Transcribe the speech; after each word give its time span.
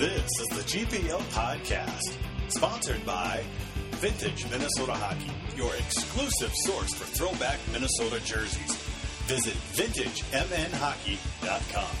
This 0.00 0.24
is 0.40 0.48
the 0.48 0.62
GPL 0.62 1.20
Podcast, 1.34 2.16
sponsored 2.48 3.04
by 3.04 3.44
Vintage 3.96 4.50
Minnesota 4.50 4.94
Hockey, 4.94 5.30
your 5.58 5.76
exclusive 5.76 6.50
source 6.64 6.94
for 6.94 7.04
throwback 7.04 7.58
Minnesota 7.70 8.18
jerseys. 8.24 8.76
Visit 9.26 9.52
VintageMNHockey.com. 9.74 11.96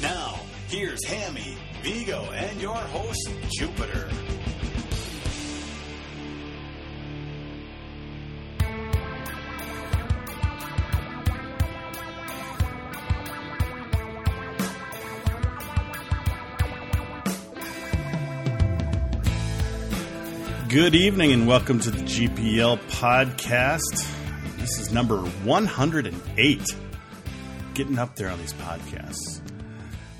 Now, 0.00 0.40
here's 0.68 1.04
Hammy, 1.04 1.58
Vigo, 1.82 2.22
and 2.32 2.62
your 2.62 2.76
host, 2.76 3.28
Jupiter. 3.50 4.08
Good 20.76 20.94
evening 20.94 21.32
and 21.32 21.48
welcome 21.48 21.80
to 21.80 21.90
the 21.90 22.02
GPL 22.02 22.78
podcast. 22.90 24.06
This 24.58 24.78
is 24.78 24.92
number 24.92 25.16
108. 25.16 26.76
Getting 27.72 27.98
up 27.98 28.14
there 28.14 28.28
on 28.28 28.38
these 28.38 28.52
podcasts. 28.52 29.40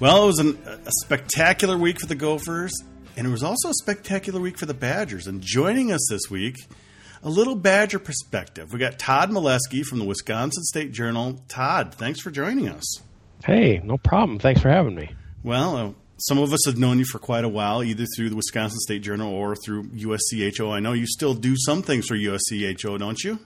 Well, 0.01 0.23
it 0.23 0.27
was 0.29 0.39
an, 0.39 0.59
a 0.65 0.91
spectacular 1.03 1.77
week 1.77 2.01
for 2.01 2.07
the 2.07 2.15
Gophers, 2.15 2.73
and 3.19 3.27
it 3.27 3.31
was 3.31 3.43
also 3.43 3.69
a 3.69 3.75
spectacular 3.75 4.41
week 4.41 4.57
for 4.57 4.65
the 4.65 4.73
Badgers. 4.73 5.27
And 5.27 5.43
joining 5.43 5.93
us 5.93 6.01
this 6.09 6.23
week, 6.31 6.57
a 7.23 7.29
little 7.29 7.55
Badger 7.55 7.99
perspective. 7.99 8.73
We 8.73 8.79
got 8.79 8.99
Todd 8.99 9.29
Milewski 9.29 9.85
from 9.85 9.99
the 9.99 10.07
Wisconsin 10.07 10.63
State 10.63 10.91
Journal. 10.91 11.39
Todd, 11.49 11.95
thanks 11.95 12.21
for 12.21 12.31
joining 12.31 12.71
us. 12.71 13.03
Hey, 13.45 13.83
no 13.85 13.99
problem. 13.99 14.39
Thanks 14.39 14.63
for 14.63 14.71
having 14.71 14.95
me. 14.95 15.11
Well, 15.43 15.77
uh, 15.77 15.91
some 16.19 16.39
of 16.39 16.53
us 16.53 16.65
have 16.67 16.79
known 16.79 16.99
you 16.99 17.05
for 17.05 17.19
quite 17.19 17.45
a 17.45 17.49
while, 17.49 17.83
either 17.83 18.07
through 18.17 18.31
the 18.31 18.37
Wisconsin 18.37 18.79
State 18.81 19.03
Journal 19.03 19.33
or 19.33 19.55
through 19.57 19.85
USCHO. 19.85 20.73
I 20.73 20.81
know 20.81 20.93
you 20.93 21.07
still 21.07 21.35
do 21.35 21.55
some 21.57 21.83
things 21.83 22.07
for 22.07 22.17
USCHO, 22.17 22.99
don't 22.99 23.23
you? 23.23 23.39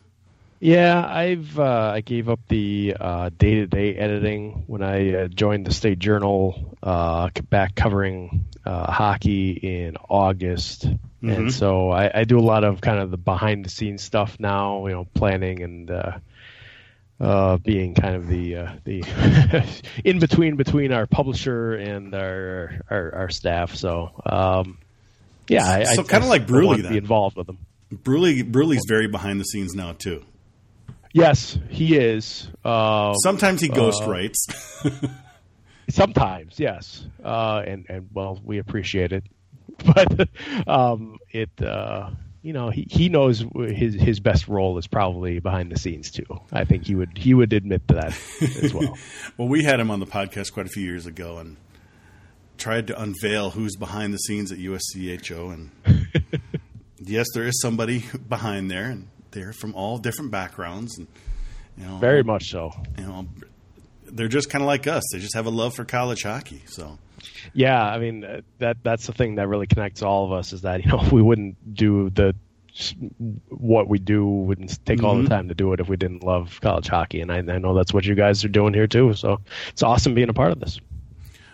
Yeah, 0.60 1.02
I've 1.06 1.58
uh, 1.58 1.92
I 1.94 2.02
gave 2.02 2.28
up 2.28 2.40
the 2.48 2.94
day 3.38 3.54
to 3.54 3.66
day 3.66 3.94
editing 3.96 4.64
when 4.66 4.82
I 4.82 5.14
uh, 5.14 5.28
joined 5.28 5.66
the 5.66 5.72
State 5.72 5.98
Journal 5.98 6.76
uh, 6.82 7.30
back 7.48 7.74
covering 7.74 8.44
uh, 8.66 8.92
hockey 8.92 9.52
in 9.52 9.96
August, 10.08 10.86
mm-hmm. 10.86 11.30
and 11.30 11.52
so 11.52 11.90
I, 11.90 12.20
I, 12.20 12.24
do 12.24 12.38
a 12.38 12.40
lot 12.40 12.64
of 12.64 12.82
kind 12.82 12.98
of 12.98 13.10
the 13.10 13.16
behind 13.16 13.64
the 13.64 13.70
scenes 13.70 14.02
stuff 14.02 14.36
now, 14.38 14.86
you 14.86 14.92
know, 14.92 15.06
planning 15.14 15.62
and 15.62 15.90
uh, 17.20 17.24
uh, 17.24 17.56
being 17.58 17.94
kind 17.94 18.16
of 18.16 18.28
the 18.28 18.56
uh, 18.56 18.72
the 18.84 19.04
in 20.04 20.18
between 20.18 20.56
between 20.56 20.92
our 20.92 21.06
publisher 21.06 21.74
and 21.74 22.14
our 22.14 22.80
our, 22.90 23.14
our 23.14 23.28
staff. 23.30 23.74
So 23.74 24.10
um, 24.26 24.78
yeah, 25.48 25.64
I, 25.64 25.84
so 25.84 26.04
kind 26.04 26.22
of 26.22 26.30
like 26.30 26.46
Bruley, 26.46 26.88
be 26.88 26.96
involved 26.96 27.36
with 27.36 27.46
them. 27.46 27.58
Bruley 27.92 28.42
Bruley's 28.42 28.84
very 28.88 29.08
behind 29.08 29.40
the 29.40 29.44
scenes 29.44 29.74
now 29.74 29.92
too. 29.92 30.24
Yes, 31.12 31.58
he 31.68 31.96
is. 31.96 32.48
Uh, 32.64 33.14
sometimes 33.14 33.60
he 33.60 33.68
ghost 33.68 34.04
writes. 34.04 34.46
sometimes, 35.90 36.58
yes, 36.58 37.04
uh, 37.24 37.62
and 37.66 37.86
and 37.88 38.08
well, 38.12 38.40
we 38.44 38.58
appreciate 38.58 39.12
it, 39.12 39.24
but 39.84 40.28
um, 40.68 41.18
it 41.32 41.50
uh, 41.60 42.10
you 42.42 42.52
know 42.52 42.70
he, 42.70 42.86
he 42.90 43.08
knows 43.08 43.44
his 43.54 43.94
his 43.94 44.20
best 44.20 44.48
role 44.48 44.78
is 44.78 44.86
probably 44.86 45.38
behind 45.40 45.70
the 45.70 45.78
scenes 45.78 46.10
too. 46.10 46.26
I 46.52 46.64
think 46.64 46.86
he 46.86 46.94
would 46.94 47.16
he 47.16 47.34
would 47.34 47.52
admit 47.52 47.86
to 47.88 47.94
that 47.94 48.18
as 48.62 48.72
well. 48.72 48.96
well, 49.36 49.48
we 49.48 49.64
had 49.64 49.80
him 49.80 49.90
on 49.90 50.00
the 50.00 50.06
podcast 50.06 50.52
quite 50.52 50.66
a 50.66 50.70
few 50.70 50.84
years 50.84 51.06
ago 51.06 51.38
and 51.38 51.56
tried 52.56 52.86
to 52.88 53.00
unveil 53.00 53.50
who's 53.50 53.76
behind 53.76 54.12
the 54.12 54.18
scenes 54.18 54.52
at 54.52 54.58
USCHO 54.58 55.52
and 55.52 55.70
yes, 56.98 57.26
there 57.34 57.46
is 57.46 57.60
somebody 57.60 58.04
behind 58.28 58.70
there 58.70 58.86
and 58.86 59.08
they're 59.30 59.52
from 59.52 59.74
all 59.74 59.98
different 59.98 60.30
backgrounds 60.30 60.98
and 60.98 61.06
you 61.76 61.86
know 61.86 61.98
very 61.98 62.22
much 62.22 62.50
so. 62.50 62.72
You 62.96 63.04
know 63.04 63.28
they're 64.12 64.28
just 64.28 64.50
kind 64.50 64.62
of 64.62 64.66
like 64.66 64.86
us. 64.86 65.02
They 65.12 65.18
just 65.18 65.34
have 65.34 65.46
a 65.46 65.50
love 65.50 65.74
for 65.74 65.84
college 65.84 66.22
hockey. 66.22 66.62
So 66.66 66.98
yeah, 67.52 67.82
I 67.84 67.98
mean 67.98 68.24
uh, 68.24 68.40
that 68.58 68.78
that's 68.82 69.06
the 69.06 69.12
thing 69.12 69.36
that 69.36 69.48
really 69.48 69.66
connects 69.66 70.02
all 70.02 70.24
of 70.24 70.32
us 70.32 70.52
is 70.52 70.62
that 70.62 70.84
you 70.84 70.90
know 70.90 71.06
we 71.12 71.22
wouldn't 71.22 71.74
do 71.74 72.10
the 72.10 72.34
what 73.48 73.88
we 73.88 73.98
do 73.98 74.24
wouldn't 74.24 74.84
take 74.84 74.98
mm-hmm. 74.98 75.06
all 75.06 75.14
the 75.16 75.22
mm-hmm. 75.22 75.28
time 75.28 75.48
to 75.48 75.54
do 75.54 75.72
it 75.72 75.80
if 75.80 75.88
we 75.88 75.96
didn't 75.96 76.22
love 76.22 76.60
college 76.60 76.88
hockey, 76.88 77.20
and 77.20 77.32
I, 77.32 77.38
I 77.38 77.58
know 77.58 77.74
that's 77.74 77.92
what 77.92 78.04
you 78.04 78.14
guys 78.14 78.44
are 78.44 78.48
doing 78.48 78.74
here 78.74 78.86
too. 78.86 79.14
So 79.14 79.40
it's 79.68 79.82
awesome 79.82 80.14
being 80.14 80.28
a 80.28 80.34
part 80.34 80.52
of 80.52 80.60
this. 80.60 80.80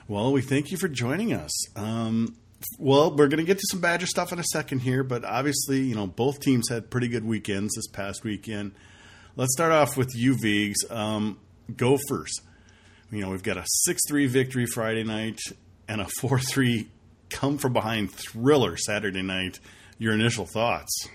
Well, 0.09 0.32
we 0.32 0.41
thank 0.41 0.71
you 0.71 0.77
for 0.77 0.88
joining 0.88 1.32
us. 1.32 1.50
Um, 1.77 2.37
well, 2.78 3.10
we're 3.10 3.28
going 3.28 3.38
to 3.38 3.44
get 3.44 3.59
to 3.59 3.66
some 3.71 3.81
Badger 3.81 4.06
stuff 4.06 4.33
in 4.33 4.38
a 4.38 4.44
second 4.44 4.81
here, 4.81 5.03
but 5.03 5.25
obviously, 5.25 5.81
you 5.81 5.94
know, 5.94 6.06
both 6.06 6.41
teams 6.41 6.69
had 6.69 6.91
pretty 6.91 7.09
good 7.09 7.25
weekends 7.25 7.75
this 7.75 7.88
past 7.88 8.22
weekend. 8.22 8.72
Let's 9.34 9.53
start 9.53 9.72
off 9.72 9.97
with 9.97 10.15
you, 10.15 10.37
Vigs. 10.41 10.88
Um, 10.91 11.38
Gophers. 11.75 12.41
You 13.11 13.21
know, 13.21 13.31
we've 13.31 13.43
got 13.43 13.56
a 13.56 13.65
6 13.65 14.03
3 14.09 14.27
victory 14.27 14.67
Friday 14.67 15.05
night 15.05 15.39
and 15.89 16.00
a 16.00 16.09
4 16.21 16.41
3 16.41 16.89
come 17.31 17.56
from 17.59 17.72
behind 17.72 18.11
thriller 18.11 18.77
Saturday 18.77 19.22
night. 19.22 19.61
Your 19.99 20.12
initial 20.12 20.44
thoughts? 20.44 21.09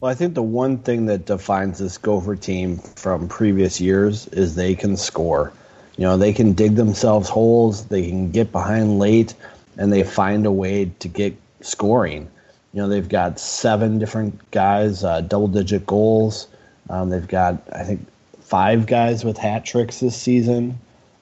Well, 0.00 0.10
I 0.10 0.14
think 0.14 0.34
the 0.34 0.42
one 0.42 0.78
thing 0.78 1.06
that 1.06 1.26
defines 1.26 1.78
this 1.78 1.98
Gopher 1.98 2.36
team 2.36 2.78
from 2.78 3.28
previous 3.28 3.80
years 3.80 4.26
is 4.28 4.54
they 4.54 4.74
can 4.74 4.96
score. 4.96 5.52
You 5.96 6.04
know, 6.04 6.16
they 6.16 6.32
can 6.32 6.52
dig 6.52 6.76
themselves 6.76 7.28
holes, 7.28 7.86
they 7.86 8.08
can 8.08 8.30
get 8.30 8.52
behind 8.52 8.98
late, 8.98 9.34
and 9.76 9.92
they 9.92 10.02
find 10.02 10.46
a 10.46 10.52
way 10.52 10.92
to 11.00 11.08
get 11.08 11.36
scoring. 11.60 12.28
You 12.72 12.82
know, 12.82 12.88
they've 12.88 13.08
got 13.08 13.40
seven 13.40 13.98
different 13.98 14.50
guys, 14.50 15.02
uh, 15.02 15.20
double 15.20 15.48
digit 15.48 15.84
goals. 15.86 16.46
Um, 16.88 17.10
they've 17.10 17.26
got, 17.26 17.60
I 17.72 17.82
think, 17.82 18.06
five 18.48 18.86
guys 18.86 19.24
with 19.24 19.36
hat 19.36 19.64
tricks 19.64 20.00
this 20.00 20.16
season. 20.16 20.78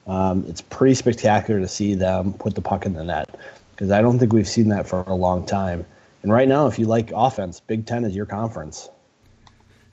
Um, 0.07 0.45
it's 0.47 0.61
pretty 0.61 0.95
spectacular 0.95 1.59
to 1.59 1.67
see 1.67 1.93
them 1.93 2.33
put 2.33 2.55
the 2.55 2.61
puck 2.61 2.85
in 2.85 2.93
the 2.93 3.03
net 3.03 3.37
because 3.71 3.91
I 3.91 4.01
don't 4.01 4.17
think 4.17 4.31
we've 4.31 4.47
seen 4.47 4.69
that 4.69 4.87
for 4.87 5.01
a 5.01 5.13
long 5.13 5.45
time. 5.45 5.85
And 6.23 6.31
right 6.31 6.47
now, 6.47 6.67
if 6.67 6.79
you 6.79 6.85
like 6.85 7.11
offense, 7.13 7.59
Big 7.59 7.85
Ten 7.85 8.05
is 8.05 8.15
your 8.15 8.25
conference. 8.25 8.89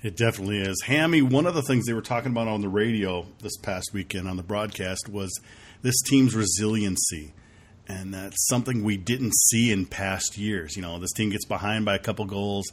It 0.02 0.16
definitely 0.16 0.60
is. 0.60 0.82
Hammy, 0.84 1.22
one 1.22 1.46
of 1.46 1.54
the 1.54 1.62
things 1.62 1.86
they 1.86 1.92
were 1.92 2.02
talking 2.02 2.30
about 2.30 2.46
on 2.46 2.60
the 2.60 2.68
radio 2.68 3.26
this 3.40 3.56
past 3.56 3.90
weekend 3.92 4.28
on 4.28 4.36
the 4.36 4.42
broadcast 4.42 5.08
was 5.08 5.40
this 5.82 6.00
team's 6.02 6.34
resiliency. 6.34 7.32
And 7.88 8.14
that's 8.14 8.46
something 8.48 8.84
we 8.84 8.96
didn't 8.96 9.34
see 9.48 9.72
in 9.72 9.86
past 9.86 10.38
years. 10.38 10.76
You 10.76 10.82
know, 10.82 10.98
this 10.98 11.12
team 11.12 11.30
gets 11.30 11.44
behind 11.44 11.84
by 11.84 11.94
a 11.94 11.98
couple 11.98 12.24
goals 12.26 12.66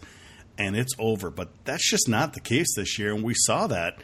and 0.58 0.76
it's 0.76 0.94
over. 1.00 1.30
But 1.30 1.50
that's 1.66 1.90
just 1.90 2.08
not 2.08 2.34
the 2.34 2.40
case 2.40 2.76
this 2.76 3.00
year. 3.00 3.14
And 3.14 3.24
we 3.24 3.34
saw 3.36 3.68
that 3.68 4.02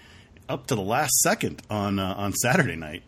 up 0.50 0.68
to 0.68 0.76
the 0.76 0.82
last 0.82 1.14
second 1.22 1.62
on 1.70 2.00
uh, 2.00 2.14
on 2.18 2.34
Saturday 2.34 2.76
night. 2.76 3.04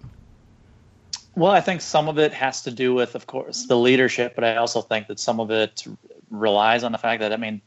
Well, 1.36 1.52
I 1.52 1.62
think 1.62 1.82
some 1.82 2.10
of 2.10 2.20
it 2.20 2.34
has 2.34 2.64
to 2.64 2.72
do 2.72 2.94
with, 2.94 3.16
of 3.16 3.28
course, 3.28 3.68
the 3.68 3.78
leadership, 3.78 4.36
but 4.36 4.44
I 4.44 4.58
also 4.58 4.82
think 4.82 5.08
that 5.08 5.20
some 5.20 5.40
of 5.40 5.52
it 5.52 5.86
relies 6.30 6.84
on 6.84 6.92
the 6.92 6.98
fact 6.98 7.22
that 7.22 7.32
I 7.32 7.38
mean, 7.38 7.62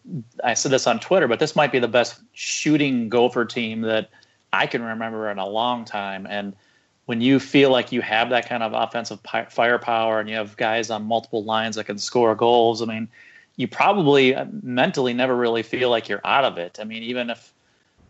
I 0.44 0.54
said 0.54 0.72
this 0.72 0.86
on 0.86 1.00
Twitter, 1.00 1.26
but 1.26 1.38
this 1.38 1.56
might 1.56 1.72
be 1.72 1.78
the 1.78 1.88
best 1.88 2.20
shooting 2.32 3.08
Gopher 3.08 3.44
team 3.44 3.80
that 3.82 4.10
I 4.52 4.66
can 4.66 4.82
remember 4.82 5.30
in 5.30 5.38
a 5.38 5.46
long 5.46 5.84
time, 5.84 6.26
and 6.28 6.54
when 7.06 7.20
you 7.20 7.40
feel 7.40 7.70
like 7.70 7.90
you 7.92 8.00
have 8.00 8.30
that 8.30 8.48
kind 8.48 8.62
of 8.62 8.72
offensive 8.74 9.20
firepower 9.50 10.20
and 10.20 10.28
you 10.28 10.36
have 10.36 10.56
guys 10.56 10.88
on 10.90 11.04
multiple 11.04 11.42
lines 11.42 11.76
that 11.76 11.84
can 11.84 11.98
score 11.98 12.34
goals, 12.34 12.80
I 12.80 12.84
mean, 12.84 13.08
you 13.56 13.66
probably 13.66 14.34
uh, 14.34 14.46
mentally 14.62 15.12
never 15.12 15.36
really 15.36 15.62
feel 15.62 15.90
like 15.90 16.08
you're 16.08 16.20
out 16.24 16.44
of 16.44 16.58
it. 16.58 16.78
I 16.80 16.84
mean, 16.84 17.02
even 17.02 17.30
if 17.30 17.52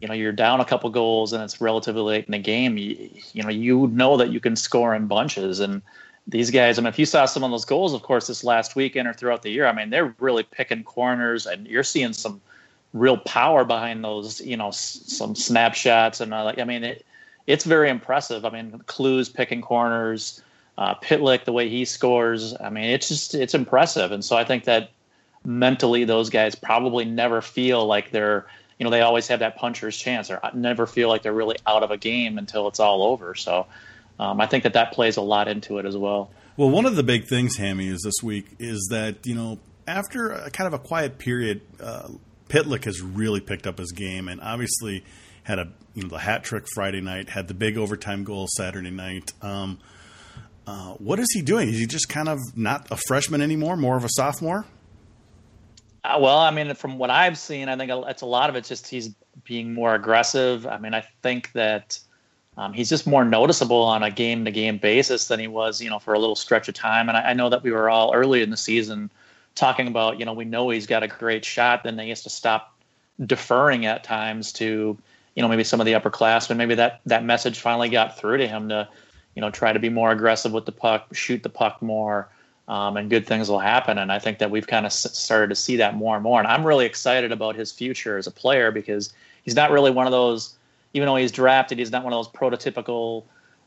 you 0.02 0.08
know 0.08 0.14
you're 0.14 0.32
down 0.32 0.60
a 0.60 0.64
couple 0.64 0.90
goals 0.90 1.32
and 1.32 1.42
it's 1.42 1.60
relatively 1.60 2.02
late 2.02 2.26
in 2.26 2.32
the 2.32 2.38
game 2.38 2.76
you, 2.76 3.08
you 3.32 3.42
know 3.42 3.48
you 3.48 3.86
know 3.88 4.16
that 4.16 4.30
you 4.30 4.40
can 4.40 4.56
score 4.56 4.94
in 4.94 5.06
bunches. 5.06 5.60
And 5.60 5.80
these 6.26 6.50
guys 6.50 6.78
i 6.78 6.82
mean 6.82 6.88
if 6.88 6.98
you 6.98 7.06
saw 7.06 7.24
some 7.24 7.42
of 7.42 7.50
those 7.50 7.64
goals 7.64 7.94
of 7.94 8.02
course 8.02 8.28
this 8.28 8.44
last 8.44 8.76
weekend 8.76 9.08
or 9.08 9.12
throughout 9.12 9.42
the 9.42 9.50
year 9.50 9.66
i 9.66 9.72
mean 9.72 9.90
they're 9.90 10.14
really 10.20 10.44
picking 10.44 10.84
corners 10.84 11.46
and 11.46 11.66
you're 11.66 11.82
seeing 11.82 12.12
some 12.12 12.40
real 12.92 13.16
power 13.16 13.64
behind 13.64 14.04
those 14.04 14.40
you 14.40 14.56
know 14.56 14.68
s- 14.68 15.02
some 15.06 15.34
snapshots 15.34 16.20
and 16.20 16.32
uh, 16.32 16.44
like 16.44 16.60
i 16.60 16.64
mean 16.64 16.84
it, 16.84 17.04
it's 17.48 17.64
very 17.64 17.90
impressive. 17.90 18.44
I 18.44 18.50
mean 18.50 18.70
Kloos 18.86 19.34
picking 19.34 19.62
corners 19.62 20.40
uh, 20.78 20.94
pitlick 20.94 21.44
the 21.44 21.52
way 21.52 21.68
he 21.68 21.84
scores 21.84 22.54
i 22.60 22.70
mean 22.70 22.84
it's 22.84 23.08
just 23.08 23.34
it's 23.34 23.54
impressive. 23.54 24.12
And 24.12 24.24
so 24.24 24.36
i 24.36 24.44
think 24.44 24.62
that 24.64 24.90
mentally 25.44 26.04
those 26.04 26.30
guys 26.30 26.54
probably 26.54 27.04
never 27.04 27.40
feel 27.42 27.84
like 27.86 28.12
they're 28.12 28.46
you 28.82 28.84
know 28.84 28.90
they 28.90 29.00
always 29.00 29.28
have 29.28 29.38
that 29.38 29.58
puncher's 29.58 29.96
chance 29.96 30.28
or 30.28 30.40
never 30.54 30.88
feel 30.88 31.08
like 31.08 31.22
they're 31.22 31.32
really 31.32 31.56
out 31.64 31.84
of 31.84 31.92
a 31.92 31.96
game 31.96 32.36
until 32.36 32.66
it's 32.66 32.80
all 32.80 33.04
over. 33.04 33.36
So 33.36 33.68
um, 34.18 34.40
I 34.40 34.46
think 34.46 34.64
that 34.64 34.72
that 34.72 34.90
plays 34.90 35.18
a 35.18 35.22
lot 35.22 35.46
into 35.46 35.78
it 35.78 35.86
as 35.86 35.96
well. 35.96 36.32
Well, 36.56 36.68
one 36.68 36.84
of 36.84 36.96
the 36.96 37.04
big 37.04 37.28
things, 37.28 37.58
Hammy, 37.58 37.86
is 37.86 38.02
this 38.02 38.24
week 38.24 38.56
is 38.58 38.88
that 38.90 39.24
you 39.24 39.36
know 39.36 39.60
after 39.86 40.32
a 40.32 40.50
kind 40.50 40.66
of 40.66 40.74
a 40.74 40.80
quiet 40.80 41.18
period, 41.18 41.60
uh, 41.80 42.08
Pitlick 42.48 42.86
has 42.86 43.00
really 43.00 43.38
picked 43.38 43.68
up 43.68 43.78
his 43.78 43.92
game 43.92 44.26
and 44.26 44.40
obviously 44.40 45.04
had 45.44 45.60
a 45.60 45.68
you 45.94 46.02
know 46.02 46.08
the 46.08 46.18
hat 46.18 46.42
trick 46.42 46.64
Friday 46.74 47.00
night, 47.00 47.28
had 47.28 47.46
the 47.46 47.54
big 47.54 47.78
overtime 47.78 48.24
goal 48.24 48.48
Saturday 48.56 48.90
night. 48.90 49.32
Um, 49.42 49.78
Uh, 50.66 50.94
what 50.94 51.20
is 51.20 51.28
he 51.32 51.40
doing? 51.42 51.68
Is 51.68 51.78
he 51.78 51.86
just 51.86 52.08
kind 52.08 52.28
of 52.28 52.38
not 52.56 52.88
a 52.90 52.96
freshman 52.96 53.42
anymore, 53.42 53.76
more 53.76 53.96
of 53.96 54.04
a 54.04 54.08
sophomore? 54.10 54.64
Uh, 56.04 56.18
well, 56.20 56.38
I 56.38 56.50
mean, 56.50 56.74
from 56.74 56.98
what 56.98 57.10
I've 57.10 57.38
seen, 57.38 57.68
I 57.68 57.76
think 57.76 57.90
it's 58.08 58.22
a 58.22 58.26
lot 58.26 58.50
of 58.50 58.56
it's 58.56 58.68
just 58.68 58.88
he's 58.88 59.10
being 59.44 59.72
more 59.72 59.94
aggressive. 59.94 60.66
I 60.66 60.78
mean, 60.78 60.94
I 60.94 61.04
think 61.22 61.52
that 61.52 61.98
um, 62.56 62.72
he's 62.72 62.88
just 62.88 63.06
more 63.06 63.24
noticeable 63.24 63.82
on 63.82 64.02
a 64.02 64.10
game 64.10 64.44
to 64.44 64.50
game 64.50 64.78
basis 64.78 65.28
than 65.28 65.40
he 65.40 65.46
was, 65.46 65.80
you 65.80 65.88
know, 65.88 65.98
for 65.98 66.12
a 66.12 66.18
little 66.18 66.36
stretch 66.36 66.68
of 66.68 66.74
time. 66.74 67.08
And 67.08 67.16
I, 67.16 67.30
I, 67.30 67.32
know 67.32 67.48
that 67.48 67.62
we 67.62 67.70
were 67.70 67.88
all 67.88 68.12
early 68.12 68.42
in 68.42 68.50
the 68.50 68.56
season 68.56 69.10
talking 69.54 69.86
about, 69.86 70.18
you 70.18 70.26
know, 70.26 70.34
we 70.34 70.44
know 70.44 70.68
he's 70.68 70.86
got 70.86 71.02
a 71.02 71.08
great 71.08 71.44
shot. 71.44 71.82
Then 71.82 71.98
he 71.98 72.10
has 72.10 72.22
to 72.24 72.30
stop 72.30 72.76
deferring 73.24 73.86
at 73.86 74.04
times 74.04 74.52
to, 74.54 74.98
you 75.34 75.42
know, 75.42 75.48
maybe 75.48 75.64
some 75.64 75.80
of 75.80 75.86
the 75.86 75.92
upperclassmen. 75.92 76.56
Maybe 76.56 76.74
that 76.74 77.00
that 77.06 77.24
message 77.24 77.58
finally 77.60 77.88
got 77.88 78.18
through 78.18 78.38
to 78.38 78.48
him 78.48 78.68
to, 78.68 78.86
you 79.34 79.40
know, 79.40 79.50
try 79.50 79.72
to 79.72 79.78
be 79.78 79.88
more 79.88 80.10
aggressive 80.10 80.52
with 80.52 80.66
the 80.66 80.72
puck, 80.72 81.14
shoot 81.14 81.42
the 81.42 81.48
puck 81.48 81.80
more. 81.80 82.28
Um, 82.72 82.96
and 82.96 83.10
good 83.10 83.26
things 83.26 83.50
will 83.50 83.58
happen. 83.58 83.98
And 83.98 84.10
I 84.10 84.18
think 84.18 84.38
that 84.38 84.50
we've 84.50 84.66
kind 84.66 84.86
of 84.86 84.92
started 84.92 85.48
to 85.48 85.54
see 85.54 85.76
that 85.76 85.94
more 85.94 86.14
and 86.16 86.22
more. 86.22 86.38
And 86.38 86.48
I'm 86.48 86.64
really 86.64 86.86
excited 86.86 87.30
about 87.30 87.54
his 87.54 87.70
future 87.70 88.16
as 88.16 88.26
a 88.26 88.30
player 88.30 88.70
because 88.70 89.12
he's 89.44 89.54
not 89.54 89.70
really 89.70 89.90
one 89.90 90.06
of 90.06 90.12
those 90.12 90.56
even 90.94 91.06
though 91.06 91.16
he's 91.16 91.32
drafted, 91.32 91.78
he's 91.78 91.90
not 91.90 92.04
one 92.04 92.12
of 92.12 92.18
those 92.18 92.28
prototypical 92.28 93.24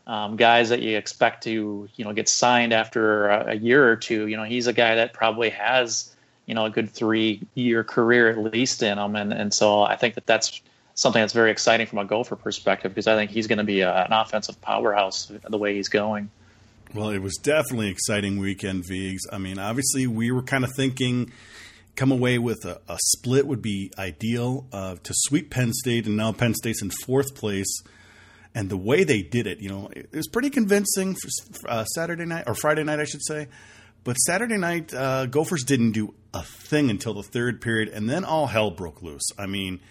um, 0.07 0.35
guys 0.35 0.69
that 0.69 0.81
you 0.81 0.97
expect 0.97 1.43
to, 1.43 1.89
you 1.95 2.05
know, 2.05 2.13
get 2.13 2.29
signed 2.29 2.73
after 2.73 3.27
a, 3.29 3.51
a, 3.51 3.55
year 3.55 3.89
or 3.89 3.95
two. 3.95 4.27
You 4.27 4.37
know, 4.37 4.43
he's 4.43 4.67
a 4.67 4.73
guy 4.73 4.95
that 4.95 5.13
probably 5.13 5.49
has, 5.49 6.15
you 6.45 6.53
know, 6.53 6.65
a 6.65 6.69
good 6.69 6.89
three-year 6.89 7.83
career 7.83 8.29
at 8.29 8.37
least 8.37 8.83
in 8.83 8.99
him, 8.99 9.15
and 9.15 9.33
and 9.33 9.51
so 9.53 9.81
I 9.81 9.95
think 9.95 10.13
that 10.15 10.27
that's 10.27 10.61
something 10.93 11.21
that's 11.21 11.33
very 11.33 11.51
exciting 11.51 11.87
from 11.87 11.97
a 11.97 12.05
Gopher 12.05 12.35
perspective 12.35 12.91
because 12.91 13.07
I 13.07 13.15
think 13.15 13.31
he's 13.31 13.47
going 13.47 13.57
to 13.57 13.63
be 13.63 13.81
a, 13.81 14.05
an 14.05 14.13
offensive 14.13 14.61
powerhouse 14.61 15.31
the 15.49 15.57
way 15.57 15.75
he's 15.75 15.89
going. 15.89 16.29
Well, 16.95 17.09
it 17.09 17.21
was 17.21 17.35
definitely 17.35 17.89
exciting 17.89 18.39
weekend, 18.39 18.85
Vigs. 18.85 19.23
I 19.29 19.37
mean, 19.37 19.59
obviously 19.59 20.07
we 20.07 20.31
were 20.31 20.41
kind 20.41 20.63
of 20.63 20.71
thinking 20.77 21.29
come 21.97 22.09
away 22.09 22.37
with 22.37 22.63
a, 22.63 22.79
a 22.87 22.97
split 23.07 23.45
would 23.45 23.61
be 23.61 23.91
ideal 23.97 24.65
uh, 24.71 24.95
to 25.03 25.13
sweep 25.13 25.49
Penn 25.49 25.73
State, 25.73 26.05
and 26.05 26.15
now 26.15 26.31
Penn 26.31 26.53
State's 26.53 26.81
in 26.81 26.91
fourth 27.05 27.35
place. 27.35 27.83
And 28.53 28.69
the 28.69 28.77
way 28.77 29.03
they 29.03 29.21
did 29.21 29.45
it, 29.45 29.59
you 29.59 29.67
know, 29.67 29.89
it 29.93 30.09
was 30.13 30.29
pretty 30.29 30.49
convincing 30.49 31.15
for 31.15 31.69
uh, 31.69 31.83
Saturday 31.83 32.23
night 32.23 32.45
or 32.47 32.55
Friday 32.55 32.85
night, 32.85 33.01
I 33.01 33.03
should 33.03 33.25
say. 33.25 33.49
But 34.05 34.13
Saturday 34.13 34.57
night, 34.57 34.93
uh, 34.93 35.25
Gophers 35.25 35.65
didn't 35.65 35.91
do 35.91 36.13
a 36.33 36.43
thing 36.43 36.89
until 36.89 37.13
the 37.13 37.23
third 37.23 37.59
period, 37.59 37.89
and 37.89 38.09
then 38.09 38.23
all 38.23 38.47
hell 38.47 38.71
broke 38.71 39.01
loose. 39.01 39.27
I 39.37 39.47
mean, 39.47 39.81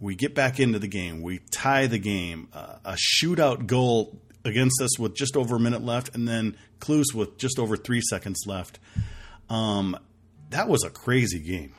we 0.00 0.16
get 0.16 0.34
back 0.34 0.58
into 0.58 0.80
the 0.80 0.88
game, 0.88 1.22
we 1.22 1.38
tie 1.52 1.86
the 1.86 2.00
game, 2.00 2.48
uh, 2.52 2.78
a 2.84 2.94
shootout 2.94 3.68
goal 3.68 4.18
against 4.44 4.80
us 4.80 4.98
with 4.98 5.14
just 5.14 5.36
over 5.36 5.56
a 5.56 5.60
minute 5.60 5.82
left, 5.82 6.14
and 6.14 6.26
then 6.26 6.56
Kloos 6.80 7.14
with 7.14 7.36
just 7.36 7.58
over 7.58 7.76
three 7.76 8.00
seconds 8.00 8.44
left. 8.46 8.78
Um, 9.48 9.98
that 10.50 10.68
was 10.68 10.84
a 10.84 10.90
crazy 10.90 11.40
game. 11.40 11.74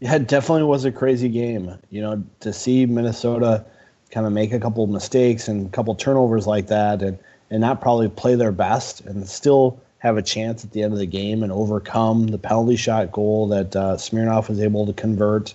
Yeah, 0.00 0.16
it 0.16 0.28
definitely 0.28 0.64
was 0.64 0.84
a 0.84 0.92
crazy 0.92 1.28
game. 1.28 1.78
You 1.90 2.02
know, 2.02 2.24
to 2.40 2.52
see 2.52 2.84
Minnesota 2.86 3.64
kind 4.10 4.26
of 4.26 4.32
make 4.32 4.52
a 4.52 4.60
couple 4.60 4.84
of 4.84 4.90
mistakes 4.90 5.48
and 5.48 5.66
a 5.66 5.70
couple 5.70 5.94
turnovers 5.94 6.46
like 6.46 6.68
that 6.68 7.02
and, 7.02 7.18
and 7.50 7.60
not 7.60 7.80
probably 7.80 8.08
play 8.08 8.34
their 8.34 8.52
best 8.52 9.00
and 9.00 9.26
still 9.28 9.80
have 9.98 10.16
a 10.16 10.22
chance 10.22 10.64
at 10.64 10.72
the 10.72 10.82
end 10.82 10.92
of 10.92 10.98
the 10.98 11.06
game 11.06 11.42
and 11.42 11.50
overcome 11.50 12.26
the 12.28 12.38
penalty 12.38 12.76
shot 12.76 13.10
goal 13.10 13.48
that 13.48 13.74
uh, 13.74 13.96
Smirnov 13.96 14.48
was 14.48 14.60
able 14.60 14.86
to 14.86 14.92
convert 14.92 15.54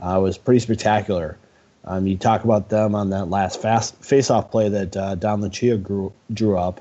uh, 0.00 0.18
was 0.20 0.38
pretty 0.38 0.60
spectacular. 0.60 1.36
Um, 1.84 2.06
you 2.06 2.16
talk 2.16 2.44
about 2.44 2.68
them 2.68 2.94
on 2.94 3.10
that 3.10 3.28
last 3.28 3.60
fast 3.60 3.96
face-off 3.96 4.50
play 4.50 4.68
that 4.68 4.96
uh, 4.96 5.14
Don 5.16 5.40
Lucia 5.40 5.76
grew, 5.76 6.12
drew 6.32 6.56
up 6.56 6.80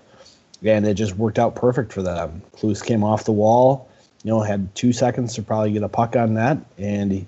and 0.64 0.86
it 0.86 0.94
just 0.94 1.16
worked 1.16 1.40
out 1.40 1.56
perfect 1.56 1.92
for 1.92 2.02
them. 2.02 2.42
Kloos 2.56 2.86
came 2.86 3.04
off 3.04 3.26
the 3.26 3.32
wall, 3.32 3.90
you 4.24 4.32
know, 4.32 4.42
had 4.42 4.74
two 4.76 4.94
seconds 4.94 5.34
to 5.36 5.42
probably 5.42 5.72
get 5.72 5.84
a 5.84 5.90
puck 5.90 6.16
on 6.16 6.36
that, 6.36 6.58
and 6.78 7.12
he, 7.12 7.26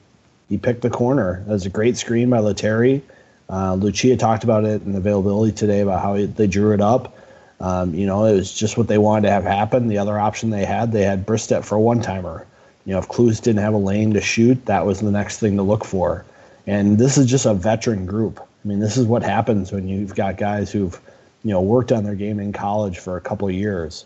he 0.49 0.57
picked 0.57 0.81
the 0.81 0.89
corner. 0.89 1.43
That 1.47 1.53
was 1.53 1.65
a 1.65 1.69
great 1.69 1.97
screen 1.97 2.29
by 2.29 2.39
Lettieri. 2.39 3.01
Uh, 3.49 3.75
Lucia 3.75 4.15
talked 4.15 4.43
about 4.43 4.65
it 4.65 4.83
in 4.83 4.95
availability 4.95 5.53
today 5.53 5.81
about 5.81 6.01
how 6.01 6.25
they 6.25 6.47
drew 6.47 6.73
it 6.73 6.81
up. 6.81 7.17
Um, 7.59 7.93
you 7.93 8.05
know, 8.05 8.25
it 8.25 8.33
was 8.33 8.53
just 8.53 8.77
what 8.77 8.87
they 8.87 8.97
wanted 8.97 9.27
to 9.27 9.31
have 9.31 9.43
happen. 9.43 9.87
The 9.87 9.97
other 9.97 10.19
option 10.19 10.49
they 10.49 10.65
had, 10.65 10.91
they 10.91 11.03
had 11.03 11.25
Bristedt 11.25 11.63
for 11.63 11.75
a 11.75 11.81
one 11.81 12.01
timer. 12.01 12.45
You 12.85 12.93
know, 12.93 12.99
if 12.99 13.07
Kloos 13.07 13.41
didn't 13.41 13.61
have 13.61 13.73
a 13.73 13.77
lane 13.77 14.13
to 14.13 14.21
shoot, 14.21 14.65
that 14.65 14.85
was 14.85 14.99
the 14.99 15.11
next 15.11 15.39
thing 15.39 15.55
to 15.55 15.63
look 15.63 15.85
for. 15.85 16.25
And 16.65 16.97
this 16.97 17.17
is 17.17 17.25
just 17.25 17.45
a 17.45 17.53
veteran 17.53 18.05
group. 18.05 18.39
I 18.39 18.67
mean, 18.67 18.79
this 18.79 18.97
is 18.97 19.05
what 19.05 19.23
happens 19.23 19.71
when 19.71 19.87
you've 19.87 20.15
got 20.15 20.37
guys 20.37 20.71
who've 20.71 20.99
you 21.43 21.51
know 21.51 21.61
worked 21.61 21.91
on 21.91 22.03
their 22.03 22.15
game 22.15 22.39
in 22.39 22.53
college 22.53 22.99
for 22.99 23.17
a 23.17 23.21
couple 23.21 23.47
of 23.47 23.53
years. 23.53 24.05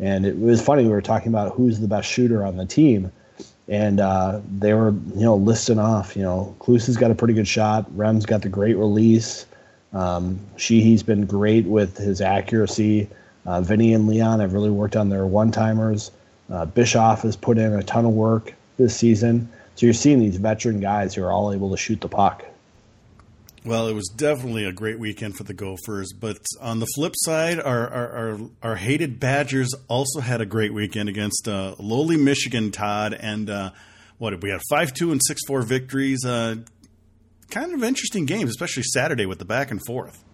And 0.00 0.24
it 0.24 0.38
was 0.38 0.62
funny 0.62 0.84
we 0.84 0.90
were 0.90 1.02
talking 1.02 1.28
about 1.28 1.54
who's 1.54 1.80
the 1.80 1.88
best 1.88 2.08
shooter 2.08 2.44
on 2.44 2.56
the 2.56 2.64
team, 2.64 3.12
and 3.68 4.00
uh, 4.00 4.40
they 4.58 4.72
were 4.72 4.90
you 4.90 5.24
know 5.24 5.36
listing 5.36 5.78
off. 5.78 6.16
You 6.16 6.22
know, 6.22 6.56
Kloos 6.60 6.86
has 6.86 6.96
got 6.96 7.10
a 7.10 7.14
pretty 7.14 7.34
good 7.34 7.48
shot. 7.48 7.86
Rem's 7.96 8.24
got 8.24 8.42
the 8.42 8.48
great 8.48 8.76
release. 8.76 9.44
Um, 9.92 10.38
Sheehy's 10.56 11.02
been 11.02 11.26
great 11.26 11.66
with 11.66 11.96
his 11.96 12.20
accuracy. 12.20 13.08
Uh, 13.46 13.60
Vinni 13.62 13.94
and 13.94 14.06
Leon 14.06 14.40
have 14.40 14.52
really 14.52 14.70
worked 14.70 14.96
on 14.96 15.08
their 15.08 15.26
one 15.26 15.50
timers. 15.50 16.10
Uh, 16.50 16.66
Bischoff 16.66 17.22
has 17.22 17.36
put 17.36 17.58
in 17.58 17.72
a 17.72 17.82
ton 17.82 18.04
of 18.04 18.12
work 18.12 18.54
this 18.76 18.96
season. 18.96 19.48
So 19.78 19.86
you're 19.86 19.92
seeing 19.92 20.18
these 20.18 20.38
veteran 20.38 20.80
guys 20.80 21.14
who 21.14 21.22
are 21.22 21.30
all 21.30 21.52
able 21.52 21.70
to 21.70 21.76
shoot 21.76 22.00
the 22.00 22.08
puck. 22.08 22.44
Well, 23.64 23.86
it 23.86 23.92
was 23.92 24.08
definitely 24.08 24.64
a 24.64 24.72
great 24.72 24.98
weekend 24.98 25.36
for 25.36 25.44
the 25.44 25.54
Gophers. 25.54 26.12
But 26.12 26.38
on 26.60 26.80
the 26.80 26.86
flip 26.96 27.12
side, 27.14 27.60
our 27.60 27.88
our, 27.88 28.08
our, 28.10 28.38
our 28.60 28.74
hated 28.74 29.20
Badgers 29.20 29.72
also 29.86 30.18
had 30.18 30.40
a 30.40 30.46
great 30.46 30.74
weekend 30.74 31.08
against 31.08 31.46
uh, 31.46 31.76
lowly 31.78 32.16
Michigan, 32.16 32.72
Todd. 32.72 33.14
And 33.14 33.48
uh, 33.48 33.70
what 34.18 34.42
we 34.42 34.50
had 34.50 34.60
five 34.68 34.92
two 34.92 35.12
and 35.12 35.20
six 35.24 35.42
four 35.46 35.62
victories. 35.62 36.24
Uh, 36.24 36.56
kind 37.52 37.72
of 37.72 37.84
interesting 37.84 38.26
games, 38.26 38.50
especially 38.50 38.82
Saturday 38.82 39.26
with 39.26 39.38
the 39.38 39.44
back 39.44 39.70
and 39.70 39.80
forth. 39.86 40.24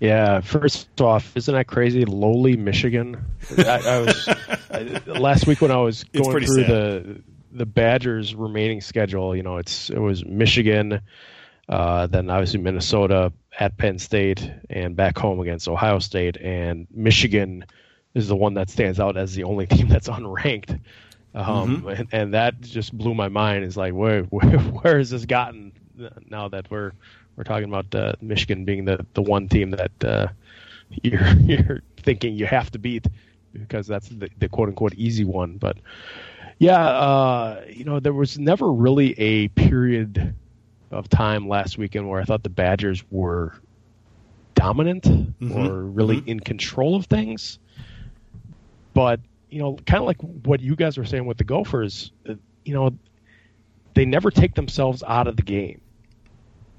Yeah, 0.00 0.40
first 0.40 1.00
off, 1.00 1.36
isn't 1.36 1.54
that 1.54 1.68
crazy? 1.68 2.04
Lowly 2.06 2.56
Michigan. 2.56 3.24
I, 3.56 3.82
I 3.86 3.98
was 4.00 4.28
I, 4.72 5.00
last 5.06 5.46
week 5.46 5.60
when 5.60 5.70
I 5.70 5.76
was 5.76 6.02
going 6.02 6.44
through 6.44 6.64
sad. 6.64 6.66
the 6.66 7.22
the 7.52 7.66
Badgers' 7.66 8.34
remaining 8.34 8.80
schedule. 8.80 9.34
You 9.34 9.42
know, 9.42 9.58
it's 9.58 9.90
it 9.90 9.98
was 9.98 10.24
Michigan. 10.24 11.00
Uh, 11.68 12.06
then 12.08 12.28
obviously 12.30 12.58
Minnesota 12.58 13.32
at 13.58 13.76
Penn 13.76 13.98
State 13.98 14.50
and 14.68 14.96
back 14.96 15.16
home 15.16 15.38
against 15.40 15.68
Ohio 15.68 16.00
State 16.00 16.36
and 16.38 16.88
Michigan 16.90 17.64
is 18.14 18.26
the 18.26 18.34
one 18.34 18.54
that 18.54 18.68
stands 18.70 18.98
out 18.98 19.16
as 19.16 19.34
the 19.34 19.44
only 19.44 19.66
team 19.68 19.88
that's 19.88 20.08
unranked. 20.08 20.80
Um, 21.32 21.82
mm-hmm. 21.82 21.88
and, 21.88 22.08
and, 22.10 22.34
that 22.34 22.60
just 22.60 22.96
blew 22.96 23.14
my 23.14 23.28
mind. 23.28 23.64
Is 23.64 23.76
like 23.76 23.92
where, 23.92 24.22
where 24.30 24.58
where 24.58 24.98
has 24.98 25.10
this 25.10 25.26
gotten 25.26 25.72
now 26.28 26.48
that 26.48 26.70
we're 26.70 26.92
we're 27.36 27.44
talking 27.44 27.68
about 27.68 27.94
uh, 27.94 28.14
Michigan 28.20 28.64
being 28.64 28.84
the, 28.84 29.06
the 29.14 29.22
one 29.22 29.48
team 29.48 29.70
that 29.70 30.04
uh, 30.04 30.26
you're 31.02 31.28
you're 31.40 31.82
thinking 31.98 32.34
you 32.34 32.46
have 32.46 32.70
to 32.72 32.78
beat 32.78 33.06
because 33.52 33.86
that's 33.86 34.08
the, 34.08 34.28
the 34.38 34.48
quote 34.48 34.68
unquote 34.68 34.94
easy 34.94 35.24
one. 35.24 35.56
But 35.56 35.76
yeah, 36.60 36.86
uh, 36.86 37.64
you 37.68 37.82
know 37.84 37.98
there 37.98 38.12
was 38.12 38.38
never 38.38 38.70
really 38.70 39.18
a 39.18 39.48
period 39.48 40.36
of 40.92 41.08
time 41.08 41.48
last 41.48 41.78
weekend 41.78 42.08
where 42.08 42.20
I 42.20 42.24
thought 42.24 42.44
the 42.44 42.50
Badgers 42.50 43.02
were 43.10 43.54
dominant 44.54 45.04
mm-hmm. 45.04 45.56
or 45.56 45.82
really 45.82 46.16
mm-hmm. 46.18 46.28
in 46.28 46.40
control 46.40 46.94
of 46.96 47.06
things. 47.06 47.58
But, 48.92 49.20
you 49.48 49.60
know, 49.60 49.76
kind 49.86 50.02
of 50.02 50.06
like 50.06 50.20
what 50.20 50.60
you 50.60 50.76
guys 50.76 50.98
were 50.98 51.04
saying 51.04 51.24
with 51.24 51.38
the 51.38 51.44
Gophers, 51.44 52.12
uh, 52.28 52.34
you 52.64 52.74
know, 52.74 52.90
they 53.94 54.04
never 54.04 54.30
take 54.30 54.54
themselves 54.54 55.02
out 55.06 55.28
of 55.28 55.36
the 55.36 55.42
game. 55.42 55.80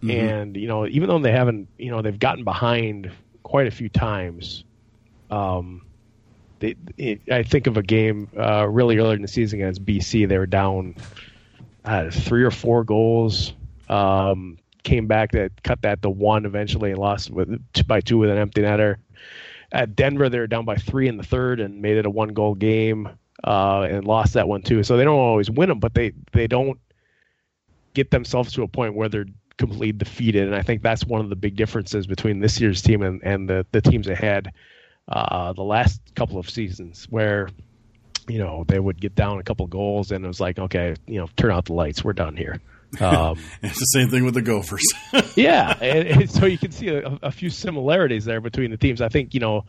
Mm-hmm. 0.03 0.11
And, 0.11 0.57
you 0.57 0.67
know, 0.67 0.85
even 0.85 1.09
though 1.09 1.19
they 1.19 1.31
haven't, 1.31 1.69
you 1.77 1.89
know, 1.89 2.01
they've 2.01 2.19
gotten 2.19 2.43
behind 2.43 3.11
quite 3.43 3.67
a 3.67 3.71
few 3.71 3.89
times, 3.89 4.63
um, 5.29 5.85
they, 6.61 6.75
it, 6.97 7.21
I 7.29 7.43
think 7.43 7.67
of 7.67 7.75
a 7.75 7.83
game 7.83 8.29
uh, 8.37 8.67
really 8.67 8.97
early 8.97 9.15
in 9.15 9.21
the 9.21 9.27
season 9.27 9.59
against 9.59 9.83
BC. 9.83 10.27
They 10.29 10.37
were 10.37 10.45
down 10.45 10.95
uh, 11.83 12.09
three 12.09 12.43
or 12.43 12.51
four 12.51 12.83
goals 12.83 13.53
um, 13.89 14.57
came 14.83 15.05
back 15.05 15.31
that 15.33 15.51
cut 15.63 15.81
that 15.83 16.01
to 16.01 16.09
one 16.09 16.45
eventually 16.45 16.91
and 16.91 16.99
lost 16.99 17.29
with 17.29 17.61
two 17.73 17.83
by 17.83 18.01
two 18.01 18.17
with 18.17 18.29
an 18.29 18.37
empty 18.37 18.61
netter. 18.61 18.97
At 19.71 19.95
Denver, 19.95 20.29
they 20.29 20.39
were 20.39 20.47
down 20.47 20.65
by 20.65 20.75
three 20.75 21.07
in 21.07 21.17
the 21.17 21.23
third 21.23 21.59
and 21.59 21.81
made 21.81 21.97
it 21.97 22.05
a 22.05 22.09
one 22.09 22.29
goal 22.29 22.55
game 22.55 23.09
uh, 23.43 23.81
and 23.81 24.05
lost 24.05 24.33
that 24.33 24.47
one 24.47 24.61
too. 24.61 24.83
So 24.83 24.97
they 24.97 25.03
don't 25.03 25.19
always 25.19 25.51
win 25.51 25.69
them, 25.69 25.79
but 25.79 25.93
they 25.93 26.13
they 26.31 26.47
don't 26.47 26.79
get 27.93 28.11
themselves 28.11 28.53
to 28.53 28.63
a 28.63 28.67
point 28.67 28.95
where 28.95 29.09
they're 29.09 29.25
completely 29.57 29.91
defeated. 29.91 30.47
And 30.47 30.55
I 30.55 30.61
think 30.61 30.81
that's 30.81 31.05
one 31.05 31.21
of 31.21 31.29
the 31.29 31.35
big 31.35 31.55
differences 31.55 32.07
between 32.07 32.39
this 32.39 32.59
year's 32.59 32.81
team 32.81 33.01
and, 33.03 33.21
and 33.23 33.49
the, 33.49 33.65
the 33.71 33.81
teams 33.81 34.07
ahead 34.07 34.53
uh, 35.11 35.53
the 35.53 35.63
last 35.63 36.01
couple 36.15 36.37
of 36.37 36.49
seasons, 36.49 37.05
where 37.09 37.49
you 38.27 38.39
know 38.39 38.63
they 38.67 38.79
would 38.79 38.99
get 38.99 39.13
down 39.13 39.39
a 39.39 39.43
couple 39.43 39.67
goals 39.67 40.11
and 40.11 40.23
it 40.23 40.27
was 40.27 40.39
like, 40.39 40.57
okay, 40.57 40.95
you 41.05 41.19
know, 41.19 41.27
turn 41.35 41.51
out 41.51 41.65
the 41.65 41.73
lights, 41.73 42.03
we're 42.03 42.13
done 42.13 42.37
here. 42.37 42.61
Um, 42.99 43.39
it's 43.61 43.79
the 43.79 43.85
same 43.85 44.09
thing 44.09 44.25
with 44.25 44.33
the 44.33 44.41
Gophers. 44.41 44.85
yeah, 45.35 45.77
and, 45.81 46.07
and, 46.07 46.31
so 46.31 46.45
you 46.45 46.57
can 46.57 46.71
see 46.71 46.89
a, 46.89 47.19
a, 47.23 47.31
few 47.31 47.49
similarities 47.49 48.25
there 48.25 48.41
between 48.41 48.71
the 48.71 48.77
teams. 48.77 49.01
I 49.01 49.09
think 49.09 49.33
you 49.33 49.39
know 49.39 49.65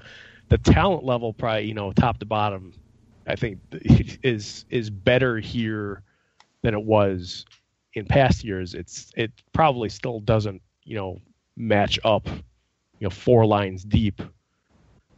the 0.48 0.58
talent 0.58 1.04
level, 1.04 1.32
probably 1.32 1.66
you 1.66 1.74
know 1.74 1.92
top 1.92 2.18
to 2.18 2.26
bottom, 2.26 2.72
I 3.26 3.36
think 3.36 3.58
is 4.22 4.64
is 4.70 4.90
better 4.90 5.38
here 5.38 6.02
than 6.62 6.74
it 6.74 6.84
was 6.84 7.46
in 7.94 8.06
past 8.06 8.44
years. 8.44 8.74
It's 8.74 9.10
it 9.16 9.32
probably 9.52 9.88
still 9.88 10.20
doesn't 10.20 10.62
you 10.84 10.96
know 10.96 11.20
match 11.56 11.98
up, 12.04 12.28
you 12.28 13.06
know, 13.06 13.10
four 13.10 13.46
lines 13.46 13.84
deep 13.84 14.22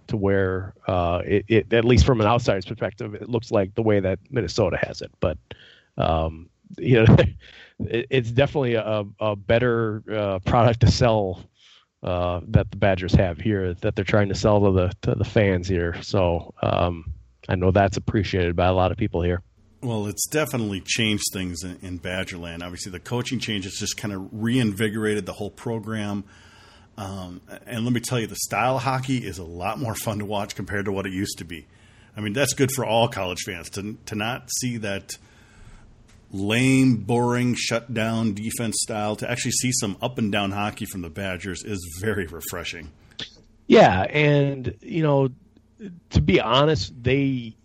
to 0.09 0.17
where 0.17 0.75
uh, 0.87 1.23
it, 1.25 1.45
it, 1.49 1.73
at 1.73 1.85
least 1.85 2.05
from 2.05 2.21
an 2.21 2.27
outsider's 2.27 2.67
perspective, 2.67 3.15
it 3.15 3.29
looks 3.29 3.51
like 3.51 3.75
the 3.75 3.83
way 3.83 4.01
that 4.01 4.19
Minnesota 4.31 4.79
has 4.81 5.03
it. 5.03 5.11
But 5.21 5.39
um, 5.97 6.49
you 6.79 7.05
know, 7.05 7.17
it, 7.81 8.07
it's 8.11 8.31
definitely 8.31 8.75
a, 8.75 9.05
a 9.21 9.37
better 9.37 10.03
uh, 10.11 10.39
product 10.41 10.81
to 10.81 10.91
sell 10.91 11.45
uh, 12.03 12.41
that 12.49 12.71
the 12.71 12.77
Badgers 12.77 13.15
have 13.15 13.39
here 13.39 13.75
that 13.75 13.97
they're 13.97 14.05
trying 14.05 14.29
to 14.29 14.35
sell 14.35 14.61
to 14.61 14.73
the 14.73 14.93
to 15.03 15.15
the 15.15 15.25
fans 15.25 15.69
here. 15.69 16.01
So 16.03 16.55
um, 16.63 17.15
I 17.49 17.55
know 17.57 17.71
that's 17.71 17.97
appreciated 17.97 18.57
by 18.57 18.67
a 18.67 18.75
lot 18.75 18.93
of 18.93 18.99
people 18.99 19.23
here. 19.23 19.43
Well, 19.83 20.07
it's 20.07 20.27
definitely 20.27 20.81
changed 20.81 21.25
things 21.33 21.63
in, 21.63 21.79
in 21.83 21.99
Badgerland. 21.99 22.63
Obviously, 22.63 22.91
the 22.91 23.01
coaching 23.01 23.39
changes 23.39 23.77
just 23.79 23.99
kind 23.99 24.15
of 24.15 24.29
reinvigorated 24.33 25.27
the 25.27 25.35
whole 25.35 25.51
program. 25.51 26.25
Um, 26.97 27.41
and 27.67 27.85
let 27.85 27.93
me 27.93 28.01
tell 28.01 28.21
you, 28.21 28.27
the 28.27 28.37
style 28.37 28.77
of 28.77 28.83
hockey 28.83 29.19
is 29.19 29.39
a 29.39 29.45
lot 29.45 29.79
more 29.79 29.95
fun 29.95 30.21
to 30.21 30.25
watch 30.25 30.55
compared 30.55 30.85
to 30.85 30.93
what 30.93 31.07
it 31.07 31.13
used 31.13 31.39
to 31.39 31.45
be. 31.45 31.67
I 32.17 32.21
mean, 32.21 32.33
that's 32.33 32.55
good 32.55 32.71
for 32.71 32.85
all 32.85 33.09
college 33.09 33.41
fans 33.45 33.71
to 33.71 33.97
to 34.07 34.15
not 34.15 34.49
see 34.61 34.77
that 34.79 35.17
lame, 36.31 36.97
boring, 36.97 37.55
shut 37.55 37.93
down 37.93 38.35
defense 38.35 38.77
style. 38.81 39.17
To 39.17 39.31
actually 39.31 39.53
see 39.53 39.73
some 39.73 39.97
up 40.01 40.19
and 40.19 40.31
down 40.31 40.53
hockey 40.53 40.85
from 40.85 41.03
the 41.03 41.11
Badgers 41.11 41.65
is 41.65 41.99
very 42.01 42.27
refreshing. 42.27 42.91
Yeah, 43.67 44.03
and 44.03 44.75
you 44.81 45.03
know, 45.03 45.31
to 46.11 46.21
be 46.21 46.41
honest, 46.41 46.93
they 47.03 47.57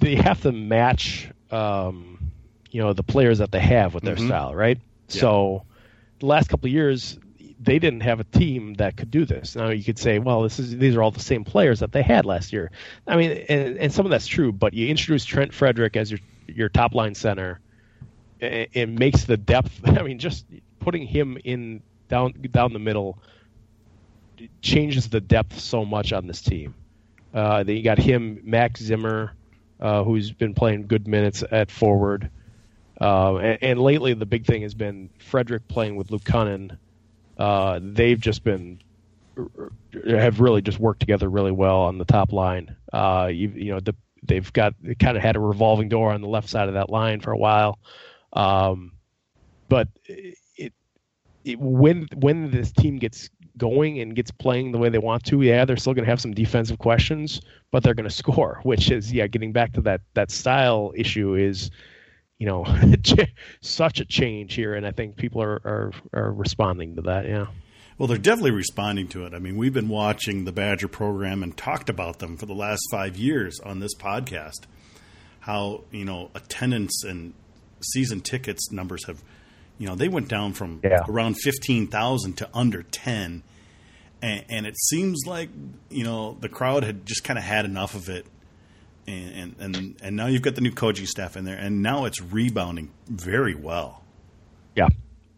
they 0.00 0.16
have 0.16 0.42
to 0.42 0.52
match, 0.52 1.28
um, 1.50 2.30
you 2.70 2.82
know, 2.82 2.92
the 2.92 3.02
players 3.02 3.38
that 3.38 3.52
they 3.52 3.60
have 3.60 3.94
with 3.94 4.04
their 4.04 4.16
mm-hmm. 4.16 4.26
style, 4.26 4.54
right? 4.54 4.78
Yeah. 5.08 5.20
So, 5.20 5.62
the 6.20 6.26
last 6.26 6.48
couple 6.48 6.66
of 6.66 6.72
years, 6.72 7.18
they 7.60 7.78
didn't 7.78 8.00
have 8.00 8.20
a 8.20 8.24
team 8.24 8.74
that 8.74 8.96
could 8.96 9.10
do 9.10 9.24
this. 9.24 9.56
Now 9.56 9.70
you 9.70 9.82
could 9.82 9.98
say, 9.98 10.18
well, 10.18 10.42
this 10.42 10.58
is 10.58 10.76
these 10.76 10.94
are 10.94 11.02
all 11.02 11.10
the 11.10 11.20
same 11.20 11.44
players 11.44 11.80
that 11.80 11.92
they 11.92 12.02
had 12.02 12.24
last 12.24 12.52
year. 12.52 12.70
I 13.06 13.16
mean, 13.16 13.32
and, 13.48 13.78
and 13.78 13.92
some 13.92 14.06
of 14.06 14.10
that's 14.10 14.26
true, 14.26 14.52
but 14.52 14.74
you 14.74 14.88
introduce 14.88 15.24
Trent 15.24 15.52
Frederick 15.52 15.96
as 15.96 16.10
your 16.10 16.20
your 16.46 16.68
top 16.68 16.94
line 16.94 17.14
center. 17.14 17.60
It, 18.40 18.70
it 18.72 18.88
makes 18.88 19.24
the 19.24 19.36
depth. 19.36 19.80
I 19.84 20.02
mean, 20.02 20.18
just 20.18 20.46
putting 20.78 21.06
him 21.06 21.38
in 21.44 21.82
down 22.08 22.32
down 22.50 22.72
the 22.72 22.78
middle 22.78 23.18
changes 24.62 25.08
the 25.08 25.20
depth 25.20 25.58
so 25.58 25.84
much 25.84 26.12
on 26.12 26.26
this 26.26 26.40
team. 26.40 26.74
Uh, 27.34 27.62
then 27.64 27.76
you 27.76 27.82
got 27.82 27.98
him, 27.98 28.40
Max 28.44 28.80
Zimmer, 28.80 29.34
uh, 29.80 30.04
who's 30.04 30.30
been 30.32 30.54
playing 30.54 30.86
good 30.86 31.06
minutes 31.06 31.42
at 31.50 31.70
forward. 31.70 32.30
Uh, 33.00 33.36
and, 33.36 33.58
and, 33.62 33.80
lately, 33.80 34.14
the 34.14 34.26
big 34.26 34.44
thing 34.44 34.62
has 34.62 34.74
been 34.74 35.10
Frederick 35.18 35.68
playing 35.68 35.94
with 35.96 36.10
Luke 36.10 36.24
Kunin 36.24 36.78
uh, 37.38 37.80
they've 37.82 38.20
just 38.20 38.44
been 38.44 38.80
have 40.08 40.40
really 40.40 40.62
just 40.62 40.78
worked 40.78 41.00
together 41.00 41.28
really 41.28 41.52
well 41.52 41.80
on 41.82 41.98
the 41.98 42.04
top 42.04 42.32
line. 42.32 42.74
Uh, 42.92 43.28
you, 43.32 43.48
you 43.54 43.72
know, 43.72 43.80
the, 43.80 43.94
they've 44.22 44.52
got 44.52 44.74
they 44.82 44.94
kind 44.94 45.16
of 45.16 45.22
had 45.22 45.36
a 45.36 45.40
revolving 45.40 45.88
door 45.88 46.12
on 46.12 46.20
the 46.20 46.28
left 46.28 46.48
side 46.48 46.68
of 46.68 46.74
that 46.74 46.90
line 46.90 47.20
for 47.20 47.30
a 47.30 47.38
while. 47.38 47.78
Um, 48.32 48.92
but 49.68 49.88
it, 50.06 50.72
it, 51.44 51.58
when 51.58 52.08
when 52.16 52.50
this 52.50 52.72
team 52.72 52.98
gets 52.98 53.30
going 53.56 54.00
and 54.00 54.14
gets 54.14 54.30
playing 54.30 54.72
the 54.72 54.78
way 54.78 54.88
they 54.88 54.98
want 54.98 55.24
to, 55.24 55.42
yeah, 55.42 55.64
they're 55.64 55.76
still 55.76 55.94
going 55.94 56.04
to 56.04 56.10
have 56.10 56.20
some 56.20 56.32
defensive 56.32 56.78
questions, 56.78 57.40
but 57.70 57.82
they're 57.82 57.94
going 57.94 58.08
to 58.08 58.14
score. 58.14 58.60
Which 58.64 58.90
is 58.90 59.12
yeah, 59.12 59.26
getting 59.26 59.52
back 59.52 59.72
to 59.74 59.80
that 59.82 60.00
that 60.14 60.30
style 60.30 60.92
issue 60.96 61.34
is 61.34 61.70
you 62.38 62.46
know, 62.46 62.64
such 63.60 64.00
a 64.00 64.04
change 64.04 64.54
here, 64.54 64.74
and 64.74 64.86
I 64.86 64.92
think 64.92 65.16
people 65.16 65.42
are, 65.42 65.60
are 65.64 65.92
are 66.12 66.32
responding 66.32 66.96
to 66.96 67.02
that. 67.02 67.26
Yeah. 67.26 67.46
Well, 67.98 68.06
they're 68.06 68.16
definitely 68.16 68.52
responding 68.52 69.08
to 69.08 69.26
it. 69.26 69.34
I 69.34 69.40
mean, 69.40 69.56
we've 69.56 69.74
been 69.74 69.88
watching 69.88 70.44
the 70.44 70.52
Badger 70.52 70.86
program 70.86 71.42
and 71.42 71.56
talked 71.56 71.90
about 71.90 72.20
them 72.20 72.36
for 72.36 72.46
the 72.46 72.54
last 72.54 72.80
five 72.92 73.16
years 73.16 73.58
on 73.60 73.80
this 73.80 73.94
podcast. 73.96 74.66
How 75.40 75.82
you 75.90 76.04
know 76.04 76.30
attendance 76.34 77.02
and 77.04 77.34
season 77.80 78.20
tickets 78.20 78.70
numbers 78.70 79.04
have, 79.06 79.22
you 79.78 79.88
know, 79.88 79.96
they 79.96 80.08
went 80.08 80.28
down 80.28 80.52
from 80.52 80.80
yeah. 80.84 81.04
around 81.08 81.38
fifteen 81.38 81.88
thousand 81.88 82.34
to 82.34 82.48
under 82.54 82.84
ten, 82.84 83.42
and, 84.22 84.44
and 84.48 84.66
it 84.66 84.78
seems 84.78 85.24
like 85.26 85.48
you 85.90 86.04
know 86.04 86.36
the 86.40 86.48
crowd 86.48 86.84
had 86.84 87.04
just 87.04 87.24
kind 87.24 87.38
of 87.38 87.44
had 87.44 87.64
enough 87.64 87.96
of 87.96 88.08
it 88.08 88.26
and, 89.08 89.54
and 89.58 89.96
and 90.00 90.16
now 90.16 90.26
you've 90.26 90.42
got 90.42 90.54
the 90.54 90.60
new 90.60 90.72
coaching 90.72 91.06
staff 91.06 91.36
in 91.36 91.44
there, 91.44 91.56
and 91.56 91.82
now 91.82 92.04
it's 92.04 92.20
rebounding 92.20 92.90
very 93.08 93.54
well. 93.54 94.02
Yeah, 94.76 94.88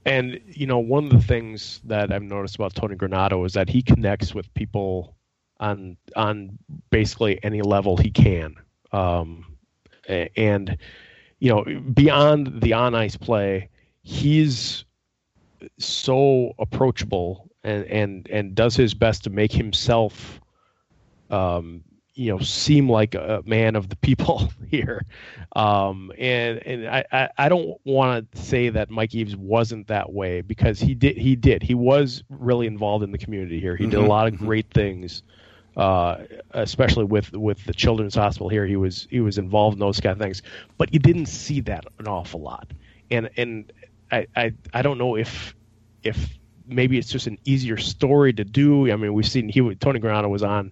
and 0.04 0.40
you 0.46 0.66
know 0.66 0.78
one 0.78 1.04
of 1.04 1.10
the 1.10 1.22
things 1.26 1.80
that 1.84 2.12
I've 2.12 2.22
noticed 2.22 2.56
about 2.56 2.74
Tony 2.74 2.96
Granato 2.96 3.46
is 3.46 3.52
that 3.54 3.68
he 3.68 3.82
connects 3.82 4.34
with 4.34 4.52
people 4.54 5.14
on 5.58 5.96
on 6.16 6.58
basically 6.90 7.42
any 7.42 7.62
level 7.62 7.96
he 7.96 8.10
can, 8.10 8.56
um, 8.92 9.56
and 10.08 10.76
you 11.38 11.50
know 11.50 11.64
beyond 11.94 12.60
the 12.60 12.72
on 12.72 12.94
ice 12.94 13.16
play, 13.16 13.68
he's 14.02 14.84
so 15.78 16.52
approachable 16.58 17.50
and 17.62 17.84
and 17.84 18.28
and 18.30 18.54
does 18.54 18.74
his 18.74 18.94
best 18.94 19.24
to 19.24 19.30
make 19.30 19.52
himself 19.52 20.40
um, 21.30 21.84
you 22.20 22.30
know 22.30 22.38
seem 22.38 22.86
like 22.86 23.14
a 23.14 23.42
man 23.46 23.76
of 23.76 23.88
the 23.88 23.96
people 23.96 24.52
here 24.70 25.06
um, 25.56 26.12
and 26.18 26.58
and 26.66 26.86
I, 26.86 27.30
I, 27.38 27.48
don't 27.48 27.80
want 27.84 28.30
to 28.30 28.38
say 28.38 28.68
that 28.68 28.90
Mike 28.90 29.14
Eaves 29.14 29.34
wasn't 29.34 29.86
that 29.86 30.12
way 30.12 30.42
because 30.42 30.78
he 30.78 30.94
did 30.94 31.16
he 31.16 31.34
did 31.34 31.62
he 31.62 31.74
was 31.74 32.22
really 32.28 32.66
involved 32.66 33.02
in 33.04 33.10
the 33.10 33.16
community 33.16 33.58
here 33.58 33.74
he 33.74 33.84
mm-hmm. 33.84 33.92
did 33.92 33.96
a 33.96 34.00
mm-hmm. 34.00 34.10
lot 34.10 34.26
of 34.28 34.34
mm-hmm. 34.34 34.44
great 34.44 34.70
things 34.70 35.22
uh, 35.78 36.18
especially 36.50 37.04
with 37.04 37.32
with 37.32 37.64
the 37.64 37.72
children's 37.72 38.16
hospital 38.16 38.50
here 38.50 38.66
he 38.66 38.76
was 38.76 39.08
he 39.10 39.20
was 39.20 39.38
involved 39.38 39.76
in 39.76 39.80
those 39.80 39.98
kind 39.98 40.12
of 40.12 40.18
things 40.18 40.42
but 40.76 40.92
you 40.92 40.98
didn't 40.98 41.26
see 41.26 41.62
that 41.62 41.86
an 42.00 42.06
awful 42.06 42.42
lot 42.42 42.70
and 43.10 43.30
and 43.38 43.72
I 44.12 44.26
I, 44.36 44.52
I 44.74 44.82
don't 44.82 44.98
know 44.98 45.16
if 45.16 45.54
if 46.02 46.38
maybe 46.66 46.98
it's 46.98 47.08
just 47.08 47.26
an 47.26 47.38
easier 47.46 47.78
story 47.78 48.34
to 48.34 48.44
do 48.44 48.92
I 48.92 48.96
mean 48.96 49.14
we've 49.14 49.26
seen 49.26 49.48
he 49.48 49.74
Tony 49.76 50.00
Granato 50.00 50.28
was 50.28 50.42
on 50.42 50.70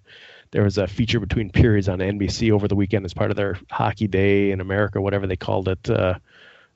there 0.50 0.62
was 0.62 0.78
a 0.78 0.86
feature 0.86 1.20
between 1.20 1.50
periods 1.50 1.88
on 1.88 1.98
NBC 1.98 2.50
over 2.50 2.68
the 2.68 2.74
weekend 2.74 3.04
as 3.04 3.14
part 3.14 3.30
of 3.30 3.36
their 3.36 3.58
Hockey 3.70 4.06
Day 4.06 4.50
in 4.50 4.60
America, 4.60 5.00
whatever 5.00 5.26
they 5.26 5.36
called 5.36 5.68
it, 5.68 5.90
uh, 5.90 6.14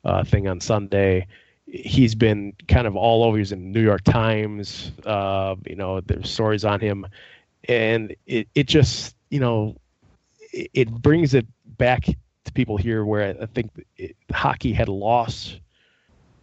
uh, 0.04 0.24
thing 0.24 0.48
on 0.48 0.60
Sunday. 0.60 1.26
He's 1.66 2.14
been 2.14 2.52
kind 2.68 2.86
of 2.86 2.96
all 2.96 3.24
over. 3.24 3.38
He's 3.38 3.52
in 3.52 3.72
New 3.72 3.82
York 3.82 4.02
Times. 4.04 4.92
Uh, 5.06 5.56
you 5.66 5.76
know, 5.76 6.00
there's 6.00 6.30
stories 6.30 6.64
on 6.64 6.80
him, 6.80 7.06
and 7.68 8.14
it 8.26 8.48
it 8.54 8.66
just 8.66 9.16
you 9.30 9.40
know 9.40 9.76
it, 10.52 10.70
it 10.74 10.90
brings 10.90 11.34
it 11.34 11.46
back 11.78 12.04
to 12.04 12.52
people 12.52 12.76
here 12.76 13.04
where 13.04 13.36
I 13.40 13.46
think 13.46 13.70
it, 13.96 14.16
hockey 14.32 14.72
had 14.72 14.88
lost 14.88 15.60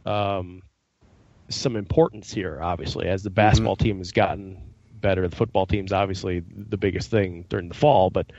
um, 0.05 0.63
some 1.50 1.75
importance 1.75 2.31
here, 2.31 2.59
obviously, 2.62 3.07
as 3.07 3.21
the 3.21 3.29
basketball 3.29 3.75
mm-hmm. 3.75 3.83
team 3.83 3.98
has 4.00 4.12
gotten 4.12 4.68
better. 5.01 5.27
The 5.27 5.36
football 5.36 5.65
team's 5.65 5.91
obviously 5.94 6.44
the 6.56 6.77
biggest 6.77 7.10
thing 7.10 7.46
during 7.50 7.70
the 7.70 7.75
fall, 7.75 8.10
but 8.10 8.32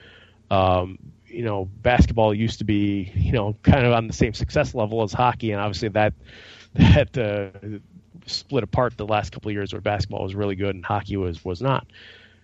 um, 0.51 0.99
you 1.27 1.45
know, 1.45 1.67
basketball 1.83 2.35
used 2.35 2.59
to 2.59 2.65
be 2.65 3.13
you 3.15 3.33
know 3.33 3.57
kind 3.63 3.87
of 3.87 3.93
on 3.93 4.07
the 4.07 4.13
same 4.13 4.35
success 4.35 4.75
level 4.75 5.03
as 5.03 5.13
hockey, 5.13 5.53
and 5.53 5.61
obviously 5.61 5.89
that 5.91 6.15
that 6.75 7.19
uh, 7.19 7.79
split 8.27 8.65
apart 8.65 8.97
the 8.97 9.07
last 9.07 9.33
couple 9.33 9.49
of 9.49 9.55
years 9.55 9.73
where 9.73 9.81
basketball 9.81 10.23
was 10.23 10.35
really 10.35 10.57
good 10.57 10.75
and 10.75 10.85
hockey 10.85 11.17
was 11.17 11.45
was 11.45 11.61
not. 11.63 11.87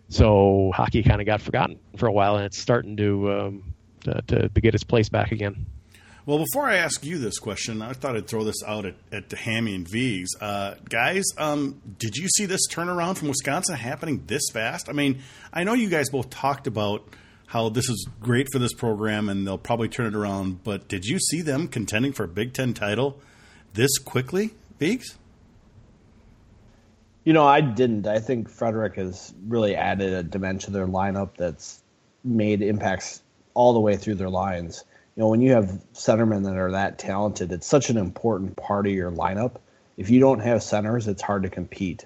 So 0.09 0.71
hockey 0.75 1.03
kind 1.03 1.21
of 1.21 1.27
got 1.27 1.41
forgotten 1.41 1.79
for 1.97 2.07
a 2.07 2.13
while, 2.13 2.37
and 2.37 2.45
it's 2.45 2.59
starting 2.59 2.97
to 2.97 3.33
um, 3.33 3.75
to, 4.05 4.49
to 4.49 4.61
get 4.61 4.75
its 4.75 4.85
place 4.85 5.09
back 5.09 5.33
again. 5.33 5.67
Well, 6.27 6.39
before 6.39 6.69
I 6.69 6.75
ask 6.75 7.05
you 7.05 7.19
this 7.19 7.39
question, 7.39 7.81
I 7.81 7.93
thought 7.93 8.17
I'd 8.17 8.27
throw 8.27 8.43
this 8.43 8.61
out 8.67 8.85
at, 8.85 8.97
at 9.13 9.29
the 9.29 9.37
Hammy 9.37 9.77
and 9.77 9.87
Vigs. 9.89 10.31
Uh, 10.41 10.75
guys, 10.89 11.23
um, 11.39 11.81
did 11.99 12.17
you 12.17 12.27
see 12.29 12.47
this 12.47 12.67
turnaround 12.69 13.17
from 13.17 13.29
Wisconsin 13.29 13.77
happening 13.77 14.25
this 14.27 14.43
fast? 14.53 14.89
I 14.89 14.93
mean, 14.93 15.23
I 15.53 15.63
know 15.63 15.75
you 15.75 15.89
guys 15.89 16.11
both 16.11 16.29
talked 16.29 16.67
about 16.67 17.09
how 17.47 17.69
this 17.69 17.89
is 17.89 18.09
great 18.21 18.49
for 18.51 18.59
this 18.59 18.75
program 18.75 19.29
and 19.29 19.47
they'll 19.47 19.57
probably 19.57 19.89
turn 19.89 20.07
it 20.07 20.17
around, 20.17 20.65
but 20.65 20.89
did 20.89 21.05
you 21.05 21.21
see 21.21 21.43
them 21.43 21.69
contending 21.69 22.13
for 22.13 22.25
a 22.25 22.29
Big 22.29 22.53
Ten 22.53 22.75
title 22.75 23.21
this 23.75 23.97
quickly, 23.99 24.51
Vigs? 24.81 25.17
You 27.23 27.35
know, 27.35 27.47
I 27.47 27.61
didn't. 27.61 28.09
I 28.09 28.19
think 28.19 28.49
Frederick 28.49 28.97
has 28.97 29.33
really 29.47 29.77
added 29.77 30.13
a 30.13 30.25
dimension 30.25 30.73
to 30.73 30.79
their 30.79 30.89
lineup 30.89 31.37
that's 31.37 31.85
made 32.25 32.63
impacts 32.63 33.23
all 33.55 33.75
the 33.75 33.81
way 33.81 33.97
through 33.97 34.17
their 34.17 34.29
lines 34.29 34.83
you 35.17 35.23
know, 35.23 35.29
when 35.29 35.41
you 35.41 35.53
have 35.53 35.83
centermen 35.95 36.45
that 36.45 36.57
are 36.57 36.73
that 36.73 36.99
talented, 36.99 37.51
it's 37.51 37.67
such 37.67 37.89
an 37.89 37.97
important 37.97 38.55
part 38.57 38.87
of 38.87 38.93
your 38.93 39.11
lineup. 39.11 39.57
If 39.97 40.11
you 40.11 40.21
don't 40.21 40.41
have 40.41 40.63
centers, 40.63 41.09
it's 41.09 41.23
hard 41.23 41.45
to 41.45 41.49
compete. 41.49 42.05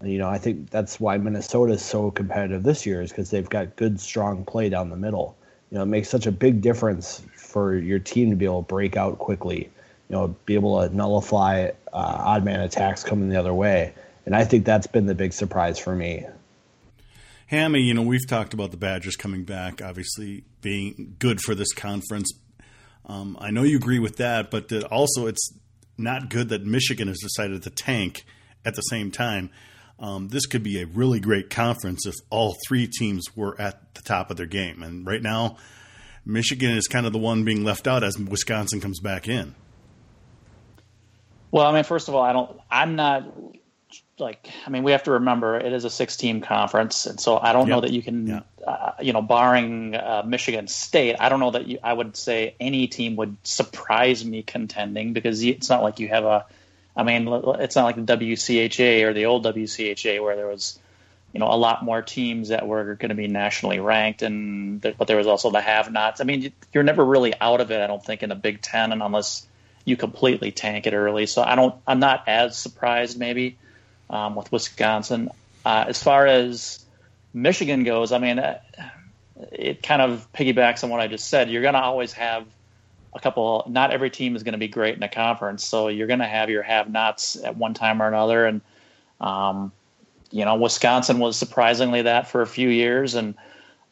And, 0.00 0.10
You 0.10 0.18
know, 0.18 0.28
I 0.28 0.38
think 0.38 0.70
that's 0.70 0.98
why 0.98 1.18
Minnesota 1.18 1.74
is 1.74 1.84
so 1.84 2.10
competitive 2.10 2.64
this 2.64 2.84
year 2.84 3.00
is 3.00 3.10
because 3.10 3.30
they've 3.30 3.48
got 3.48 3.76
good, 3.76 4.00
strong 4.00 4.44
play 4.44 4.68
down 4.68 4.90
the 4.90 4.96
middle. 4.96 5.36
You 5.70 5.76
know, 5.76 5.84
it 5.84 5.86
makes 5.86 6.08
such 6.08 6.26
a 6.26 6.32
big 6.32 6.60
difference 6.60 7.22
for 7.36 7.76
your 7.76 8.00
team 8.00 8.30
to 8.30 8.36
be 8.36 8.44
able 8.44 8.64
to 8.64 8.68
break 8.68 8.96
out 8.96 9.18
quickly. 9.18 9.70
You 10.08 10.16
know, 10.16 10.36
be 10.44 10.54
able 10.54 10.80
to 10.82 10.94
nullify 10.94 11.68
uh, 11.68 11.72
odd 11.92 12.44
man 12.44 12.60
attacks 12.60 13.04
coming 13.04 13.28
the 13.28 13.36
other 13.36 13.54
way, 13.54 13.92
and 14.26 14.34
I 14.34 14.44
think 14.44 14.64
that's 14.64 14.86
been 14.86 15.06
the 15.06 15.14
big 15.14 15.32
surprise 15.32 15.78
for 15.78 15.94
me. 15.94 16.26
Hammy, 17.48 17.82
you 17.82 17.94
know, 17.94 18.02
we've 18.02 18.26
talked 18.26 18.52
about 18.54 18.70
the 18.70 18.76
Badgers 18.78 19.16
coming 19.16 19.44
back, 19.44 19.82
obviously 19.82 20.44
being 20.60 21.16
good 21.18 21.40
for 21.40 21.54
this 21.54 21.72
conference. 21.72 22.32
Um, 23.08 23.36
I 23.40 23.50
know 23.50 23.62
you 23.62 23.76
agree 23.76 23.98
with 23.98 24.16
that, 24.16 24.50
but 24.50 24.70
also 24.84 25.26
it's 25.26 25.52
not 25.96 26.28
good 26.28 26.50
that 26.50 26.64
Michigan 26.64 27.08
has 27.08 27.18
decided 27.18 27.62
to 27.62 27.70
tank 27.70 28.24
at 28.64 28.74
the 28.74 28.82
same 28.82 29.10
time. 29.10 29.50
Um, 29.98 30.28
this 30.28 30.46
could 30.46 30.62
be 30.62 30.80
a 30.80 30.86
really 30.86 31.18
great 31.18 31.50
conference 31.50 32.06
if 32.06 32.14
all 32.30 32.56
three 32.66 32.86
teams 32.86 33.36
were 33.36 33.60
at 33.60 33.94
the 33.94 34.02
top 34.02 34.30
of 34.30 34.36
their 34.36 34.46
game. 34.46 34.82
And 34.82 35.04
right 35.06 35.22
now, 35.22 35.56
Michigan 36.24 36.70
is 36.70 36.86
kind 36.86 37.06
of 37.06 37.12
the 37.12 37.18
one 37.18 37.44
being 37.44 37.64
left 37.64 37.88
out 37.88 38.04
as 38.04 38.18
Wisconsin 38.18 38.80
comes 38.80 39.00
back 39.00 39.26
in. 39.26 39.54
Well, 41.50 41.66
I 41.66 41.72
mean, 41.72 41.84
first 41.84 42.08
of 42.08 42.14
all, 42.14 42.22
I 42.22 42.32
don't. 42.32 42.60
I'm 42.70 42.94
not 42.94 43.24
like. 44.18 44.50
I 44.66 44.70
mean, 44.70 44.82
we 44.82 44.92
have 44.92 45.04
to 45.04 45.12
remember 45.12 45.56
it 45.56 45.72
is 45.72 45.84
a 45.84 45.90
six-team 45.90 46.42
conference, 46.42 47.06
and 47.06 47.18
so 47.18 47.38
I 47.38 47.52
don't 47.54 47.66
yep. 47.66 47.76
know 47.76 47.80
that 47.80 47.90
you 47.90 48.02
can. 48.02 48.26
Yeah. 48.26 48.40
Uh, 48.68 48.92
you 49.00 49.14
know, 49.14 49.22
barring 49.22 49.94
uh, 49.94 50.22
Michigan 50.26 50.68
State, 50.68 51.16
I 51.18 51.30
don't 51.30 51.40
know 51.40 51.52
that 51.52 51.66
you, 51.66 51.78
I 51.82 51.92
would 51.92 52.16
say 52.16 52.54
any 52.60 52.86
team 52.86 53.16
would 53.16 53.36
surprise 53.42 54.22
me 54.24 54.42
contending 54.42 55.14
because 55.14 55.42
it's 55.42 55.70
not 55.70 55.82
like 55.82 56.00
you 56.00 56.08
have 56.08 56.24
a 56.24 56.44
I 56.98 57.04
mean, 57.04 57.28
it's 57.60 57.76
not 57.76 57.84
like 57.84 57.94
the 57.94 58.16
WCHA 58.16 59.04
or 59.04 59.12
the 59.12 59.26
old 59.26 59.44
WCHA 59.44 60.20
where 60.20 60.34
there 60.34 60.48
was, 60.48 60.80
you 61.32 61.38
know, 61.38 61.46
a 61.46 61.54
lot 61.54 61.84
more 61.84 62.02
teams 62.02 62.48
that 62.48 62.66
were 62.66 62.96
going 62.96 63.10
to 63.10 63.14
be 63.14 63.28
nationally 63.28 63.78
ranked, 63.78 64.22
and 64.22 64.80
but 64.80 65.06
there 65.06 65.16
was 65.16 65.28
also 65.28 65.52
the 65.52 65.60
have-nots. 65.60 66.20
I 66.20 66.24
mean, 66.24 66.52
you're 66.72 66.82
never 66.82 67.04
really 67.04 67.32
out 67.40 67.60
of 67.60 67.70
it. 67.70 67.80
I 67.80 67.86
don't 67.86 68.04
think 68.04 68.24
in 68.24 68.30
the 68.30 68.34
Big 68.34 68.60
Ten, 68.60 68.90
and 68.90 69.00
unless 69.00 69.46
you 69.84 69.96
completely 69.96 70.50
tank 70.50 70.88
it 70.88 70.92
early. 70.92 71.26
So 71.26 71.40
I 71.40 71.54
don't. 71.54 71.76
I'm 71.86 72.00
not 72.00 72.26
as 72.26 72.58
surprised 72.58 73.16
maybe 73.16 73.58
um, 74.10 74.34
with 74.34 74.50
Wisconsin. 74.50 75.30
Uh, 75.64 75.84
as 75.86 76.02
far 76.02 76.26
as 76.26 76.84
Michigan 77.32 77.84
goes, 77.84 78.12
I 78.12 78.18
mean, 78.18 78.38
uh, 78.38 78.58
it 79.52 79.82
kind 79.82 80.02
of 80.02 80.26
piggybacks 80.32 80.82
on 80.82 80.90
what 80.90 81.00
I 81.00 81.06
just 81.06 81.28
said. 81.28 81.50
You're 81.50 81.62
going 81.62 81.74
to 81.74 81.80
always 81.80 82.12
have 82.14 82.46
a 83.14 83.20
couple. 83.20 83.64
Not 83.68 83.90
every 83.90 84.10
team 84.10 84.36
is 84.36 84.42
going 84.42 84.52
to 84.52 84.58
be 84.58 84.68
great 84.68 84.96
in 84.96 85.02
a 85.02 85.08
conference, 85.08 85.64
so 85.64 85.88
you're 85.88 86.06
going 86.06 86.18
to 86.20 86.26
have 86.26 86.50
your 86.50 86.62
have-nots 86.62 87.36
at 87.44 87.56
one 87.56 87.74
time 87.74 88.02
or 88.02 88.08
another. 88.08 88.46
And 88.46 88.60
um, 89.20 89.72
you 90.30 90.44
know, 90.44 90.56
Wisconsin 90.56 91.18
was 91.18 91.36
surprisingly 91.36 92.02
that 92.02 92.28
for 92.28 92.42
a 92.42 92.46
few 92.46 92.68
years, 92.68 93.14
and 93.14 93.34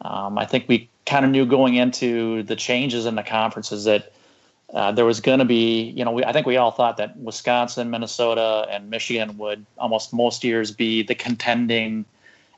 um, 0.03 0.39
I 0.39 0.45
think 0.45 0.69
we 0.69 0.89
kind 1.07 1.25
of 1.25 1.31
knew 1.31 1.47
going 1.47 1.75
into 1.75 2.43
the 2.43 2.57
changes 2.57 3.07
in 3.07 3.15
the 3.15 3.23
conferences 3.23 3.85
that 3.85 4.13
uh, 4.75 4.93
there 4.93 5.05
was 5.05 5.21
going 5.21 5.39
to 5.39 5.45
be, 5.45 5.91
you 5.91 6.05
know, 6.05 6.11
we, 6.11 6.25
I 6.25 6.33
think 6.33 6.47
we 6.47 6.57
all 6.57 6.73
thought 6.73 6.97
that 6.97 7.17
Wisconsin, 7.17 7.89
Minnesota, 7.91 8.67
and 8.69 8.91
Michigan 8.91 9.39
would 9.39 9.65
almost 9.79 10.13
most 10.13 10.43
years 10.43 10.73
be 10.73 11.03
the 11.03 11.15
contending 11.15 12.05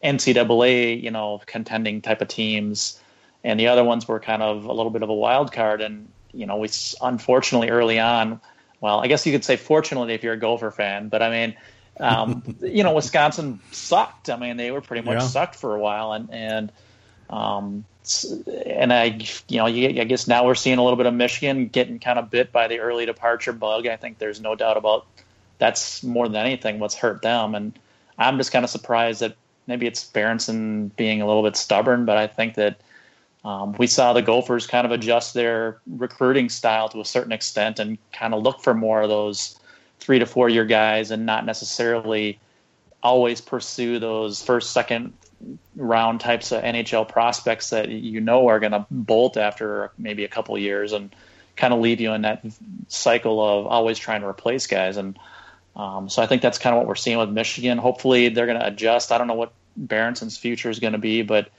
NCAA, 0.02 1.02
you 1.02 1.10
know, 1.10 1.40
contending 1.46 2.02
type 2.02 2.22
of 2.22 2.28
teams, 2.28 3.00
and 3.44 3.58
the 3.58 3.68
other 3.68 3.84
ones 3.84 4.06
were 4.06 4.20
kind 4.20 4.42
of 4.42 4.64
a 4.64 4.72
little 4.72 4.90
bit 4.90 5.02
of 5.02 5.08
a 5.08 5.14
wild 5.14 5.52
card. 5.52 5.80
And 5.80 6.08
you 6.32 6.46
know, 6.46 6.56
we 6.56 6.68
unfortunately 7.00 7.70
early 7.70 7.98
on, 7.98 8.40
well, 8.80 9.00
I 9.00 9.08
guess 9.08 9.26
you 9.26 9.32
could 9.32 9.44
say 9.44 9.56
fortunately 9.56 10.14
if 10.14 10.22
you're 10.22 10.34
a 10.34 10.38
Gopher 10.38 10.70
fan, 10.70 11.08
but 11.08 11.22
I 11.22 11.30
mean, 11.30 11.56
um, 12.00 12.56
you 12.62 12.82
know, 12.82 12.94
Wisconsin 12.94 13.60
sucked. 13.72 14.30
I 14.30 14.36
mean, 14.36 14.56
they 14.56 14.70
were 14.70 14.80
pretty 14.80 15.04
much 15.04 15.20
yeah. 15.20 15.26
sucked 15.26 15.56
for 15.56 15.74
a 15.74 15.80
while, 15.80 16.12
and 16.12 16.30
and 16.32 16.72
um, 17.30 17.84
and 18.66 18.92
I, 18.92 19.18
you 19.48 19.58
know, 19.58 19.66
I 19.66 20.04
guess 20.04 20.26
now 20.28 20.46
we're 20.46 20.54
seeing 20.54 20.78
a 20.78 20.82
little 20.82 20.96
bit 20.96 21.06
of 21.06 21.14
Michigan 21.14 21.68
getting 21.68 21.98
kind 21.98 22.18
of 22.18 22.30
bit 22.30 22.52
by 22.52 22.68
the 22.68 22.80
early 22.80 23.06
departure 23.06 23.52
bug. 23.52 23.86
I 23.86 23.96
think 23.96 24.18
there's 24.18 24.40
no 24.40 24.54
doubt 24.54 24.76
about 24.76 25.06
that's 25.58 26.02
more 26.02 26.28
than 26.28 26.36
anything 26.36 26.78
what's 26.78 26.94
hurt 26.94 27.22
them, 27.22 27.54
and 27.54 27.78
I'm 28.16 28.38
just 28.38 28.52
kind 28.52 28.64
of 28.64 28.70
surprised 28.70 29.20
that 29.20 29.36
maybe 29.68 29.86
it's 29.86 30.04
Berenson 30.04 30.88
being 30.96 31.22
a 31.22 31.26
little 31.26 31.44
bit 31.44 31.56
stubborn, 31.56 32.06
but 32.06 32.16
I 32.16 32.26
think 32.26 32.54
that 32.54 32.80
um, 33.44 33.74
we 33.78 33.86
saw 33.86 34.12
the 34.12 34.22
Gophers 34.22 34.66
kind 34.66 34.84
of 34.84 34.90
adjust 34.90 35.34
their 35.34 35.78
recruiting 35.86 36.48
style 36.48 36.88
to 36.88 37.00
a 37.00 37.04
certain 37.04 37.32
extent 37.32 37.78
and 37.78 37.98
kind 38.12 38.34
of 38.34 38.42
look 38.42 38.60
for 38.60 38.74
more 38.74 39.02
of 39.02 39.08
those 39.08 39.60
three 40.00 40.18
to 40.18 40.26
four 40.26 40.48
year 40.48 40.64
guys 40.64 41.10
and 41.10 41.24
not 41.26 41.46
necessarily 41.46 42.40
always 43.02 43.40
pursue 43.40 43.98
those 43.98 44.42
first, 44.42 44.72
second 44.72 45.12
round 45.76 46.20
types 46.20 46.50
of 46.50 46.62
NHL 46.64 47.08
prospects 47.08 47.70
that 47.70 47.88
you 47.88 48.20
know 48.20 48.48
are 48.48 48.58
going 48.58 48.72
to 48.72 48.86
bolt 48.90 49.36
after 49.36 49.92
maybe 49.96 50.24
a 50.24 50.28
couple 50.28 50.58
years 50.58 50.92
and 50.92 51.14
kind 51.56 51.72
of 51.72 51.80
leave 51.80 52.00
you 52.00 52.12
in 52.12 52.22
that 52.22 52.44
cycle 52.88 53.40
of 53.40 53.66
always 53.66 53.98
trying 53.98 54.22
to 54.22 54.26
replace 54.26 54.66
guys. 54.66 54.96
And 54.96 55.18
um, 55.76 56.08
so 56.08 56.22
I 56.22 56.26
think 56.26 56.42
that's 56.42 56.58
kind 56.58 56.74
of 56.74 56.78
what 56.78 56.88
we're 56.88 56.96
seeing 56.96 57.18
with 57.18 57.30
Michigan. 57.30 57.78
Hopefully 57.78 58.28
they're 58.30 58.46
going 58.46 58.58
to 58.58 58.66
adjust. 58.66 59.12
I 59.12 59.18
don't 59.18 59.28
know 59.28 59.34
what 59.34 59.52
Berenson's 59.86 60.36
future 60.36 60.70
is 60.70 60.80
going 60.80 60.92
to 60.92 60.98
be, 60.98 61.22
but 61.22 61.50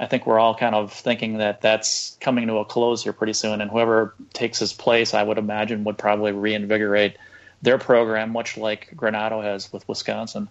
I 0.00 0.06
think 0.06 0.26
we're 0.26 0.38
all 0.38 0.54
kind 0.54 0.74
of 0.74 0.92
thinking 0.92 1.38
that 1.38 1.60
that's 1.60 2.16
coming 2.20 2.46
to 2.48 2.56
a 2.58 2.64
close 2.64 3.02
here 3.02 3.12
pretty 3.12 3.32
soon, 3.32 3.60
and 3.60 3.70
whoever 3.70 4.14
takes 4.32 4.58
his 4.58 4.72
place, 4.72 5.14
I 5.14 5.22
would 5.22 5.38
imagine, 5.38 5.84
would 5.84 5.98
probably 5.98 6.32
reinvigorate 6.32 7.16
their 7.62 7.78
program, 7.78 8.30
much 8.30 8.56
like 8.56 8.90
Granato 8.94 9.42
has 9.42 9.72
with 9.72 9.88
Wisconsin. 9.88 10.48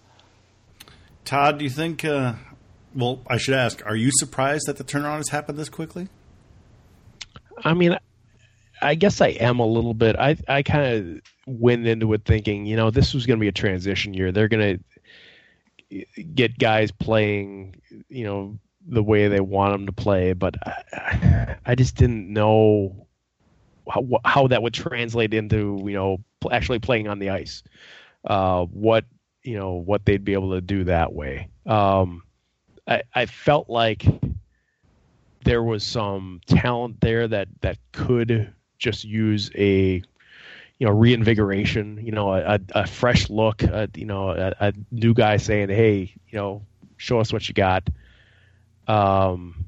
Todd, 1.25 1.59
do 1.59 1.63
you 1.63 1.69
think? 1.69 2.03
Uh, 2.05 2.33
well, 2.95 3.21
I 3.27 3.37
should 3.37 3.53
ask: 3.53 3.85
Are 3.85 3.95
you 3.95 4.11
surprised 4.11 4.67
that 4.67 4.77
the 4.77 4.83
turnaround 4.83 5.17
has 5.17 5.29
happened 5.29 5.57
this 5.57 5.69
quickly? 5.69 6.07
I 7.63 7.73
mean, 7.73 7.97
I 8.81 8.95
guess 8.95 9.21
I 9.21 9.29
am 9.29 9.59
a 9.59 9.65
little 9.65 9.93
bit. 9.93 10.15
I 10.15 10.37
I 10.47 10.63
kind 10.63 10.85
of 10.85 11.21
went 11.45 11.87
into 11.87 12.11
it 12.13 12.25
thinking, 12.25 12.65
you 12.65 12.75
know, 12.75 12.91
this 12.91 13.13
was 13.13 13.25
going 13.25 13.39
to 13.39 13.41
be 13.41 13.47
a 13.47 13.53
transition 13.53 14.13
year. 14.13 14.31
They're 14.31 14.47
going 14.47 14.77
to 14.77 14.83
get 16.33 16.57
guys 16.57 16.91
playing, 16.91 17.75
you 18.09 18.23
know, 18.23 18.59
the 18.87 19.03
way 19.03 19.27
they 19.27 19.39
want 19.39 19.73
them 19.73 19.85
to 19.85 19.91
play, 19.91 20.33
but 20.33 20.55
I, 20.65 21.57
I 21.65 21.75
just 21.75 21.95
didn't 21.95 22.31
know 22.31 23.07
how, 23.89 24.07
how 24.23 24.47
that 24.47 24.61
would 24.61 24.73
translate 24.73 25.33
into 25.33 25.81
you 25.85 25.93
know 25.93 26.23
actually 26.51 26.79
playing 26.79 27.07
on 27.07 27.19
the 27.19 27.29
ice. 27.29 27.63
Uh, 28.23 28.65
what 28.65 29.05
you 29.43 29.57
know 29.57 29.73
what 29.73 30.05
they'd 30.05 30.25
be 30.25 30.33
able 30.33 30.51
to 30.51 30.61
do 30.61 30.83
that 30.85 31.13
way. 31.13 31.49
Um, 31.65 32.23
I, 32.87 33.03
I 33.13 33.25
felt 33.25 33.69
like 33.69 34.05
there 35.43 35.63
was 35.63 35.83
some 35.83 36.41
talent 36.45 37.01
there 37.01 37.27
that 37.27 37.47
that 37.61 37.77
could 37.91 38.53
just 38.77 39.03
use 39.03 39.51
a 39.55 40.03
you 40.79 40.87
know 40.87 40.93
reinvigoration 40.93 41.99
you 42.03 42.11
know 42.11 42.33
a, 42.33 42.59
a 42.71 42.85
fresh 42.85 43.29
look 43.29 43.63
a, 43.63 43.89
you 43.95 44.05
know 44.05 44.29
a, 44.29 44.53
a, 44.59 44.73
new 44.91 45.13
guy 45.13 45.37
saying 45.37 45.69
hey 45.69 46.13
you 46.29 46.37
know 46.37 46.61
show 46.97 47.19
us 47.19 47.31
what 47.31 47.47
you 47.47 47.53
got 47.53 47.87
um, 48.87 49.65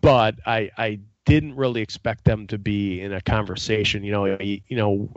but 0.00 0.36
I, 0.46 0.70
I 0.76 1.00
didn't 1.24 1.54
really 1.56 1.80
expect 1.80 2.24
them 2.24 2.46
to 2.48 2.58
be 2.58 3.00
in 3.00 3.12
a 3.12 3.20
conversation. 3.20 4.04
You 4.04 4.12
know, 4.12 4.24
you, 4.40 4.60
you 4.66 4.76
know, 4.76 5.08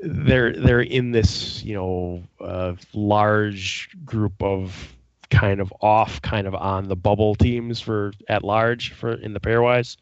they're 0.00 0.52
they're 0.52 0.80
in 0.80 1.12
this 1.12 1.62
you 1.64 1.74
know 1.74 2.22
uh, 2.40 2.74
large 2.92 3.90
group 4.04 4.42
of 4.42 4.96
kind 5.30 5.60
of 5.60 5.72
off, 5.80 6.22
kind 6.22 6.46
of 6.46 6.54
on 6.54 6.88
the 6.88 6.96
bubble 6.96 7.34
teams 7.34 7.80
for 7.80 8.12
at 8.28 8.44
large 8.44 8.92
for 8.92 9.12
in 9.12 9.32
the 9.32 9.40
pairwise. 9.40 9.96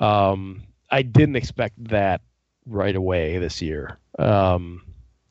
Um, 0.00 0.62
I 0.90 1.02
didn't 1.02 1.36
expect 1.36 1.82
that 1.88 2.20
right 2.68 2.94
away 2.94 3.38
this 3.38 3.62
year. 3.62 3.98
Um, 4.18 4.82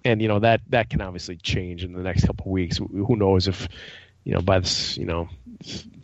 and 0.03 0.21
you 0.21 0.27
know 0.27 0.39
that 0.39 0.61
that 0.69 0.89
can 0.89 1.01
obviously 1.01 1.35
change 1.37 1.83
in 1.83 1.93
the 1.93 2.01
next 2.01 2.25
couple 2.25 2.45
of 2.45 2.51
weeks. 2.51 2.77
Who 2.77 3.15
knows 3.15 3.47
if 3.47 3.67
you 4.27 4.33
know, 4.33 4.41
by 4.41 4.59
this, 4.59 4.97
you 4.97 5.05
know, 5.05 5.29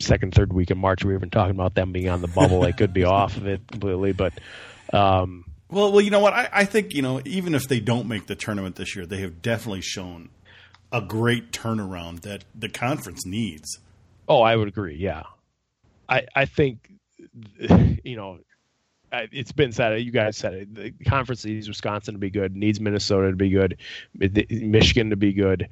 second, 0.00 0.34
third 0.34 0.50
week 0.50 0.70
of 0.70 0.78
March, 0.78 1.04
we 1.04 1.08
were 1.08 1.18
even 1.18 1.28
talking 1.28 1.54
about 1.54 1.74
them 1.74 1.92
being 1.92 2.08
on 2.08 2.22
the 2.22 2.26
bubble. 2.26 2.60
they 2.60 2.72
could 2.72 2.94
be 2.94 3.04
off 3.04 3.36
of 3.36 3.46
it 3.46 3.60
completely, 3.70 4.12
but. 4.12 4.32
Um, 4.94 5.44
well, 5.70 5.92
well, 5.92 6.00
you 6.00 6.08
know 6.08 6.20
what? 6.20 6.32
I, 6.32 6.48
I 6.50 6.64
think 6.64 6.94
you 6.94 7.02
know, 7.02 7.20
even 7.26 7.54
if 7.54 7.68
they 7.68 7.80
don't 7.80 8.08
make 8.08 8.26
the 8.26 8.34
tournament 8.34 8.76
this 8.76 8.96
year, 8.96 9.04
they 9.04 9.18
have 9.18 9.42
definitely 9.42 9.82
shown 9.82 10.30
a 10.90 11.02
great 11.02 11.52
turnaround 11.52 12.22
that 12.22 12.44
the 12.54 12.70
conference 12.70 13.26
needs. 13.26 13.78
Oh, 14.26 14.40
I 14.40 14.56
would 14.56 14.68
agree. 14.68 14.96
Yeah, 14.96 15.24
I 16.08 16.26
I 16.34 16.46
think 16.46 16.92
you 17.58 18.16
know 18.16 18.38
it's 19.32 19.52
been 19.52 19.72
said. 19.72 20.00
You 20.00 20.10
guys 20.10 20.36
said 20.36 20.54
it. 20.54 20.74
The 20.74 20.90
conference 21.06 21.44
needs 21.44 21.68
Wisconsin 21.68 22.14
to 22.14 22.18
be 22.18 22.30
good. 22.30 22.56
Needs 22.56 22.80
Minnesota 22.80 23.30
to 23.30 23.36
be 23.36 23.50
good. 23.50 23.78
Michigan 24.50 25.10
to 25.10 25.16
be 25.16 25.32
good. 25.32 25.68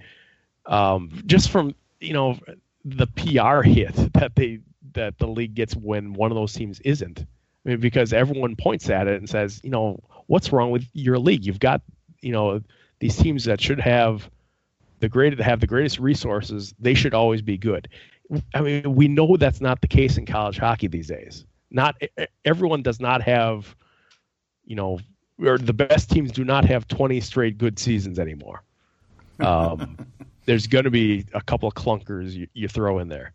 Um, 0.66 1.22
just 1.26 1.50
from 1.50 1.74
you 2.00 2.12
know 2.12 2.38
the 2.84 3.06
PR 3.06 3.62
hit 3.62 3.94
that 4.14 4.34
they 4.34 4.60
that 4.94 5.18
the 5.18 5.26
league 5.26 5.54
gets 5.54 5.74
when 5.74 6.12
one 6.12 6.30
of 6.30 6.36
those 6.36 6.52
teams 6.52 6.80
isn't. 6.80 7.20
I 7.20 7.68
mean, 7.68 7.80
because 7.80 8.12
everyone 8.12 8.56
points 8.56 8.90
at 8.90 9.06
it 9.06 9.18
and 9.18 9.28
says, 9.28 9.60
you 9.62 9.70
know, 9.70 10.00
what's 10.26 10.52
wrong 10.52 10.70
with 10.70 10.84
your 10.92 11.18
league? 11.18 11.44
You've 11.44 11.60
got, 11.60 11.80
you 12.20 12.32
know, 12.32 12.60
these 12.98 13.16
teams 13.16 13.44
that 13.44 13.60
should 13.60 13.80
have 13.80 14.28
the 15.00 15.08
great 15.08 15.38
have 15.40 15.60
the 15.60 15.66
greatest 15.66 15.98
resources, 15.98 16.74
they 16.78 16.94
should 16.94 17.14
always 17.14 17.42
be 17.42 17.58
good. 17.58 17.88
I 18.54 18.60
mean, 18.60 18.94
we 18.94 19.08
know 19.08 19.36
that's 19.36 19.60
not 19.60 19.80
the 19.80 19.88
case 19.88 20.16
in 20.16 20.26
college 20.26 20.58
hockey 20.58 20.86
these 20.86 21.08
days. 21.08 21.44
Not 21.72 22.00
everyone 22.44 22.82
does 22.82 23.00
not 23.00 23.22
have, 23.22 23.74
you 24.64 24.76
know, 24.76 25.00
or 25.40 25.58
the 25.58 25.72
best 25.72 26.10
teams 26.10 26.30
do 26.30 26.44
not 26.44 26.64
have 26.64 26.86
20 26.86 27.20
straight 27.20 27.58
good 27.58 27.78
seasons 27.78 28.18
anymore. 28.18 28.62
Um, 29.40 29.96
there's 30.44 30.66
going 30.66 30.84
to 30.84 30.90
be 30.90 31.24
a 31.34 31.40
couple 31.40 31.68
of 31.68 31.74
clunkers 31.74 32.32
you, 32.32 32.46
you 32.52 32.68
throw 32.68 32.98
in 32.98 33.08
there, 33.08 33.32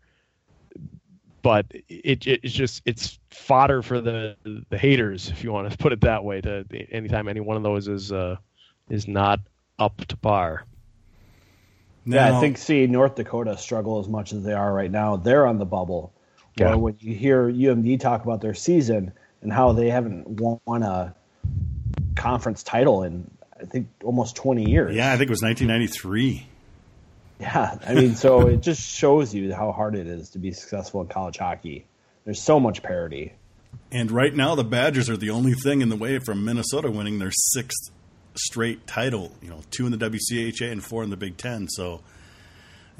but 1.42 1.66
it, 1.70 2.26
it, 2.26 2.40
it's 2.42 2.54
just 2.54 2.82
it's 2.84 3.18
fodder 3.30 3.82
for 3.82 4.00
the 4.00 4.36
the 4.70 4.78
haters, 4.78 5.30
if 5.30 5.42
you 5.42 5.52
want 5.52 5.70
to 5.70 5.78
put 5.78 5.92
it 5.92 6.00
that 6.02 6.24
way. 6.24 6.40
To 6.40 6.64
anytime 6.90 7.28
any 7.28 7.40
one 7.40 7.56
of 7.56 7.62
those 7.62 7.88
is 7.88 8.12
uh, 8.12 8.36
is 8.88 9.08
not 9.08 9.40
up 9.78 9.96
to 10.06 10.16
par. 10.16 10.64
Yeah, 12.06 12.36
I 12.36 12.40
think 12.40 12.56
see 12.56 12.86
North 12.86 13.16
Dakota 13.16 13.58
struggle 13.58 13.98
as 13.98 14.08
much 14.08 14.32
as 14.32 14.42
they 14.42 14.54
are 14.54 14.72
right 14.72 14.90
now. 14.90 15.16
They're 15.16 15.46
on 15.46 15.58
the 15.58 15.66
bubble. 15.66 16.14
Yeah. 16.58 16.72
Or 16.72 16.78
when 16.78 16.96
you 17.00 17.14
hear 17.14 17.44
UMD 17.50 18.00
talk 18.00 18.24
about 18.24 18.40
their 18.40 18.54
season 18.54 19.12
and 19.42 19.52
how 19.52 19.72
they 19.72 19.90
haven't 19.90 20.28
won 20.28 20.82
a 20.82 21.14
conference 22.16 22.62
title 22.62 23.02
in 23.02 23.30
I 23.60 23.64
think 23.64 23.88
almost 24.04 24.36
20 24.36 24.70
years. 24.70 24.94
Yeah, 24.94 25.12
I 25.12 25.16
think 25.16 25.28
it 25.28 25.30
was 25.30 25.42
1993. 25.42 26.46
Yeah, 27.40 27.78
I 27.86 27.94
mean, 27.94 28.14
so 28.14 28.46
it 28.48 28.60
just 28.60 28.82
shows 28.82 29.34
you 29.34 29.52
how 29.52 29.72
hard 29.72 29.94
it 29.94 30.06
is 30.06 30.30
to 30.30 30.38
be 30.38 30.52
successful 30.52 31.00
in 31.00 31.08
college 31.08 31.38
hockey. 31.38 31.86
There's 32.24 32.42
so 32.42 32.60
much 32.60 32.82
parity. 32.82 33.34
And 33.90 34.10
right 34.10 34.34
now, 34.34 34.54
the 34.54 34.64
Badgers 34.64 35.08
are 35.08 35.16
the 35.16 35.30
only 35.30 35.54
thing 35.54 35.82
in 35.82 35.88
the 35.88 35.96
way 35.96 36.18
from 36.18 36.44
Minnesota 36.44 36.90
winning 36.90 37.18
their 37.18 37.32
sixth 37.32 37.90
straight 38.34 38.86
title. 38.86 39.32
You 39.42 39.50
know, 39.50 39.60
two 39.70 39.86
in 39.86 39.92
the 39.92 39.98
WCHA 39.98 40.70
and 40.70 40.84
four 40.84 41.02
in 41.02 41.10
the 41.10 41.16
Big 41.16 41.36
Ten. 41.36 41.68
So 41.68 42.02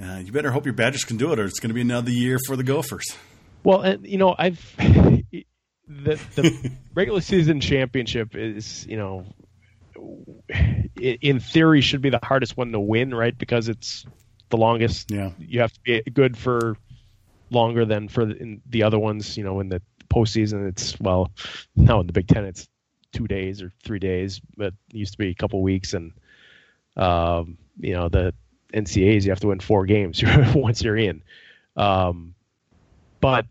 uh, 0.03 0.23
you 0.25 0.33
better 0.33 0.51
hope 0.51 0.65
your 0.65 0.75
Badgers 0.75 1.05
can 1.05 1.17
do 1.17 1.33
it, 1.33 1.39
or 1.39 1.45
it's 1.45 1.61
going 1.61 1.71
to 1.71 1.75
be 1.75 1.81
another 1.81 2.11
year 2.11 2.39
for 2.47 2.57
the 2.57 2.63
Gophers. 2.63 3.07
Well, 3.65 3.83
and 3.83 4.07
you 4.07 4.19
know, 4.19 4.35
I've 4.39 4.77
the 4.77 5.25
the 5.87 6.73
regular 6.95 7.21
season 7.21 7.61
championship 7.61 8.35
is 8.35 8.87
you 8.87 8.97
know 8.97 9.27
in 10.97 11.41
theory 11.41 11.81
should 11.81 12.03
be 12.03 12.11
the 12.11 12.21
hardest 12.23 12.57
one 12.57 12.73
to 12.73 12.81
win, 12.81 13.15
right? 13.15 13.37
Because 13.37 13.69
it's 13.69 14.07
the 14.51 14.57
longest. 14.57 15.11
Yeah, 15.11 15.31
you 15.39 15.61
have 15.61 15.73
to 15.73 15.81
be 15.85 16.03
good 16.11 16.37
for 16.37 16.77
longer 17.51 17.85
than 17.85 18.09
for 18.09 18.27
the, 18.27 18.61
the 18.67 18.83
other 18.83 18.99
ones. 18.99 19.37
You 19.37 19.45
know, 19.45 19.61
in 19.61 19.69
the 19.69 19.83
postseason, 20.09 20.69
it's 20.69 20.99
well, 21.01 21.33
now 21.77 22.01
in 22.01 22.07
the 22.07 22.13
Big 22.13 22.29
Ten, 22.29 22.45
it's 22.45 22.69
two 23.13 23.27
days 23.27 23.63
or 23.63 23.73
three 23.85 23.99
days, 23.99 24.41
but 24.57 24.75
it 24.93 24.97
used 24.97 25.13
to 25.13 25.19
be 25.19 25.31
a 25.31 25.35
couple 25.35 25.63
weeks, 25.63 25.95
and 25.95 26.13
um, 26.97 27.59
you 27.81 27.95
know 27.95 28.09
the 28.09 28.35
NCAAs 28.73 29.25
you 29.25 29.31
have 29.31 29.41
to 29.41 29.49
win 29.49 29.61
four 29.61 29.87
games 29.87 30.23
once 30.55 30.83
you're 30.83 30.97
in. 30.97 31.23
Um, 31.77 32.35
but 33.21 33.47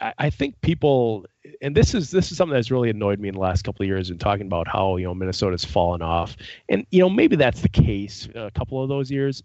I, 0.00 0.12
I 0.18 0.30
think 0.30 0.60
people 0.60 1.26
and 1.60 1.76
this 1.76 1.94
is 1.94 2.10
this 2.10 2.30
is 2.30 2.36
something 2.36 2.54
that's 2.54 2.70
really 2.70 2.90
annoyed 2.90 3.18
me 3.18 3.28
in 3.28 3.34
the 3.34 3.40
last 3.40 3.62
couple 3.62 3.82
of 3.82 3.88
years 3.88 4.10
in 4.10 4.18
talking 4.18 4.46
about 4.46 4.68
how 4.68 4.96
you 4.96 5.04
know 5.04 5.14
Minnesota's 5.14 5.64
fallen 5.64 6.02
off, 6.02 6.36
and 6.68 6.86
you 6.90 7.00
know 7.00 7.08
maybe 7.08 7.36
that's 7.36 7.60
the 7.60 7.68
case 7.68 8.28
a 8.34 8.50
couple 8.50 8.82
of 8.82 8.88
those 8.88 9.10
years, 9.10 9.42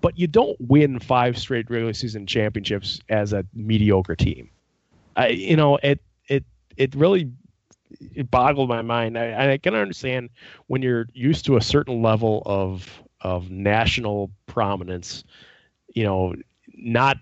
but 0.00 0.18
you 0.18 0.26
don't 0.26 0.56
win 0.60 0.98
five 0.98 1.38
straight 1.38 1.70
regular 1.70 1.92
season 1.92 2.26
championships 2.26 3.00
as 3.08 3.32
a 3.32 3.44
mediocre 3.54 4.16
team. 4.16 4.50
I 5.16 5.28
you 5.28 5.56
know 5.56 5.76
it 5.82 6.00
it 6.28 6.44
it 6.76 6.94
really 6.94 7.30
it 8.14 8.30
boggled 8.30 8.68
my 8.68 8.82
mind. 8.82 9.18
I, 9.18 9.52
I 9.52 9.58
can 9.58 9.74
understand 9.74 10.30
when 10.66 10.82
you're 10.82 11.06
used 11.14 11.44
to 11.46 11.56
a 11.56 11.60
certain 11.60 12.02
level 12.02 12.42
of 12.46 13.02
of 13.20 13.50
national 13.50 14.30
prominence, 14.46 15.24
you 15.94 16.04
know, 16.04 16.34
not 16.74 17.16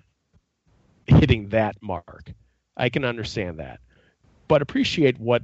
hitting 1.07 1.49
that 1.51 1.77
mark. 1.81 2.33
I 2.77 2.88
can 2.88 3.05
understand 3.05 3.59
that 3.61 3.81
but 4.53 4.61
appreciate 4.61 5.19
what 5.19 5.43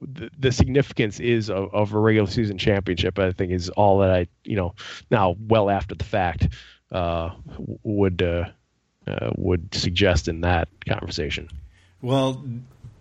the, 0.00 0.30
the 0.38 0.50
significance 0.50 1.20
is 1.20 1.50
of, 1.50 1.74
of, 1.74 1.92
a 1.92 1.98
regular 1.98 2.26
season 2.26 2.56
championship. 2.56 3.18
I 3.18 3.32
think 3.32 3.52
is 3.52 3.68
all 3.68 3.98
that 3.98 4.10
I, 4.10 4.28
you 4.44 4.56
know, 4.56 4.74
now 5.10 5.36
well 5.38 5.68
after 5.68 5.94
the 5.94 6.04
fact, 6.04 6.48
uh, 6.90 7.32
would 7.82 8.22
uh, 8.22 8.46
uh, 9.06 9.30
would 9.36 9.74
suggest 9.74 10.26
in 10.26 10.40
that 10.40 10.68
conversation. 10.88 11.50
Well, 12.00 12.42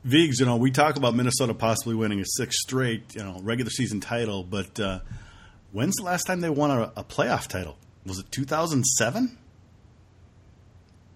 Vigs, 0.03 0.41
you 0.41 0.45
know, 0.45 0.57
we 0.57 0.71
talk 0.71 0.97
about 0.97 1.15
Minnesota 1.15 1.53
possibly 1.53 1.95
winning 1.95 2.19
a 2.19 2.25
sixth 2.25 2.59
straight, 2.59 3.15
you 3.15 3.23
know, 3.23 3.39
regular 3.41 3.71
season 3.71 4.01
title, 4.01 4.43
but 4.43 4.77
uh, 4.77 4.99
when's 5.71 5.95
the 5.95 6.03
last 6.03 6.25
time 6.25 6.41
they 6.41 6.49
won 6.49 6.69
a, 6.69 6.91
a 6.97 7.03
playoff 7.05 7.47
title? 7.47 7.77
Was 8.05 8.19
it 8.19 8.29
2007? 8.29 9.37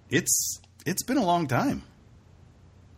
It's 0.10 0.62
it's 0.86 1.04
been 1.04 1.17
a 1.17 1.26
long 1.26 1.48
time. 1.48 1.84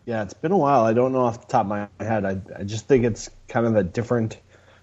Yeah, 0.05 0.23
it's 0.23 0.33
been 0.33 0.51
a 0.51 0.57
while. 0.57 0.85
I 0.85 0.93
don't 0.93 1.13
know 1.13 1.21
off 1.21 1.41
the 1.41 1.51
top 1.51 1.65
of 1.65 1.67
my 1.67 1.87
head. 1.99 2.25
I, 2.25 2.37
I 2.59 2.63
just 2.63 2.87
think 2.87 3.05
it's 3.05 3.29
kind 3.47 3.65
of 3.65 3.75
a 3.75 3.83
different 3.83 4.37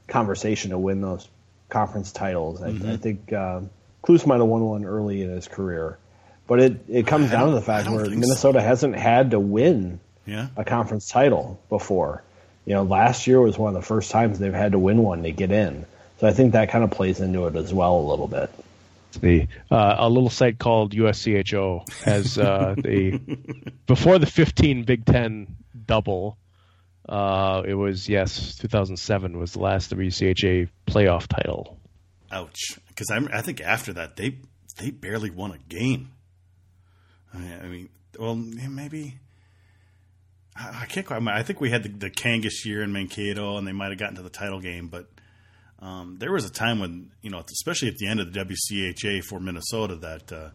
conversation 0.09 0.71
to 0.71 0.79
win 0.79 1.01
those 1.01 1.29
conference 1.69 2.13
titles. 2.13 2.61
Mm-hmm. 2.61 2.89
I, 2.89 2.93
I, 2.93 2.97
think 2.97 3.33
uh, 3.33 3.61
Kloos 4.03 4.27
might 4.27 4.39
have 4.39 4.47
won 4.47 4.63
one 4.63 4.85
early 4.85 5.23
in 5.23 5.31
his 5.31 5.47
career, 5.47 5.99
but 6.49 6.61
it, 6.61 6.85
it 6.89 7.07
comes 7.07 7.31
down 7.31 7.49
to 7.49 7.55
the 7.55 7.63
fact 7.63 7.89
where 7.89 8.09
Minnesota 8.09 8.59
so. 8.59 8.65
hasn't 8.65 8.97
had 8.97 9.31
to 9.31 9.39
win 9.39 10.01
yeah. 10.27 10.49
a 10.57 10.65
conference 10.65 11.09
title 11.09 11.61
before. 11.69 12.23
You 12.65 12.75
know, 12.75 12.83
last 12.83 13.27
year 13.27 13.41
was 13.41 13.59
one 13.59 13.75
of 13.75 13.81
the 13.81 13.87
first 13.87 14.11
times 14.11 14.39
they've 14.39 14.53
had 14.53 14.73
to 14.73 14.79
win 14.79 14.99
one 14.99 15.23
to 15.23 15.33
get 15.33 15.51
in. 15.51 15.87
So 16.19 16.29
I 16.29 16.33
think 16.33 16.53
that 16.53 16.71
kind 16.71 16.85
of 16.85 16.91
plays 16.91 17.21
into 17.21 17.47
it 17.47 17.57
as 17.57 17.73
well 17.73 17.97
a 17.97 18.07
little 18.09 18.29
bit. 18.29 18.51
The 19.21 19.49
uh, 19.71 19.97
a 19.99 20.09
little 20.09 20.31
site 20.31 20.59
called 20.59 20.93
USCHO 20.93 21.89
has 22.05 22.39
uh, 22.39 22.75
the 22.77 23.21
before 23.87 24.19
the 24.19 24.27
15 24.27 24.85
Big 24.85 25.05
Ten 25.05 25.57
double. 25.87 26.39
Uh, 27.09 27.63
it 27.67 27.75
was 27.75 28.09
yes, 28.09 28.57
2007 28.57 29.39
was 29.39 29.53
the 29.53 29.61
last 29.61 29.91
WCHA 29.95 30.69
playoff 30.87 31.27
title. 31.27 31.79
Ouch! 32.31 32.79
Because 32.89 33.11
I, 33.11 33.19
I 33.33 33.43
think 33.43 33.61
after 33.61 33.93
that 33.95 34.17
they 34.17 34.39
they 34.79 34.91
barely 34.91 35.31
won 35.31 35.53
a 35.53 35.59
game. 35.59 36.13
I 37.35 37.39
mean, 37.39 37.61
I 37.63 37.67
mean 37.67 37.89
well, 38.19 38.35
maybe 38.35 39.19
I, 40.57 40.83
I 40.83 40.87
can't 40.87 41.07
quite. 41.07 41.27
I 41.27 41.43
think 41.43 41.61
we 41.61 41.71
had 41.71 41.83
the, 41.83 41.89
the 41.89 42.11
Kangas 42.11 42.65
year 42.65 42.83
in 42.83 42.93
Mankato, 42.93 43.57
and 43.57 43.67
they 43.67 43.73
might 43.73 43.89
have 43.89 43.99
gotten 43.99 44.17
to 44.17 44.23
the 44.23 44.31
title 44.31 44.61
game, 44.61 44.89
but 44.89 45.09
um, 45.83 46.17
there 46.19 46.31
was 46.31 46.45
a 46.45 46.51
time 46.51 46.79
when, 46.79 47.11
you 47.23 47.31
know, 47.31 47.43
especially 47.53 47.89
at 47.89 47.97
the 47.97 48.07
end 48.07 48.21
of 48.21 48.33
the 48.33 48.41
WCHA 48.41 49.25
for 49.25 49.41
Minnesota, 49.41 49.97
that 49.97 50.33
uh, 50.33 50.51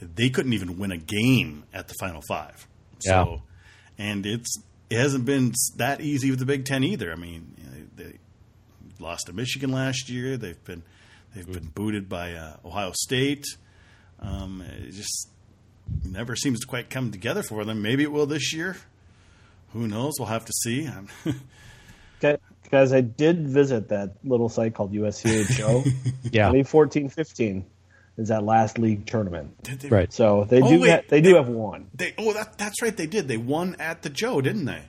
they 0.00 0.28
couldn't 0.28 0.52
even 0.52 0.78
win 0.78 0.92
a 0.92 0.98
game 0.98 1.64
at 1.72 1.88
the 1.88 1.94
Final 1.98 2.20
Five. 2.28 2.68
So, 2.98 3.42
yeah. 3.98 4.04
and 4.10 4.26
it's 4.26 4.60
it 4.90 4.98
hasn't 4.98 5.24
been 5.24 5.54
that 5.76 6.02
easy 6.02 6.30
with 6.30 6.38
the 6.38 6.44
Big 6.44 6.66
Ten 6.66 6.84
either. 6.84 7.10
I 7.10 7.16
mean, 7.16 7.54
you 7.56 7.64
know, 7.64 7.86
they 7.96 8.18
lost 8.98 9.26
to 9.26 9.32
Michigan 9.32 9.72
last 9.72 10.10
year. 10.10 10.36
They've 10.36 10.62
been 10.64 10.82
they've 11.34 11.50
been 11.50 11.70
booted 11.74 12.10
by 12.10 12.34
uh, 12.34 12.56
Ohio 12.62 12.92
State. 12.94 13.46
Um, 14.20 14.62
it 14.62 14.90
just 14.90 15.30
never 16.04 16.36
seems 16.36 16.60
to 16.60 16.66
quite 16.66 16.90
come 16.90 17.10
together 17.10 17.42
for 17.42 17.64
them. 17.64 17.80
Maybe 17.80 18.02
it 18.02 18.12
will 18.12 18.26
this 18.26 18.52
year. 18.52 18.76
Who 19.72 19.88
knows? 19.88 20.14
We'll 20.18 20.28
have 20.28 20.44
to 20.44 20.52
see. 20.52 20.90
okay. 22.18 22.38
Guys, 22.70 22.92
I 22.92 23.00
did 23.00 23.48
visit 23.48 23.88
that 23.88 24.16
little 24.24 24.48
site 24.48 24.74
called 24.74 24.92
USCHO. 24.92 25.84
yeah. 26.24 26.48
2014 26.48 27.08
15 27.08 27.64
is 28.18 28.28
that 28.28 28.44
last 28.44 28.78
league 28.78 29.06
tournament. 29.06 29.62
They, 29.62 29.88
right. 29.88 30.12
So 30.12 30.44
they 30.44 30.60
oh, 30.60 30.68
do 30.68 30.80
wait, 30.80 30.90
ha- 30.90 31.00
they, 31.08 31.20
they, 31.20 31.30
do 31.30 31.36
have 31.36 31.48
one. 31.48 31.88
They 31.94 32.14
oh 32.18 32.32
that 32.32 32.58
that's 32.58 32.82
right 32.82 32.94
they 32.94 33.06
did. 33.06 33.28
They 33.28 33.36
won 33.36 33.76
at 33.78 34.02
the 34.02 34.10
Joe, 34.10 34.40
didn't 34.40 34.66
they? 34.66 34.82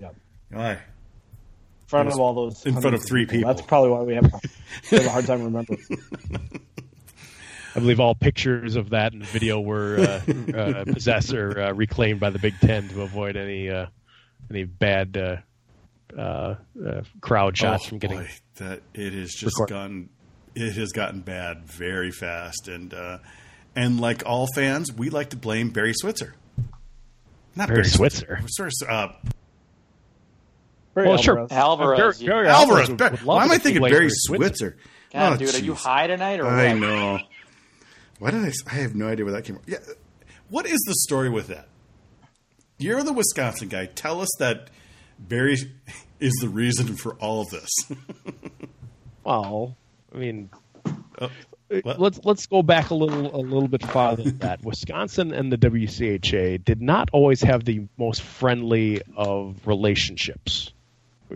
Yep. 0.00 0.14
All 0.54 0.58
right. 0.60 0.78
In 0.78 1.88
front 1.88 2.08
of 2.10 2.20
all 2.20 2.34
those 2.34 2.64
in 2.66 2.80
front 2.80 2.94
of 2.94 3.02
three 3.04 3.24
people. 3.24 3.38
people. 3.38 3.54
That's 3.54 3.66
probably 3.66 3.90
why 3.90 4.02
we 4.02 4.14
have, 4.14 4.32
we 4.92 4.98
have 4.98 5.06
a 5.06 5.10
hard 5.10 5.26
time 5.26 5.42
remembering. 5.42 5.80
I 7.74 7.80
believe 7.80 8.00
all 8.00 8.14
pictures 8.14 8.76
of 8.76 8.90
that 8.90 9.12
and 9.12 9.24
video 9.24 9.60
were 9.60 9.98
uh, 9.98 10.56
uh, 10.56 10.84
possessed 10.84 11.32
or 11.32 11.60
uh, 11.60 11.72
reclaimed 11.72 12.20
by 12.20 12.30
the 12.30 12.38
Big 12.38 12.54
Ten 12.60 12.88
to 12.88 13.02
avoid 13.02 13.36
any 13.36 13.70
uh, 13.70 13.86
any 14.50 14.64
bad 14.64 15.42
uh, 16.16 16.54
uh, 16.84 17.02
crowd 17.20 17.56
shots 17.56 17.84
oh, 17.86 17.88
from 17.88 17.98
getting 17.98 18.18
boy, 18.18 18.30
that 18.56 18.82
it 18.94 19.12
has 19.12 19.32
just 19.32 19.58
record. 19.58 19.70
gotten 19.70 20.08
it 20.54 20.74
has 20.74 20.92
gotten 20.92 21.20
bad 21.20 21.64
very 21.66 22.10
fast 22.10 22.68
and 22.68 22.94
uh, 22.94 23.18
and 23.76 24.00
like 24.00 24.22
all 24.26 24.46
fans 24.54 24.92
we 24.92 25.10
like 25.10 25.30
to 25.30 25.36
blame 25.36 25.70
Barry 25.70 25.94
Switzer 25.94 26.34
not 27.58 27.68
Barry, 27.68 27.82
Barry 27.82 27.88
Switzer, 27.88 28.40
Switzer. 28.46 28.90
Uh, 28.90 29.12
Barry 30.94 31.08
well, 31.08 31.16
sure, 31.16 31.46
Alvarez. 31.50 32.20
Barry, 32.20 32.28
Barry 32.28 32.48
Alvarez. 32.48 32.88
Alvarez. 32.88 33.22
Why 33.24 33.44
am 33.44 33.50
I 33.50 33.58
thinking 33.58 33.82
Barry 33.82 34.10
Switzer? 34.10 34.76
God, 35.12 35.32
oh, 35.32 35.36
dude, 35.36 35.48
geez. 35.48 35.60
are 35.60 35.64
you 35.64 35.74
high 35.74 36.06
tonight? 36.06 36.40
Or 36.40 36.46
I 36.46 36.72
what? 36.72 36.78
know. 36.78 37.18
Why 38.18 38.30
did 38.30 38.44
I? 38.44 38.52
I 38.66 38.74
have 38.74 38.94
no 38.94 39.08
idea 39.08 39.24
where 39.24 39.34
that 39.34 39.44
came 39.44 39.56
from. 39.56 39.64
Yeah, 39.66 39.78
what 40.48 40.66
is 40.66 40.80
the 40.86 40.94
story 40.94 41.28
with 41.28 41.48
that? 41.48 41.68
You're 42.78 43.02
the 43.02 43.12
Wisconsin 43.12 43.68
guy. 43.68 43.86
Tell 43.86 44.20
us 44.20 44.28
that 44.38 44.70
Barry 45.18 45.56
is 46.20 46.34
the 46.40 46.48
reason 46.48 46.96
for 46.96 47.14
all 47.14 47.42
of 47.42 47.50
this. 47.50 47.70
well, 49.24 49.76
I 50.14 50.18
mean, 50.18 50.50
uh, 51.18 51.28
Let's 51.70 52.18
let's 52.24 52.46
go 52.46 52.62
back 52.62 52.90
a 52.90 52.94
little 52.94 53.34
a 53.34 53.42
little 53.42 53.68
bit 53.68 53.82
farther 53.84 54.22
than 54.22 54.38
that. 54.38 54.64
Wisconsin 54.64 55.32
and 55.32 55.52
the 55.52 55.58
WCHA 55.58 56.64
did 56.64 56.80
not 56.80 57.10
always 57.12 57.42
have 57.42 57.64
the 57.64 57.86
most 57.98 58.22
friendly 58.22 59.02
of 59.16 59.66
relationships. 59.66 60.72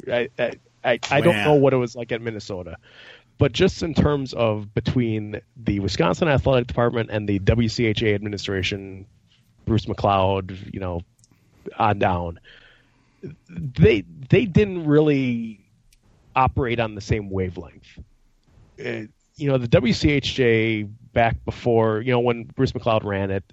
I 0.09 0.31
I, 0.39 0.53
I, 0.83 0.99
I 1.11 1.21
don't 1.21 1.37
know 1.45 1.55
what 1.55 1.75
it 1.75 1.77
was 1.77 1.95
like 1.95 2.13
at 2.13 2.23
Minnesota, 2.23 2.79
but 3.37 3.53
just 3.53 3.83
in 3.83 3.93
terms 3.93 4.33
of 4.33 4.73
between 4.73 5.43
the 5.55 5.81
Wisconsin 5.81 6.29
athletic 6.29 6.67
department 6.67 7.11
and 7.11 7.29
the 7.29 7.39
WCHA 7.39 8.15
administration, 8.15 9.05
Bruce 9.67 9.85
McLeod, 9.85 10.73
you 10.73 10.81
know, 10.81 11.03
on 11.79 11.99
down, 11.99 12.41
they 13.49 14.05
they 14.29 14.47
didn't 14.47 14.87
really 14.87 15.61
operate 16.35 16.81
on 16.81 16.95
the 16.95 17.01
same 17.01 17.31
wavelength. 17.31 17.99
Uh, 18.85 19.03
you 19.37 19.49
know, 19.49 19.59
the 19.59 19.69
WCHA 19.69 20.91
back 21.13 21.43
before, 21.45 22.01
you 22.01 22.13
know, 22.13 22.21
when 22.21 22.45
Bruce 22.45 22.73
McLeod 22.73 23.05
ran 23.05 23.31
it, 23.31 23.45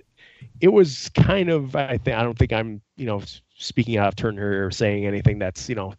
it 0.62 0.70
was 0.70 1.10
kind 1.10 1.50
of 1.50 1.76
I 1.76 1.98
think 1.98 2.18
I 2.18 2.24
don't 2.24 2.38
think 2.38 2.54
I'm, 2.54 2.82
you 2.96 3.06
know, 3.06 3.22
speaking 3.58 3.98
out 3.98 4.08
of 4.10 4.16
turn 4.16 4.36
here 4.36 4.66
or 4.66 4.72
saying 4.72 5.06
anything 5.06 5.40
that's, 5.40 5.70
you 5.70 5.76
know, 5.76 5.94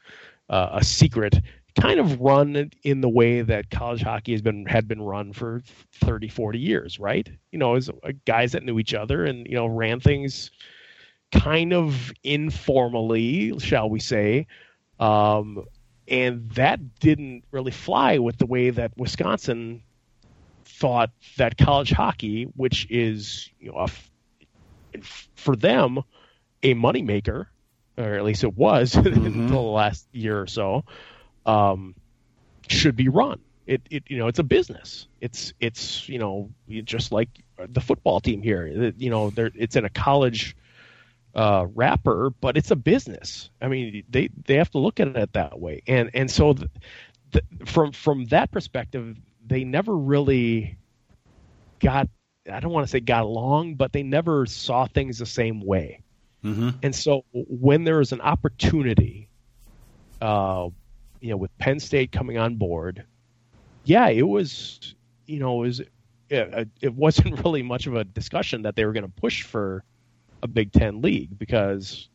uh, 0.49 0.71
a 0.73 0.85
secret 0.85 1.41
kind 1.81 2.01
of 2.01 2.21
run 2.21 2.71
in 2.83 3.01
the 3.01 3.09
way 3.09 3.43
that 3.43 3.71
college 3.71 4.03
hockey 4.03 4.33
has 4.33 4.43
been 4.43 4.67
had 4.67 4.89
been 4.89 5.01
run 5.01 5.33
for 5.33 5.63
30 5.93 6.29
40 6.29 6.59
years 6.59 6.99
right 6.99 7.31
you 7.53 7.59
know 7.61 7.77
as 7.77 7.89
guys 8.27 8.53
that 8.53 8.65
knew 8.65 8.81
each 8.81 8.93
other 8.93 9.25
and 9.25 9.47
you 9.47 9.55
know 9.55 9.67
ran 9.67 10.01
things 10.01 10.51
kind 11.33 11.73
of 11.73 12.13
informally 12.23 13.59
shall 13.59 13.89
we 13.89 14.01
say 14.01 14.47
um, 14.99 15.65
and 16.07 16.51
that 16.51 16.99
didn't 16.99 17.45
really 17.51 17.71
fly 17.71 18.19
with 18.19 18.37
the 18.37 18.47
way 18.47 18.71
that 18.71 18.93
Wisconsin 18.97 19.83
thought 20.65 21.11
that 21.37 21.57
college 21.57 21.91
hockey, 21.91 22.45
which 22.57 22.87
is 22.91 23.49
you 23.61 23.73
know, 23.73 23.87
for 25.37 25.57
them 25.57 26.01
a 26.63 26.75
moneymaker, 26.75 27.47
or 27.97 28.15
at 28.15 28.25
least 28.25 28.45
it 28.45 28.57
was 28.57 28.93
mm-hmm. 28.95 29.25
until 29.25 29.63
the 29.63 29.71
last 29.71 30.07
year 30.13 30.41
or 30.41 30.47
so, 30.47 30.85
um, 31.47 31.95
should 32.69 32.97
be 32.97 33.09
run. 33.09 33.41
It, 33.67 33.83
it, 33.91 34.03
you 34.09 34.19
know, 34.19 34.27
it's 34.27 34.41
a 34.41 34.45
business. 34.45 35.07
It's, 35.21 35.53
it's, 35.61 36.09
you 36.09 36.19
know, 36.19 36.51
just 36.85 37.13
like 37.13 37.29
the 37.69 37.81
football 37.81 38.19
team 38.21 38.43
here. 38.43 38.93
You 38.97 39.11
know, 39.11 39.33
it's 39.37 39.77
in 39.77 39.85
a 39.85 39.91
college 39.91 40.57
uh, 41.35 41.67
wrapper, 41.75 42.31
but 42.41 42.57
it's 42.57 42.71
a 42.71 42.77
business. 42.77 43.51
I 43.61 43.69
mean, 43.69 44.05
they 44.09 44.31
they 44.47 44.55
have 44.55 44.71
to 44.71 44.79
look 44.79 45.01
at 45.01 45.17
it 45.17 45.33
that 45.33 45.61
way, 45.61 45.83
and 45.87 46.11
and 46.15 46.31
so 46.31 46.55
the, 46.55 46.71
the, 47.31 47.43
from 47.67 47.93
from 47.93 48.27
that 48.27 48.51
perspective, 48.51 49.17
they 49.47 49.65
never 49.65 49.97
really 49.97 50.77
got. 51.79 52.09
I 52.51 52.59
don't 52.59 52.73
want 52.73 52.87
to 52.87 52.91
say 52.91 53.01
got 53.01 53.25
along, 53.25 53.75
but 53.75 53.93
they 53.93 54.03
never 54.03 54.47
saw 54.47 54.87
things 54.87 55.19
the 55.19 55.27
same 55.27 55.61
way. 55.61 56.01
Mm-hmm. 56.45 56.71
And 56.83 56.95
so 56.95 57.25
when 57.33 57.85
there 57.85 58.01
is 58.01 58.13
an 58.13 58.23
opportunity, 58.23 59.29
uh, 60.23 60.69
you 61.21 61.31
know, 61.31 61.37
with 61.37 61.57
Penn 61.59 61.79
State 61.79 62.13
coming 62.13 62.39
on 62.39 62.57
board, 62.57 63.05
yeah, 63.85 64.09
it 64.09 64.27
was, 64.27 64.95
you 65.27 65.39
know, 65.39 65.63
it 65.63 65.67
was 65.67 65.81
it, 66.31 66.69
it 66.81 66.95
wasn't 66.95 67.39
really 67.45 67.63
much 67.63 67.87
of 67.87 67.95
a 67.95 68.05
discussion 68.05 68.63
that 68.63 68.75
they 68.75 68.85
were 68.85 68.93
going 68.93 69.05
to 69.05 69.21
push 69.21 69.43
for 69.43 69.85
a 70.43 70.49
Big 70.49 70.73
Ten 70.73 71.03
league 71.03 71.39
because 71.39 72.09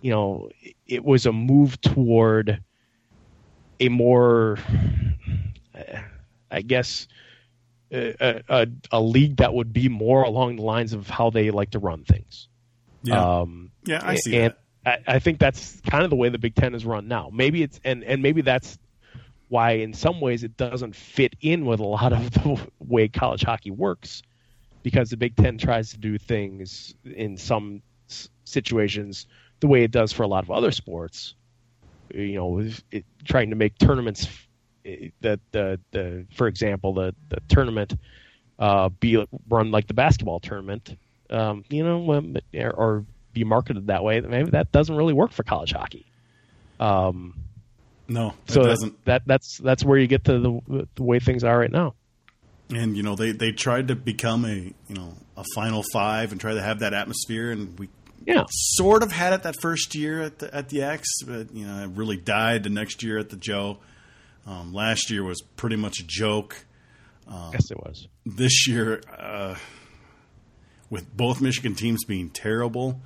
you 0.00 0.10
know 0.10 0.50
it 0.86 1.04
was 1.04 1.26
a 1.26 1.32
move 1.32 1.80
toward 1.80 2.62
a 3.80 3.88
more, 3.88 4.58
I 6.50 6.62
guess, 6.62 7.08
a, 7.90 8.42
a, 8.48 8.66
a, 8.92 9.00
league 9.00 9.36
that 9.38 9.52
would 9.52 9.72
be 9.72 9.88
more 9.88 10.22
along 10.22 10.56
the 10.56 10.62
lines 10.62 10.92
of 10.92 11.08
how 11.08 11.30
they 11.30 11.50
like 11.50 11.70
to 11.70 11.78
run 11.78 12.04
things. 12.04 12.48
Yeah, 13.02 13.40
um, 13.40 13.72
yeah, 13.84 14.00
I 14.02 14.14
see 14.14 14.36
and 14.36 14.54
that. 14.84 15.04
I, 15.08 15.16
I 15.16 15.18
think 15.18 15.38
that's 15.38 15.80
kind 15.80 16.04
of 16.04 16.10
the 16.10 16.16
way 16.16 16.28
the 16.28 16.38
Big 16.38 16.54
Ten 16.54 16.74
is 16.74 16.84
run 16.84 17.08
now. 17.08 17.30
Maybe 17.32 17.62
it's 17.62 17.80
and 17.84 18.04
and 18.04 18.22
maybe 18.22 18.40
that's 18.40 18.78
why 19.48 19.72
in 19.72 19.92
some 19.92 20.20
ways 20.20 20.44
it 20.44 20.56
doesn't 20.56 20.96
fit 20.96 21.36
in 21.40 21.66
with 21.66 21.80
a 21.80 21.84
lot 21.84 22.12
of 22.12 22.30
the 22.30 22.60
way 22.78 23.08
college 23.08 23.42
hockey 23.42 23.70
works 23.70 24.22
because 24.82 25.10
the 25.10 25.16
Big 25.16 25.36
Ten 25.36 25.58
tries 25.58 25.90
to 25.90 25.98
do 25.98 26.18
things 26.18 26.94
in 27.04 27.36
some 27.36 27.82
situations 28.44 29.26
the 29.60 29.66
way 29.66 29.84
it 29.84 29.90
does 29.90 30.12
for 30.12 30.22
a 30.22 30.28
lot 30.28 30.44
of 30.44 30.50
other 30.50 30.70
sports. 30.70 31.34
You 32.12 32.34
know, 32.34 32.70
it, 32.90 33.04
trying 33.24 33.50
to 33.50 33.56
make 33.56 33.78
tournaments 33.78 34.28
that 35.20 35.40
the 35.52 35.80
the 35.92 36.26
for 36.34 36.46
example 36.46 36.92
the 36.92 37.14
the 37.28 37.38
tournament 37.48 37.94
uh, 38.58 38.88
be 38.88 39.24
run 39.48 39.70
like 39.70 39.86
the 39.86 39.94
basketball 39.94 40.40
tournament. 40.40 40.96
Um, 41.30 41.64
you 41.70 41.82
know, 41.82 42.40
or 42.74 43.06
be 43.32 43.44
marketed 43.44 43.86
that 43.86 44.04
way. 44.04 44.20
Maybe 44.20 44.50
that 44.50 44.70
doesn't 44.72 44.94
really 44.94 45.14
work 45.14 45.32
for 45.32 45.42
college 45.44 45.72
hockey. 45.72 46.04
Um, 46.78 47.34
no, 48.08 48.34
so 48.46 48.64
doesn't. 48.64 49.02
That 49.06 49.22
that's 49.24 49.56
that's 49.58 49.84
where 49.84 49.96
you 49.96 50.06
get 50.06 50.24
to 50.24 50.38
the 50.38 50.88
the 50.96 51.02
way 51.02 51.20
things 51.20 51.44
are 51.44 51.58
right 51.58 51.70
now 51.70 51.94
and 52.74 52.96
you 52.96 53.02
know 53.02 53.14
they 53.14 53.32
they 53.32 53.52
tried 53.52 53.88
to 53.88 53.96
become 53.96 54.44
a 54.44 54.54
you 54.54 54.94
know 54.94 55.14
a 55.36 55.44
final 55.54 55.82
five 55.92 56.32
and 56.32 56.40
try 56.40 56.54
to 56.54 56.62
have 56.62 56.80
that 56.80 56.94
atmosphere 56.94 57.50
and 57.50 57.78
we 57.78 57.88
yeah. 58.24 58.44
sort 58.48 59.02
of 59.02 59.10
had 59.10 59.32
it 59.32 59.42
that 59.42 59.56
first 59.60 59.94
year 59.94 60.22
at 60.22 60.38
the 60.38 60.54
at 60.54 60.68
the 60.68 60.82
X 60.82 61.08
but 61.26 61.52
you 61.54 61.66
know 61.66 61.84
it 61.84 61.90
really 61.94 62.16
died 62.16 62.62
the 62.62 62.70
next 62.70 63.02
year 63.02 63.18
at 63.18 63.30
the 63.30 63.36
Joe. 63.36 63.78
Um, 64.44 64.72
last 64.72 65.10
year 65.10 65.22
was 65.22 65.40
pretty 65.56 65.76
much 65.76 66.00
a 66.00 66.04
joke. 66.04 66.64
Um, 67.28 67.50
yes 67.52 67.70
it 67.70 67.78
was. 67.78 68.08
this 68.26 68.66
year 68.66 69.00
uh, 69.16 69.54
with 70.90 71.16
both 71.16 71.40
Michigan 71.40 71.74
teams 71.74 72.04
being 72.04 72.28
terrible 72.28 73.00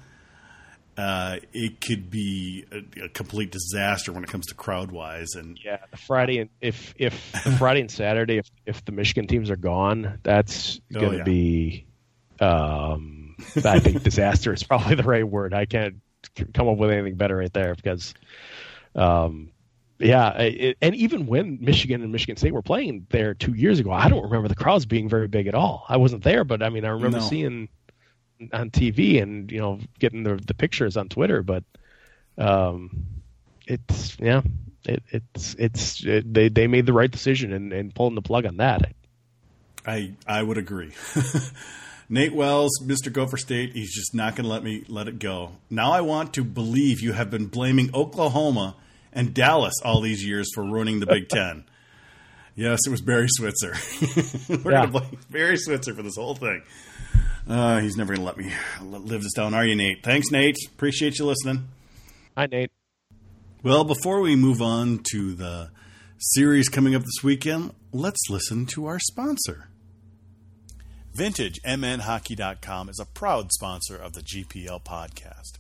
uh, 0.97 1.37
it 1.53 1.81
could 1.81 2.11
be 2.11 2.65
a, 2.73 3.05
a, 3.05 3.09
complete 3.11 3.51
disaster 3.51 4.13
when 4.13 4.25
it 4.25 4.31
comes 4.31 4.47
to 4.47 4.55
crowd 4.55 4.91
wise. 4.91 5.35
And 5.35 5.59
yeah, 5.63 5.79
Friday 6.07 6.39
and 6.39 6.51
if 6.61 6.95
if 6.97 7.15
Friday 7.59 7.81
and 7.81 7.91
Saturday, 7.91 8.39
if 8.39 8.51
if 8.65 8.85
the 8.85 8.93
Michigan 8.93 9.27
teams 9.27 9.51
are 9.51 9.57
gone, 9.57 10.21
that's 10.23 10.81
going 10.91 11.11
to 11.11 11.15
oh, 11.15 11.19
yeah. 11.19 11.25
be, 11.25 11.87
um, 12.41 13.37
I 13.65 13.79
think 13.79 14.03
disaster 14.03 14.55
is 14.55 14.63
probably 14.63 14.95
the 14.95 15.03
right 15.03 15.27
word. 15.27 15.53
I 15.53 15.67
can't 15.67 15.97
come 16.55 16.69
up 16.69 16.79
with 16.79 16.91
anything 16.91 17.17
better 17.17 17.37
right 17.37 17.53
there 17.53 17.75
because, 17.75 18.15
um, 18.95 19.51
yeah, 19.99 20.31
it, 20.39 20.79
and 20.81 20.95
even 20.95 21.27
when 21.27 21.59
Michigan 21.61 22.03
and 22.03 22.11
Michigan 22.11 22.37
State 22.37 22.55
were 22.55 22.63
playing 22.63 23.07
there 23.11 23.35
two 23.35 23.53
years 23.53 23.81
ago, 23.81 23.93
I 23.93 24.09
don't 24.09 24.25
remember 24.25 24.49
the 24.49 24.55
crowds 24.55 24.87
being 24.87 25.11
very 25.11 25.29
big 25.29 25.47
at 25.47 25.55
all. 25.55 25.85
I 25.91 25.99
wasn't 25.99 26.25
there, 26.25 26.45
but 26.45 26.63
I 26.63 26.71
mean, 26.71 26.87
I 26.87 26.89
remember 26.89 27.19
no. 27.19 27.25
seeing 27.25 27.69
on 28.53 28.71
TV 28.71 29.23
and 29.23 29.51
you 29.51 29.61
know 29.61 29.79
getting 29.99 30.23
the 30.23 30.37
the 30.37 30.55
pictures 30.55 30.97
on 30.97 31.09
Twitter, 31.09 31.43
but 31.43 31.65
um, 32.39 33.07
it's 33.67 34.17
yeah, 34.19 34.43
it, 34.85 35.03
it's 35.11 35.55
it's 35.59 36.05
it, 36.05 36.33
they 36.33 36.49
they 36.49 36.67
made 36.67 36.87
the 36.87 36.93
right 36.93 37.11
decision 37.11 37.53
and 37.53 37.73
and 37.73 37.95
pulling 37.95 38.15
the 38.15 38.23
plug 38.23 38.47
on 38.47 38.59
that. 38.59 38.93
I 39.87 40.13
I 40.27 40.43
would 40.43 40.59
agree. 40.59 40.93
Nate 42.09 42.35
Wells, 42.35 42.71
Mr. 42.85 43.13
Gopher 43.13 43.37
State, 43.37 43.73
he's 43.73 43.93
just 43.93 44.15
not 44.15 44.37
going 44.37 44.45
to 44.45 44.51
let 44.51 44.63
me 44.63 44.85
let 44.87 45.09
it 45.09 45.19
go. 45.19 45.53
Now 45.69 45.91
I 45.91 46.03
want 46.03 46.33
to 46.35 46.45
believe 46.45 47.01
you 47.01 47.13
have 47.13 47.31
been 47.31 47.47
blaming 47.47 47.91
Oklahoma 47.93 48.77
and 49.13 49.35
Dallas 49.35 49.75
all 49.85 50.01
these 50.01 50.25
years 50.25 50.49
for 50.55 50.63
ruining 50.63 51.01
the 51.01 51.07
Big 51.07 51.29
Ten. 51.31 51.65
yes, 52.55 52.81
it 52.87 52.91
was 52.91 53.01
Barry 53.01 53.27
Switzer. 53.29 53.75
We're 54.63 54.71
yeah. 54.71 54.87
going 54.87 54.93
to 54.93 55.01
blame 55.01 55.19
Barry 55.31 55.57
Switzer 55.57 55.95
for 55.95 56.03
this 56.03 56.15
whole 56.15 56.37
thing. 56.37 56.63
Uh, 57.49 57.79
he's 57.81 57.97
never 57.97 58.15
going 58.15 58.21
to 58.21 58.27
let 58.27 58.37
me 58.37 58.53
live 58.83 59.23
this 59.23 59.33
down, 59.35 59.55
are 59.55 59.65
you, 59.65 59.77
Nate? 59.77 60.03
Thanks, 60.03 60.31
Nate. 60.33 60.57
Appreciate 60.69 61.19
you 61.19 61.27
listening. 61.27 61.69
Hi, 62.37 62.47
Nate. 62.47 62.73
Well, 63.63 63.85
before 63.85 64.21
we 64.21 64.35
move 64.35 64.61
on 64.61 65.01
to 65.13 65.35
the 65.35 65.71
series 66.19 66.69
coming 66.69 66.95
up 66.95 67.03
this 67.03 67.23
weekend, 67.23 67.73
let's 67.93 68.29
listen 68.29 68.67
to 68.67 68.87
our 68.87 68.99
sponsor. 68.99 69.69
VintageMNHockey.com 71.19 72.89
is 72.89 72.99
a 73.01 73.07
proud 73.07 73.53
sponsor 73.53 73.97
of 73.97 74.13
the 74.13 74.23
GPL 74.23 74.85
podcast. 74.85 75.59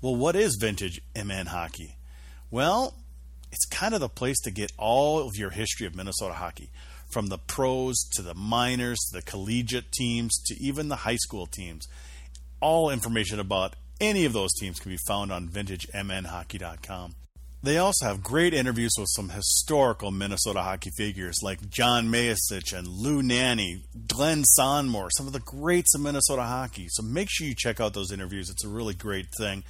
Well, 0.00 0.14
what 0.14 0.36
is 0.36 0.56
Vintage 0.60 1.00
MN 1.16 1.46
Hockey? 1.46 1.96
Well, 2.50 2.94
it's 3.50 3.66
kind 3.66 3.94
of 3.94 4.00
the 4.00 4.08
place 4.08 4.40
to 4.42 4.50
get 4.50 4.72
all 4.78 5.26
of 5.26 5.36
your 5.36 5.50
history 5.50 5.86
of 5.86 5.94
Minnesota 5.94 6.34
hockey 6.34 6.70
from 7.10 7.28
the 7.28 7.38
pros 7.38 7.96
to 8.14 8.22
the 8.22 8.34
minors, 8.34 8.98
the 9.12 9.22
collegiate 9.22 9.92
teams, 9.92 10.38
to 10.46 10.54
even 10.62 10.88
the 10.88 10.96
high 10.96 11.16
school 11.16 11.46
teams. 11.46 11.86
All 12.60 12.90
information 12.90 13.38
about 13.38 13.76
any 14.00 14.24
of 14.24 14.32
those 14.32 14.52
teams 14.54 14.78
can 14.78 14.90
be 14.90 14.98
found 15.06 15.32
on 15.32 15.48
vintagemnhockey.com. 15.48 17.14
They 17.62 17.78
also 17.78 18.06
have 18.06 18.22
great 18.22 18.54
interviews 18.54 18.92
with 18.96 19.08
some 19.10 19.30
historical 19.30 20.10
Minnesota 20.10 20.62
hockey 20.62 20.90
figures 20.96 21.38
like 21.42 21.68
John 21.68 22.06
Mayasich 22.06 22.72
and 22.72 22.86
Lou 22.86 23.22
Nanne, 23.22 23.82
Glenn 24.06 24.44
Sonmor, 24.58 25.08
some 25.16 25.26
of 25.26 25.32
the 25.32 25.40
greats 25.40 25.94
of 25.94 26.00
Minnesota 26.00 26.42
hockey. 26.42 26.86
So 26.88 27.02
make 27.02 27.28
sure 27.28 27.46
you 27.46 27.54
check 27.56 27.80
out 27.80 27.94
those 27.94 28.12
interviews. 28.12 28.50
It's 28.50 28.64
a 28.64 28.68
really 28.68 28.94
great 28.94 29.26
thing. 29.36 29.64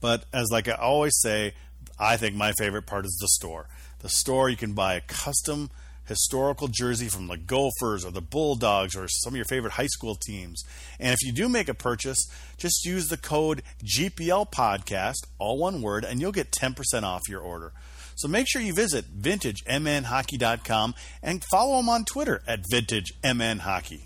But 0.00 0.24
as 0.32 0.48
like 0.50 0.66
I 0.66 0.72
always 0.72 1.16
say, 1.20 1.54
I 1.98 2.16
think 2.16 2.34
my 2.34 2.52
favorite 2.58 2.86
part 2.86 3.04
is 3.04 3.16
the 3.20 3.28
store. 3.28 3.68
The 4.00 4.08
store 4.08 4.48
you 4.48 4.56
can 4.56 4.72
buy 4.72 4.94
a 4.94 5.00
custom 5.00 5.70
historical 6.06 6.68
jersey 6.68 7.08
from 7.08 7.26
the 7.26 7.36
Gophers 7.36 8.04
or 8.04 8.10
the 8.10 8.20
Bulldogs 8.20 8.96
or 8.96 9.08
some 9.08 9.32
of 9.32 9.36
your 9.36 9.44
favorite 9.44 9.74
high 9.74 9.86
school 9.86 10.14
teams. 10.14 10.62
And 10.98 11.12
if 11.12 11.22
you 11.22 11.32
do 11.32 11.48
make 11.48 11.68
a 11.68 11.74
purchase, 11.74 12.26
just 12.56 12.84
use 12.84 13.08
the 13.08 13.16
code 13.16 13.62
GPL 13.84 14.50
podcast, 14.50 15.26
all 15.38 15.58
one 15.58 15.82
word, 15.82 16.04
and 16.04 16.20
you'll 16.20 16.32
get 16.32 16.50
10% 16.50 17.02
off 17.02 17.22
your 17.28 17.40
order. 17.40 17.72
So 18.14 18.28
make 18.28 18.46
sure 18.48 18.62
you 18.62 18.72
visit 18.72 19.20
vintagemnhockey.com 19.20 20.94
and 21.22 21.44
follow 21.44 21.76
them 21.76 21.88
on 21.88 22.04
Twitter 22.04 22.42
at 22.46 22.62
vintagemnhockey. 22.72 24.02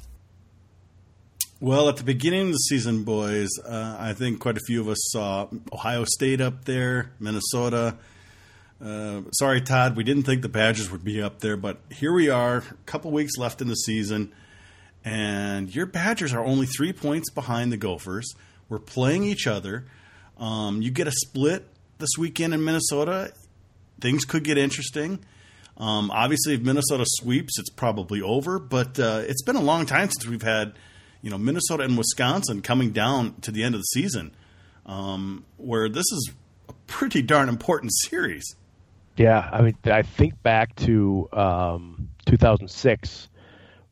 Well, 1.62 1.90
at 1.90 1.98
the 1.98 2.04
beginning 2.04 2.46
of 2.46 2.52
the 2.52 2.58
season, 2.58 3.04
boys, 3.04 3.50
uh, 3.66 3.96
I 3.98 4.14
think 4.14 4.40
quite 4.40 4.56
a 4.56 4.62
few 4.66 4.80
of 4.80 4.88
us 4.88 4.98
saw 5.12 5.46
Ohio 5.70 6.04
State 6.06 6.40
up 6.40 6.64
there, 6.64 7.12
Minnesota. 7.20 7.98
Uh, 8.82 9.22
sorry, 9.32 9.60
Todd, 9.60 9.94
we 9.96 10.04
didn't 10.04 10.22
think 10.22 10.42
the 10.42 10.48
Badgers 10.48 10.90
would 10.90 11.04
be 11.04 11.20
up 11.20 11.40
there, 11.40 11.56
but 11.56 11.78
here 11.90 12.12
we 12.12 12.30
are, 12.30 12.58
a 12.58 12.74
couple 12.86 13.10
weeks 13.10 13.36
left 13.36 13.60
in 13.60 13.68
the 13.68 13.74
season, 13.74 14.32
and 15.04 15.74
your 15.74 15.84
Badgers 15.84 16.32
are 16.32 16.42
only 16.44 16.66
three 16.66 16.92
points 16.92 17.30
behind 17.30 17.72
the 17.72 17.76
Gophers. 17.76 18.32
We're 18.70 18.78
playing 18.78 19.24
each 19.24 19.46
other. 19.46 19.84
Um, 20.38 20.80
you 20.80 20.90
get 20.90 21.06
a 21.06 21.12
split 21.12 21.66
this 21.98 22.10
weekend 22.18 22.54
in 22.54 22.64
Minnesota. 22.64 23.32
Things 24.00 24.24
could 24.24 24.44
get 24.44 24.56
interesting. 24.56 25.18
Um, 25.76 26.10
obviously, 26.10 26.54
if 26.54 26.62
Minnesota 26.62 27.04
sweeps, 27.06 27.58
it's 27.58 27.70
probably 27.70 28.22
over. 28.22 28.58
But 28.58 28.98
uh, 28.98 29.22
it's 29.26 29.42
been 29.42 29.56
a 29.56 29.60
long 29.62 29.86
time 29.86 30.08
since 30.08 30.26
we've 30.26 30.42
had, 30.42 30.74
you 31.20 31.30
know, 31.30 31.38
Minnesota 31.38 31.84
and 31.84 31.98
Wisconsin 31.98 32.62
coming 32.62 32.92
down 32.92 33.34
to 33.42 33.50
the 33.50 33.62
end 33.62 33.74
of 33.74 33.80
the 33.80 33.84
season, 33.84 34.32
um, 34.86 35.44
where 35.56 35.88
this 35.88 36.06
is 36.12 36.30
a 36.68 36.72
pretty 36.86 37.22
darn 37.22 37.48
important 37.48 37.92
series. 38.08 38.44
Yeah, 39.20 39.46
I 39.52 39.60
mean, 39.60 39.76
I 39.84 40.00
think 40.00 40.42
back 40.42 40.74
to 40.76 41.28
um, 41.34 42.08
2006 42.24 43.28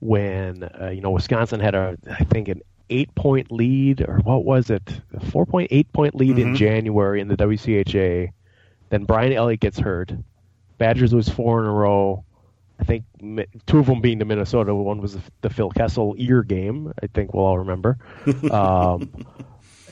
when 0.01 0.63
uh, 0.63 0.89
you 0.89 1.03
know 1.03 1.11
Wisconsin 1.11 1.61
had 1.61 1.75
a, 1.75 1.99
I 2.11 2.25
think 2.25 2.49
an 2.49 2.63
eight 2.89 3.15
point 3.15 3.53
lead, 3.53 4.01
or 4.09 4.21
what 4.21 4.47
was 4.47 4.71
it, 4.71 5.03
a 5.13 5.21
four 5.27 5.45
point 5.45 5.69
eight 5.71 5.93
point 5.93 6.15
lead 6.15 6.37
mm-hmm. 6.37 6.49
in 6.49 6.57
January 6.57 7.21
in 7.21 7.29
the 7.29 7.37
WCHA. 7.37 8.33
Then 8.89 9.05
Brian 9.05 9.35
Elliott 9.35 9.61
gets 9.61 9.79
hurt. 9.79 10.13
Badgers 10.79 11.13
lose 11.13 11.29
four 11.29 11.61
in 11.61 11.67
a 11.67 11.73
row. 11.73 12.25
I 12.81 12.85
think 12.85 13.05
two 13.67 13.81
of 13.81 13.85
them 13.85 14.01
being 14.01 14.19
the 14.19 14.25
Minnesota. 14.25 14.75
One 14.75 15.03
was 15.03 15.19
the 15.43 15.51
Phil 15.51 15.69
Kessel 15.69 16.15
ear 16.17 16.43
game. 16.43 16.91
I 17.03 17.07
think 17.07 17.35
we'll 17.35 17.45
all 17.45 17.59
remember. 17.59 17.99
Um, 18.51 19.27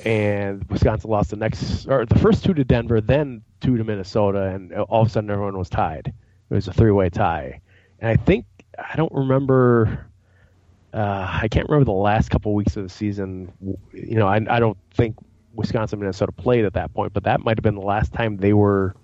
and 0.06 0.62
Wisconsin 0.70 1.10
lost 1.10 1.30
the 1.30 1.36
next 1.36 1.88
or 1.88 2.06
the 2.06 2.18
first 2.20 2.44
two 2.44 2.54
to 2.54 2.62
Denver, 2.62 3.00
then 3.00 3.42
two 3.60 3.76
to 3.76 3.82
Minnesota, 3.82 4.44
and 4.44 4.72
all 4.72 5.02
of 5.02 5.08
a 5.08 5.10
sudden 5.10 5.28
everyone 5.28 5.58
was 5.58 5.68
tied. 5.68 6.14
It 6.48 6.54
was 6.54 6.68
a 6.68 6.72
three-way 6.72 7.10
tie, 7.10 7.60
and 7.98 8.08
I 8.08 8.14
think 8.14 8.46
I 8.78 8.94
don't 8.94 9.12
remember. 9.12 10.06
Uh, 10.94 11.40
I 11.42 11.48
can't 11.48 11.68
remember 11.68 11.86
the 11.86 11.90
last 11.90 12.30
couple 12.30 12.54
weeks 12.54 12.76
of 12.76 12.84
the 12.84 12.88
season. 12.88 13.52
You 13.92 14.16
know, 14.16 14.28
I, 14.28 14.36
I 14.48 14.60
don't 14.60 14.78
think 14.94 15.16
Wisconsin 15.54 15.96
and 15.96 16.02
Minnesota 16.02 16.30
played 16.30 16.64
at 16.64 16.74
that 16.74 16.94
point, 16.94 17.12
but 17.12 17.24
that 17.24 17.40
might 17.40 17.58
have 17.58 17.64
been 17.64 17.74
the 17.74 17.80
last 17.80 18.12
time 18.12 18.36
they 18.36 18.52
were, 18.52 18.94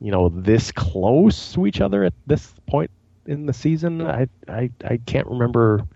you 0.00 0.12
know, 0.12 0.28
this 0.28 0.70
close 0.70 1.54
to 1.54 1.66
each 1.66 1.80
other 1.80 2.04
at 2.04 2.12
this 2.26 2.52
point 2.66 2.90
in 3.24 3.46
the 3.46 3.54
season. 3.54 4.02
I 4.02 4.28
I, 4.46 4.70
I 4.84 4.98
can't 5.06 5.26
remember 5.26 5.86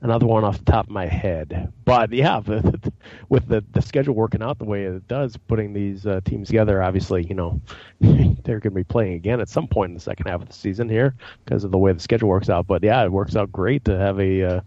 another 0.00 0.26
one 0.26 0.44
off 0.44 0.58
the 0.58 0.70
top 0.70 0.86
of 0.86 0.90
my 0.90 1.06
head. 1.06 1.72
But 1.84 2.12
yeah, 2.12 2.40
the, 2.44 2.92
with 3.28 3.46
the, 3.48 3.64
the 3.72 3.82
schedule 3.82 4.14
working 4.14 4.42
out 4.42 4.58
the 4.58 4.64
way 4.64 4.84
it 4.84 5.06
does, 5.08 5.36
putting 5.36 5.72
these 5.72 6.06
uh, 6.06 6.20
teams 6.24 6.48
together, 6.48 6.82
obviously, 6.82 7.26
you 7.26 7.34
know, 7.34 7.60
they're 8.00 8.60
going 8.60 8.62
to 8.62 8.70
be 8.70 8.84
playing 8.84 9.14
again 9.14 9.40
at 9.40 9.48
some 9.48 9.68
point 9.68 9.90
in 9.90 9.94
the 9.94 10.00
second 10.00 10.26
half 10.26 10.42
of 10.42 10.48
the 10.48 10.54
season 10.54 10.88
here 10.88 11.14
because 11.44 11.64
of 11.64 11.70
the 11.70 11.78
way 11.78 11.92
the 11.92 12.00
schedule 12.00 12.28
works 12.28 12.48
out. 12.48 12.66
But 12.66 12.82
yeah, 12.82 13.04
it 13.04 13.12
works 13.12 13.36
out 13.36 13.52
great 13.52 13.84
to 13.86 13.98
have 13.98 14.18
a 14.18 14.42
uh, 14.42 14.60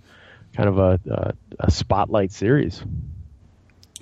kind 0.55 0.69
of 0.69 0.77
a, 0.77 0.99
a, 1.09 1.33
a 1.59 1.71
spotlight 1.71 2.31
series. 2.31 2.83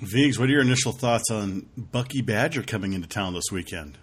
Viggs, 0.00 0.38
what 0.38 0.48
are 0.48 0.52
your 0.52 0.62
initial 0.62 0.90
thoughts 0.90 1.30
on 1.30 1.68
Bucky 1.76 2.22
Badger 2.22 2.62
coming 2.62 2.92
into 2.92 3.06
town 3.06 3.34
this 3.34 3.52
weekend? 3.52 3.98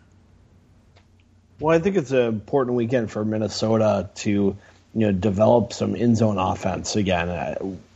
Well, 1.59 1.75
I 1.75 1.81
think 1.81 1.97
it's 1.97 2.11
an 2.11 2.21
important 2.21 2.77
weekend 2.77 3.11
for 3.11 3.25
Minnesota 3.25 4.09
to 4.15 4.55
you 4.93 5.05
know, 5.05 5.11
develop 5.11 5.73
some 5.73 5.95
in 5.95 6.15
zone 6.15 6.37
offense 6.37 6.95
again. 6.95 7.29
Uh, 7.29 7.55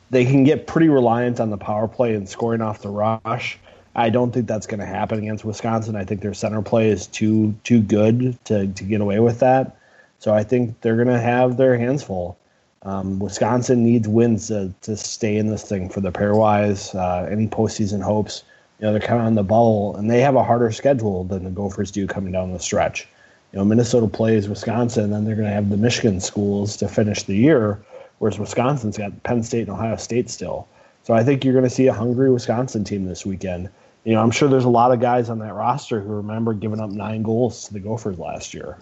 they 0.10 0.26
can 0.26 0.44
get 0.44 0.68
pretty 0.68 0.90
reliant 0.90 1.40
on 1.40 1.50
the 1.50 1.58
power 1.58 1.88
play 1.88 2.14
and 2.14 2.30
scoring 2.30 2.62
off 2.62 2.82
the 2.82 2.90
rush. 2.90 3.58
I 3.96 4.10
don't 4.10 4.32
think 4.32 4.48
that's 4.48 4.68
going 4.68 4.80
to 4.80 4.86
happen 4.86 5.20
against 5.20 5.46
Wisconsin. 5.46 5.96
I 5.96 6.04
think 6.04 6.22
their 6.22 6.34
center 6.34 6.62
play 6.62 6.90
is 6.90 7.08
too 7.08 7.56
too 7.64 7.82
good 7.82 8.38
to, 8.46 8.68
to 8.68 8.84
get 8.84 9.02
away 9.02 9.20
with 9.20 9.40
that. 9.40 9.78
So 10.20 10.34
I 10.34 10.44
think 10.44 10.80
they're 10.82 10.96
going 10.96 11.08
to 11.08 11.20
have 11.20 11.58
their 11.58 11.78
hands 11.78 12.04
full. 12.04 12.38
Um, 12.84 13.20
Wisconsin 13.20 13.84
needs 13.84 14.08
wins 14.08 14.48
to, 14.48 14.74
to 14.82 14.98
stay 14.98 15.38
in 15.38 15.48
this 15.48 15.64
thing 15.64 15.90
for 15.90 16.02
the 16.02 16.12
pairwise. 16.12 16.94
Uh, 16.96 17.26
any 17.30 17.48
postseason 17.48 18.02
hopes, 18.02 18.44
you 18.80 18.86
know, 18.86 18.92
they're 18.92 19.02
kind 19.02 19.22
of 19.22 19.28
on 19.28 19.36
the 19.36 19.44
bubble, 19.44 19.96
and 19.96 20.10
they 20.10 20.22
have 20.22 20.36
a 20.36 20.44
harder 20.44 20.72
schedule 20.72 21.24
than 21.24 21.46
the 21.46 21.50
Gophers 21.50 21.92
do 21.92 22.08
coming 22.08 22.34
down 22.34 22.52
the 22.52 22.60
stretch 22.60 23.08
you 23.54 23.60
know, 23.60 23.66
Minnesota 23.66 24.08
plays 24.08 24.50
Wisconsin, 24.50 25.06
and 25.06 25.14
then 25.14 25.26
they're 25.26 25.36
going 25.36 25.48
to 25.48 25.54
have 25.54 25.70
the 25.70 25.78
Michigan 25.78 26.20
schools 26.20 26.76
to 26.78 26.88
finish 26.88 27.22
the 27.24 27.36
year, 27.36 27.80
whereas 28.18 28.40
Wisconsin's 28.40 28.98
got 28.98 29.22
Penn 29.22 29.44
State 29.44 29.62
and 29.62 29.70
Ohio 29.70 29.96
State 29.96 30.32
still. 30.32 30.68
So 31.04 31.14
I 31.14 31.24
think 31.24 31.46
you're 31.46 31.54
going 31.54 31.64
to 31.64 31.70
see 31.70 31.86
a 31.86 31.94
hungry 31.94 32.32
Wisconsin 32.32 32.84
team 32.84 33.06
this 33.06 33.28
weekend. 33.28 33.70
You 34.06 34.14
know, 34.14 34.24
I'm 34.24 34.32
sure 34.32 34.50
there's 34.50 34.66
a 34.66 34.70
lot 34.70 34.92
of 34.92 35.00
guys 35.00 35.30
on 35.30 35.38
that 35.40 35.54
roster 35.54 36.02
who 36.02 36.14
remember 36.14 36.54
giving 36.54 36.80
up 36.80 36.90
nine 36.90 37.22
goals 37.22 37.68
to 37.68 37.74
the 37.74 37.80
Gophers 37.80 38.18
last 38.18 38.56
year. 38.56 38.80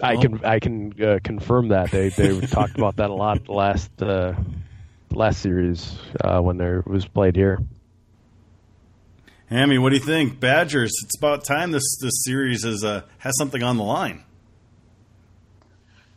I 0.00 0.16
can 0.16 0.44
I 0.44 0.60
can 0.60 1.02
uh, 1.02 1.18
confirm 1.24 1.68
that 1.68 1.90
they 1.90 2.10
they 2.10 2.38
talked 2.46 2.76
about 2.76 2.96
that 2.96 3.10
a 3.10 3.14
lot 3.14 3.48
last 3.48 3.90
uh, 4.02 4.34
last 5.10 5.40
series 5.40 5.98
uh, 6.20 6.40
when 6.40 6.58
there 6.58 6.82
was 6.86 7.06
played 7.06 7.34
here. 7.34 7.58
Hammy, 9.50 9.78
what 9.78 9.90
do 9.90 9.96
you 9.96 10.02
think? 10.02 10.38
Badgers, 10.40 10.92
it's 11.02 11.16
about 11.16 11.42
time 11.42 11.70
this 11.70 11.98
this 12.00 12.22
series 12.24 12.64
is 12.64 12.84
uh, 12.84 13.02
has 13.18 13.34
something 13.38 13.62
on 13.62 13.78
the 13.78 13.82
line. 13.82 14.24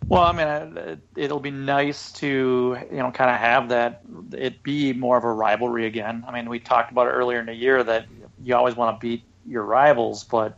Well, 0.09 0.23
I 0.23 0.33
mean, 0.33 1.01
it'll 1.15 1.39
be 1.39 1.51
nice 1.51 2.11
to 2.13 2.77
you 2.91 2.97
know 2.97 3.11
kind 3.11 3.29
of 3.29 3.37
have 3.37 3.69
that 3.69 4.01
it 4.33 4.61
be 4.63 4.91
more 4.91 5.17
of 5.17 5.23
a 5.23 5.31
rivalry 5.31 5.85
again. 5.85 6.25
I 6.27 6.33
mean, 6.33 6.49
we 6.49 6.59
talked 6.59 6.91
about 6.91 7.07
it 7.07 7.11
earlier 7.11 7.39
in 7.39 7.45
the 7.45 7.55
year 7.55 7.81
that 7.81 8.07
you 8.43 8.53
always 8.53 8.75
want 8.75 8.99
to 8.99 9.07
beat 9.07 9.23
your 9.45 9.63
rivals, 9.63 10.25
but 10.25 10.57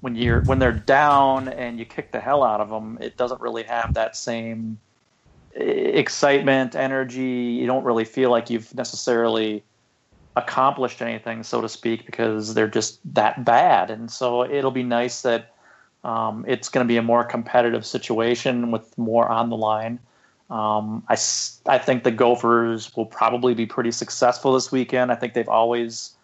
when 0.00 0.16
you're 0.16 0.40
when 0.44 0.58
they're 0.58 0.72
down 0.72 1.48
and 1.48 1.78
you 1.78 1.84
kick 1.84 2.12
the 2.12 2.20
hell 2.20 2.42
out 2.42 2.62
of 2.62 2.70
them, 2.70 2.96
it 3.02 3.18
doesn't 3.18 3.42
really 3.42 3.64
have 3.64 3.92
that 3.92 4.16
same 4.16 4.78
excitement, 5.54 6.74
energy. 6.74 7.58
You 7.60 7.66
don't 7.66 7.84
really 7.84 8.06
feel 8.06 8.30
like 8.30 8.48
you've 8.48 8.74
necessarily 8.74 9.64
accomplished 10.36 11.02
anything, 11.02 11.42
so 11.42 11.60
to 11.60 11.68
speak, 11.68 12.06
because 12.06 12.54
they're 12.54 12.68
just 12.68 13.00
that 13.14 13.44
bad. 13.44 13.90
And 13.90 14.10
so 14.10 14.44
it'll 14.44 14.70
be 14.70 14.82
nice 14.82 15.22
that 15.22 15.54
um, 16.04 16.44
it's 16.46 16.68
going 16.68 16.86
to 16.86 16.88
be 16.88 16.98
a 16.98 17.02
more 17.02 17.24
competitive 17.24 17.84
situation 17.84 18.70
with 18.70 18.96
more 18.98 19.28
on 19.28 19.50
the 19.50 19.56
line. 19.56 19.98
Um, 20.48 21.02
I, 21.08 21.16
I 21.66 21.78
think 21.78 22.04
the 22.04 22.12
Gophers 22.12 22.94
will 22.94 23.06
probably 23.06 23.54
be 23.54 23.66
pretty 23.66 23.90
successful 23.90 24.52
this 24.52 24.70
weekend. 24.70 25.10
I 25.10 25.16
think 25.16 25.34
they've 25.34 25.48
always 25.48 26.14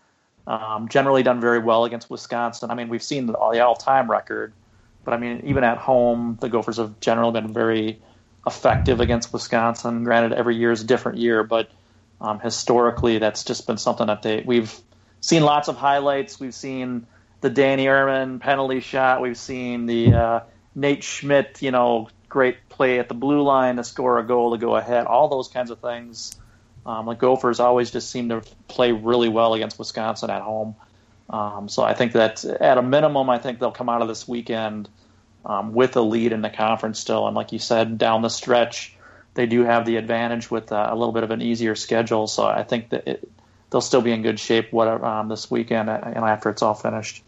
um, 0.46 0.88
generally 0.88 1.22
done 1.22 1.40
very 1.40 1.58
well 1.58 1.84
against 1.84 2.10
Wisconsin. 2.10 2.70
I 2.70 2.74
mean, 2.74 2.88
we've 2.88 3.02
seen 3.02 3.26
the, 3.26 3.32
the 3.32 3.60
all-time 3.60 4.10
record, 4.10 4.52
but 5.04 5.14
I 5.14 5.16
mean, 5.16 5.40
even 5.44 5.64
at 5.64 5.78
home, 5.78 6.38
the 6.40 6.48
Gophers 6.48 6.76
have 6.76 7.00
generally 7.00 7.32
been 7.32 7.52
very 7.52 7.98
effective 8.46 9.00
against 9.00 9.32
Wisconsin. 9.32 10.04
Granted, 10.04 10.32
every 10.32 10.54
year 10.54 10.70
is 10.70 10.82
a 10.82 10.86
different 10.86 11.18
year, 11.18 11.42
but 11.42 11.70
um, 12.22 12.38
historically, 12.38 13.18
that's 13.18 13.42
just 13.42 13.66
been 13.66 13.76
something 13.76 14.06
that 14.06 14.22
they 14.22 14.42
we've 14.46 14.72
seen 15.20 15.42
lots 15.42 15.68
of 15.68 15.76
highlights. 15.76 16.38
We've 16.38 16.54
seen 16.54 17.06
the 17.40 17.50
Danny 17.50 17.86
Irmen 17.86 18.40
penalty 18.40 18.78
shot. 18.80 19.20
We've 19.20 19.36
seen 19.36 19.86
the 19.86 20.14
uh, 20.14 20.40
Nate 20.76 21.02
Schmidt, 21.02 21.60
you 21.60 21.72
know, 21.72 22.08
great 22.28 22.68
play 22.68 23.00
at 23.00 23.08
the 23.08 23.14
blue 23.14 23.42
line 23.42 23.76
to 23.76 23.84
score 23.84 24.20
a 24.20 24.22
goal 24.22 24.52
to 24.52 24.58
go 24.58 24.76
ahead. 24.76 25.06
All 25.06 25.28
those 25.28 25.48
kinds 25.48 25.72
of 25.72 25.80
things. 25.80 26.36
Um, 26.86 27.06
the 27.06 27.14
Gophers 27.14 27.58
always 27.58 27.90
just 27.90 28.08
seem 28.08 28.28
to 28.28 28.42
play 28.68 28.92
really 28.92 29.28
well 29.28 29.54
against 29.54 29.78
Wisconsin 29.78 30.30
at 30.30 30.42
home. 30.42 30.76
Um, 31.28 31.68
so 31.68 31.82
I 31.82 31.94
think 31.94 32.12
that 32.12 32.44
at 32.44 32.78
a 32.78 32.82
minimum, 32.82 33.30
I 33.30 33.38
think 33.38 33.58
they'll 33.58 33.72
come 33.72 33.88
out 33.88 34.00
of 34.00 34.08
this 34.08 34.28
weekend 34.28 34.88
um, 35.44 35.72
with 35.72 35.96
a 35.96 36.00
lead 36.00 36.32
in 36.32 36.40
the 36.40 36.50
conference 36.50 37.00
still. 37.00 37.26
And 37.26 37.34
like 37.34 37.52
you 37.52 37.58
said, 37.58 37.98
down 37.98 38.22
the 38.22 38.28
stretch, 38.28 38.96
they 39.34 39.46
do 39.46 39.64
have 39.64 39.86
the 39.86 39.96
advantage 39.96 40.50
with 40.50 40.72
uh, 40.72 40.88
a 40.90 40.94
little 40.94 41.12
bit 41.12 41.24
of 41.24 41.30
an 41.30 41.40
easier 41.40 41.74
schedule. 41.74 42.26
So 42.26 42.44
I 42.44 42.62
think 42.62 42.90
that 42.90 43.08
it, 43.08 43.28
they'll 43.70 43.80
still 43.80 44.02
be 44.02 44.12
in 44.12 44.22
good 44.22 44.38
shape 44.38 44.72
whatever, 44.72 45.04
um, 45.04 45.28
this 45.28 45.50
weekend 45.50 45.88
uh, 45.88 46.00
and 46.04 46.18
after 46.18 46.50
it's 46.50 46.62
all 46.62 46.74
finished. 46.74 47.22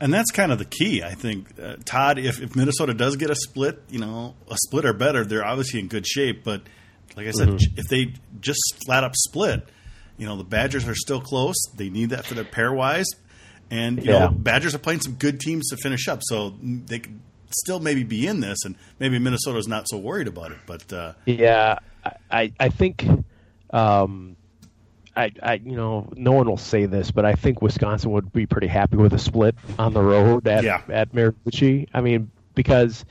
And 0.00 0.14
that's 0.14 0.30
kind 0.30 0.50
of 0.50 0.58
the 0.58 0.64
key, 0.64 1.02
I 1.02 1.12
think. 1.12 1.48
Uh, 1.62 1.76
Todd, 1.84 2.18
if, 2.18 2.40
if 2.40 2.56
Minnesota 2.56 2.94
does 2.94 3.16
get 3.16 3.28
a 3.28 3.34
split, 3.34 3.82
you 3.90 3.98
know, 3.98 4.34
a 4.50 4.56
split 4.66 4.86
or 4.86 4.94
better, 4.94 5.26
they're 5.26 5.44
obviously 5.44 5.78
in 5.78 5.88
good 5.88 6.06
shape. 6.06 6.42
But 6.42 6.62
like 7.16 7.26
I 7.26 7.32
said, 7.32 7.48
mm-hmm. 7.48 7.78
if 7.78 7.86
they 7.88 8.14
just 8.40 8.60
flat 8.86 9.04
up 9.04 9.12
split, 9.14 9.68
you 10.16 10.26
know, 10.26 10.36
the 10.36 10.44
Badgers 10.44 10.88
are 10.88 10.94
still 10.94 11.20
close. 11.20 11.56
They 11.76 11.90
need 11.90 12.10
that 12.10 12.24
for 12.24 12.32
their 12.32 12.44
pairwise. 12.44 13.04
And, 13.70 14.02
you 14.02 14.12
yeah. 14.12 14.20
know, 14.20 14.30
Badgers 14.30 14.74
are 14.74 14.78
playing 14.78 15.00
some 15.00 15.14
good 15.14 15.38
teams 15.38 15.68
to 15.68 15.76
finish 15.76 16.08
up. 16.08 16.20
So 16.22 16.54
they 16.62 17.02
still 17.50 17.80
maybe 17.80 18.02
be 18.04 18.26
in 18.26 18.40
this, 18.40 18.64
and 18.64 18.76
maybe 18.98 19.18
Minnesota's 19.18 19.68
not 19.68 19.88
so 19.88 19.98
worried 19.98 20.28
about 20.28 20.52
it. 20.52 20.58
But 20.66 20.92
uh, 20.92 21.12
yeah, 21.26 21.78
I 22.30 22.52
I 22.58 22.68
think. 22.68 23.06
Um, 23.72 24.36
I, 25.16 25.32
I, 25.42 25.54
you 25.54 25.76
know, 25.76 26.08
no 26.16 26.32
one 26.32 26.48
will 26.48 26.56
say 26.56 26.86
this, 26.86 27.10
but 27.10 27.24
I 27.24 27.34
think 27.34 27.60
Wisconsin 27.60 28.12
would 28.12 28.32
be 28.32 28.46
pretty 28.46 28.68
happy 28.68 28.96
with 28.96 29.12
a 29.12 29.18
split 29.18 29.56
on 29.78 29.92
the 29.92 30.00
road 30.00 30.46
at 30.46 30.62
Yeah. 30.62 30.82
at 30.88 31.12
Mariucci. 31.12 31.88
I 31.92 32.00
mean, 32.00 32.30
because 32.54 33.04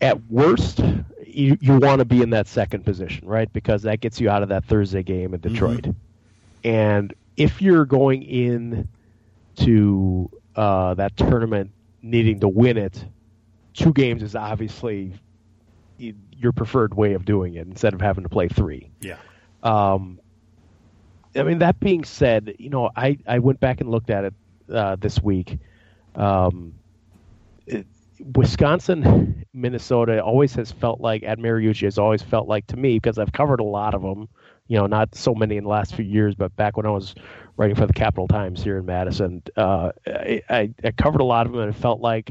at 0.00 0.24
worst, 0.28 0.80
you 1.24 1.56
you 1.60 1.78
want 1.78 2.00
to 2.00 2.04
be 2.04 2.20
in 2.20 2.30
that 2.30 2.48
second 2.48 2.84
position, 2.84 3.26
right? 3.28 3.50
Because 3.52 3.82
that 3.82 4.00
gets 4.00 4.20
you 4.20 4.28
out 4.28 4.42
of 4.42 4.48
that 4.48 4.64
Thursday 4.64 5.04
game 5.04 5.34
in 5.34 5.40
Detroit. 5.40 5.86
And 6.64 7.14
if 7.36 7.62
you're 7.62 7.84
going 7.86 8.24
in 8.24 8.88
to 9.56 10.30
uh, 10.56 10.94
that 10.94 11.16
tournament 11.16 11.70
needing 12.02 12.40
to 12.40 12.48
win 12.48 12.76
it, 12.76 13.04
two 13.78 13.92
games 13.92 14.22
is 14.22 14.34
obviously 14.34 15.14
your 15.98 16.52
preferred 16.52 16.94
way 16.94 17.14
of 17.14 17.24
doing 17.24 17.54
it 17.54 17.66
instead 17.66 17.94
of 17.94 18.00
having 18.00 18.24
to 18.24 18.28
play 18.28 18.48
three. 18.48 18.90
yeah, 19.00 19.16
Um, 19.62 20.20
I 21.34 21.42
mean, 21.42 21.58
that 21.58 21.78
being 21.80 22.04
said, 22.04 22.54
you 22.58 22.70
know, 22.70 22.90
I, 22.96 23.18
I 23.26 23.38
went 23.38 23.60
back 23.60 23.80
and 23.80 23.90
looked 23.90 24.10
at 24.10 24.24
it 24.24 24.34
uh, 24.72 24.96
this 24.96 25.22
week. 25.22 25.58
Um, 26.14 26.74
it, 27.66 27.86
Wisconsin, 28.34 29.44
Minnesota 29.52 30.22
always 30.22 30.54
has 30.54 30.72
felt 30.72 31.00
like 31.00 31.22
at 31.22 31.38
Mariucci 31.38 31.82
has 31.82 31.98
always 31.98 32.22
felt 32.22 32.48
like 32.48 32.66
to 32.68 32.76
me 32.76 32.98
because 32.98 33.18
I've 33.18 33.32
covered 33.32 33.60
a 33.60 33.64
lot 33.64 33.94
of 33.94 34.02
them. 34.02 34.28
You 34.66 34.78
know, 34.78 34.86
not 34.86 35.14
so 35.14 35.34
many 35.34 35.56
in 35.56 35.64
the 35.64 35.70
last 35.70 35.94
few 35.94 36.04
years, 36.04 36.34
but 36.34 36.54
back 36.56 36.76
when 36.76 36.84
I 36.84 36.90
was 36.90 37.14
writing 37.56 37.76
for 37.76 37.86
the 37.86 37.92
Capital 37.92 38.28
Times 38.28 38.62
here 38.62 38.76
in 38.78 38.86
Madison, 38.86 39.42
uh, 39.56 39.92
I, 40.06 40.42
I, 40.50 40.74
I 40.84 40.90
covered 40.90 41.20
a 41.20 41.24
lot 41.24 41.46
of 41.46 41.52
them, 41.52 41.62
and 41.62 41.74
it 41.74 41.78
felt 41.78 42.00
like, 42.00 42.30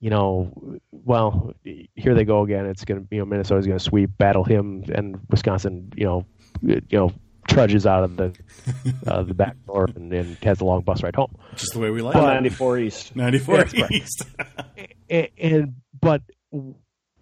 you 0.00 0.10
know, 0.10 0.78
well, 0.92 1.52
here 1.64 2.14
they 2.14 2.24
go 2.24 2.42
again. 2.42 2.66
It's 2.66 2.84
gonna, 2.84 3.04
you 3.10 3.18
know, 3.18 3.24
Minnesota's 3.24 3.66
gonna 3.66 3.78
sweep, 3.78 4.16
battle 4.18 4.44
him, 4.44 4.84
and 4.94 5.18
Wisconsin, 5.30 5.92
you 5.96 6.04
know, 6.04 6.26
you 6.62 6.80
know, 6.92 7.12
trudges 7.48 7.86
out 7.86 8.04
of 8.04 8.16
the 8.16 8.34
uh, 9.06 9.22
the 9.22 9.34
back 9.34 9.56
door 9.66 9.88
and, 9.96 10.12
and 10.12 10.36
has 10.44 10.60
a 10.60 10.64
long 10.64 10.82
bus 10.82 11.02
ride 11.02 11.16
home. 11.16 11.34
just 11.56 11.72
the 11.72 11.78
way 11.78 11.90
we 11.90 12.02
like 12.02 12.14
Well, 12.14 12.24
it. 12.28 12.34
94 12.34 12.78
East. 12.78 13.16
Ninety 13.16 13.38
four 13.38 13.56
That's 13.56 13.74
right. 13.78 13.90
East. 13.90 14.24
and, 15.10 15.28
and 15.38 15.74
but 16.00 16.22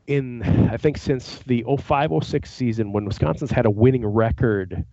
in 0.06 0.42
I 0.70 0.76
think 0.76 0.98
since 0.98 1.38
the 1.46 1.64
05-06 1.64 2.46
season 2.46 2.92
when 2.92 3.04
Wisconsin's 3.04 3.50
had 3.50 3.66
a 3.66 3.70
winning 3.70 4.06
record 4.06 4.84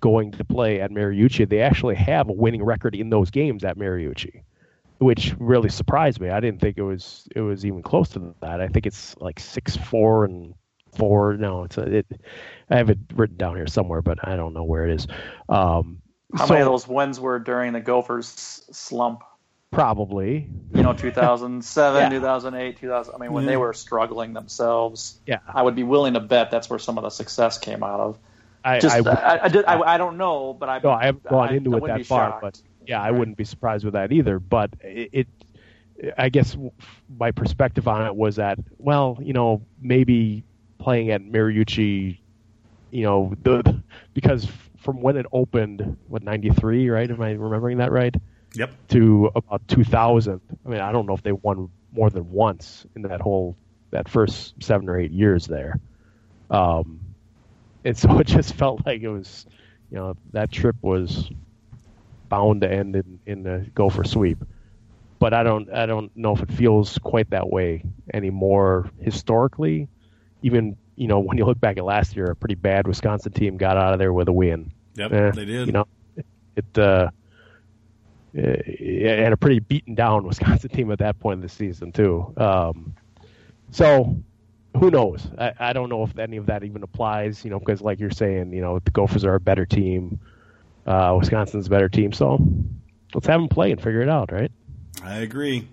going 0.00 0.30
to 0.32 0.44
play 0.44 0.80
at 0.80 0.90
Mariucci, 0.90 1.48
they 1.48 1.60
actually 1.60 1.94
have 1.96 2.28
a 2.28 2.32
winning 2.32 2.62
record 2.64 2.94
in 2.94 3.10
those 3.10 3.30
games 3.30 3.64
at 3.64 3.76
Mariucci, 3.76 4.42
which 4.98 5.34
really 5.38 5.68
surprised 5.68 6.20
me. 6.20 6.28
I 6.30 6.40
didn't 6.40 6.60
think 6.60 6.78
it 6.78 6.82
was 6.82 7.28
it 7.34 7.40
was 7.40 7.64
even 7.64 7.82
close 7.82 8.10
to 8.10 8.34
that. 8.40 8.60
I 8.60 8.68
think 8.68 8.86
it's 8.86 9.16
like 9.18 9.40
six 9.40 9.76
four 9.76 10.24
and 10.24 10.54
four. 10.96 11.34
No, 11.36 11.64
it's 11.64 11.78
a, 11.78 11.82
it. 11.98 12.06
I 12.70 12.76
have 12.76 12.90
it 12.90 12.98
written 13.14 13.36
down 13.36 13.56
here 13.56 13.66
somewhere, 13.66 14.02
but 14.02 14.18
I 14.26 14.36
don't 14.36 14.54
know 14.54 14.64
where 14.64 14.86
it 14.86 14.94
is. 14.94 15.06
Um, 15.48 16.02
How 16.36 16.46
so 16.46 16.54
many 16.54 16.62
of 16.62 16.70
those 16.70 16.86
wins 16.86 17.18
were 17.20 17.38
during 17.38 17.72
the 17.72 17.80
Gophers 17.80 18.26
slump? 18.72 19.22
probably 19.70 20.48
You 20.74 20.82
know, 20.82 20.94
2007, 20.94 22.00
Yeah. 22.00 22.08
2008, 22.08 22.78
2000. 22.78 23.14
I 23.14 23.18
mean, 23.18 23.32
when 23.32 23.44
Yeah. 23.44 23.50
they 23.50 23.56
were 23.58 23.74
struggling 23.74 24.32
themselves, 24.32 25.20
yeah. 25.26 25.40
I 25.46 25.62
would 25.62 25.74
be 25.76 25.82
willing 25.82 26.14
to 26.14 26.20
bet 26.20 26.50
that's 26.50 26.70
where 26.70 26.78
some 26.78 26.96
of 26.96 27.04
the 27.04 27.10
success 27.10 27.58
came 27.58 27.82
out 27.82 28.00
of. 28.00 28.18
I, 28.64 28.80
Just, 28.80 28.96
I 29.06 29.10
I, 29.10 29.44
I, 29.44 29.48
did, 29.48 29.64
I, 29.66 29.80
I 29.94 29.98
don't 29.98 30.16
know, 30.16 30.52
but 30.54 30.68
I. 30.70 30.80
No, 30.82 30.90
I 30.90 31.04
haven't 31.06 31.24
gone 31.24 31.54
into 31.54 31.76
it 31.76 31.86
that 31.86 32.06
far, 32.06 32.30
shocked. 32.30 32.42
but 32.42 32.60
yeah, 32.88 33.02
I 33.02 33.10
wouldn't 33.10 33.36
be 33.36 33.44
surprised 33.44 33.84
with 33.84 33.94
that 33.94 34.10
either. 34.10 34.40
But 34.40 34.70
it, 34.80 35.10
it, 35.12 35.28
I 36.16 36.30
guess 36.30 36.56
my 37.18 37.30
perspective 37.30 37.86
on 37.86 38.06
it 38.06 38.16
was 38.16 38.36
that, 38.36 38.58
well, 38.78 39.18
you 39.20 39.34
know, 39.34 39.62
maybe 39.80 40.42
playing 40.78 41.10
at 41.10 41.22
Mariucci, 41.22 42.18
you 42.90 43.02
know, 43.02 43.34
the 43.42 43.80
because 44.14 44.48
from 44.78 45.02
when 45.02 45.16
it 45.16 45.26
opened, 45.32 45.98
what 46.08 46.22
ninety 46.22 46.48
three, 46.48 46.88
right? 46.88 47.08
Am 47.08 47.20
I 47.20 47.32
remembering 47.32 47.78
that 47.78 47.92
right? 47.92 48.16
Yep. 48.54 48.70
To 48.88 49.30
about 49.34 49.68
two 49.68 49.84
thousand. 49.84 50.40
I 50.64 50.68
mean, 50.70 50.80
I 50.80 50.90
don't 50.90 51.06
know 51.06 51.14
if 51.14 51.22
they 51.22 51.32
won 51.32 51.68
more 51.92 52.08
than 52.08 52.30
once 52.30 52.86
in 52.96 53.02
that 53.02 53.20
whole 53.20 53.54
that 53.90 54.08
first 54.08 54.54
seven 54.62 54.88
or 54.88 54.98
eight 54.98 55.10
years 55.10 55.46
there. 55.46 55.78
Um, 56.50 57.00
and 57.84 57.96
so 57.96 58.18
it 58.20 58.26
just 58.26 58.54
felt 58.54 58.86
like 58.86 59.02
it 59.02 59.08
was, 59.08 59.44
you 59.90 59.98
know, 59.98 60.16
that 60.32 60.50
trip 60.50 60.76
was 60.80 61.30
bound 62.28 62.62
to 62.62 62.70
end 62.72 62.96
in, 62.96 63.20
in 63.26 63.42
the 63.42 63.66
Gopher 63.74 64.04
sweep. 64.04 64.38
But 65.18 65.34
I 65.34 65.42
don't, 65.42 65.72
I 65.72 65.86
don't 65.86 66.16
know 66.16 66.34
if 66.34 66.42
it 66.42 66.52
feels 66.52 66.98
quite 66.98 67.30
that 67.30 67.50
way 67.50 67.82
anymore 68.14 68.90
historically. 69.00 69.88
Even 70.42 70.76
you 70.98 71.06
know, 71.06 71.20
when 71.20 71.38
you 71.38 71.44
look 71.44 71.60
back 71.60 71.78
at 71.78 71.84
last 71.84 72.16
year, 72.16 72.26
a 72.26 72.36
pretty 72.36 72.56
bad 72.56 72.86
Wisconsin 72.88 73.32
team 73.32 73.56
got 73.56 73.76
out 73.76 73.92
of 73.92 74.00
there 74.00 74.12
with 74.12 74.28
a 74.28 74.32
win. 74.32 74.72
Yep. 74.96 75.12
Eh, 75.12 75.30
they 75.30 75.44
did. 75.44 75.66
You 75.66 75.72
know, 75.72 75.86
it 76.56 76.78
uh, 76.78 77.10
it 78.34 79.18
had 79.18 79.32
a 79.32 79.36
pretty 79.36 79.60
beaten 79.60 79.94
down 79.94 80.24
Wisconsin 80.26 80.70
team 80.70 80.90
at 80.90 80.98
that 80.98 81.20
point 81.20 81.38
in 81.38 81.42
the 81.42 81.48
season 81.48 81.92
too. 81.92 82.32
Um, 82.36 82.94
so 83.70 84.20
who 84.76 84.90
knows? 84.90 85.26
I, 85.38 85.52
I 85.58 85.72
don't 85.72 85.88
know 85.88 86.02
if 86.02 86.18
any 86.18 86.36
of 86.36 86.46
that 86.46 86.64
even 86.64 86.82
applies. 86.82 87.44
You 87.44 87.50
know, 87.50 87.60
because 87.60 87.80
like 87.80 88.00
you're 88.00 88.10
saying, 88.10 88.52
you 88.52 88.60
know, 88.60 88.80
the 88.80 88.90
Gophers 88.90 89.24
are 89.24 89.36
a 89.36 89.40
better 89.40 89.66
team. 89.66 90.18
Uh, 90.88 91.14
Wisconsin's 91.18 91.66
a 91.66 91.70
better 91.70 91.90
team. 91.90 92.12
So 92.12 92.38
let's 93.14 93.26
have 93.26 93.40
them 93.40 93.48
play 93.48 93.70
and 93.72 93.80
figure 93.80 94.00
it 94.00 94.08
out, 94.08 94.32
right? 94.32 94.50
I 95.02 95.18
agree. 95.18 95.68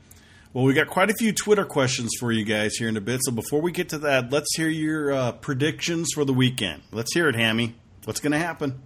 Well, 0.52 0.66
we 0.66 0.74
got 0.74 0.88
quite 0.88 1.10
a 1.10 1.14
few 1.14 1.32
Twitter 1.32 1.66
questions 1.66 2.12
for 2.20 2.32
you 2.32 2.44
guys 2.44 2.76
here 2.76 2.90
in 2.90 2.98
a 2.98 3.02
bit. 3.02 3.22
So 3.24 3.32
before 3.32 3.62
we 3.62 3.72
get 3.72 3.90
to 3.90 3.98
that, 4.00 4.32
let's 4.32 4.56
hear 4.56 4.68
your 4.68 5.12
uh, 5.12 5.32
predictions 5.34 6.10
for 6.14 6.26
the 6.26 6.34
weekend. 6.34 6.84
Let's 6.92 7.14
hear 7.14 7.30
it, 7.30 7.36
Hammy. 7.36 7.76
What's 8.04 8.20
going 8.20 8.34
to 8.34 8.40
happen? 8.40 8.82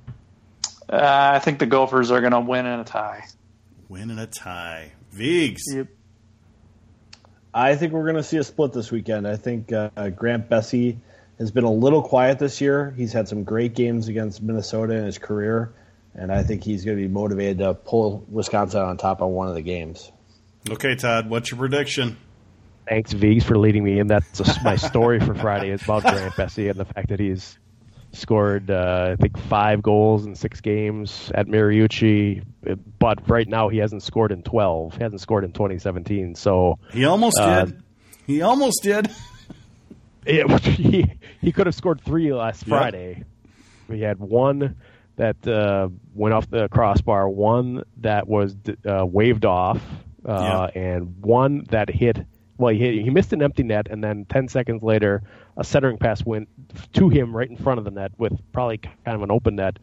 Uh, 0.87 1.31
I 1.33 1.39
think 1.39 1.59
the 1.59 1.65
Gophers 1.65 2.11
are 2.11 2.21
going 2.21 2.33
to 2.33 2.39
win 2.39 2.65
in 2.65 2.79
a 2.79 2.83
tie. 2.83 3.25
Win 3.87 4.09
in 4.11 4.19
a 4.19 4.27
tie. 4.27 4.93
Vigs. 5.11 5.61
Yep. 5.73 5.87
I 7.53 7.75
think 7.75 7.93
we're 7.93 8.03
going 8.03 8.15
to 8.15 8.23
see 8.23 8.37
a 8.37 8.43
split 8.43 8.73
this 8.73 8.91
weekend. 8.91 9.27
I 9.27 9.35
think 9.35 9.71
uh, 9.71 10.09
Grant 10.09 10.49
Besse 10.49 10.97
has 11.39 11.51
been 11.51 11.63
a 11.63 11.71
little 11.71 12.03
quiet 12.03 12.37
this 12.37 12.61
year. 12.61 12.93
He's 12.95 13.13
had 13.13 13.27
some 13.27 13.43
great 13.43 13.73
games 13.73 14.07
against 14.07 14.41
Minnesota 14.41 14.93
in 14.93 15.05
his 15.05 15.17
career, 15.17 15.73
and 16.15 16.31
I 16.31 16.43
think 16.43 16.63
he's 16.63 16.85
going 16.85 16.97
to 16.97 17.01
be 17.01 17.07
motivated 17.07 17.59
to 17.59 17.73
pull 17.73 18.25
Wisconsin 18.29 18.81
on 18.81 18.97
top 18.97 19.21
on 19.21 19.31
one 19.31 19.47
of 19.47 19.55
the 19.55 19.61
games. 19.61 20.11
Okay, 20.69 20.95
Todd, 20.95 21.29
what's 21.29 21.51
your 21.51 21.57
prediction? 21.57 22.17
Thanks, 22.87 23.13
Vigs, 23.13 23.43
for 23.45 23.57
leading 23.57 23.83
me 23.83 23.99
in. 23.99 24.07
That's 24.07 24.39
a, 24.39 24.63
my 24.63 24.75
story 24.75 25.19
for 25.19 25.35
Friday 25.35 25.69
is 25.69 25.83
about 25.83 26.01
Grant 26.03 26.33
Besse 26.33 26.69
and 26.69 26.79
the 26.79 26.85
fact 26.85 27.09
that 27.09 27.19
he's 27.19 27.57
scored, 28.13 28.71
uh, 28.71 29.09
I 29.11 29.15
think, 29.21 29.37
five 29.37 29.83
goals 29.83 30.25
in 30.25 30.33
six 30.35 30.59
games 30.59 31.31
at 31.35 31.45
Mariucci. 31.47 32.43
But 32.97 33.29
right 33.29 33.47
now, 33.47 33.69
he 33.69 33.77
hasn't 33.77 34.01
scored 34.01 34.31
in 34.31 34.41
12. 34.41 34.95
He 34.97 35.03
hasn't 35.03 35.21
scored 35.21 35.43
in 35.43 35.51
2017. 35.53 36.33
So 36.35 36.79
He 36.91 37.05
almost 37.05 37.39
Uh, 37.39 37.65
did. 37.65 37.83
He 38.25 38.41
almost 38.41 38.81
did. 38.81 39.09
it, 40.25 40.59
he, 40.63 41.05
he 41.41 41.51
could 41.51 41.67
have 41.67 41.75
scored 41.75 42.01
three 42.01 42.33
last 42.33 42.61
Yep. 42.67 42.69
Friday. 42.69 43.23
We 43.87 44.01
had 44.01 44.19
one 44.19 44.75
that 45.19 45.45
uh, 45.47 45.89
went 46.15 46.33
off 46.33 46.49
the 46.49 46.69
crossbar, 46.69 47.27
one 47.27 47.83
that 47.97 48.25
was 48.27 48.55
uh, 48.89 49.05
waved 49.05 49.43
off, 49.45 49.81
uh, 50.25 50.69
and 50.73 51.21
one 51.21 51.65
that 51.71 51.89
hit. 51.89 52.25
Well, 52.57 52.73
he 52.73 52.79
hit, 52.79 52.93
he 53.03 53.09
missed 53.09 53.33
an 53.33 53.41
empty 53.41 53.63
net, 53.63 53.87
and 53.91 54.01
then 54.03 54.25
ten 54.25 54.47
seconds 54.47 54.81
later, 54.81 55.21
a 55.57 55.63
centering 55.63 55.97
pass 55.97 56.23
went 56.25 56.47
to 56.93 57.09
him 57.09 57.35
right 57.35 57.49
in 57.49 57.57
front 57.57 57.79
of 57.79 57.85
the 57.85 57.91
net 57.91 58.11
with 58.17 58.33
probably 58.53 58.77
kind 58.77 58.93
of 59.15 59.21
an 59.21 59.29
open 59.31 59.55
net. 59.57 59.77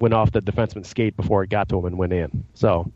Went 0.00 0.14
off 0.14 0.32
the 0.32 0.40
defenseman's 0.40 0.88
skate 0.88 1.16
before 1.16 1.42
it 1.44 1.50
got 1.50 1.68
to 1.68 1.78
him 1.78 1.84
and 1.84 1.98
went 1.98 2.14
in. 2.14 2.44
So 2.54 2.90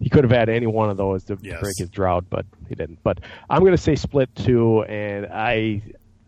he 0.00 0.08
could 0.10 0.24
have 0.24 0.32
had 0.32 0.48
any 0.48 0.66
one 0.66 0.90
of 0.90 0.96
those 0.96 1.22
to 1.24 1.38
Yes. 1.40 1.60
break 1.60 1.78
his 1.78 1.88
drought, 1.88 2.24
but 2.30 2.44
he 2.68 2.74
didn't. 2.74 2.98
But 3.04 3.20
I'm 3.48 3.60
going 3.60 3.72
to 3.76 3.78
say 3.78 3.94
split 3.94 4.28
two, 4.34 4.82
and 4.82 5.26
I, 5.26 5.82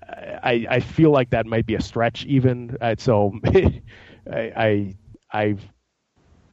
I, 0.09 0.67
I 0.71 0.79
feel 0.81 1.11
like 1.11 1.31
that 1.31 1.47
might 1.47 1.67
be 1.67 1.75
a 1.75 1.83
stretch 1.83 2.25
even. 2.27 2.77
Uh, 2.81 2.95
so 2.97 3.33
I, 4.31 4.53
I, 4.57 4.97
I, 5.33 5.57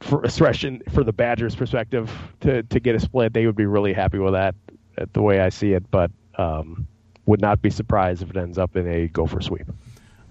for 0.00 0.26
for 0.28 1.04
the 1.04 1.12
Badgers' 1.12 1.54
perspective 1.54 2.10
to 2.40 2.62
to 2.64 2.80
get 2.80 2.94
a 2.94 3.00
split, 3.00 3.32
they 3.32 3.46
would 3.46 3.56
be 3.56 3.66
really 3.66 3.92
happy 3.92 4.18
with 4.18 4.34
that. 4.34 4.54
At 4.98 5.14
the 5.14 5.22
way 5.22 5.40
I 5.40 5.48
see 5.48 5.72
it, 5.72 5.90
but 5.90 6.10
um, 6.36 6.86
would 7.24 7.40
not 7.40 7.62
be 7.62 7.70
surprised 7.70 8.22
if 8.22 8.30
it 8.30 8.36
ends 8.36 8.58
up 8.58 8.76
in 8.76 8.86
a 8.86 9.08
Gopher 9.08 9.40
sweep. 9.40 9.66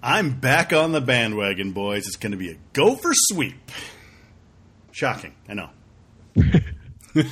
I'm 0.04 0.40
back 0.40 0.72
on 0.72 0.90
the 0.90 1.00
bandwagon, 1.00 1.70
boys. 1.70 2.08
It's 2.08 2.16
going 2.16 2.32
to 2.32 2.36
be 2.36 2.50
a 2.50 2.56
gopher 2.72 3.12
sweep. 3.14 3.70
Shocking, 4.90 5.32
I 5.48 5.54
know. 5.54 5.70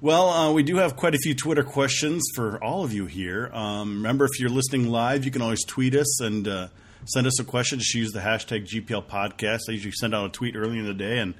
well, 0.00 0.28
uh, 0.28 0.52
we 0.52 0.64
do 0.64 0.78
have 0.78 0.96
quite 0.96 1.14
a 1.14 1.18
few 1.18 1.36
Twitter 1.36 1.62
questions 1.62 2.24
for 2.34 2.62
all 2.62 2.82
of 2.82 2.92
you 2.92 3.06
here. 3.06 3.48
Um, 3.54 3.98
remember, 3.98 4.24
if 4.24 4.40
you're 4.40 4.50
listening 4.50 4.88
live, 4.88 5.24
you 5.24 5.30
can 5.30 5.40
always 5.40 5.64
tweet 5.64 5.94
us 5.94 6.20
and 6.20 6.48
uh, 6.48 6.66
send 7.06 7.26
us 7.26 7.38
a 7.40 7.44
question. 7.44 7.78
Just 7.78 7.94
use 7.94 8.12
the 8.12 8.20
hashtag 8.20 8.66
GPL 8.66 9.06
podcast. 9.06 9.60
I 9.68 9.72
usually 9.72 9.92
send 9.92 10.14
out 10.14 10.26
a 10.26 10.28
tweet 10.30 10.56
early 10.56 10.78
in 10.78 10.84
the 10.84 10.94
day 10.94 11.18
and 11.18 11.34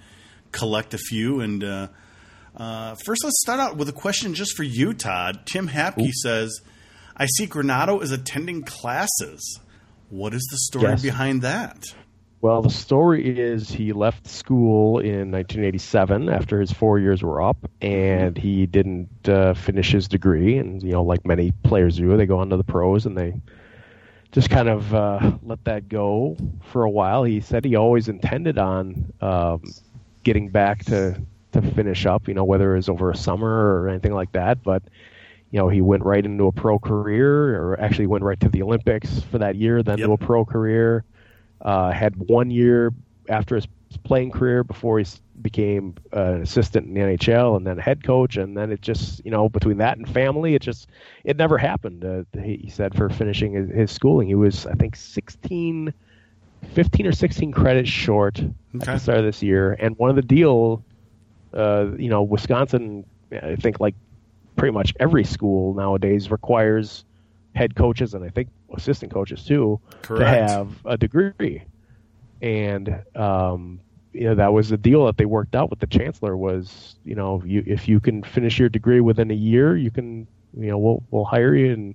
collect 0.52 0.94
a 0.94 0.98
few. 0.98 1.40
And 1.40 1.62
uh, 1.64 1.88
Uh, 2.54 2.94
first, 3.06 3.24
let's 3.24 3.40
start 3.40 3.58
out 3.60 3.76
with 3.78 3.88
a 3.88 3.92
question 3.94 4.34
just 4.34 4.54
for 4.56 4.62
you, 4.62 4.92
Todd. 4.92 5.40
Tim 5.46 5.68
Hapke 5.70 6.10
says, 6.12 6.60
"I 7.16 7.24
see 7.24 7.46
Granato 7.46 8.02
is 8.02 8.10
attending 8.12 8.62
classes. 8.62 9.58
What 10.10 10.34
is 10.34 10.46
the 10.50 10.58
story 10.58 10.90
Yes. 10.90 11.02
behind 11.02 11.40
that?" 11.42 11.82
Well, 12.42 12.60
the 12.60 12.68
story 12.70 13.38
is 13.38 13.70
he 13.70 13.92
left 13.94 14.26
school 14.28 14.98
in 14.98 15.30
1987 15.30 16.28
after 16.28 16.60
his 16.60 16.72
four 16.72 16.98
years 16.98 17.22
were 17.22 17.40
up, 17.40 17.56
and 17.80 18.36
he 18.36 18.66
didn't 18.66 19.08
uh, 19.28 19.54
finish 19.54 19.90
his 19.92 20.06
degree. 20.08 20.58
And 20.58 20.82
you 20.82 20.90
know, 20.92 21.04
like 21.04 21.24
many 21.24 21.52
players 21.62 21.96
do, 21.96 22.14
they 22.18 22.26
go 22.26 22.40
on 22.40 22.50
to 22.50 22.56
the 22.58 22.64
pros 22.64 23.06
and 23.06 23.16
they 23.16 23.32
just 24.32 24.50
kind 24.50 24.68
of 24.68 24.94
uh, 24.94 25.32
let 25.42 25.64
that 25.64 25.88
go 25.88 26.36
for 26.64 26.84
a 26.84 26.90
while. 26.90 27.24
He 27.24 27.40
said 27.40 27.64
he 27.64 27.76
always 27.76 28.08
intended 28.08 28.58
on 28.58 29.12
um, 29.20 29.62
getting 30.24 30.48
back 30.48 30.84
to 30.86 31.20
to 31.52 31.62
finish 31.62 32.06
up. 32.06 32.28
You 32.28 32.34
know, 32.34 32.44
whether 32.44 32.72
it 32.72 32.76
was 32.76 32.88
over 32.88 33.10
a 33.10 33.16
summer 33.16 33.80
or 33.82 33.88
anything 33.88 34.14
like 34.14 34.32
that, 34.32 34.62
but. 34.62 34.82
You 35.50 35.58
know, 35.58 35.68
he 35.68 35.82
went 35.82 36.02
right 36.02 36.24
into 36.24 36.46
a 36.46 36.52
pro 36.52 36.78
career, 36.78 37.60
or 37.62 37.78
actually 37.78 38.06
went 38.06 38.24
right 38.24 38.40
to 38.40 38.48
the 38.48 38.62
Olympics 38.62 39.20
for 39.20 39.36
that 39.36 39.54
year, 39.54 39.82
then 39.82 39.98
Yep. 39.98 40.06
to 40.06 40.12
a 40.14 40.16
pro 40.16 40.46
career 40.46 41.04
uh, 41.60 41.90
had 41.90 42.16
one 42.16 42.50
year 42.50 42.92
after 43.28 43.56
his 43.56 43.66
playing 43.96 44.30
career 44.30 44.64
before 44.64 44.98
he 44.98 45.06
became 45.40 45.94
uh, 46.14 46.34
an 46.34 46.42
assistant 46.42 46.86
in 46.86 46.94
the 46.94 47.00
NHL 47.00 47.56
and 47.56 47.66
then 47.66 47.78
a 47.78 47.82
head 47.82 48.04
coach, 48.04 48.36
and 48.36 48.56
then 48.56 48.70
it 48.72 48.82
just 48.82 49.24
you 49.24 49.30
know 49.30 49.48
between 49.48 49.78
that 49.78 49.98
and 49.98 50.08
family, 50.08 50.54
it 50.54 50.62
just 50.62 50.88
it 51.24 51.36
never 51.36 51.58
happened. 51.58 52.04
Uh, 52.04 52.22
he 52.40 52.56
he 52.56 52.70
said 52.70 52.94
for 52.94 53.08
finishing 53.08 53.52
his, 53.52 53.70
his 53.70 53.90
schooling, 53.90 54.28
he 54.28 54.34
was 54.34 54.66
I 54.66 54.74
think 54.74 54.96
16, 54.96 55.92
15 56.72 57.06
or 57.06 57.12
sixteen 57.12 57.52
credits 57.52 57.90
short 57.90 58.40
at 58.40 58.86
the 58.86 58.98
start 58.98 59.18
of 59.18 59.24
this 59.24 59.42
year, 59.42 59.72
and 59.74 59.96
one 59.98 60.10
of 60.10 60.16
the 60.16 60.22
deal, 60.22 60.84
uh, 61.54 61.86
you 61.98 62.08
know, 62.08 62.22
Wisconsin, 62.22 63.04
I 63.30 63.56
think 63.56 63.80
like 63.80 63.94
pretty 64.56 64.72
much 64.72 64.94
every 65.00 65.24
school 65.24 65.74
nowadays 65.74 66.30
requires 66.30 67.04
head 67.54 67.74
coaches 67.74 68.14
and 68.14 68.24
I 68.24 68.28
think 68.28 68.48
assistant 68.74 69.12
coaches 69.12 69.44
too 69.44 69.80
Correct. 70.02 70.20
to 70.20 70.54
have 70.54 70.78
a 70.84 70.96
degree. 70.96 71.62
And 72.40 73.02
um, 73.14 73.80
you 74.12 74.24
know 74.24 74.34
that 74.34 74.52
was 74.52 74.68
the 74.68 74.76
deal 74.76 75.06
that 75.06 75.16
they 75.16 75.24
worked 75.24 75.54
out 75.54 75.70
with 75.70 75.78
the 75.80 75.86
chancellor 75.86 76.36
was 76.36 76.96
you 77.04 77.14
know 77.14 77.42
you 77.44 77.62
if 77.66 77.88
you 77.88 77.98
can 78.00 78.22
finish 78.22 78.58
your 78.58 78.68
degree 78.68 79.00
within 79.00 79.30
a 79.30 79.34
year 79.34 79.76
you 79.76 79.90
can 79.90 80.26
you 80.58 80.66
know 80.68 80.76
we'll 80.78 81.02
we'll 81.10 81.24
hire 81.24 81.54
you 81.54 81.72
and 81.72 81.94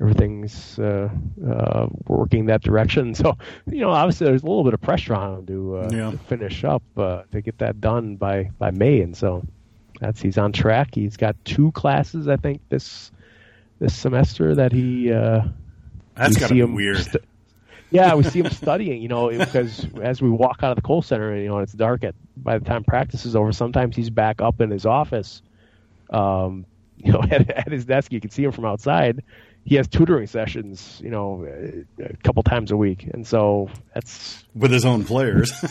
everything's 0.00 0.78
uh, 0.80 1.08
uh, 1.48 1.86
working 2.08 2.46
that 2.46 2.62
direction. 2.62 3.14
So 3.24 3.38
you 3.70 3.80
know 3.80 3.90
obviously 3.90 4.26
there's 4.26 4.42
a 4.42 4.46
little 4.46 4.64
bit 4.64 4.74
of 4.74 4.80
pressure 4.80 5.14
on 5.14 5.38
him 5.38 5.46
to, 5.46 5.76
uh, 5.76 5.90
Yeah. 5.92 6.10
to 6.10 6.18
finish 6.18 6.64
up 6.64 6.82
uh, 6.96 7.22
to 7.32 7.40
get 7.40 7.58
that 7.58 7.80
done 7.80 8.16
by 8.16 8.50
by 8.58 8.70
May, 8.72 9.00
and 9.00 9.16
so 9.16 9.44
that's 10.00 10.20
he's 10.20 10.38
on 10.38 10.52
track. 10.52 10.88
He's 10.94 11.16
got 11.16 11.36
two 11.44 11.70
classes 11.72 12.26
I 12.26 12.36
think 12.36 12.60
this 12.68 13.12
this 13.78 13.94
semester 13.94 14.54
that 14.56 14.72
he. 14.72 15.12
Uh, 15.12 15.42
That's 16.16 16.36
got 16.36 16.48
to 16.48 16.54
be 16.54 16.62
weird. 16.64 16.98
st- 16.98 17.24
yeah, 17.94 18.14
we 18.16 18.24
see 18.24 18.40
him 18.40 18.50
studying, 18.50 19.00
you 19.00 19.06
know, 19.08 19.30
because 19.30 19.86
as 20.02 20.20
we 20.20 20.28
walk 20.28 20.64
out 20.64 20.72
of 20.72 20.76
the 20.76 20.82
Kohl 20.82 21.00
Center, 21.00 21.36
you 21.36 21.46
know, 21.46 21.58
and 21.58 21.62
it's 21.62 21.72
dark 21.72 22.02
at 22.02 22.16
by 22.36 22.58
the 22.58 22.64
time 22.64 22.82
practice 22.82 23.24
is 23.24 23.36
over. 23.36 23.52
Sometimes 23.52 23.94
he's 23.94 24.10
back 24.10 24.40
up 24.42 24.60
in 24.60 24.70
his 24.70 24.84
office, 24.84 25.42
um, 26.10 26.66
you 26.96 27.12
know, 27.12 27.22
at, 27.30 27.48
at 27.50 27.70
his 27.70 27.84
desk. 27.84 28.12
You 28.12 28.20
can 28.20 28.30
see 28.30 28.42
him 28.42 28.50
from 28.50 28.64
outside. 28.64 29.22
He 29.64 29.76
has 29.76 29.86
tutoring 29.86 30.26
sessions, 30.26 31.00
you 31.02 31.10
know, 31.10 31.46
a 31.46 32.04
a 32.04 32.16
couple 32.24 32.42
times 32.42 32.72
a 32.72 32.76
week, 32.76 33.04
and 33.14 33.24
so 33.24 33.70
that's 33.94 34.44
with 34.56 34.72
his 34.72 34.84
own 34.84 35.04
players. 35.04 35.52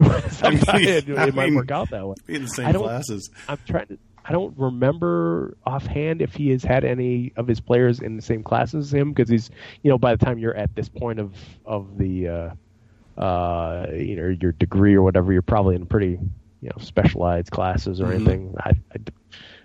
sometimes 0.30 0.86
it, 0.86 1.08
I 1.10 1.28
it 1.28 1.34
might 1.34 1.46
mean- 1.46 1.56
work 1.56 1.70
out 1.70 1.90
that 1.90 2.06
way. 2.06 2.14
Be 2.26 2.34
in 2.36 2.42
the 2.44 2.50
I 2.62 2.72
same 2.72 2.80
classes. 2.80 3.30
I'm 3.48 3.58
trying 3.66 3.86
to. 3.86 3.98
I 4.28 4.32
don't 4.32 4.56
remember 4.58 5.56
offhand 5.66 6.22
if 6.22 6.34
he 6.34 6.50
has 6.50 6.62
had 6.64 6.84
any 6.84 7.32
of 7.36 7.48
his 7.48 7.60
players 7.60 8.00
in 8.00 8.16
the 8.16 8.22
same 8.22 8.44
class 8.44 8.74
as 8.74 8.92
him 8.92 9.12
because 9.12 9.30
he's, 9.30 9.50
you 9.82 9.90
know, 9.90 9.98
by 9.98 10.14
the 10.14 10.24
time 10.24 10.38
you're 10.38 10.56
at 10.56 10.74
this 10.76 10.88
point 10.88 11.20
of 11.20 11.34
of 11.64 11.96
the, 11.98 12.28
uh, 12.28 13.20
uh, 13.20 13.86
you 13.92 14.16
know, 14.16 14.34
your 14.40 14.52
degree 14.52 14.94
or 14.94 15.02
whatever, 15.02 15.32
you're 15.32 15.42
probably 15.42 15.76
in 15.76 15.86
pretty, 15.86 16.18
you 16.60 16.68
know, 16.70 16.76
specialized 16.78 17.50
classes 17.50 18.00
or 18.00 18.10
Mhm. 18.10 18.12
anything. 18.12 18.54
I, 18.64 18.72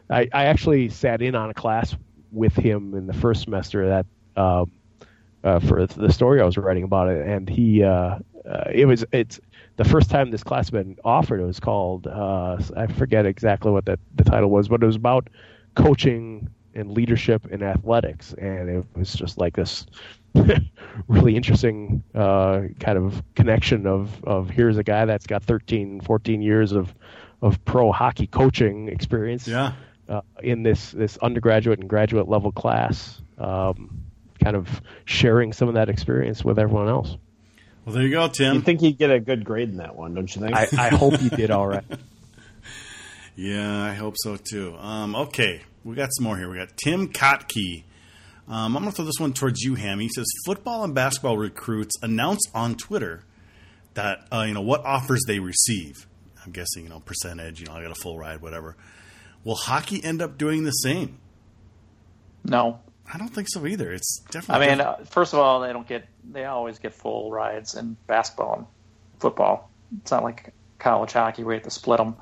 I, 0.09 0.27
I 0.33 0.45
actually 0.45 0.89
sat 0.89 1.21
in 1.21 1.35
on 1.35 1.49
a 1.49 1.53
class 1.53 1.95
with 2.31 2.55
him 2.55 2.93
in 2.95 3.07
the 3.07 3.13
first 3.13 3.43
semester 3.43 3.87
that, 3.87 4.05
um, 4.41 4.71
uh, 5.43 5.59
for 5.59 5.85
the 5.85 6.11
story 6.11 6.41
I 6.41 6.45
was 6.45 6.57
writing 6.57 6.83
about 6.83 7.09
it, 7.09 7.27
and 7.27 7.49
he, 7.49 7.83
uh, 7.83 8.19
uh, 8.49 8.63
it 8.73 8.85
was 8.85 9.05
it's 9.11 9.39
the 9.77 9.83
first 9.85 10.09
time 10.09 10.31
this 10.31 10.43
class 10.43 10.67
had 10.69 10.73
been 10.73 10.97
offered. 11.03 11.39
It 11.39 11.45
was 11.45 11.59
called 11.59 12.07
uh, 12.07 12.57
I 12.77 12.87
forget 12.87 13.25
exactly 13.25 13.71
what 13.71 13.85
that 13.85 13.99
the 14.15 14.23
title 14.23 14.49
was, 14.49 14.67
but 14.67 14.83
it 14.83 14.85
was 14.85 14.95
about 14.95 15.29
coaching 15.75 16.49
and 16.75 16.91
leadership 16.91 17.45
in 17.51 17.61
athletics, 17.63 18.33
and 18.37 18.69
it 18.69 18.85
was 18.95 19.13
just 19.13 19.37
like 19.37 19.55
this 19.55 19.85
really 21.07 21.35
interesting 21.35 22.03
uh, 22.15 22.61
kind 22.79 22.97
of 22.97 23.21
connection 23.35 23.85
of 23.87 24.23
of 24.23 24.49
here's 24.49 24.77
a 24.77 24.83
guy 24.83 25.05
that's 25.05 25.27
got 25.27 25.43
13, 25.43 26.01
14 26.01 26.41
years 26.41 26.71
of 26.71 26.93
of 27.41 27.63
pro 27.65 27.91
hockey 27.91 28.25
coaching 28.27 28.87
experience 28.87 29.47
Yeah. 29.47 29.73
uh, 30.09 30.21
in 30.41 30.63
this 30.63 30.91
this 30.91 31.17
undergraduate 31.17 31.79
and 31.79 31.89
graduate 31.89 32.27
level 32.27 32.51
class, 32.51 33.21
um, 33.37 34.03
kind 34.43 34.55
of 34.55 34.81
sharing 35.05 35.53
some 35.53 35.67
of 35.67 35.73
that 35.75 35.89
experience 35.89 36.43
with 36.43 36.57
everyone 36.57 36.87
else. 36.89 37.17
Well, 37.85 37.95
there 37.95 38.03
you 38.03 38.11
go, 38.11 38.27
Tim. 38.27 38.55
You 38.55 38.61
think 38.61 38.79
he'd 38.79 38.97
get 38.97 39.11
a 39.11 39.19
good 39.19 39.43
grade 39.43 39.69
in 39.69 39.77
that 39.77 39.95
one, 39.95 40.13
don't 40.13 40.33
you 40.33 40.41
think? 40.41 40.55
I, 40.55 40.67
I 40.77 40.89
hope 40.89 41.17
he 41.17 41.29
did 41.29 41.51
all 41.51 41.67
right. 41.67 41.83
Yeah, 43.35 43.83
I 43.83 43.93
hope 43.93 44.13
so 44.17 44.37
too. 44.37 44.75
Um, 44.77 45.15
okay, 45.15 45.61
we 45.83 45.95
got 45.95 46.09
some 46.13 46.25
more 46.25 46.37
here. 46.37 46.49
We 46.49 46.57
got 46.57 46.77
Tim 46.77 47.11
Kotke. 47.11 47.83
Um, 48.47 48.75
I'm 48.77 48.83
going 48.83 48.85
to 48.85 48.91
throw 48.91 49.05
this 49.05 49.19
one 49.19 49.33
towards 49.33 49.61
you, 49.61 49.73
Hammy. 49.75 50.03
He 50.03 50.09
says 50.13 50.25
football 50.45 50.83
and 50.83 50.93
basketball 50.93 51.37
recruits 51.37 51.95
announce 52.03 52.41
on 52.53 52.75
Twitter 52.75 53.23
that 53.95 54.27
uh, 54.31 54.43
you 54.47 54.53
know 54.53 54.61
what 54.61 54.85
offers 54.85 55.21
they 55.25 55.39
receive. 55.39 56.05
I'm 56.45 56.51
guessing 56.51 56.83
you 56.83 56.89
know 56.89 56.99
percentage. 56.99 57.59
You 57.59 57.65
know, 57.65 57.73
I 57.73 57.81
got 57.81 57.91
a 57.91 57.95
full 57.95 58.19
ride, 58.19 58.41
whatever. 58.41 58.75
Will 59.43 59.55
hockey 59.55 60.03
end 60.03 60.21
up 60.21 60.37
doing 60.37 60.63
the 60.63 60.71
same? 60.71 61.17
No, 62.43 62.81
I 63.11 63.17
don't 63.17 63.29
think 63.29 63.47
so 63.49 63.65
either. 63.65 63.91
It's 63.91 64.19
definitely. 64.29 64.67
I 64.67 64.69
mean, 64.69 64.81
uh, 64.81 64.95
first 65.09 65.33
of 65.33 65.39
all, 65.39 65.61
they 65.61 65.73
don't 65.73 65.87
get 65.87 66.05
they 66.23 66.45
always 66.45 66.79
get 66.79 66.93
full 66.93 67.31
rides 67.31 67.75
in 67.75 67.97
basketball 68.07 68.55
and 68.57 68.67
football. 69.19 69.71
It's 70.01 70.11
not 70.11 70.23
like 70.23 70.53
college 70.79 71.13
hockey 71.13 71.43
where 71.43 71.55
you 71.55 71.59
have 71.59 71.63
to 71.65 71.71
split 71.71 71.97
them. 71.99 72.17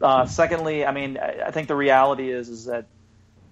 Uh, 0.00 0.26
secondly, 0.26 0.84
I 0.86 0.92
mean, 0.92 1.18
I, 1.18 1.42
I 1.48 1.50
think 1.50 1.68
the 1.68 1.76
reality 1.76 2.30
is 2.30 2.48
is 2.48 2.66
that 2.66 2.90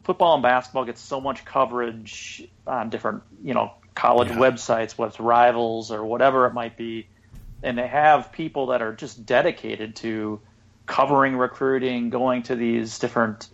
football 0.05 0.35
and 0.35 0.43
basketball 0.43 0.85
get 0.85 0.99
so 0.99 1.21
much 1.21 1.45
coverage 1.45 2.43
on 2.67 2.91
different 2.91 3.25
you 3.43 3.55
know 3.55 3.73
college 3.95 4.31
Yeah. 4.31 4.37
websites, 4.37 4.99
whether 4.99 5.11
it's 5.11 5.21
Rivals 5.21 5.91
or 5.91 6.05
whatever 6.07 6.47
it 6.47 6.55
might 6.55 6.77
be, 6.77 7.09
and 7.63 7.79
they 7.79 7.87
have 7.89 8.33
people 8.33 8.69
that 8.69 8.83
are 8.83 8.95
just 8.95 9.27
dedicated 9.27 9.97
to 9.97 10.43
covering 10.87 11.37
recruiting, 11.37 12.11
going 12.11 12.45
to 12.45 12.57
these 12.57 12.99
different 12.99 13.49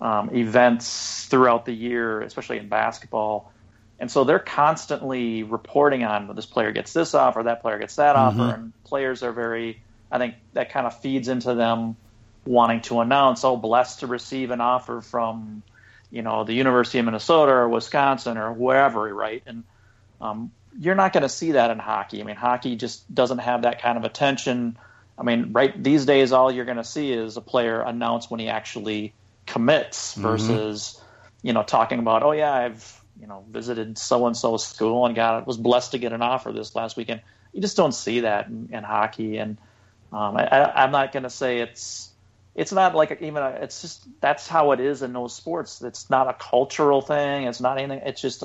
um, 0.00 0.30
events 0.34 1.26
throughout 1.26 1.64
the 1.64 1.72
year, 1.72 2.20
especially 2.22 2.58
in 2.58 2.68
basketball. 2.68 3.52
And 3.98 4.10
so 4.10 4.24
they're 4.24 4.38
constantly 4.40 5.44
reporting 5.44 6.04
on 6.04 6.34
this 6.34 6.46
player 6.46 6.72
gets 6.72 6.92
this 6.92 7.14
offer, 7.14 7.44
that 7.44 7.62
player 7.62 7.78
gets 7.78 7.96
that 7.96 8.16
offer, 8.16 8.42
and 8.54 8.72
players 8.84 9.22
are 9.22 9.32
very. 9.32 9.80
I 10.10 10.18
think 10.18 10.34
that 10.52 10.70
kind 10.70 10.86
of 10.86 11.00
feeds 11.00 11.28
into 11.28 11.54
them 11.54 11.96
wanting 12.44 12.80
to 12.82 13.00
announce, 13.00 13.44
"Oh, 13.44 13.56
blessed 13.56 14.00
to 14.00 14.06
receive 14.06 14.50
an 14.50 14.60
offer 14.60 15.00
from, 15.00 15.62
you 16.10 16.22
know, 16.22 16.44
the 16.44 16.52
University 16.52 16.98
of 16.98 17.04
Minnesota 17.04 17.52
or 17.52 17.68
Wisconsin 17.68 18.36
or 18.36 18.52
wherever, 18.52 19.12
right?" 19.14 19.42
And 19.46 19.64
um, 20.20 20.50
you're 20.78 20.94
not 20.96 21.12
going 21.12 21.22
to 21.22 21.28
see 21.28 21.52
that 21.52 21.70
in 21.70 21.78
hockey. 21.78 22.20
I 22.20 22.24
mean, 22.24 22.36
hockey 22.36 22.76
just 22.76 23.12
doesn't 23.12 23.38
have 23.38 23.62
that 23.62 23.80
kind 23.80 23.96
of 23.96 24.04
attention. 24.04 24.76
I 25.16 25.22
mean, 25.22 25.52
right 25.52 25.82
these 25.82 26.04
days, 26.04 26.32
all 26.32 26.50
you're 26.50 26.64
going 26.64 26.78
to 26.78 26.84
see 26.84 27.12
is 27.12 27.36
a 27.36 27.40
player 27.40 27.80
announce 27.80 28.28
when 28.28 28.40
he 28.40 28.48
actually 28.48 29.14
commits 29.46 30.14
versus, 30.14 31.00
you 31.42 31.52
know, 31.52 31.62
talking 31.62 32.00
about, 32.00 32.22
oh 32.22 32.32
yeah, 32.32 32.52
I've 32.52 33.03
you 33.24 33.28
know 33.28 33.42
visited 33.50 33.96
so 33.96 34.26
and 34.26 34.36
so 34.36 34.58
school 34.58 35.06
and 35.06 35.16
got 35.16 35.46
was 35.46 35.56
blessed 35.56 35.92
to 35.92 35.98
get 35.98 36.12
an 36.12 36.20
offer 36.20 36.52
this 36.52 36.74
last 36.74 36.94
weekend. 36.94 37.22
You 37.54 37.62
just 37.62 37.74
don't 37.74 37.94
see 37.94 38.20
that 38.20 38.48
in, 38.48 38.68
in 38.70 38.84
hockey, 38.84 39.38
and 39.38 39.56
um, 40.12 40.36
I, 40.36 40.72
I'm 40.74 40.90
not 40.90 41.10
going 41.10 41.22
to 41.22 41.30
say 41.30 41.60
it's 41.60 42.10
it's 42.54 42.70
not 42.70 42.94
like 42.94 43.22
even 43.22 43.42
a, 43.42 43.48
it's 43.62 43.80
just 43.80 44.06
that's 44.20 44.46
how 44.46 44.72
it 44.72 44.80
is 44.80 45.00
in 45.00 45.14
those 45.14 45.34
sports. 45.34 45.80
It's 45.80 46.10
not 46.10 46.28
a 46.28 46.34
cultural 46.34 47.00
thing. 47.00 47.44
It's 47.44 47.62
not 47.62 47.78
anything. 47.78 48.02
It's 48.04 48.20
just 48.20 48.44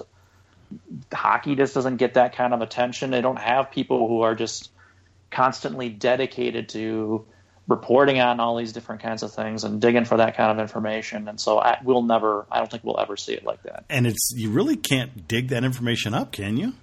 hockey 1.12 1.56
just 1.56 1.74
doesn't 1.74 1.98
get 1.98 2.14
that 2.14 2.38
kind 2.38 2.54
of 2.54 2.62
attention. 2.62 3.12
They 3.12 3.22
don't 3.22 3.40
have 3.40 3.72
people 3.72 4.08
who 4.08 4.22
are 4.22 4.34
just 4.34 4.72
constantly 5.30 5.90
dedicated 5.90 6.70
to 6.70 7.26
reporting 7.70 8.20
on 8.20 8.40
all 8.42 8.58
these 8.58 8.74
different 8.74 9.02
kinds 9.02 9.24
of 9.24 9.32
things 9.32 9.64
and 9.64 9.80
digging 9.80 10.04
for 10.04 10.18
that 10.18 10.36
kind 10.36 10.52
of 10.52 10.60
information. 10.60 11.28
And 11.30 11.40
so 11.40 11.60
I, 11.60 11.78
we'll 11.84 12.02
never, 12.02 12.46
I 12.52 12.58
don't 12.58 12.70
think 12.70 12.84
we'll 12.84 13.00
ever 13.00 13.16
see 13.16 13.34
it 13.34 13.46
like 13.46 13.64
that. 13.64 13.86
and 13.90 14.06
it's 14.06 14.34
you 14.36 14.50
really 14.50 14.76
can't 14.76 15.28
dig 15.28 15.50
that 15.50 15.64
information 15.64 16.14
up, 16.14 16.32
can 16.34 16.58
you? 16.58 16.74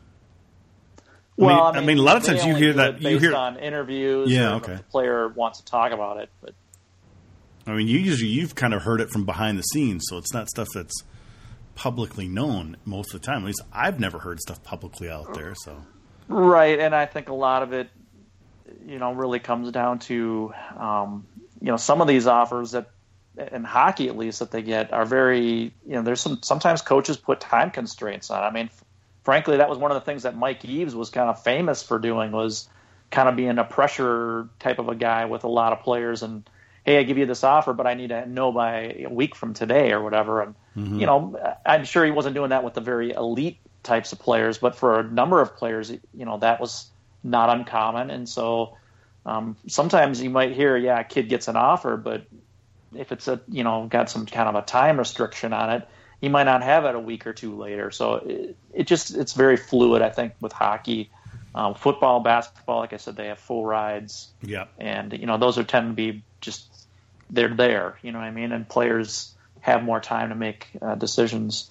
Well, 1.36 1.60
I 1.64 1.80
mean, 1.84 1.98
a 1.98 2.02
lot 2.02 2.16
of 2.16 2.24
times 2.24 2.46
you 2.46 2.54
hear 2.54 2.72
that- 2.74 3.02
you 3.02 3.18
hear- 3.18 3.34
on 3.34 3.58
interviews. 3.58 4.30
Yeah, 4.30 4.54
okay. 4.54 4.76
The 4.76 4.82
player 4.84 5.28
wants 5.28 5.58
to 5.58 5.64
talk 5.66 5.92
about 5.92 6.16
it, 6.18 6.30
but 6.40 6.54
I 7.66 7.74
mean, 7.74 7.88
you 7.88 7.98
usually 7.98 8.30
you've 8.30 8.54
kind 8.54 8.72
of 8.72 8.82
heard 8.82 9.00
it 9.00 9.10
from 9.10 9.26
behind 9.26 9.58
the 9.58 9.62
scenes, 9.62 10.04
so 10.08 10.16
it's 10.18 10.32
not 10.32 10.48
stuff 10.48 10.68
that's 10.74 11.02
publicly 11.74 12.26
known 12.28 12.76
most 12.86 13.12
of 13.12 13.20
the 13.20 13.26
time. 13.26 13.40
At 13.42 13.46
least 13.46 13.60
I've 13.72 14.00
never 14.00 14.20
heard 14.20 14.40
stuff 14.40 14.62
publicly 14.62 15.10
out 15.10 15.34
there. 15.34 15.52
So 15.56 15.82
right, 16.28 16.78
and 16.78 16.94
I 16.94 17.04
think 17.06 17.28
a 17.28 17.34
lot 17.34 17.62
of 17.62 17.72
it, 17.74 17.90
you 18.86 18.98
know, 18.98 19.12
really 19.12 19.38
comes 19.38 19.70
down 19.70 19.98
to, 20.00 20.52
um, 20.76 21.26
you 21.60 21.68
know, 21.68 21.76
some 21.76 22.00
of 22.00 22.08
these 22.08 22.26
offers 22.26 22.72
that 22.72 22.90
in 23.52 23.64
hockey 23.64 24.08
at 24.08 24.16
least 24.16 24.38
that 24.38 24.50
they 24.50 24.62
get 24.62 24.92
are 24.92 25.04
very, 25.04 25.72
you 25.86 25.94
know, 25.94 26.02
there's 26.02 26.20
some 26.20 26.42
sometimes 26.42 26.82
coaches 26.82 27.16
put 27.16 27.40
time 27.40 27.70
constraints 27.70 28.30
on. 28.30 28.42
I 28.42 28.50
mean, 28.50 28.70
frankly, 29.24 29.58
that 29.58 29.68
was 29.68 29.78
one 29.78 29.90
of 29.90 29.96
the 29.96 30.00
things 30.00 30.22
that 30.22 30.36
Mike 30.36 30.64
Eaves 30.64 30.94
was 30.94 31.10
kind 31.10 31.28
of 31.28 31.42
famous 31.42 31.82
for 31.82 31.98
doing 31.98 32.32
was 32.32 32.68
kind 33.10 33.28
of 33.28 33.36
being 33.36 33.58
a 33.58 33.64
pressure 33.64 34.48
type 34.58 34.78
of 34.78 34.88
a 34.88 34.94
guy 34.94 35.26
with 35.26 35.44
a 35.44 35.48
lot 35.48 35.72
of 35.72 35.80
players 35.80 36.22
and 36.22 36.48
hey, 36.84 36.98
I 36.98 37.02
give 37.02 37.18
you 37.18 37.26
this 37.26 37.42
offer, 37.42 37.72
but 37.72 37.86
I 37.86 37.94
need 37.94 38.10
to 38.10 38.26
know 38.26 38.52
by 38.52 39.04
a 39.04 39.08
week 39.08 39.34
from 39.34 39.54
today 39.54 39.90
or 39.90 40.02
whatever. 40.02 40.42
And 40.42 40.54
mm-hmm. 40.76 41.00
you 41.00 41.06
know, 41.06 41.56
I'm 41.66 41.84
sure 41.84 42.04
he 42.04 42.12
wasn't 42.12 42.36
doing 42.36 42.50
that 42.50 42.62
with 42.62 42.74
the 42.74 42.80
very 42.80 43.10
elite 43.10 43.58
types 43.82 44.12
of 44.12 44.20
players, 44.20 44.58
but 44.58 44.76
for 44.76 45.00
a 45.00 45.02
number 45.02 45.40
of 45.40 45.56
players, 45.56 45.90
you 45.90 46.24
know, 46.24 46.38
that 46.38 46.60
was 46.60 46.88
not 47.26 47.50
uncommon. 47.50 48.10
And 48.10 48.28
so 48.28 48.76
um, 49.24 49.56
sometimes 49.66 50.22
you 50.22 50.30
might 50.30 50.52
hear, 50.52 50.76
yeah, 50.76 51.00
a 51.00 51.04
kid 51.04 51.28
gets 51.28 51.48
an 51.48 51.56
offer, 51.56 51.96
but 51.96 52.26
if 52.94 53.12
it's 53.12 53.28
a 53.28 53.40
you 53.48 53.64
know 53.64 53.86
got 53.90 54.08
some 54.08 54.26
kind 54.26 54.48
of 54.48 54.54
a 54.54 54.62
time 54.62 54.98
restriction 54.98 55.52
on 55.52 55.70
it, 55.70 55.88
he 56.20 56.28
might 56.28 56.44
not 56.44 56.62
have 56.62 56.84
it 56.84 56.94
a 56.94 57.00
week 57.00 57.26
or 57.26 57.32
two 57.32 57.56
later. 57.56 57.90
So 57.90 58.14
it, 58.14 58.56
it 58.72 58.86
just 58.86 59.14
it's 59.14 59.32
very 59.32 59.56
fluid. 59.56 60.02
I 60.02 60.10
think 60.10 60.34
with 60.40 60.52
hockey. 60.52 61.10
Um, 61.54 61.74
football, 61.74 62.20
basketball, 62.20 62.80
like 62.80 62.92
I 62.92 62.98
said, 62.98 63.16
they 63.16 63.28
have 63.28 63.38
full 63.38 63.64
rides. 63.64 64.28
Yeah. 64.42 64.66
And 64.78 65.12
you 65.14 65.26
know 65.26 65.38
those 65.38 65.56
are 65.58 65.64
tend 65.64 65.88
to 65.88 65.94
be 65.94 66.22
just 66.42 66.66
they're 67.30 67.54
there. 67.54 67.98
You 68.02 68.12
know 68.12 68.18
what 68.18 68.26
I 68.26 68.30
mean? 68.30 68.52
And 68.52 68.68
players 68.68 69.34
have 69.60 69.82
more 69.82 70.00
time 70.00 70.28
to 70.28 70.34
make 70.34 70.68
uh, 70.80 70.94
decisions. 70.94 71.70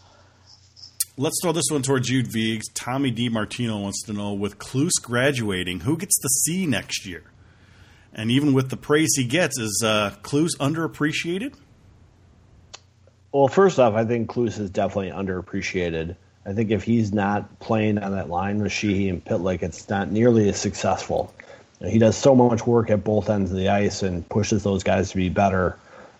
Let's 1.18 1.40
throw 1.42 1.54
this 1.54 1.72
one 1.72 1.82
towards 1.82 2.10
Jude 2.10 2.28
Viggs. 2.28 2.68
Tommy 2.74 3.10
DiMartino 3.10 3.82
wants 3.82 4.04
to 4.04 4.12
know 4.12 4.34
with 4.34 4.60
Kloos 4.60 5.02
graduating, 5.02 5.80
who 5.80 5.96
gets 5.96 6.20
the 6.22 6.28
C 6.28 6.66
next 6.66 7.06
year? 7.06 7.24
And 8.14 8.30
even 8.32 8.54
with 8.54 8.70
the 8.70 8.76
praise 8.76 9.16
he 9.16 9.24
gets, 9.24 9.58
is 9.58 9.82
uh, 9.86 10.12
Kloos 10.24 10.58
underappreciated? 10.60 11.56
Well, 13.32 13.48
first 13.48 13.80
off, 13.80 13.94
I 13.94 14.04
think 14.04 14.30
Kloos 14.30 14.60
is 14.60 14.70
definitely 14.70 15.12
underappreciated. 15.12 16.18
I 16.46 16.52
think 16.52 16.72
if 16.72 16.84
he's 16.84 17.14
not 17.14 17.60
playing 17.60 17.98
on 17.98 18.12
that 18.12 18.30
line 18.30 18.62
with 18.62 18.74
Sheehy 18.74 19.08
and 19.08 19.24
Pitlick, 19.24 19.64
it's 19.64 19.88
not 19.88 20.12
nearly 20.12 20.50
as 20.50 20.60
successful. 20.60 21.34
He 21.80 21.98
does 21.98 22.18
so 22.18 22.36
much 22.36 22.68
work 22.68 22.90
at 22.90 23.06
both 23.06 23.30
ends 23.30 23.52
of 23.52 23.58
the 23.58 23.70
ice 23.70 24.04
and 24.04 24.28
pushes 24.28 24.64
those 24.64 24.84
guys 24.84 25.12
to 25.12 25.16
be 25.16 25.30
better. 25.30 25.78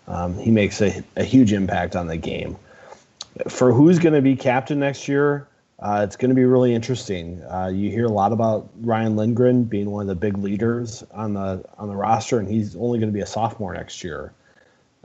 Um, 0.08 0.38
he 0.38 0.50
makes 0.50 0.80
a, 0.80 1.04
a, 1.16 1.24
huge 1.24 1.52
impact 1.52 1.96
on 1.96 2.06
the 2.06 2.16
game. 2.16 2.56
For 3.48 3.72
who's 3.72 3.98
going 3.98 4.14
to 4.14 4.22
be 4.22 4.36
captain 4.36 4.78
next 4.78 5.08
year, 5.08 5.48
uh, 5.78 6.02
it's 6.04 6.16
going 6.16 6.30
to 6.30 6.34
be 6.34 6.44
really 6.44 6.74
interesting. 6.74 7.42
Uh, 7.44 7.68
you 7.68 7.90
hear 7.90 8.06
a 8.06 8.12
lot 8.12 8.32
about 8.32 8.70
Ryan 8.80 9.16
Lindgren 9.16 9.64
being 9.64 9.90
one 9.90 10.02
of 10.02 10.08
the 10.08 10.14
big 10.14 10.38
leaders 10.38 11.04
on 11.12 11.34
the 11.34 11.64
on 11.78 11.88
the 11.88 11.96
roster, 11.96 12.38
and 12.38 12.48
he's 12.48 12.74
only 12.76 12.98
going 12.98 13.10
to 13.10 13.14
be 13.14 13.20
a 13.20 13.26
sophomore 13.26 13.74
next 13.74 14.02
year. 14.02 14.32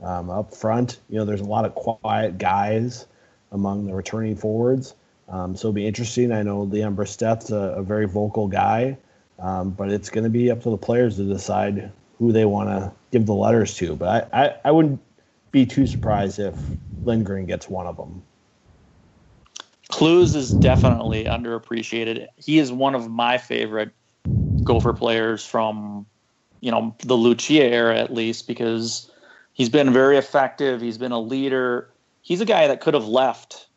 Um, 0.00 0.30
up 0.30 0.54
front, 0.54 1.00
you 1.08 1.18
know, 1.18 1.24
there's 1.24 1.42
a 1.42 1.44
lot 1.44 1.64
of 1.64 1.74
quiet 1.74 2.38
guys 2.38 3.06
among 3.52 3.86
the 3.86 3.94
returning 3.94 4.34
forwards, 4.34 4.94
um, 5.28 5.54
so 5.54 5.68
it'll 5.68 5.74
be 5.74 5.86
interesting. 5.86 6.32
I 6.32 6.42
know 6.42 6.62
Leon 6.62 6.96
Bristedt's 6.96 7.50
a, 7.50 7.74
a 7.76 7.82
very 7.82 8.06
vocal 8.06 8.48
guy. 8.48 8.96
Um, 9.38 9.70
but 9.70 9.90
it's 9.90 10.08
going 10.08 10.24
to 10.24 10.30
be 10.30 10.50
up 10.50 10.62
to 10.62 10.70
the 10.70 10.76
players 10.76 11.16
to 11.16 11.24
decide 11.24 11.90
who 12.18 12.32
they 12.32 12.44
want 12.44 12.68
to 12.68 12.92
give 13.10 13.26
the 13.26 13.34
letters 13.34 13.74
to. 13.78 13.96
But 13.96 14.28
I, 14.32 14.44
I, 14.44 14.54
I 14.66 14.70
wouldn't 14.70 15.00
be 15.52 15.66
too 15.66 15.86
surprised 15.86 16.38
if 16.38 16.76
Lindgren 17.04 17.46
gets 17.46 17.68
one 17.68 17.86
of 17.86 17.96
them. 17.96 18.22
Kloos 19.90 20.34
is 20.34 20.54
definitely 20.54 21.26
underappreciated. 21.26 22.26
He 22.36 22.58
is 22.58 22.72
one 22.72 22.94
of 22.94 23.10
my 23.10 23.36
favorite 23.38 23.92
Gopher 24.64 24.94
players 24.94 25.44
from, 25.44 26.06
you 26.60 26.70
know, 26.70 26.96
the 27.00 27.16
Lucia 27.16 27.64
era 27.64 27.98
at 27.98 28.12
least 28.12 28.46
because 28.46 29.10
he's 29.52 29.68
been 29.68 29.92
very 29.92 30.16
effective. 30.16 30.80
He's 30.80 30.98
been 30.98 31.12
a 31.12 31.20
leader. 31.20 31.92
He's 32.22 32.40
a 32.40 32.46
guy 32.46 32.66
that 32.68 32.80
could 32.80 32.94
have 32.94 33.06
left, 33.06 33.68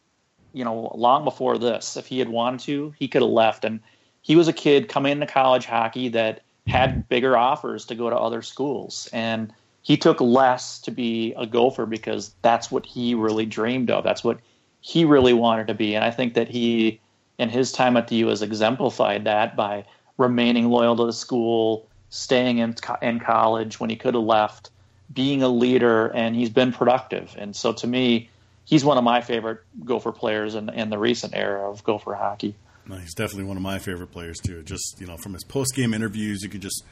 you 0.54 0.64
know, 0.64 0.92
long 0.96 1.26
before 1.26 1.58
this. 1.58 1.98
If 1.98 2.08
he 2.08 2.20
had 2.20 2.30
wanted 2.30 2.62
to, 2.62 2.94
he 2.98 3.10
could 3.10 3.22
have 3.22 3.32
left. 3.32 3.66
And 3.66 3.82
he 4.22 4.38
was 4.38 4.48
a 4.48 4.54
kid 4.54 4.88
coming 4.88 5.12
into 5.12 5.28
college 5.28 5.66
hockey 5.66 6.08
that 6.10 6.44
had 6.68 7.10
bigger 7.10 7.36
offers 7.36 7.86
to 7.88 7.96
go 7.96 8.10
to 8.10 8.16
other 8.16 8.42
schools. 8.42 9.10
And 9.12 9.54
he 9.86 9.98
took 9.98 10.20
less 10.20 10.80
to 10.80 10.90
be 10.90 11.36
a 11.38 11.46
gopher 11.46 11.86
because 11.86 12.34
that's 12.42 12.72
what 12.72 12.88
he 12.88 13.14
really 13.14 13.46
dreamed 13.46 13.92
of. 13.92 14.04
That's 14.04 14.24
what 14.24 14.40
he 14.82 15.06
really 15.06 15.34
wanted 15.34 15.68
to 15.68 15.76
be. 15.76 15.94
And 15.94 16.04
I 16.04 16.10
think 16.10 16.34
that 16.34 16.48
he, 16.48 17.00
in 17.38 17.50
his 17.50 17.72
time 17.72 17.96
at 17.96 18.08
the 18.08 18.16
U, 18.16 18.30
has 18.30 18.42
exemplified 18.42 19.26
that 19.26 19.56
by 19.56 19.86
remaining 20.18 20.70
loyal 20.70 20.96
to 20.96 21.06
the 21.06 21.14
school, 21.14 21.88
staying 22.10 22.58
in, 22.58 22.74
in 23.04 23.20
college 23.20 23.80
when 23.80 23.92
he 23.92 23.96
could 23.96 24.16
have 24.16 24.24
left, 24.24 24.72
being 25.14 25.44
a 25.44 25.50
leader, 25.50 26.08
and 26.08 26.36
he's 26.36 26.50
been 26.50 26.72
productive. 26.72 27.36
And 27.38 27.56
so 27.56 27.72
to 27.74 27.86
me, 27.86 28.32
he's 28.64 28.84
one 28.84 28.98
of 28.98 29.04
my 29.04 29.22
favorite 29.22 29.60
Gopher 29.84 30.12
players 30.12 30.56
in, 30.56 30.70
in 30.70 30.90
the 30.90 30.98
recent 30.98 31.36
era 31.36 31.70
of 31.70 31.84
Gopher 31.84 32.16
hockey. 32.16 32.56
No, 32.88 32.96
he's 32.96 33.14
definitely 33.14 33.44
one 33.44 33.58
of 33.58 33.62
my 33.64 33.78
favorite 33.78 34.12
players 34.12 34.40
too. 34.40 34.64
Just 34.64 35.00
you 35.00 35.06
know, 35.06 35.18
from 35.18 35.34
his 35.34 35.44
post 35.44 35.76
game 35.76 35.94
interviews, 35.94 36.42
you 36.42 36.50
could 36.50 36.64
just 36.64 36.84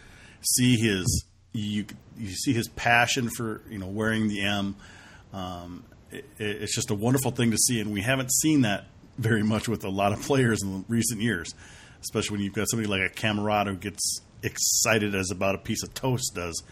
see 0.42 0.76
his 0.76 1.26
you 1.54 1.86
you 2.18 2.32
see 2.32 2.54
his 2.54 2.68
passion 2.68 3.30
for 3.30 3.62
you 3.70 3.80
know 3.80 3.88
wearing 3.88 4.28
the 4.28 4.42
M. 4.42 4.76
Um, 5.34 5.84
it, 6.12 6.26
it's 6.38 6.76
just 6.76 6.92
a 6.92 6.96
wonderful 6.96 7.32
thing 7.32 7.52
to 7.52 7.58
see, 7.58 7.80
and 7.80 7.92
we 7.92 8.02
haven't 8.02 8.32
seen 8.32 8.62
that 8.62 8.86
very 9.18 9.44
much 9.44 9.68
with 9.68 9.84
a 9.84 9.90
lot 9.90 10.12
of 10.12 10.22
players 10.22 10.62
in 10.62 10.86
recent 10.88 11.22
years, 11.22 11.54
especially 12.02 12.36
when 12.36 12.44
you've 12.44 12.54
got 12.54 12.70
somebody 12.70 12.88
like 12.88 13.12
a 13.12 13.14
Cammarata 13.14 13.68
who 13.68 13.76
gets 13.76 14.22
excited 14.42 15.16
as 15.16 15.32
about 15.32 15.56
a 15.56 15.60
piece 15.60 15.84
of 15.84 15.94
toast 15.94 16.34
does 16.36 16.64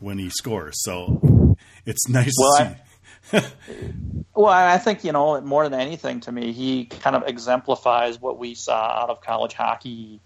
when 0.00 0.18
he 0.18 0.30
scores. 0.30 0.82
So 0.82 1.56
it's 1.84 2.08
nice 2.08 2.34
well, 2.38 2.56
to 2.56 2.64
see. 2.64 2.70
I- 2.70 2.80
well, 4.34 4.46
I 4.46 4.78
think, 4.78 5.04
you 5.04 5.12
know, 5.12 5.40
more 5.40 5.68
than 5.68 5.80
anything 5.80 6.20
to 6.20 6.32
me, 6.32 6.52
he 6.52 6.86
kind 6.86 7.16
of 7.16 7.26
exemplifies 7.26 8.20
what 8.20 8.38
we 8.38 8.54
saw 8.54 9.02
out 9.02 9.10
of 9.10 9.20
college 9.20 9.52
hockey, 9.52 10.20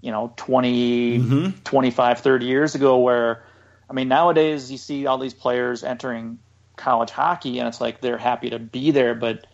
you 0.00 0.12
know, 0.12 0.32
20, 0.36 1.18
mm-hmm. 1.18 1.58
25, 1.62 2.20
30 2.20 2.46
years 2.46 2.74
ago, 2.74 2.98
where, 2.98 3.44
I 3.88 3.92
mean, 3.92 4.08
nowadays 4.08 4.70
you 4.70 4.78
see 4.78 5.06
all 5.06 5.18
these 5.18 5.34
players 5.34 5.84
entering 5.84 6.38
college 6.76 7.10
hockey 7.10 7.58
and 7.58 7.68
it's 7.68 7.80
like 7.80 8.00
they're 8.00 8.18
happy 8.18 8.50
to 8.50 8.58
be 8.58 8.90
there, 8.90 9.14
but 9.14 9.46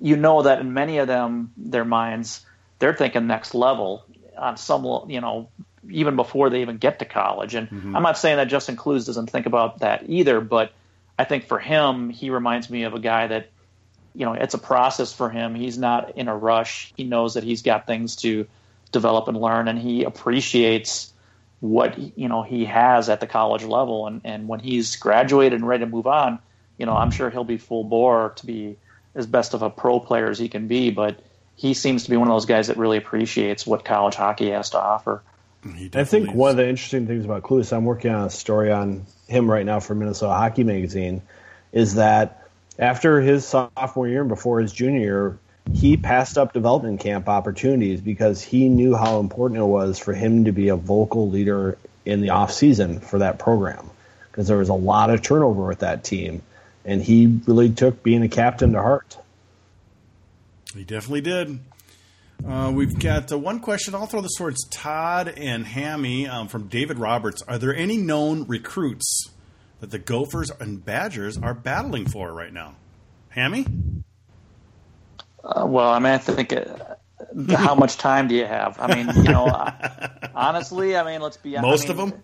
you 0.00 0.16
know 0.16 0.42
that 0.42 0.60
in 0.60 0.74
many 0.74 0.98
of 0.98 1.08
them, 1.08 1.52
their 1.56 1.84
minds, 1.84 2.44
they're 2.78 2.94
thinking 2.94 3.26
next 3.26 3.54
level 3.54 4.04
on 4.36 4.56
some, 4.56 4.84
you 5.08 5.20
know, 5.20 5.48
even 5.90 6.16
before 6.16 6.50
they 6.50 6.60
even 6.60 6.76
get 6.76 6.98
to 6.98 7.04
college. 7.04 7.54
And 7.54 7.68
mm-hmm. 7.68 7.96
I'm 7.96 8.02
not 8.02 8.18
saying 8.18 8.36
that 8.36 8.48
Justin 8.48 8.76
Kloos 8.76 9.06
doesn't 9.06 9.30
think 9.30 9.46
about 9.46 9.80
that 9.80 10.04
either, 10.08 10.40
but 10.40 10.72
I 11.18 11.24
think 11.24 11.46
for 11.46 11.58
him, 11.58 12.10
he 12.10 12.30
reminds 12.30 12.70
me 12.70 12.84
of 12.84 12.94
a 12.94 13.00
guy 13.00 13.26
that, 13.26 13.50
you 14.14 14.24
know, 14.24 14.34
it's 14.34 14.54
a 14.54 14.58
process 14.58 15.12
for 15.12 15.30
him. 15.30 15.54
He's 15.54 15.78
not 15.78 16.16
in 16.16 16.28
a 16.28 16.36
rush. 16.36 16.92
He 16.96 17.04
knows 17.04 17.34
that 17.34 17.44
he's 17.44 17.62
got 17.62 17.86
things 17.86 18.16
to 18.16 18.46
develop 18.92 19.28
and 19.28 19.40
learn, 19.40 19.68
and 19.68 19.78
he 19.78 20.04
appreciates 20.04 21.12
what 21.60 21.98
you 22.18 22.28
know 22.28 22.42
he 22.42 22.64
has 22.66 23.08
at 23.08 23.20
the 23.20 23.26
college 23.26 23.64
level. 23.64 24.06
And 24.06 24.20
and 24.24 24.48
when 24.48 24.60
he's 24.60 24.96
graduated 24.96 25.58
and 25.58 25.68
ready 25.68 25.84
to 25.84 25.90
move 25.90 26.06
on, 26.06 26.38
you 26.78 26.86
know, 26.86 26.96
I'm 26.96 27.10
sure 27.10 27.30
he'll 27.30 27.44
be 27.44 27.58
full 27.58 27.84
bore 27.84 28.30
to 28.36 28.46
be 28.46 28.76
as 29.14 29.26
best 29.26 29.54
of 29.54 29.62
a 29.62 29.70
pro 29.70 30.00
player 30.00 30.28
as 30.28 30.38
he 30.38 30.48
can 30.48 30.68
be. 30.68 30.90
But 30.90 31.20
he 31.56 31.74
seems 31.74 32.04
to 32.04 32.10
be 32.10 32.16
one 32.16 32.28
of 32.28 32.34
those 32.34 32.46
guys 32.46 32.68
that 32.68 32.76
really 32.76 32.98
appreciates 32.98 33.66
what 33.66 33.84
college 33.84 34.14
hockey 34.14 34.50
has 34.50 34.70
to 34.70 34.78
offer. 34.80 35.22
I 35.92 36.04
think 36.04 36.32
one 36.32 36.52
of 36.52 36.56
the 36.56 36.68
interesting 36.68 37.06
things 37.08 37.24
about 37.24 37.42
Kloos, 37.42 37.76
I'm 37.76 37.84
working 37.84 38.12
on 38.12 38.26
a 38.26 38.30
story 38.30 38.70
on 38.70 39.06
him 39.26 39.50
right 39.50 39.66
now 39.66 39.80
for 39.80 39.94
Minnesota 39.94 40.32
Hockey 40.32 40.62
Magazine 40.62 41.22
is 41.72 41.96
that 41.96 42.48
after 42.78 43.20
his 43.20 43.44
sophomore 43.44 44.06
year 44.06 44.20
and 44.20 44.28
before 44.28 44.60
his 44.60 44.72
junior 44.72 45.00
year, 45.00 45.38
he 45.74 45.96
passed 45.96 46.38
up 46.38 46.52
development 46.52 47.00
camp 47.00 47.28
opportunities 47.28 48.00
because 48.00 48.42
he 48.42 48.68
knew 48.68 48.94
how 48.94 49.20
important 49.20 49.60
it 49.60 49.64
was 49.64 49.98
for 49.98 50.12
him 50.12 50.44
to 50.44 50.52
be 50.52 50.68
a 50.68 50.76
vocal 50.76 51.28
leader 51.28 51.78
in 52.04 52.20
the 52.20 52.30
off 52.30 52.52
season 52.52 53.00
for 53.00 53.18
that 53.18 53.38
program 53.38 53.90
because 54.30 54.48
there 54.48 54.56
was 54.56 54.68
a 54.68 54.74
lot 54.74 55.10
of 55.10 55.22
turnover 55.22 55.66
with 55.66 55.80
that 55.80 56.04
team 56.04 56.42
and 56.84 57.02
he 57.02 57.40
really 57.46 57.70
took 57.70 58.02
being 58.02 58.22
a 58.22 58.28
captain 58.28 58.72
to 58.72 58.80
heart. 58.80 59.18
He 60.74 60.84
definitely 60.84 61.20
did. 61.20 61.60
Uh, 62.46 62.72
we've 62.74 62.98
got 62.98 63.30
uh, 63.32 63.38
one 63.38 63.60
question. 63.60 63.94
I'll 63.94 64.06
throw 64.06 64.20
this 64.20 64.36
towards 64.38 64.66
Todd 64.68 65.28
and 65.36 65.66
Hammy 65.66 66.26
um, 66.26 66.48
from 66.48 66.68
David 66.68 66.98
Roberts. 66.98 67.42
Are 67.42 67.58
there 67.58 67.74
any 67.74 67.96
known 67.96 68.46
recruits 68.46 69.30
that 69.80 69.90
the 69.90 69.98
Gophers 69.98 70.50
and 70.60 70.84
Badgers 70.84 71.36
are 71.36 71.52
battling 71.52 72.06
for 72.06 72.32
right 72.32 72.52
now? 72.52 72.76
Hammy? 73.30 73.66
Uh, 75.48 75.66
well, 75.66 75.88
I 75.88 75.98
mean, 75.98 76.12
I 76.12 76.18
think 76.18 76.52
uh, 76.52 76.64
how 77.56 77.74
much 77.74 77.96
time 77.96 78.28
do 78.28 78.34
you 78.34 78.44
have? 78.44 78.78
I 78.78 78.94
mean, 78.94 79.16
you 79.16 79.30
know, 79.30 79.46
honestly, 80.34 80.96
I 80.96 81.04
mean, 81.04 81.22
let's 81.22 81.38
be 81.38 81.56
honest. 81.56 81.88
Most 81.88 81.90
I 81.90 81.94
mean, 81.94 82.02
of 82.02 82.10
them? 82.10 82.22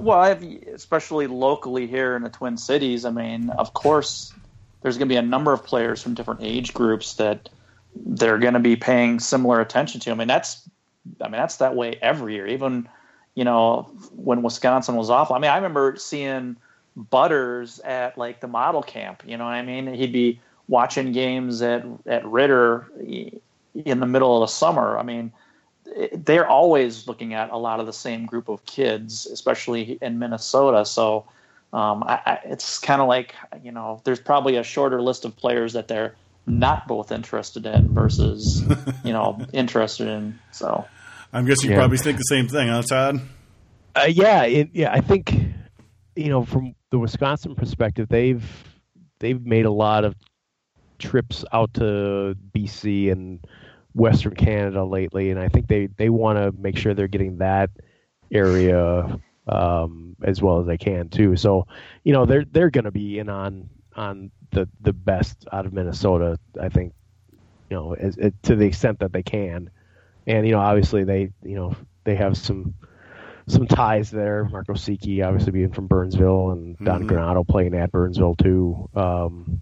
well, 0.00 0.18
I've, 0.18 0.42
especially 0.42 1.26
locally 1.26 1.86
here 1.86 2.14
in 2.14 2.22
the 2.22 2.28
Twin 2.28 2.56
Cities. 2.58 3.04
I 3.04 3.10
mean, 3.10 3.50
of 3.50 3.72
course, 3.72 4.34
there's 4.82 4.98
going 4.98 5.08
to 5.08 5.12
be 5.12 5.18
a 5.18 5.22
number 5.22 5.52
of 5.52 5.64
players 5.64 6.02
from 6.02 6.14
different 6.14 6.40
age 6.42 6.74
groups 6.74 7.14
that 7.14 7.48
they're 7.94 8.38
going 8.38 8.54
to 8.54 8.60
be 8.60 8.76
paying 8.76 9.18
similar 9.20 9.60
attention 9.60 10.00
to. 10.02 10.10
I 10.10 10.14
mean, 10.14 10.28
that's, 10.28 10.68
I 11.20 11.24
mean, 11.24 11.40
that's 11.40 11.56
that 11.56 11.74
way 11.74 11.98
every 12.02 12.34
year. 12.34 12.46
Even, 12.46 12.88
you 13.34 13.44
know, 13.44 13.90
when 14.14 14.42
Wisconsin 14.42 14.96
was 14.96 15.08
awful. 15.08 15.36
I 15.36 15.38
mean, 15.38 15.50
I 15.50 15.56
remember 15.56 15.96
seeing 15.96 16.56
Butters 16.96 17.78
at 17.80 18.18
like 18.18 18.40
the 18.40 18.48
model 18.48 18.82
camp. 18.82 19.22
You 19.26 19.36
know 19.36 19.44
what 19.44 19.54
I 19.54 19.62
mean? 19.62 19.92
He'd 19.92 20.12
be 20.12 20.40
watching 20.68 21.12
games 21.12 21.62
at 21.62 21.84
at 22.06 22.24
Ritter 22.26 22.86
in 23.74 24.00
the 24.00 24.06
middle 24.06 24.42
of 24.42 24.48
the 24.48 24.52
summer. 24.52 24.98
I 24.98 25.02
mean, 25.02 25.32
they're 26.12 26.48
always 26.48 27.06
looking 27.06 27.34
at 27.34 27.50
a 27.50 27.56
lot 27.56 27.80
of 27.80 27.86
the 27.86 27.92
same 27.92 28.26
group 28.26 28.48
of 28.48 28.64
kids, 28.66 29.26
especially 29.26 29.98
in 30.00 30.18
Minnesota. 30.18 30.84
So 30.84 31.26
um, 31.72 32.02
I, 32.04 32.20
I, 32.26 32.38
it's 32.44 32.78
kind 32.78 33.00
of 33.00 33.08
like 33.08 33.34
you 33.62 33.72
know, 33.72 34.00
there's 34.04 34.20
probably 34.20 34.56
a 34.56 34.62
shorter 34.62 35.02
list 35.02 35.24
of 35.24 35.36
players 35.36 35.72
that 35.74 35.88
they're 35.88 36.14
not 36.46 36.86
both 36.86 37.10
interested 37.10 37.66
in 37.66 37.92
versus 37.92 38.62
you 39.04 39.12
know 39.12 39.38
interested 39.52 40.08
in. 40.08 40.38
So 40.52 40.84
I'm 41.32 41.44
guessing 41.44 41.70
you 41.70 41.76
yeah. 41.76 41.80
probably 41.80 41.98
think 41.98 42.18
the 42.18 42.22
same 42.22 42.48
thing, 42.48 42.68
huh, 42.68 42.82
Todd? 42.82 43.20
Uh, 43.94 44.06
yeah, 44.08 44.44
it, 44.44 44.70
yeah. 44.72 44.92
I 44.92 45.00
think 45.00 45.34
you 46.14 46.28
know 46.28 46.44
from 46.44 46.74
the 46.90 46.98
Wisconsin 46.98 47.54
perspective, 47.54 48.08
they've 48.08 48.44
they've 49.18 49.44
made 49.44 49.66
a 49.66 49.70
lot 49.70 50.04
of 50.04 50.14
trips 50.98 51.44
out 51.52 51.74
to 51.74 52.36
BC 52.54 53.12
and 53.12 53.40
Western 53.94 54.34
Canada 54.34 54.84
lately, 54.84 55.30
and 55.30 55.40
I 55.40 55.48
think 55.48 55.68
they 55.68 55.86
they 55.96 56.10
want 56.10 56.38
to 56.38 56.52
make 56.60 56.76
sure 56.76 56.94
they're 56.94 57.08
getting 57.08 57.38
that 57.38 57.70
area 58.30 59.18
um, 59.48 60.16
as 60.22 60.42
well 60.42 60.60
as 60.60 60.66
they 60.66 60.76
can 60.76 61.08
too. 61.08 61.36
So, 61.36 61.66
you 62.04 62.12
know, 62.12 62.26
they're 62.26 62.44
they're 62.44 62.70
going 62.70 62.84
to 62.84 62.90
be 62.90 63.18
in 63.18 63.28
on 63.28 63.68
on 63.94 64.30
the 64.50 64.68
the 64.80 64.92
best 64.92 65.46
out 65.52 65.66
of 65.66 65.72
Minnesota. 65.72 66.38
I 66.60 66.68
think, 66.68 66.92
you 67.70 67.76
know, 67.76 67.94
as, 67.94 68.16
as, 68.18 68.32
to 68.42 68.56
the 68.56 68.66
extent 68.66 68.98
that 69.00 69.12
they 69.12 69.22
can, 69.22 69.70
and 70.26 70.46
you 70.46 70.52
know, 70.52 70.60
obviously 70.60 71.04
they 71.04 71.30
you 71.42 71.56
know 71.56 71.74
they 72.04 72.16
have 72.16 72.36
some 72.36 72.74
some 73.48 73.66
ties 73.66 74.10
there. 74.10 74.44
Mark 74.44 74.66
Osiecki, 74.66 75.24
obviously 75.26 75.52
being 75.52 75.72
from 75.72 75.86
Burnsville, 75.86 76.50
and 76.50 76.76
Don 76.78 77.04
mm-hmm. 77.04 77.16
Granato 77.16 77.46
playing 77.46 77.74
at 77.74 77.92
Burnsville 77.92 78.34
too. 78.34 78.88
Um, 78.94 79.60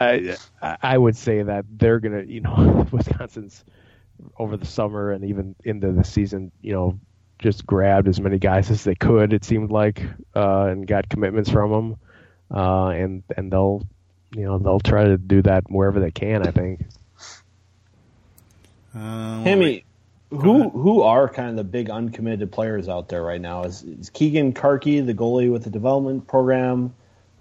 I 0.00 0.36
I 0.60 0.98
would 0.98 1.16
say 1.16 1.42
that 1.42 1.64
they're 1.70 2.00
gonna, 2.00 2.22
you 2.22 2.40
know, 2.40 2.86
Wisconsin's 2.92 3.64
over 4.38 4.56
the 4.56 4.66
summer 4.66 5.12
and 5.12 5.24
even 5.24 5.54
into 5.64 5.92
the 5.92 6.04
season, 6.04 6.52
you 6.62 6.72
know, 6.72 6.98
just 7.38 7.66
grabbed 7.66 8.08
as 8.08 8.20
many 8.20 8.38
guys 8.38 8.70
as 8.70 8.84
they 8.84 8.94
could. 8.94 9.32
It 9.32 9.44
seemed 9.44 9.70
like, 9.70 10.02
uh, 10.34 10.66
and 10.66 10.86
got 10.86 11.08
commitments 11.08 11.50
from 11.50 11.70
them, 11.70 11.96
uh, 12.50 12.88
and 12.88 13.22
and 13.36 13.52
they'll, 13.52 13.86
you 14.34 14.44
know, 14.44 14.58
they'll 14.58 14.80
try 14.80 15.04
to 15.04 15.18
do 15.18 15.42
that 15.42 15.64
wherever 15.68 16.00
they 16.00 16.10
can. 16.10 16.46
I 16.46 16.50
think. 16.50 16.86
Uh, 18.94 19.42
Hemi, 19.42 19.84
who 20.30 20.70
who 20.70 21.02
are 21.02 21.28
kind 21.28 21.50
of 21.50 21.56
the 21.56 21.64
big 21.64 21.90
uncommitted 21.90 22.52
players 22.52 22.88
out 22.88 23.08
there 23.08 23.22
right 23.22 23.40
now? 23.40 23.64
Is, 23.64 23.82
is 23.82 24.10
Keegan 24.10 24.54
Karki 24.54 25.04
the 25.04 25.14
goalie 25.14 25.50
with 25.50 25.64
the 25.64 25.70
development 25.70 26.26
program? 26.26 26.94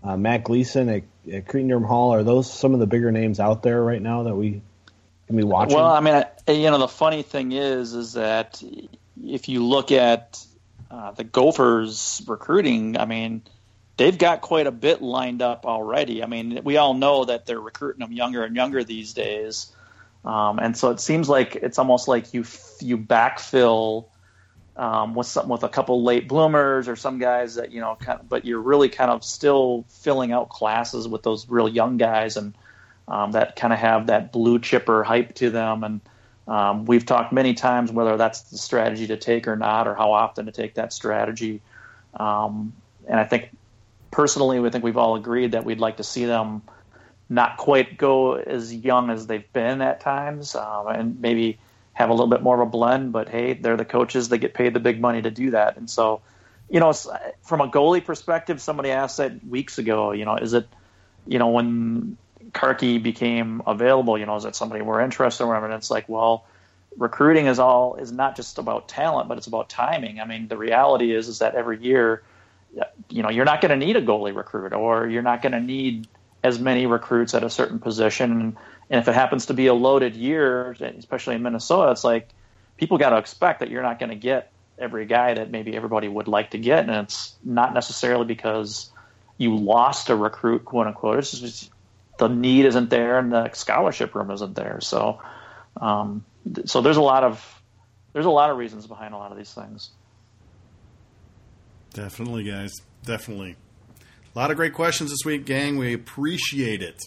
uh, 0.03 0.17
Matt 0.17 0.43
Gleason 0.43 0.89
at, 0.89 1.03
at 1.31 1.47
Cretin-Derham 1.47 1.83
Hall. 1.83 2.13
Are 2.13 2.23
those 2.23 2.51
some 2.51 2.73
of 2.73 2.79
the 2.79 2.87
bigger 2.87 3.11
names 3.11 3.39
out 3.39 3.63
there 3.63 3.81
right 3.81 4.01
now 4.01 4.23
that 4.23 4.35
we 4.35 4.61
can 5.27 5.37
be 5.37 5.43
watching? 5.43 5.75
Well, 5.75 5.85
I 5.85 5.99
mean, 5.99 6.23
you 6.47 6.69
know, 6.69 6.77
the 6.77 6.87
funny 6.87 7.21
thing 7.21 7.51
is, 7.51 7.93
is 7.93 8.13
that 8.13 8.61
if 9.23 9.49
you 9.49 9.65
look 9.65 9.91
at 9.91 10.43
uh, 10.91 11.11
the 11.11 11.23
Gophers 11.23 12.21
recruiting, 12.27 12.97
I 12.97 13.05
mean, 13.05 13.41
they've 13.97 14.17
got 14.17 14.41
quite 14.41 14.67
a 14.67 14.71
bit 14.71 15.01
lined 15.01 15.41
up 15.41 15.65
already. 15.65 16.23
I 16.23 16.25
mean, 16.27 16.61
we 16.63 16.77
all 16.77 16.93
know 16.93 17.25
that 17.25 17.45
they're 17.45 17.59
recruiting 17.59 17.99
them 17.99 18.11
younger 18.11 18.43
and 18.43 18.55
younger 18.55 18.83
these 18.83 19.13
days. 19.13 19.71
Um, 20.25 20.59
and 20.59 20.77
so 20.77 20.91
it 20.91 20.99
seems 20.99 21.27
like 21.27 21.55
it's 21.55 21.77
almost 21.77 22.07
like 22.07 22.33
you 22.33 22.45
you 22.79 22.97
backfill 22.97 24.05
um, 24.75 25.13
with 25.13 25.27
some 25.27 25.49
with 25.49 25.63
a 25.63 25.69
couple 25.69 26.03
late 26.03 26.27
bloomers 26.27 26.87
or 26.87 26.95
some 26.95 27.19
guys 27.19 27.55
that 27.55 27.71
you 27.71 27.81
know, 27.81 27.95
kind 27.99 28.19
of, 28.19 28.29
but 28.29 28.45
you're 28.45 28.59
really 28.59 28.89
kind 28.89 29.11
of 29.11 29.23
still 29.23 29.85
filling 29.89 30.31
out 30.31 30.49
classes 30.49 31.07
with 31.07 31.23
those 31.23 31.47
real 31.47 31.69
young 31.69 31.97
guys 31.97 32.37
and 32.37 32.53
um, 33.07 33.33
that 33.33 33.55
kind 33.55 33.73
of 33.73 33.79
have 33.79 34.07
that 34.07 34.31
blue 34.31 34.59
chipper 34.59 35.03
hype 35.03 35.35
to 35.35 35.49
them. 35.49 35.83
And 35.83 36.01
um, 36.47 36.85
we've 36.85 37.05
talked 37.05 37.31
many 37.31 37.53
times 37.53 37.91
whether 37.91 38.17
that's 38.17 38.41
the 38.43 38.57
strategy 38.57 39.07
to 39.07 39.17
take 39.17 39.47
or 39.47 39.55
not, 39.55 39.87
or 39.87 39.95
how 39.95 40.13
often 40.13 40.45
to 40.47 40.51
take 40.51 40.75
that 40.75 40.91
strategy. 40.91 41.61
Um, 42.13 42.73
and 43.07 43.19
I 43.19 43.25
think 43.25 43.49
personally, 44.11 44.59
we 44.59 44.69
think 44.69 44.83
we've 44.83 44.97
all 44.97 45.15
agreed 45.15 45.51
that 45.51 45.65
we'd 45.65 45.79
like 45.79 45.97
to 45.97 46.03
see 46.03 46.25
them 46.25 46.61
not 47.29 47.57
quite 47.57 47.97
go 47.97 48.35
as 48.35 48.73
young 48.73 49.09
as 49.09 49.27
they've 49.27 49.51
been 49.53 49.81
at 49.81 49.99
times, 50.01 50.55
um, 50.55 50.87
and 50.87 51.21
maybe 51.21 51.57
have 51.93 52.09
a 52.09 52.13
little 52.13 52.27
bit 52.27 52.41
more 52.41 52.61
of 52.61 52.67
a 52.67 52.69
blend. 52.69 53.11
But 53.11 53.29
hey, 53.29 53.53
they're 53.53 53.77
the 53.77 53.85
coaches; 53.85 54.29
they 54.29 54.37
get 54.37 54.53
paid 54.53 54.73
the 54.73 54.79
big 54.79 54.99
money 54.99 55.21
to 55.21 55.31
do 55.31 55.51
that. 55.51 55.77
And 55.77 55.89
so, 55.89 56.21
you 56.69 56.79
know, 56.79 56.93
from 57.41 57.61
a 57.61 57.67
goalie 57.67 58.03
perspective, 58.03 58.61
somebody 58.61 58.91
asked 58.91 59.17
that 59.17 59.45
weeks 59.45 59.77
ago. 59.77 60.11
You 60.11 60.25
know, 60.25 60.35
is 60.35 60.53
it, 60.53 60.67
you 61.27 61.39
know, 61.39 61.49
when 61.49 62.17
Karki 62.51 63.01
became 63.01 63.61
available, 63.65 64.17
you 64.17 64.25
know, 64.25 64.35
is 64.35 64.45
it 64.45 64.55
somebody 64.55 64.81
we're 64.81 65.01
interested 65.01 65.43
in? 65.43 65.63
And 65.63 65.73
it's 65.73 65.91
like, 65.91 66.09
well, 66.09 66.45
recruiting 66.97 67.47
is 67.47 67.59
all 67.59 67.95
is 67.95 68.11
not 68.11 68.35
just 68.35 68.57
about 68.57 68.87
talent, 68.87 69.27
but 69.27 69.37
it's 69.37 69.47
about 69.47 69.69
timing. 69.69 70.19
I 70.19 70.25
mean, 70.25 70.47
the 70.47 70.57
reality 70.57 71.13
is 71.13 71.27
is 71.27 71.39
that 71.39 71.55
every 71.55 71.81
year, 71.81 72.23
you 73.09 73.23
know, 73.23 73.29
you're 73.29 73.45
not 73.45 73.61
going 73.61 73.77
to 73.77 73.85
need 73.85 73.95
a 73.95 74.01
goalie 74.01 74.35
recruit, 74.35 74.73
or 74.73 75.07
you're 75.07 75.21
not 75.21 75.41
going 75.41 75.51
to 75.51 75.61
need 75.61 76.07
as 76.43 76.59
many 76.59 76.85
recruits 76.85 77.33
at 77.33 77.43
a 77.43 77.49
certain 77.49 77.79
position. 77.79 78.57
And 78.89 78.99
if 78.99 79.07
it 79.07 79.13
happens 79.13 79.47
to 79.47 79.53
be 79.53 79.67
a 79.67 79.73
loaded 79.73 80.15
year, 80.15 80.71
especially 80.71 81.35
in 81.35 81.43
Minnesota, 81.43 81.91
it's 81.91 82.03
like 82.03 82.29
people 82.77 82.97
got 82.97 83.11
to 83.11 83.17
expect 83.17 83.59
that 83.61 83.69
you're 83.69 83.83
not 83.83 83.99
going 83.99 84.09
to 84.09 84.15
get 84.15 84.51
every 84.77 85.05
guy 85.05 85.33
that 85.33 85.51
maybe 85.51 85.75
everybody 85.75 86.07
would 86.07 86.27
like 86.27 86.51
to 86.51 86.57
get, 86.57 86.87
and 86.87 86.91
it's 86.91 87.35
not 87.43 87.73
necessarily 87.73 88.25
because 88.25 88.91
you 89.37 89.55
lost 89.55 90.09
a 90.09 90.15
recruit, 90.15 90.65
quote 90.65 90.87
unquote. 90.87 91.19
It's 91.19 91.39
just 91.39 91.71
the 92.17 92.27
need 92.27 92.65
isn't 92.65 92.89
there 92.89 93.19
and 93.19 93.31
the 93.31 93.51
scholarship 93.53 94.15
room 94.15 94.31
isn't 94.31 94.55
there. 94.55 94.79
So, 94.81 95.21
um, 95.79 96.25
so 96.65 96.81
there's 96.81 96.97
a 96.97 97.01
lot 97.01 97.23
of 97.23 97.61
there's 98.13 98.25
a 98.25 98.31
lot 98.31 98.49
of 98.51 98.57
reasons 98.57 98.85
behind 98.85 99.13
a 99.13 99.17
lot 99.17 99.31
of 99.31 99.37
these 99.37 99.53
things. 99.53 99.89
Definitely, 101.93 102.43
guys. 102.43 102.71
Definitely. 103.03 103.55
A 104.35 104.39
lot 104.39 104.49
of 104.49 104.57
great 104.57 104.73
questions 104.73 105.11
this 105.11 105.19
week, 105.25 105.45
gang. 105.45 105.77
We 105.77 105.93
appreciate 105.93 106.81
it. 106.81 106.99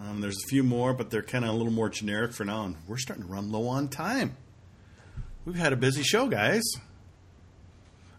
Um, 0.00 0.20
there's 0.20 0.38
a 0.42 0.48
few 0.48 0.62
more, 0.62 0.94
but 0.94 1.10
they're 1.10 1.22
kind 1.22 1.44
of 1.44 1.50
a 1.50 1.54
little 1.54 1.72
more 1.72 1.88
generic 1.88 2.32
for 2.32 2.44
now, 2.44 2.64
and 2.64 2.76
we're 2.86 2.96
starting 2.96 3.26
to 3.26 3.30
run 3.30 3.52
low 3.52 3.68
on 3.68 3.88
time. 3.88 4.36
We've 5.44 5.56
had 5.56 5.72
a 5.72 5.76
busy 5.76 6.02
show, 6.02 6.28
guys. 6.28 6.62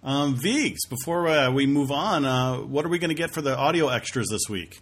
Um, 0.04 0.36
Vigs, 0.36 0.86
before 0.86 1.28
uh, 1.28 1.52
we 1.52 1.66
move 1.66 1.90
on, 1.90 2.26
uh, 2.26 2.58
what 2.58 2.86
are 2.86 2.90
we 2.90 3.00
going 3.00 3.10
to 3.10 3.16
get 3.16 3.32
for 3.32 3.42
the 3.42 3.58
audio 3.58 3.88
extras 3.88 4.28
this 4.30 4.50
week? 4.50 4.82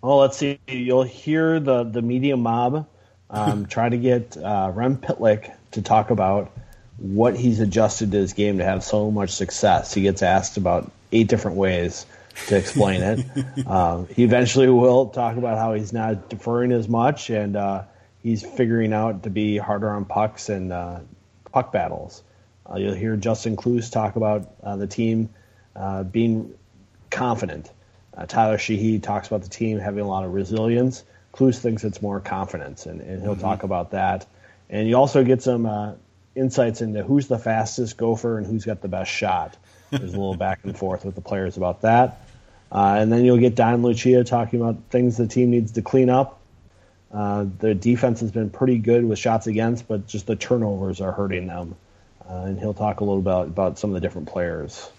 Well, 0.00 0.18
let's 0.18 0.36
see. 0.36 0.60
You'll 0.68 1.02
hear 1.02 1.58
the 1.58 1.82
the 1.82 2.02
media 2.02 2.36
mob 2.36 2.86
um, 3.30 3.66
try 3.70 3.88
to 3.88 3.96
get 3.96 4.36
uh, 4.36 4.70
Rem 4.72 4.98
Pitlick 4.98 5.52
to 5.72 5.82
talk 5.82 6.10
about 6.10 6.52
what 6.98 7.36
he's 7.36 7.58
adjusted 7.58 8.12
to 8.12 8.18
his 8.18 8.34
game 8.34 8.58
to 8.58 8.64
have 8.64 8.84
so 8.84 9.10
much 9.10 9.30
success. 9.30 9.92
He 9.92 10.02
gets 10.02 10.22
asked 10.22 10.56
about 10.56 10.92
eight 11.10 11.26
different 11.26 11.56
ways 11.56 12.06
to 12.46 12.56
explain 12.56 13.02
it. 13.02 13.66
um, 13.66 14.06
he 14.08 14.24
eventually 14.24 14.68
will 14.68 15.08
talk 15.08 15.36
about 15.36 15.58
how 15.58 15.74
he's 15.74 15.92
not 15.92 16.28
deferring 16.28 16.72
as 16.72 16.88
much 16.88 17.30
and 17.30 17.56
uh, 17.56 17.82
he's 18.22 18.44
figuring 18.44 18.92
out 18.92 19.22
to 19.22 19.30
be 19.30 19.56
harder 19.56 19.90
on 19.90 20.04
pucks 20.04 20.48
and 20.48 20.72
uh, 20.72 21.00
puck 21.52 21.72
battles. 21.72 22.22
Uh, 22.68 22.76
you'll 22.76 22.94
hear 22.94 23.16
Justin 23.16 23.56
Kloos 23.56 23.90
talk 23.90 24.16
about 24.16 24.54
uh, 24.62 24.76
the 24.76 24.86
team 24.86 25.28
uh, 25.76 26.02
being 26.02 26.54
confident. 27.10 27.70
Uh, 28.16 28.26
Tyler 28.26 28.58
Sheehy 28.58 29.00
talks 29.00 29.28
about 29.28 29.42
the 29.42 29.48
team 29.48 29.78
having 29.78 30.04
a 30.04 30.08
lot 30.08 30.24
of 30.24 30.32
resilience. 30.32 31.04
Kloos 31.32 31.58
thinks 31.58 31.84
it's 31.84 32.00
more 32.00 32.20
confidence, 32.20 32.86
and, 32.86 33.00
and 33.00 33.20
he'll 33.22 33.32
mm-hmm. 33.32 33.40
talk 33.40 33.64
about 33.64 33.90
that. 33.90 34.26
And 34.70 34.88
you 34.88 34.96
also 34.96 35.24
get 35.24 35.42
some 35.42 35.96
insights 36.34 36.80
into 36.80 37.02
who's 37.02 37.28
the 37.28 37.38
fastest 37.38 37.96
gopher 37.96 38.38
and 38.38 38.46
who's 38.46 38.64
got 38.64 38.80
the 38.80 38.88
best 38.88 39.10
shot. 39.10 39.56
There's 39.90 40.14
a 40.14 40.16
little 40.16 40.36
back 40.36 40.60
and 40.64 40.76
forth 40.76 41.04
with 41.04 41.14
the 41.14 41.20
players 41.20 41.56
about 41.56 41.82
that. 41.82 42.23
Uh, 42.74 42.96
and 42.98 43.12
then 43.12 43.24
you'll 43.24 43.38
get 43.38 43.54
Don 43.54 43.82
Lucia 43.82 44.24
talking 44.24 44.60
about 44.60 44.76
things 44.90 45.16
the 45.16 45.28
team 45.28 45.50
needs 45.50 45.72
to 45.72 45.82
clean 45.82 46.10
up. 46.10 46.40
Uh, 47.12 47.46
the 47.60 47.74
defense 47.74 48.18
has 48.20 48.32
been 48.32 48.50
pretty 48.50 48.78
good 48.78 49.04
with 49.04 49.18
shots 49.18 49.46
against, 49.46 49.86
but 49.86 50.08
just 50.08 50.26
the 50.26 50.34
turnovers 50.34 51.00
are 51.00 51.12
hurting 51.12 51.46
them. 51.46 51.76
Uh, 52.28 52.46
and 52.46 52.58
he'll 52.58 52.74
talk 52.74 53.00
a 53.00 53.04
little 53.04 53.20
about 53.20 53.46
about 53.46 53.78
some 53.78 53.90
of 53.90 53.94
the 53.94 54.00
different 54.00 54.26
players. 54.26 54.90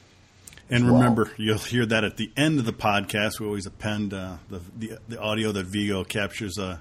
And 0.70 0.90
remember, 0.90 1.26
well. 1.26 1.34
you'll 1.38 1.58
hear 1.58 1.86
that 1.86 2.04
at 2.04 2.18
the 2.18 2.32
end 2.38 2.60
of 2.60 2.66
the 2.66 2.74
podcast. 2.74 3.40
We 3.40 3.46
always 3.46 3.66
append 3.66 4.14
uh, 4.14 4.38
the, 4.50 4.62
the, 4.78 5.00
the 5.10 5.20
audio 5.20 5.52
that 5.52 5.66
Vigo 5.66 6.04
captures 6.04 6.58
uh, 6.58 6.78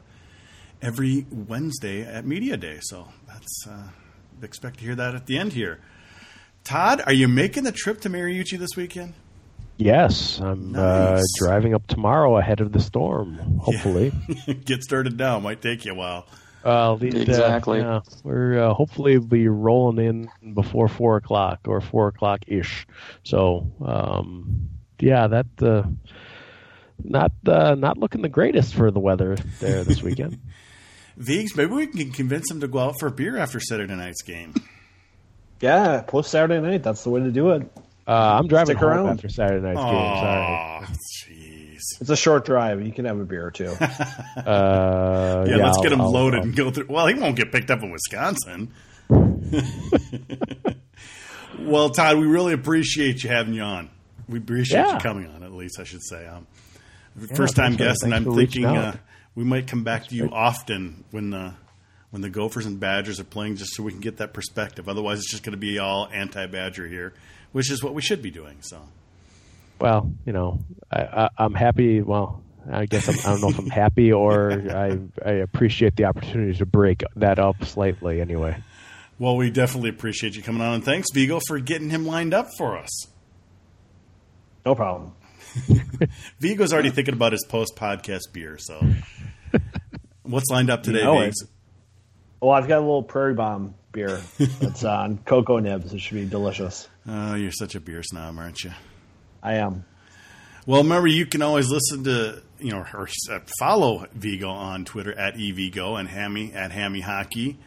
every 0.80 1.26
Wednesday 1.30 2.03
at 2.03 2.24
Media 2.24 2.57
Day. 2.57 2.78
So 2.80 3.09
that's 3.26 3.66
uh, 3.68 3.88
expect 4.42 4.78
to 4.78 4.84
hear 4.84 4.95
that 4.95 5.14
at 5.14 5.26
the 5.26 5.36
end 5.38 5.55
here. 5.55 5.80
Todd, 6.62 7.03
are 7.05 7.12
you 7.12 7.28
making 7.28 7.64
the 7.64 7.72
trip 7.72 8.01
to 8.03 8.09
Mariucci 8.09 8.59
this 8.59 8.76
weekend? 8.76 9.14
Yes, 9.77 10.41
I'm 10.41 10.72
nice. 10.72 11.20
uh, 11.20 11.22
driving 11.39 11.75
up 11.75 11.87
tomorrow 11.87 12.39
ahead 12.39 12.61
of 12.61 12.72
the 12.72 12.81
storm. 12.81 13.59
Hopefully, 13.59 14.12
yeah. 14.47 14.55
get 14.64 14.83
started 14.83 15.18
now. 15.18 15.41
Might 15.41 15.61
take 15.62 15.85
you 15.85 15.93
a 15.93 15.95
while. 15.97 16.27
Uh, 16.64 16.95
the, 16.95 17.09
exactly. 17.09 17.81
Uh, 17.81 17.95
yeah, 17.95 18.01
we're 18.22 18.59
uh, 18.59 18.72
hopefully 18.72 19.18
be 19.18 19.49
rolling 19.49 20.31
in 20.43 20.55
before 20.55 20.89
four 20.89 21.16
o'clock 21.16 21.61
or 21.66 21.81
four 21.81 22.09
o'clock 22.09 22.41
ish. 22.47 22.87
So, 23.22 23.70
um, 23.85 24.70
yeah, 24.99 25.27
that 25.27 25.47
uh, 25.61 25.83
not 27.03 27.33
uh, 27.47 27.75
not 27.75 27.99
looking 27.99 28.22
the 28.22 28.29
greatest 28.29 28.75
for 28.75 28.91
the 28.91 29.01
weather 29.01 29.37
there 29.61 29.85
this 29.85 30.03
weekend. 30.03 30.41
Vigs, 31.16 31.57
maybe 31.57 31.72
we 31.72 31.87
can 31.87 32.11
convince 32.12 32.51
him 32.51 32.61
to 32.61 32.68
go 32.68 32.79
out 32.79 32.95
for 32.99 33.07
a 33.09 33.11
beer 33.11 33.37
after 33.37 33.61
Saturday 33.61 33.95
night's 33.95 34.22
game. 34.22 34.55
Yeah, 35.61 36.03
post 36.03 36.31
Saturday 36.31 36.61
night. 36.61 36.83
That's 36.83 37.05
the 37.05 37.11
way 37.11 37.20
to 37.20 37.31
do 37.31 37.51
it. 37.51 37.70
Uh, 38.07 38.38
I'm 38.38 38.48
driving 38.48 38.76
Stick 38.76 38.82
home 38.84 38.90
around. 38.90 39.09
after 39.09 39.28
Saturday 39.28 39.64
night's 39.64 39.80
game. 39.80 40.16
Sorry. 40.16 40.86
Jeez. 41.76 42.00
It's 42.00 42.11
a 42.11 42.16
short 42.16 42.44
drive. 42.44 42.84
You 42.84 42.92
can 42.92 43.05
have 43.07 43.18
a 43.18 43.24
beer 43.24 43.46
or 43.46 43.50
two. 43.50 43.66
uh, 43.80 45.44
yeah, 45.46 45.57
yeah, 45.57 45.64
let's 45.64 45.78
I'll, 45.78 45.82
get 45.82 45.92
him 45.92 46.00
I'll, 46.00 46.11
loaded 46.11 46.40
I'll, 46.40 46.46
and 46.46 46.57
go 46.57 46.70
through. 46.70 46.86
Well, 46.88 47.07
he 47.07 47.14
won't 47.14 47.36
get 47.36 47.50
picked 47.52 47.70
up 47.70 47.82
in 47.82 47.90
Wisconsin. 47.90 48.72
well, 51.61 51.90
Todd, 51.90 52.18
we 52.18 52.26
really 52.26 52.52
appreciate 52.52 53.22
you 53.24 53.30
having 53.30 53.55
you 53.55 53.62
on. 53.62 53.90
We 54.28 54.38
appreciate 54.38 54.80
yeah. 54.80 54.94
you 54.94 55.00
coming 55.00 55.26
on. 55.28 55.42
At 55.42 55.52
least 55.52 55.80
I 55.80 55.84
should 55.84 56.02
say. 56.02 56.26
Um, 56.26 56.46
yeah, 57.18 57.34
first 57.34 57.57
time 57.57 57.76
guest, 57.76 58.02
and 58.02 58.14
I'm 58.14 58.34
thinking 58.34 58.66
uh, 58.66 58.96
we 59.34 59.44
might 59.44 59.66
come 59.66 59.84
back 59.84 60.02
That's 60.02 60.11
to 60.11 60.16
you 60.16 60.30
often 60.30 61.05
when 61.11 61.30
the 61.30 61.55
when 62.11 62.22
the 62.22 62.30
Gophers 62.30 62.64
and 62.64 62.78
Badgers 62.78 63.18
are 63.18 63.24
playing, 63.24 63.57
just 63.57 63.74
so 63.74 63.82
we 63.82 63.90
can 63.90 64.00
get 64.00 64.18
that 64.18 64.32
perspective. 64.32 64.88
Otherwise, 64.88 65.18
it's 65.18 65.30
just 65.30 65.42
going 65.42 65.52
to 65.52 65.59
be 65.59 65.80
all 65.80 66.09
anti-Badger 66.12 66.86
here, 66.86 67.12
which 67.55 67.70
is 67.70 67.84
what 67.84 67.94
we 67.94 68.02
should 68.02 68.20
be 68.20 68.32
doing. 68.32 68.57
So, 68.62 68.80
well, 69.80 70.11
you 70.26 70.32
know, 70.32 70.59
I, 70.90 71.30
am 71.38 71.55
happy. 71.55 72.02
Well, 72.02 72.42
I 72.68 72.86
guess 72.86 73.09
I'm, 73.09 73.14
I 73.14 73.22
do 73.22 73.28
not 73.28 73.40
know 73.40 73.48
if 73.50 73.59
I'm 73.61 73.70
happy 73.70 74.12
or 74.12 74.50
I, 74.74 74.98
I 75.24 75.34
appreciate 75.34 75.94
the 75.94 76.07
opportunity 76.07 76.59
to 76.59 76.66
break 76.66 77.05
that 77.14 77.38
up 77.38 77.64
slightly. 77.64 78.20
Anyway. 78.20 78.57
Well, 79.20 79.36
we 79.36 79.50
definitely 79.50 79.90
appreciate 79.90 80.34
you 80.34 80.42
coming 80.42 80.62
on, 80.62 80.74
and 80.74 80.84
thanks, 80.84 81.12
Vigo, 81.14 81.38
for 81.46 81.61
getting 81.61 81.90
him 81.90 82.05
lined 82.05 82.34
up 82.34 82.48
for 82.59 82.76
us. 82.76 83.07
No 84.66 84.74
problem. 84.74 85.12
Vigo's 86.40 86.72
already 86.72 86.90
thinking 86.90 87.14
about 87.14 87.30
his 87.30 87.44
post 87.48 87.76
podcast 87.76 88.32
beer. 88.32 88.59
So, 88.59 88.84
what's 90.24 90.50
lined 90.50 90.70
up 90.70 90.82
today, 90.82 90.98
you 90.98 91.05
know 91.05 91.14
Well, 91.14 91.32
oh, 92.42 92.50
I've 92.50 92.66
got 92.66 92.78
a 92.78 92.80
little 92.80 93.05
Prairie 93.05 93.34
Bomb 93.34 93.76
beer 93.92 94.20
that's 94.61 94.82
uh, 94.82 94.90
on 94.90 95.18
cocoa 95.18 95.61
nibs. 95.61 95.94
It 95.94 96.00
should 96.00 96.16
be 96.16 96.26
delicious. 96.26 96.88
Oh, 97.07 97.34
you're 97.34 97.52
such 97.52 97.74
a 97.74 97.80
beer 97.80 98.02
snob, 98.02 98.38
aren't 98.38 98.64
you? 98.64 98.72
I 99.42 99.55
am. 99.55 99.84
Well, 100.66 100.82
remember 100.82 101.09
you 101.09 101.26
can 101.26 101.42
always 101.42 101.68
listen 101.68 102.05
to 102.05 102.42
you 102.59 102.70
know 102.70 102.84
or 102.94 103.09
uh, 103.30 103.40
follow 103.59 104.07
Vigo 104.14 104.48
on 104.48 104.86
Twitter 104.86 105.12
at 105.12 105.34
evigo 105.34 105.98
and 106.00 106.09
Hammy 106.09 106.52
at 106.55 106.72
Hammy 106.72 107.00
Hockey. 107.00 107.59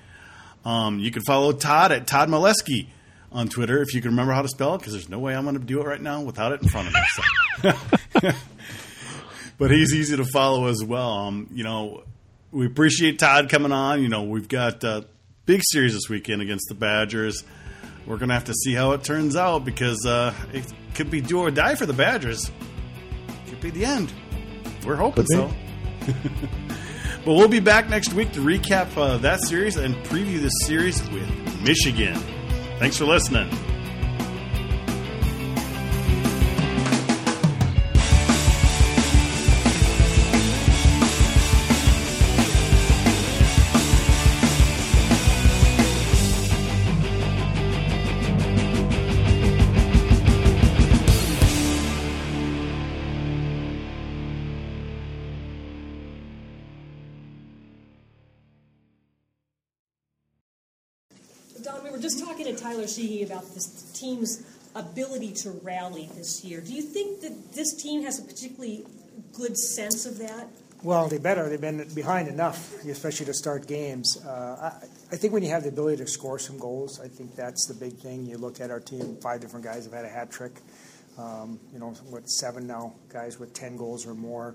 Um, 0.66 1.00
you 1.00 1.12
can 1.12 1.22
follow 1.22 1.52
Todd 1.54 1.92
at 1.92 2.08
Todd 2.08 2.30
Milewski 2.30 2.88
on 3.32 3.48
Twitter 3.48 3.82
if 3.82 3.94
you 3.94 4.02
can 4.02 4.12
remember 4.12 4.34
how 4.34 4.42
to 4.42 4.48
spell 4.48 4.76
it, 4.76 4.80
because 4.80 4.94
there's 4.94 5.10
no 5.10 5.20
way 5.20 5.36
I'm 5.36 5.44
going 5.44 5.58
to 5.58 5.64
do 5.64 5.80
it 5.82 5.86
right 5.86 6.02
now 6.02 6.22
without 6.22 6.52
it 6.52 6.62
in 6.62 6.68
front 6.70 6.88
of 6.88 6.94
me. 6.94 7.02
So. 8.22 8.32
but 9.58 9.72
he's 9.72 9.94
easy 9.94 10.18
to 10.18 10.26
follow 10.26 10.68
as 10.68 10.84
well. 10.84 11.12
Um, 11.12 11.48
you 11.54 11.64
know, 11.64 12.04
we 12.52 12.66
appreciate 12.66 13.20
Todd 13.20 13.50
coming 13.50 13.72
on. 13.72 14.02
You 14.02 14.10
know, 14.10 14.24
we've 14.24 14.48
got 14.48 14.84
a 14.84 15.06
big 15.46 15.62
series 15.64 15.94
this 15.94 16.10
weekend 16.10 16.42
against 16.42 16.68
the 16.70 16.76
Badgers. 16.76 17.44
We're 18.08 18.18
going 18.18 18.30
to 18.30 18.36
have 18.36 18.46
to 18.46 18.54
see 18.54 18.74
how 18.74 18.94
it 18.94 19.04
turns 19.04 19.36
out 19.36 19.66
because 19.66 20.06
uh, 20.06 20.34
it 20.54 20.66
could 20.96 21.12
be 21.12 21.20
do 21.20 21.40
or 21.40 21.52
die 21.52 21.76
for 21.76 21.86
the 21.86 21.94
Badgers. 21.94 22.50
Could 23.48 23.60
be 23.60 23.70
the 23.70 23.86
end. 23.86 24.14
We're 24.86 24.96
hoping 24.96 25.26
so. 25.26 25.52
but 26.06 27.34
we'll 27.34 27.50
be 27.50 27.60
back 27.60 27.90
next 27.90 28.14
week 28.14 28.32
to 28.32 28.40
recap 28.40 28.96
uh, 28.96 29.18
that 29.18 29.42
series 29.44 29.76
and 29.76 29.94
preview 30.06 30.40
this 30.40 30.54
series 30.62 31.02
with 31.10 31.62
Michigan. 31.62 32.16
Thanks 32.80 32.98
for 32.98 33.06
listening. 33.06 33.50
Sheehy 62.88 63.24
about 63.24 63.54
this 63.54 63.92
team's 63.94 64.44
ability 64.76 65.34
to 65.34 65.52
rally 65.64 66.10
this 66.16 66.44
year. 66.44 66.62
Do 66.62 66.74
you 66.74 66.82
think 66.82 67.22
that 67.22 67.54
this 67.54 67.74
team 67.74 68.04
has 68.04 68.20
a 68.20 68.24
particularly 68.24 68.86
good 69.34 69.58
sense 69.58 70.06
of 70.06 70.18
that? 70.20 70.48
Well, 70.84 71.08
they 71.08 71.18
better. 71.18 71.50
They've 71.50 71.60
been 71.60 71.88
behind 71.96 72.28
enough, 72.28 72.86
especially 72.86 73.26
to 73.26 73.34
start 73.34 73.68
games. 73.68 74.24
Uh, 74.24 74.72
I, 74.82 75.14
I, 75.14 75.18
think 75.18 75.34
when 75.34 75.42
you 75.42 75.50
have 75.50 75.64
the 75.64 75.70
ability 75.70 75.98
to 76.04 76.08
score 76.08 76.38
some 76.38 76.60
goals, 76.60 77.00
I 77.00 77.08
think 77.08 77.36
that's 77.36 77.66
the 77.66 77.74
big 77.74 77.98
thing. 77.98 78.28
You 78.28 78.38
look 78.38 78.62
at 78.62 78.70
our 78.70 78.80
team; 78.80 79.18
five 79.20 79.42
different 79.42 79.66
guys 79.66 79.86
have 79.86 79.94
had 79.94 80.06
a 80.06 80.10
hat 80.10 80.30
trick. 80.30 80.52
Um, 81.18 81.60
you 81.74 81.80
know, 81.80 81.90
what 82.10 82.30
seven 82.30 82.68
now 82.68 82.94
guys 83.10 83.40
with 83.40 83.56
ten 83.56 83.76
goals 83.76 84.06
or 84.06 84.14
more. 84.14 84.54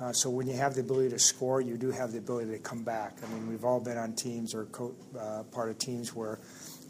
Uh, 0.00 0.14
so 0.14 0.30
when 0.30 0.46
you 0.46 0.54
have 0.54 0.74
the 0.74 0.80
ability 0.80 1.10
to 1.10 1.18
score, 1.18 1.60
you 1.60 1.76
do 1.76 1.90
have 1.90 2.12
the 2.12 2.18
ability 2.18 2.50
to 2.52 2.58
come 2.58 2.82
back. 2.82 3.18
I 3.22 3.30
mean, 3.34 3.46
we've 3.46 3.66
all 3.66 3.80
been 3.80 3.98
on 3.98 4.14
teams 4.14 4.54
or 4.54 4.64
co- 4.66 4.94
uh, 5.18 5.42
part 5.52 5.68
of 5.68 5.78
teams 5.78 6.14
where 6.14 6.38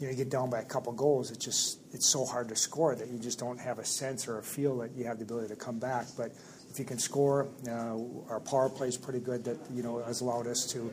you 0.01 0.07
know 0.07 0.11
you 0.11 0.17
get 0.17 0.31
down 0.31 0.49
by 0.49 0.59
a 0.59 0.65
couple 0.65 0.91
goals. 0.93 1.29
It's 1.29 1.45
just 1.45 1.79
it's 1.93 2.11
so 2.11 2.25
hard 2.25 2.49
to 2.49 2.55
score 2.55 2.95
that 2.95 3.07
you 3.07 3.19
just 3.19 3.37
don't 3.37 3.59
have 3.59 3.77
a 3.77 3.85
sense 3.85 4.27
or 4.27 4.39
a 4.39 4.43
feel 4.43 4.79
that 4.79 4.91
you 4.97 5.05
have 5.05 5.19
the 5.19 5.23
ability 5.23 5.49
to 5.49 5.55
come 5.55 5.77
back. 5.77 6.07
But 6.17 6.31
if 6.71 6.79
you 6.79 6.85
can 6.85 6.97
score, 6.97 7.47
uh, 7.69 7.97
our 8.29 8.39
power 8.39 8.67
play 8.67 8.87
is 8.87 8.97
pretty 8.97 9.19
good. 9.19 9.43
That 9.43 9.57
you 9.71 9.83
know 9.83 10.03
has 10.03 10.21
allowed 10.21 10.47
us 10.47 10.65
to, 10.73 10.91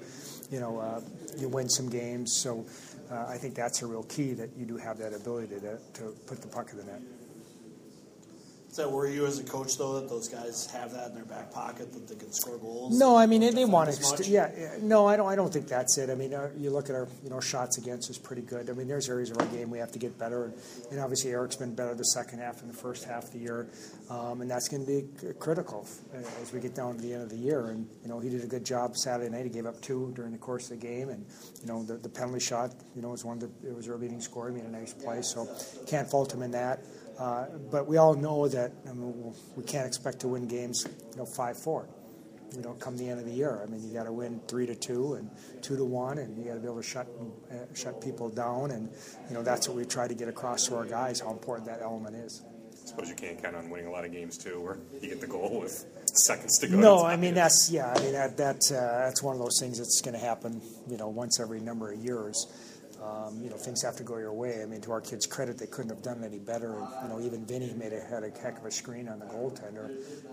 you 0.51 0.61
know, 0.61 0.79
uh, 0.79 1.01
you 1.39 1.49
win 1.49 1.71
some 1.71 1.89
games. 1.89 2.35
So 2.35 2.67
uh, 3.11 3.27
I 3.29 3.39
think 3.39 3.55
that's 3.55 3.81
a 3.81 3.87
real 3.87 4.03
key 4.03 4.35
that 4.35 4.51
you 4.59 4.67
do 4.67 4.77
have 4.77 4.99
that 4.99 5.15
ability 5.15 5.59
to, 5.61 5.79
to 5.95 6.15
put 6.27 6.43
the 6.43 6.49
puck 6.49 6.71
in 6.73 6.77
the 6.77 6.85
net. 6.85 7.01
That 8.79 8.93
worry 8.93 9.12
you 9.12 9.26
as 9.26 9.41
a 9.41 9.43
coach, 9.43 9.76
though, 9.76 9.99
that 9.99 10.09
those 10.09 10.29
guys 10.29 10.70
have 10.70 10.93
that 10.93 11.09
in 11.09 11.14
their 11.16 11.24
back 11.24 11.51
pocket 11.51 11.93
that 11.93 12.07
they 12.07 12.14
can 12.14 12.33
score 12.33 12.59
goals? 12.59 12.97
No, 12.97 13.16
I 13.16 13.26
mean 13.26 13.41
they, 13.41 13.64
want 13.64 13.91
to. 13.91 14.31
yeah, 14.31 14.76
no, 14.81 15.05
I 15.05 15.16
don't. 15.16 15.26
I 15.26 15.35
don't 15.35 15.53
think 15.53 15.66
that's 15.66 15.99
it. 15.99 16.11
I 16.11 16.14
mean, 16.14 16.33
uh, 16.33 16.51
you 16.57 16.70
look 16.70 16.89
at 16.89 16.95
our, 16.95 17.09
you 17.24 17.29
know, 17.29 17.41
shots 17.41 17.79
against 17.79 18.09
is 18.09 18.18
pretty 18.18 18.43
good. 18.43 18.70
I 18.70 18.74
mean, 18.74 18.87
there's 18.87 19.09
areas 19.09 19.33
of 19.33 19.39
our 19.39 19.47
game 19.47 19.68
we 19.68 19.81
have 19.81 19.91
to 19.93 19.99
get 19.99 20.16
better, 20.16 20.45
and, 20.45 20.55
and 20.93 21.01
obviously 21.01 21.33
Eric's 21.33 21.57
been 21.57 21.74
better 21.74 21.93
the 21.93 22.05
second 22.05 22.39
half 22.39 22.61
and 22.61 22.70
the 22.70 22.76
first 22.76 23.03
half 23.03 23.24
of 23.24 23.33
the 23.33 23.41
year, 23.41 23.68
um, 24.11 24.43
and 24.43 24.49
that's 24.49 24.68
going 24.68 24.87
to 24.87 25.03
be 25.03 25.33
critical 25.41 25.85
uh, 26.14 26.18
as 26.41 26.53
we 26.53 26.61
get 26.61 26.76
down 26.76 26.95
to 26.95 27.03
the 27.03 27.12
end 27.12 27.24
of 27.24 27.31
the 27.31 27.37
year. 27.37 27.66
And 27.70 27.85
you 28.05 28.09
know, 28.09 28.20
he 28.20 28.29
did 28.29 28.45
a 28.45 28.47
good 28.47 28.64
job 28.64 28.97
Saturday 28.97 29.29
night. 29.29 29.43
He 29.43 29.51
gave 29.51 29.66
up 29.66 29.81
two 29.81 30.12
during 30.14 30.31
the 30.31 30.39
course 30.39 30.70
of 30.70 30.81
the 30.81 30.87
game, 30.87 31.09
and 31.09 31.26
you 31.61 31.66
know, 31.66 31.83
the, 31.83 31.95
the 31.95 32.09
penalty 32.09 32.39
shot, 32.39 32.74
you 32.95 33.03
know, 33.03 33.09
was 33.09 33.24
one 33.24 33.41
that 33.41 33.51
it 33.66 33.74
was 33.74 33.89
our 33.89 33.97
leading 33.97 34.20
scorer. 34.20 34.51
He 34.51 34.55
made 34.55 34.66
a 34.66 34.70
nice 34.70 34.93
play, 34.93 35.22
so 35.22 35.49
can't 35.89 36.09
fault 36.09 36.33
him 36.33 36.43
in 36.43 36.53
that. 36.53 36.85
Uh, 37.19 37.47
but 37.71 37.87
we 37.89 37.97
all 37.97 38.14
know 38.14 38.47
that 38.49 38.73
I 38.89 38.93
mean, 38.93 39.35
we 39.57 39.64
can't 39.64 39.87
expect 39.87 40.21
to 40.21 40.29
win 40.29 40.47
games, 40.47 40.87
you 41.11 41.16
know, 41.16 41.27
five 41.27 41.59
four. 41.59 41.89
You 42.55 42.62
know, 42.62 42.73
come 42.75 42.97
the 42.97 43.09
end 43.09 43.21
of 43.21 43.27
the 43.27 43.33
year. 43.33 43.61
I 43.62 43.66
mean, 43.66 43.87
you 43.87 43.93
got 43.93 44.05
to 44.05 44.12
win 44.12 44.41
three 44.49 44.64
to 44.66 44.75
two 44.75 45.14
and 45.14 45.31
two 45.61 45.77
to 45.77 45.85
one, 45.85 46.16
and 46.16 46.39
you 46.39 46.45
got 46.45 46.55
to 46.55 46.61
be 46.61 46.66
able 46.66 46.77
to 46.77 46.83
shut 46.83 47.07
uh, 47.51 47.75
shut 47.75 48.01
people 48.01 48.31
down. 48.31 48.71
And 48.71 48.89
you 49.29 49.35
know, 49.35 49.43
that's 49.43 49.69
what 49.69 49.77
we 49.77 49.85
try 49.85 50.09
to 50.09 50.14
get 50.14 50.29
across 50.29 50.66
to 50.69 50.77
our 50.77 50.87
guys 50.87 51.21
how 51.21 51.31
important 51.31 51.69
that 51.69 51.83
element 51.83 52.16
is. 52.16 52.43
I 52.73 52.87
suppose 52.89 53.09
you 53.11 53.16
can't 53.16 53.43
count 53.43 53.55
on 53.55 53.69
winning 53.69 53.87
a 53.87 53.91
lot 53.91 54.07
of 54.07 54.12
games 54.12 54.39
too, 54.39 54.61
where 54.62 54.79
you 55.03 55.11
get 55.11 55.21
the 55.21 55.27
goal 55.27 55.61
with 55.61 55.85
seconds 56.14 56.59
to 56.61 56.69
go. 56.69 56.77
No, 56.77 57.05
I 57.05 57.16
mean 57.16 57.35
that's 57.35 57.69
yeah. 57.71 57.93
I 57.95 58.01
mean 58.01 58.12
that 58.12 58.37
that 58.39 58.62
uh, 58.71 59.05
that's 59.05 59.23
one 59.23 59.37
of 59.37 59.43
those 59.43 59.59
things 59.61 59.77
that's 59.77 60.01
going 60.01 60.14
to 60.14 60.25
happen. 60.25 60.62
You 60.89 60.97
know, 60.97 61.09
once 61.09 61.41
every 61.41 61.61
number 61.61 61.93
of 61.93 61.99
years. 61.99 62.47
Um, 63.09 63.41
you 63.43 63.49
know, 63.49 63.57
things 63.57 63.83
have 63.83 63.97
to 63.97 64.03
go 64.03 64.19
your 64.19 64.33
way. 64.33 64.63
I 64.63 64.67
mean, 64.67 64.83
to 64.83 64.93
our 64.93 65.01
kids' 65.01 65.27
credit, 65.27 65.59
they 65.59 65.67
couldn't 65.67 65.91
have 65.91 66.03
done 66.03 66.23
any 66.25 66.39
better. 66.39 66.79
And, 66.79 66.89
you 67.03 67.09
know, 67.09 67.21
even 67.25 67.47
Vinni 67.47 67.75
made 67.75 67.93
a, 67.93 68.01
had 68.01 68.23
a 68.23 68.31
heck 68.31 68.59
of 68.59 68.67
a 68.67 68.71
screen 68.71 69.09
on 69.09 69.19
the 69.19 69.27
goaltender 69.27 69.87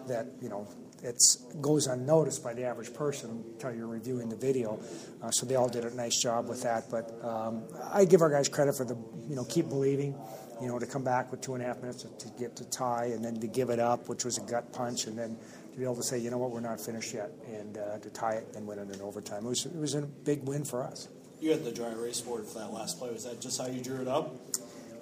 that, 0.07 0.25
you 0.41 0.49
know, 0.49 0.67
it 1.03 1.17
goes 1.61 1.87
unnoticed 1.87 2.43
by 2.43 2.53
the 2.53 2.63
average 2.63 2.93
person 2.93 3.43
until 3.53 3.73
you're 3.73 3.87
reviewing 3.87 4.27
the 4.29 4.35
video. 4.35 4.79
Uh, 5.21 5.31
so 5.31 5.45
they 5.45 5.55
all 5.55 5.69
did 5.69 5.85
a 5.85 5.95
nice 5.95 6.21
job 6.21 6.49
with 6.49 6.63
that. 6.63 6.89
But 6.89 7.05
um, 7.23 7.63
I 7.93 8.05
give 8.05 8.21
our 8.21 8.29
guys 8.29 8.49
credit 8.49 8.75
for 8.75 8.85
the, 8.85 8.97
you 9.29 9.35
know, 9.35 9.45
keep 9.45 9.69
believing. 9.69 10.15
You 10.61 10.69
know, 10.69 10.79
to 10.79 10.85
come 10.85 11.03
back 11.03 11.31
with 11.31 11.41
two 11.41 11.53
and 11.53 11.61
a 11.61 11.65
half 11.65 11.81
minutes 11.81 12.03
to, 12.03 12.09
to 12.17 12.39
get 12.39 12.55
to 12.55 12.65
tie, 12.69 13.07
and 13.07 13.23
then 13.23 13.41
to 13.41 13.47
give 13.47 13.69
it 13.69 13.79
up, 13.79 14.07
which 14.07 14.23
was 14.23 14.37
a 14.37 14.41
gut 14.41 14.71
punch, 14.71 15.05
and 15.05 15.17
then 15.19 15.37
to 15.73 15.77
be 15.77 15.83
able 15.83 15.97
to 15.97 16.03
say, 16.03 16.17
you 16.17 16.31
know 16.31 16.37
what, 16.37 16.51
we're 16.51 16.61
not 16.61 16.79
finished 16.79 17.13
yet, 17.13 17.29
and 17.47 17.77
uh, 17.77 17.99
to 17.99 18.09
tie 18.09 18.35
it 18.35 18.47
and 18.55 18.65
win 18.65 18.79
it 18.79 18.89
in 18.95 19.01
overtime. 19.01 19.45
It 19.45 19.49
was 19.49 19.65
it 19.65 19.75
was 19.75 19.95
a 19.95 20.03
big 20.03 20.47
win 20.47 20.63
for 20.63 20.85
us. 20.85 21.09
You 21.39 21.51
had 21.51 21.63
the 21.63 21.71
dry 21.71 21.91
erase 21.91 22.21
board 22.21 22.45
for 22.45 22.59
that 22.59 22.73
last 22.73 22.97
play. 22.97 23.11
Was 23.11 23.25
that 23.25 23.41
just 23.41 23.59
how 23.59 23.67
you 23.67 23.83
drew 23.83 24.01
it 24.01 24.07
up? 24.07 24.33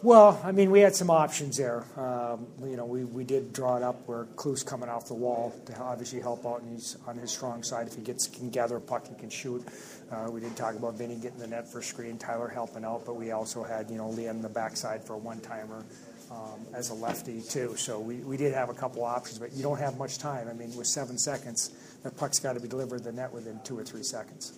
Well, 0.04 0.42
I 0.44 0.52
mean, 0.52 0.70
we 0.70 0.82
had 0.82 0.94
some 0.94 1.10
options 1.10 1.56
there. 1.56 1.86
Um, 1.96 2.46
you 2.62 2.76
know, 2.76 2.86
we, 2.86 3.06
we 3.06 3.24
did 3.24 3.54
draw 3.54 3.78
it 3.78 3.84
up 3.84 4.06
where 4.06 4.26
Kloos 4.36 4.66
coming 4.66 4.90
off 4.90 5.08
the 5.08 5.14
wall 5.14 5.56
to 5.66 5.80
obviously 5.80 6.20
help 6.20 6.46
out, 6.46 6.62
and 6.62 6.74
he's 6.74 6.98
on 7.08 7.18
his 7.18 7.32
strong 7.32 7.64
side. 7.64 7.88
If 7.88 7.96
he 7.96 8.02
gets 8.02 8.28
can 8.28 8.50
gather 8.50 8.76
a 8.76 8.82
puck, 8.82 9.08
he 9.08 9.16
can 9.16 9.30
shoot. 9.30 9.66
Uh, 10.12 10.30
we 10.30 10.42
did 10.42 10.58
talk 10.58 10.76
about 10.76 10.98
Vinni 10.98 11.22
getting 11.22 11.40
the 11.40 11.48
net 11.48 11.72
for 11.72 11.82
screen, 11.82 12.18
Tyler 12.18 12.50
helping 12.50 12.84
out, 12.84 13.06
but 13.06 13.16
we 13.16 13.32
also 13.32 13.64
had 13.64 13.90
you 13.90 13.96
know 13.96 14.10
Liam 14.10 14.42
the 14.42 14.50
backside 14.50 15.06
for 15.06 15.14
a 15.14 15.18
one 15.18 15.40
timer. 15.40 15.86
Um, 16.32 16.66
as 16.74 16.90
a 16.90 16.96
lefty 16.96 17.42
too, 17.42 17.76
so 17.78 18.00
we, 18.00 18.16
we 18.16 18.38
did 18.38 18.56
have 18.56 18.70
a 18.70 18.74
couple 18.74 19.04
options, 19.04 19.38
but 19.38 19.54
you 19.54 19.62
don't 19.62 19.78
have 19.78 19.98
much 20.00 20.18
time. 20.18 20.48
I 20.48 20.54
mean, 20.54 20.76
with 20.76 20.88
seven 20.88 21.18
seconds, 21.20 21.70
the 22.02 22.10
puck's 22.10 22.40
got 22.40 22.54
to 22.54 22.60
be 22.60 22.68
delivered 22.68 23.00
to 23.00 23.04
the 23.04 23.12
net 23.12 23.32
within 23.32 23.60
two 23.64 23.78
or 23.78 23.84
three 23.84 24.02
seconds. 24.02 24.58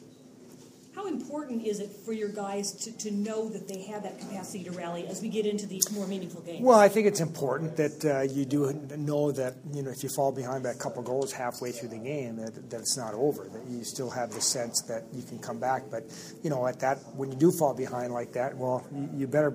How 0.96 1.08
important 1.08 1.66
is 1.66 1.82
it 1.82 1.92
for 2.06 2.14
your 2.14 2.30
guys 2.30 2.72
to, 2.72 2.98
to 3.00 3.12
know 3.12 3.50
that 3.50 3.68
they 3.68 3.82
have 3.84 4.04
that 4.04 4.18
capacity 4.18 4.64
to 4.64 4.72
rally 4.72 5.06
as 5.08 5.22
we 5.22 5.28
get 5.28 5.46
into 5.46 5.68
these 5.68 5.92
more 5.92 6.08
meaningful 6.08 6.40
games? 6.42 6.62
Well, 6.64 6.80
I 6.80 6.88
think 6.88 7.06
it's 7.06 7.20
important 7.20 7.76
that 7.76 8.06
uh, 8.06 8.22
you 8.22 8.46
do 8.46 8.72
know 8.96 9.34
that 9.34 9.56
you 9.74 9.84
know 9.84 9.92
if 9.92 10.04
you 10.04 10.10
fall 10.16 10.32
behind 10.32 10.64
by 10.64 10.70
a 10.70 10.76
couple 10.76 11.04
goals 11.04 11.34
halfway 11.34 11.74
through 11.74 11.90
the 11.90 11.98
game, 11.98 12.38
that, 12.38 12.70
that 12.70 12.80
it's 12.80 12.98
not 12.98 13.14
over. 13.14 13.44
That 13.44 13.68
you 13.70 13.84
still 13.84 14.10
have 14.10 14.32
the 14.32 14.40
sense 14.40 14.84
that 14.88 15.04
you 15.14 15.22
can 15.22 15.38
come 15.38 15.60
back. 15.60 15.84
But 15.92 16.04
you 16.44 16.50
know, 16.50 16.66
at 16.66 16.80
that 16.80 17.00
when 17.18 17.30
you 17.30 17.38
do 17.38 17.52
fall 17.52 17.74
behind 17.74 18.14
like 18.14 18.32
that, 18.32 18.56
well, 18.56 18.88
you, 18.94 19.10
you 19.18 19.28
better 19.28 19.54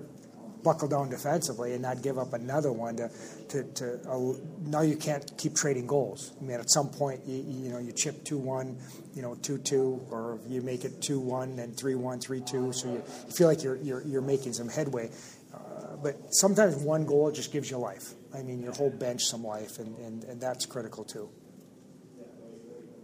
buckle 0.63 0.89
down 0.89 1.11
defensively 1.11 1.73
and 1.73 1.83
not 1.83 2.03
give 2.03 2.19
up 2.19 2.33
another 2.33 2.73
one 2.73 2.97
to, 2.97 3.11
to, 3.49 3.65
to 3.75 4.01
uh, 4.09 4.35
now 4.67 4.83
you 4.83 4.97
can't 4.97 5.31
keep 5.39 5.55
trading 5.55 5.87
goals. 5.87 6.33
I 6.41 6.45
mean, 6.45 6.61
at 6.61 6.71
some 6.71 6.89
point, 6.89 7.21
you, 7.27 7.45
you 7.47 7.71
know, 7.71 7.79
you 7.79 7.93
chip 7.93 8.25
2 8.25 8.39
1, 8.39 8.79
you 9.15 9.23
know, 9.23 9.35
2 9.37 9.59
2, 9.59 10.07
or 10.11 10.41
you 10.49 10.63
make 10.63 10.85
it 10.85 11.03
2 11.03 11.19
1 11.21 11.59
and 11.59 11.77
3 11.77 11.95
1, 11.95 12.21
3 12.21 12.41
2. 12.41 12.73
So 12.73 12.89
you, 12.89 13.03
you 13.27 13.33
feel 13.33 13.49
like 13.49 13.63
you're, 13.63 13.77
you're, 13.77 14.03
you're 14.03 14.23
making 14.23 14.53
some 14.53 14.69
headway. 14.69 15.11
Uh, 15.53 15.97
but 16.03 16.35
sometimes 16.35 16.77
one 16.77 17.05
goal 17.05 17.31
just 17.31 17.53
gives 17.53 17.71
you 17.71 17.79
life. 17.79 18.15
I 18.35 18.43
mean, 18.43 18.63
your 18.63 18.73
whole 18.73 18.91
bench 18.91 19.25
some 19.25 19.45
life, 19.45 19.79
and, 19.79 19.97
and, 19.99 20.25
and 20.25 20.41
that's 20.41 20.67
critical 20.67 21.05
too. 21.05 21.29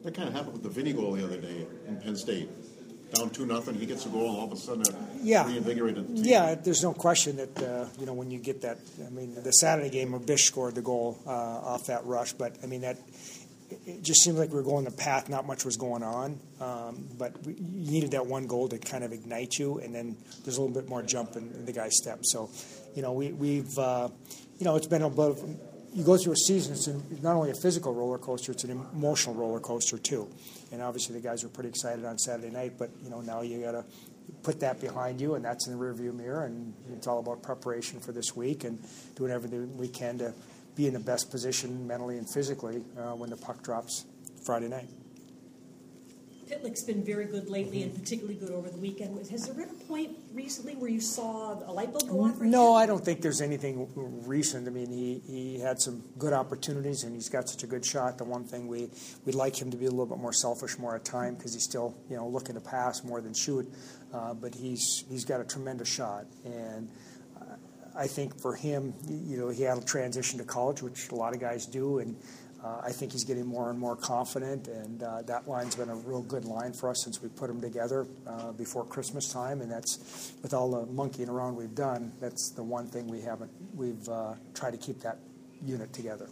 That 0.04 0.14
kind 0.14 0.28
of 0.28 0.34
happened 0.34 0.62
with 0.62 0.62
the 0.62 0.82
Vinni 0.82 0.94
goal 0.94 1.12
the 1.12 1.24
other 1.24 1.38
day 1.38 1.66
in 1.88 2.00
Penn 2.00 2.14
State 2.14 2.48
down 3.14 3.30
two 3.30 3.46
nothing. 3.46 3.74
He 3.74 3.86
gets 3.86 4.06
a 4.06 4.08
goal, 4.08 4.28
and 4.28 4.36
all 4.38 4.44
of 4.44 4.52
a 4.52 4.56
sudden, 4.56 4.84
yeah, 5.22 5.46
reinvigorated. 5.46 6.06
Team. 6.06 6.24
Yeah, 6.24 6.54
there's 6.54 6.82
no 6.82 6.92
question 6.92 7.36
that 7.36 7.62
uh, 7.62 7.86
you 7.98 8.06
know 8.06 8.14
when 8.14 8.30
you 8.30 8.38
get 8.38 8.62
that. 8.62 8.78
I 9.04 9.10
mean, 9.10 9.34
the 9.34 9.52
Saturday 9.52 9.90
game, 9.90 10.18
Bish 10.26 10.44
scored 10.44 10.74
the 10.74 10.82
goal 10.82 11.18
uh, 11.26 11.30
off 11.30 11.86
that 11.86 12.04
rush, 12.04 12.32
but 12.32 12.56
I 12.62 12.66
mean 12.66 12.82
that. 12.82 12.98
It 13.84 14.04
just 14.04 14.22
seemed 14.22 14.38
like 14.38 14.50
we 14.50 14.54
were 14.54 14.62
going 14.62 14.84
the 14.84 14.92
path. 14.92 15.28
Not 15.28 15.44
much 15.44 15.64
was 15.64 15.76
going 15.76 16.04
on, 16.04 16.38
um, 16.60 17.04
but 17.18 17.44
we, 17.44 17.54
you 17.54 17.90
needed 17.90 18.12
that 18.12 18.24
one 18.24 18.46
goal 18.46 18.68
to 18.68 18.78
kind 18.78 19.02
of 19.02 19.12
ignite 19.12 19.58
you, 19.58 19.78
and 19.78 19.92
then 19.92 20.16
there's 20.44 20.56
a 20.56 20.60
little 20.60 20.72
bit 20.72 20.88
more 20.88 21.02
jump 21.02 21.34
in, 21.34 21.50
in 21.50 21.66
the 21.66 21.72
guy's 21.72 21.96
step. 21.96 22.20
So, 22.22 22.48
you 22.94 23.02
know, 23.02 23.12
we, 23.12 23.32
we've, 23.32 23.76
uh, 23.76 24.08
you 24.58 24.64
know, 24.64 24.76
it's 24.76 24.86
been 24.86 25.02
a 25.02 25.10
bit. 25.10 25.30
Of, 25.30 25.58
you 25.94 26.04
go 26.04 26.16
through 26.16 26.34
a 26.34 26.36
season. 26.36 26.74
It's 26.74 27.22
not 27.22 27.34
only 27.34 27.50
a 27.50 27.54
physical 27.54 27.92
roller 27.92 28.18
coaster; 28.18 28.52
it's 28.52 28.62
an 28.62 28.70
emotional 28.70 29.34
roller 29.34 29.58
coaster 29.58 29.98
too. 29.98 30.28
And 30.72 30.82
obviously, 30.82 31.14
the 31.14 31.20
guys 31.20 31.42
were 31.42 31.48
pretty 31.48 31.68
excited 31.68 32.04
on 32.04 32.18
Saturday 32.18 32.50
night. 32.50 32.74
But 32.78 32.90
you 33.02 33.10
know, 33.10 33.20
now 33.20 33.42
you 33.42 33.60
got 33.62 33.72
to 33.72 33.84
put 34.42 34.60
that 34.60 34.80
behind 34.80 35.20
you, 35.20 35.34
and 35.34 35.44
that's 35.44 35.66
in 35.66 35.78
the 35.78 35.84
rearview 35.84 36.14
mirror. 36.14 36.44
And 36.44 36.74
it's 36.92 37.06
all 37.06 37.20
about 37.20 37.42
preparation 37.42 38.00
for 38.00 38.12
this 38.12 38.34
week 38.34 38.64
and 38.64 38.78
doing 39.14 39.30
everything 39.30 39.76
we 39.76 39.88
can 39.88 40.18
to 40.18 40.34
be 40.74 40.86
in 40.86 40.92
the 40.92 41.00
best 41.00 41.30
position 41.30 41.86
mentally 41.86 42.18
and 42.18 42.28
physically 42.28 42.82
uh, 42.98 43.14
when 43.14 43.30
the 43.30 43.36
puck 43.36 43.62
drops 43.62 44.04
Friday 44.44 44.68
night. 44.68 44.88
Pitlick's 46.48 46.82
been 46.82 47.02
very 47.04 47.26
good 47.26 47.48
lately 47.48 47.82
and 47.82 47.94
particularly 47.94 48.38
good 48.38 48.50
over 48.52 48.70
the 48.70 48.78
weekend. 48.78 49.18
Has 49.28 49.46
there 49.46 49.54
been 49.54 49.74
a 49.74 49.84
point 49.84 50.16
recently 50.32 50.76
where 50.76 50.88
you 50.88 51.00
saw 51.00 51.54
a 51.66 51.72
light 51.72 51.92
bulb 51.92 52.08
go 52.08 52.24
off? 52.24 52.40
Right 52.40 52.48
no, 52.48 52.74
I 52.74 52.86
don't 52.86 53.04
think 53.04 53.20
there's 53.20 53.40
anything 53.40 53.88
recent. 54.26 54.68
I 54.68 54.70
mean, 54.70 54.90
he, 54.90 55.20
he 55.26 55.58
had 55.58 55.80
some 55.80 56.04
good 56.18 56.32
opportunities 56.32 57.02
and 57.02 57.14
he's 57.14 57.28
got 57.28 57.48
such 57.48 57.64
a 57.64 57.66
good 57.66 57.84
shot. 57.84 58.18
The 58.18 58.24
one 58.24 58.44
thing 58.44 58.68
we, 58.68 58.88
we'd 59.24 59.34
like 59.34 59.60
him 59.60 59.70
to 59.72 59.76
be 59.76 59.86
a 59.86 59.90
little 59.90 60.06
bit 60.06 60.18
more 60.18 60.32
selfish 60.32 60.78
more 60.78 60.94
at 60.94 61.04
time 61.04 61.34
because 61.34 61.52
he's 61.52 61.64
still, 61.64 61.96
you 62.08 62.16
know, 62.16 62.28
looking 62.28 62.54
to 62.54 62.60
pass 62.60 63.02
more 63.02 63.20
than 63.20 63.34
shoot. 63.34 63.68
Uh, 64.14 64.34
but 64.34 64.54
he's, 64.54 65.04
he's 65.08 65.24
got 65.24 65.40
a 65.40 65.44
tremendous 65.44 65.88
shot. 65.88 66.26
And 66.44 66.88
I 67.96 68.06
think 68.06 68.38
for 68.38 68.54
him, 68.54 68.92
you 69.08 69.38
know, 69.38 69.48
he 69.48 69.62
had 69.62 69.78
a 69.78 69.80
transition 69.80 70.38
to 70.38 70.44
college, 70.44 70.82
which 70.82 71.10
a 71.10 71.14
lot 71.14 71.34
of 71.34 71.40
guys 71.40 71.64
do. 71.66 71.98
And 72.00 72.16
uh, 72.16 72.24
I 72.82 72.90
think 72.92 73.12
he's 73.12 73.24
getting 73.24 73.46
more 73.46 73.70
and 73.70 73.78
more 73.78 73.96
confident, 73.96 74.68
and 74.68 75.02
uh, 75.02 75.22
that 75.22 75.46
line's 75.48 75.76
been 75.76 75.88
a 75.88 75.94
real 75.94 76.22
good 76.22 76.44
line 76.44 76.72
for 76.72 76.88
us 76.88 77.02
since 77.02 77.22
we 77.22 77.28
put 77.28 77.48
them 77.48 77.60
together 77.60 78.06
uh, 78.26 78.52
before 78.52 78.84
Christmas 78.84 79.32
time. 79.32 79.60
And 79.60 79.70
that's 79.70 80.32
with 80.42 80.54
all 80.54 80.70
the 80.70 80.86
monkeying 80.92 81.28
around 81.28 81.56
we've 81.56 81.74
done. 81.74 82.12
That's 82.20 82.50
the 82.50 82.62
one 82.62 82.86
thing 82.86 83.08
we 83.08 83.20
haven't. 83.20 83.50
We've 83.74 84.08
uh, 84.08 84.34
tried 84.54 84.72
to 84.72 84.78
keep 84.78 85.00
that 85.00 85.18
unit 85.64 85.92
together. 85.92 86.28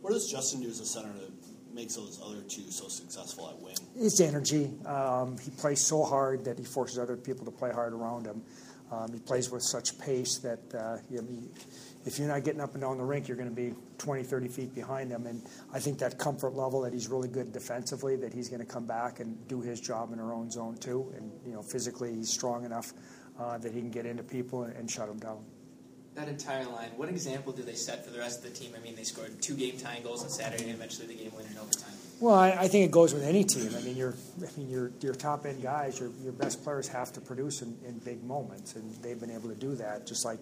What 0.00 0.12
does 0.12 0.30
Justin 0.30 0.62
do 0.62 0.68
as 0.68 0.80
a 0.80 0.86
center 0.86 1.12
that 1.12 1.74
makes 1.74 1.96
those 1.96 2.20
other 2.24 2.40
two 2.42 2.70
so 2.70 2.88
successful 2.88 3.50
at 3.50 3.60
wing? 3.60 3.76
His 3.96 4.20
energy. 4.20 4.70
Um, 4.86 5.36
he 5.38 5.50
plays 5.50 5.80
so 5.80 6.04
hard 6.04 6.44
that 6.46 6.58
he 6.58 6.64
forces 6.64 6.98
other 6.98 7.16
people 7.16 7.44
to 7.44 7.50
play 7.50 7.70
hard 7.70 7.92
around 7.92 8.26
him. 8.26 8.42
Um, 8.90 9.12
he 9.12 9.20
plays 9.20 9.50
with 9.50 9.62
such 9.62 9.98
pace 10.00 10.38
that 10.38 10.60
uh, 10.74 10.96
you 11.10 11.18
know, 11.18 11.28
he, 11.28 11.48
if 12.04 12.18
you're 12.18 12.28
not 12.28 12.44
getting 12.44 12.60
up 12.60 12.72
and 12.72 12.82
down 12.82 12.98
the 12.98 13.04
rink, 13.04 13.28
you're 13.28 13.36
going 13.36 13.48
to 13.48 13.54
be 13.54 13.74
20, 13.98 14.22
30 14.22 14.48
feet 14.48 14.74
behind 14.74 15.10
them. 15.10 15.26
And 15.26 15.42
I 15.72 15.80
think 15.80 15.98
that 15.98 16.18
comfort 16.18 16.54
level 16.54 16.80
that 16.82 16.92
he's 16.92 17.08
really 17.08 17.28
good 17.28 17.52
defensively, 17.52 18.16
that 18.16 18.32
he's 18.32 18.48
going 18.48 18.60
to 18.60 18.66
come 18.66 18.86
back 18.86 19.20
and 19.20 19.36
do 19.48 19.60
his 19.60 19.80
job 19.80 20.12
in 20.12 20.20
our 20.20 20.32
own 20.32 20.50
zone 20.50 20.76
too. 20.76 21.12
And 21.16 21.30
you 21.46 21.52
know, 21.52 21.62
physically, 21.62 22.14
he's 22.14 22.30
strong 22.30 22.64
enough 22.64 22.92
uh, 23.38 23.58
that 23.58 23.72
he 23.72 23.80
can 23.80 23.90
get 23.90 24.06
into 24.06 24.22
people 24.22 24.64
and, 24.64 24.74
and 24.76 24.90
shut 24.90 25.08
them 25.08 25.18
down 25.18 25.44
that 26.14 26.28
entire 26.28 26.64
line, 26.66 26.90
what 26.96 27.08
example 27.08 27.52
do 27.52 27.62
they 27.62 27.74
set 27.74 28.04
for 28.04 28.10
the 28.10 28.18
rest 28.18 28.44
of 28.44 28.52
the 28.52 28.58
team? 28.58 28.72
I 28.76 28.80
mean, 28.80 28.94
they 28.94 29.04
scored 29.04 29.40
two 29.40 29.54
game 29.54 29.78
tying 29.78 30.02
goals 30.02 30.22
on 30.22 30.28
Saturday 30.28 30.64
and 30.64 30.72
eventually 30.72 31.06
the 31.06 31.14
game 31.14 31.32
winner 31.34 31.48
in 31.50 31.58
overtime. 31.58 31.92
Well, 32.20 32.34
I, 32.34 32.50
I, 32.50 32.68
think 32.68 32.84
it 32.84 32.90
goes 32.90 33.14
with 33.14 33.24
any 33.24 33.44
team. 33.44 33.70
I 33.74 33.80
mean, 33.80 33.96
your, 33.96 34.14
I 34.42 34.58
mean, 34.58 34.68
your, 34.68 34.92
your 35.00 35.14
top 35.14 35.46
end 35.46 35.62
guys, 35.62 35.98
your, 35.98 36.10
your 36.22 36.32
best 36.32 36.62
players 36.62 36.86
have 36.88 37.12
to 37.14 37.20
produce 37.20 37.62
in, 37.62 37.74
in 37.86 37.98
big 38.00 38.22
moments, 38.22 38.76
and 38.76 38.92
they've 38.96 39.18
been 39.18 39.30
able 39.30 39.48
to 39.48 39.54
do 39.54 39.74
that. 39.76 40.06
Just 40.06 40.26
like, 40.26 40.40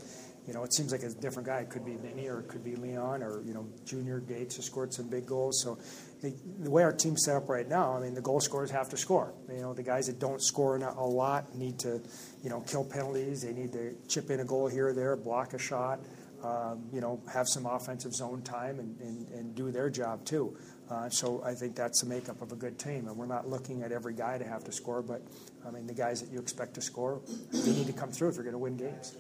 you 0.49 0.55
know, 0.55 0.65
it 0.65 0.73
seems 0.73 0.91
like 0.91 1.03
a 1.03 1.11
different 1.11 1.47
guy. 1.47 1.59
It 1.59 1.69
could 1.69 1.85
be 1.85 1.93
Vinni 1.93 2.29
or 2.29 2.41
it 2.41 2.49
could 2.49 2.65
be 2.65 2.75
Leon 2.75 3.23
or 3.23 3.43
you 3.43 3.55
know, 3.55 3.69
Junior 3.85 4.19
Gates 4.21 4.57
has 4.57 4.65
scored 4.65 4.93
some 4.93 5.09
big 5.09 5.27
goals. 5.27 5.63
So 5.63 5.79
the, 6.23 6.35
the, 6.61 6.71
way 6.71 6.83
our 6.83 6.93
team's 6.93 7.25
set 7.25 7.37
up 7.37 7.49
right 7.49 7.69
now, 7.69 7.93
I 7.93 8.01
mean, 8.01 8.15
the 8.15 8.23
goal 8.23 8.41
scorers 8.41 8.71
have 8.71 8.89
to 8.89 8.97
score. 8.97 9.35
You 9.49 9.61
know, 9.61 9.75
the 9.75 9.83
guys 9.83 10.07
that 10.07 10.19
don't 10.19 10.43
score 10.43 10.77
a 10.77 11.07
lot 11.07 11.55
need 11.55 11.79
to, 11.81 12.01
you 12.43 12.51
know, 12.51 12.61
kill 12.63 12.85
penalties. 12.85 13.43
They 13.43 13.53
need 13.53 13.73
to 13.75 13.95
chip 14.09 14.31
in 14.31 14.41
a 14.41 14.45
goal 14.45 14.69
here 14.69 14.89
or 14.89 14.93
there, 14.95 15.15
block 15.17 15.53
a 15.53 15.59
shot 15.59 16.01
um, 16.43 16.85
you 16.93 17.01
know, 17.01 17.21
have 17.33 17.49
some 17.49 17.67
offensive 17.67 18.15
zone 18.15 18.43
time 18.43 18.79
and, 18.79 19.01
and, 19.01 19.29
and 19.31 19.55
do 19.55 19.71
their 19.71 19.91
job 19.91 20.25
too. 20.25 20.57
Uh, 20.91 21.09
so 21.09 21.43
I 21.45 21.55
think 21.55 21.75
that's 21.75 22.01
the 22.03 22.09
makeup 22.09 22.41
of 22.41 22.53
a 22.53 22.57
good 22.57 22.79
team. 22.79 23.09
And 23.09 23.17
we're 23.17 23.27
not 23.27 23.49
looking 23.49 23.83
at 23.83 23.93
every 23.93 24.15
guy 24.15 24.39
to 24.39 24.45
have 24.45 24.65
to 24.65 24.73
score, 24.73 25.03
but 25.03 25.23
I 25.67 25.71
mean, 25.71 25.87
the 25.87 25.95
guys 25.95 26.23
that 26.23 26.33
you 26.33 26.39
expect 26.39 26.75
to 26.75 26.81
score, 26.81 27.21
they 27.53 27.73
need 27.73 27.87
to 27.89 27.93
come 27.93 28.11
through 28.11 28.29
if 28.29 28.35
you're 28.37 28.45
going 28.45 28.53
to 28.53 28.59
win 28.59 28.77
games. 28.77 29.17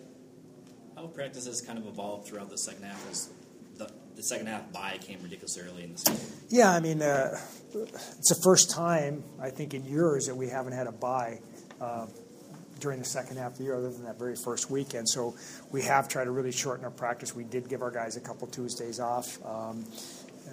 How 0.98 1.06
practice 1.06 1.46
has 1.46 1.60
kind 1.60 1.78
of 1.78 1.86
evolved 1.86 2.26
throughout 2.26 2.50
the 2.50 2.58
second 2.58 2.82
half 2.82 3.08
as 3.08 3.28
the, 3.76 3.88
the 4.16 4.22
second 4.24 4.48
half 4.48 4.72
bye 4.72 4.98
came 5.00 5.22
ridiculously 5.22 5.62
early 5.62 5.84
in 5.84 5.92
the 5.92 5.98
season? 5.98 6.36
Yeah, 6.48 6.72
I 6.72 6.80
mean, 6.80 7.02
uh, 7.02 7.38
it's 7.72 8.34
the 8.34 8.40
first 8.42 8.68
time 8.68 9.22
I 9.40 9.50
think 9.50 9.74
in 9.74 9.84
years 9.84 10.26
that 10.26 10.34
we 10.34 10.48
haven't 10.48 10.72
had 10.72 10.88
a 10.88 10.92
bye. 10.92 11.38
Uh, 11.80 12.06
during 12.80 12.98
the 13.00 13.04
second 13.04 13.36
half 13.36 13.52
of 13.52 13.58
the 13.58 13.64
year, 13.64 13.76
other 13.76 13.90
than 13.90 14.04
that 14.04 14.18
very 14.18 14.36
first 14.36 14.70
weekend. 14.70 15.08
So 15.08 15.34
we 15.72 15.82
have 15.82 16.08
tried 16.08 16.24
to 16.24 16.30
really 16.30 16.52
shorten 16.52 16.84
our 16.84 16.92
practice. 16.92 17.34
We 17.34 17.42
did 17.42 17.68
give 17.68 17.82
our 17.82 17.90
guys 17.90 18.16
a 18.16 18.20
couple 18.20 18.46
Tuesdays 18.46 19.00
off. 19.00 19.38
Um, 19.44 19.84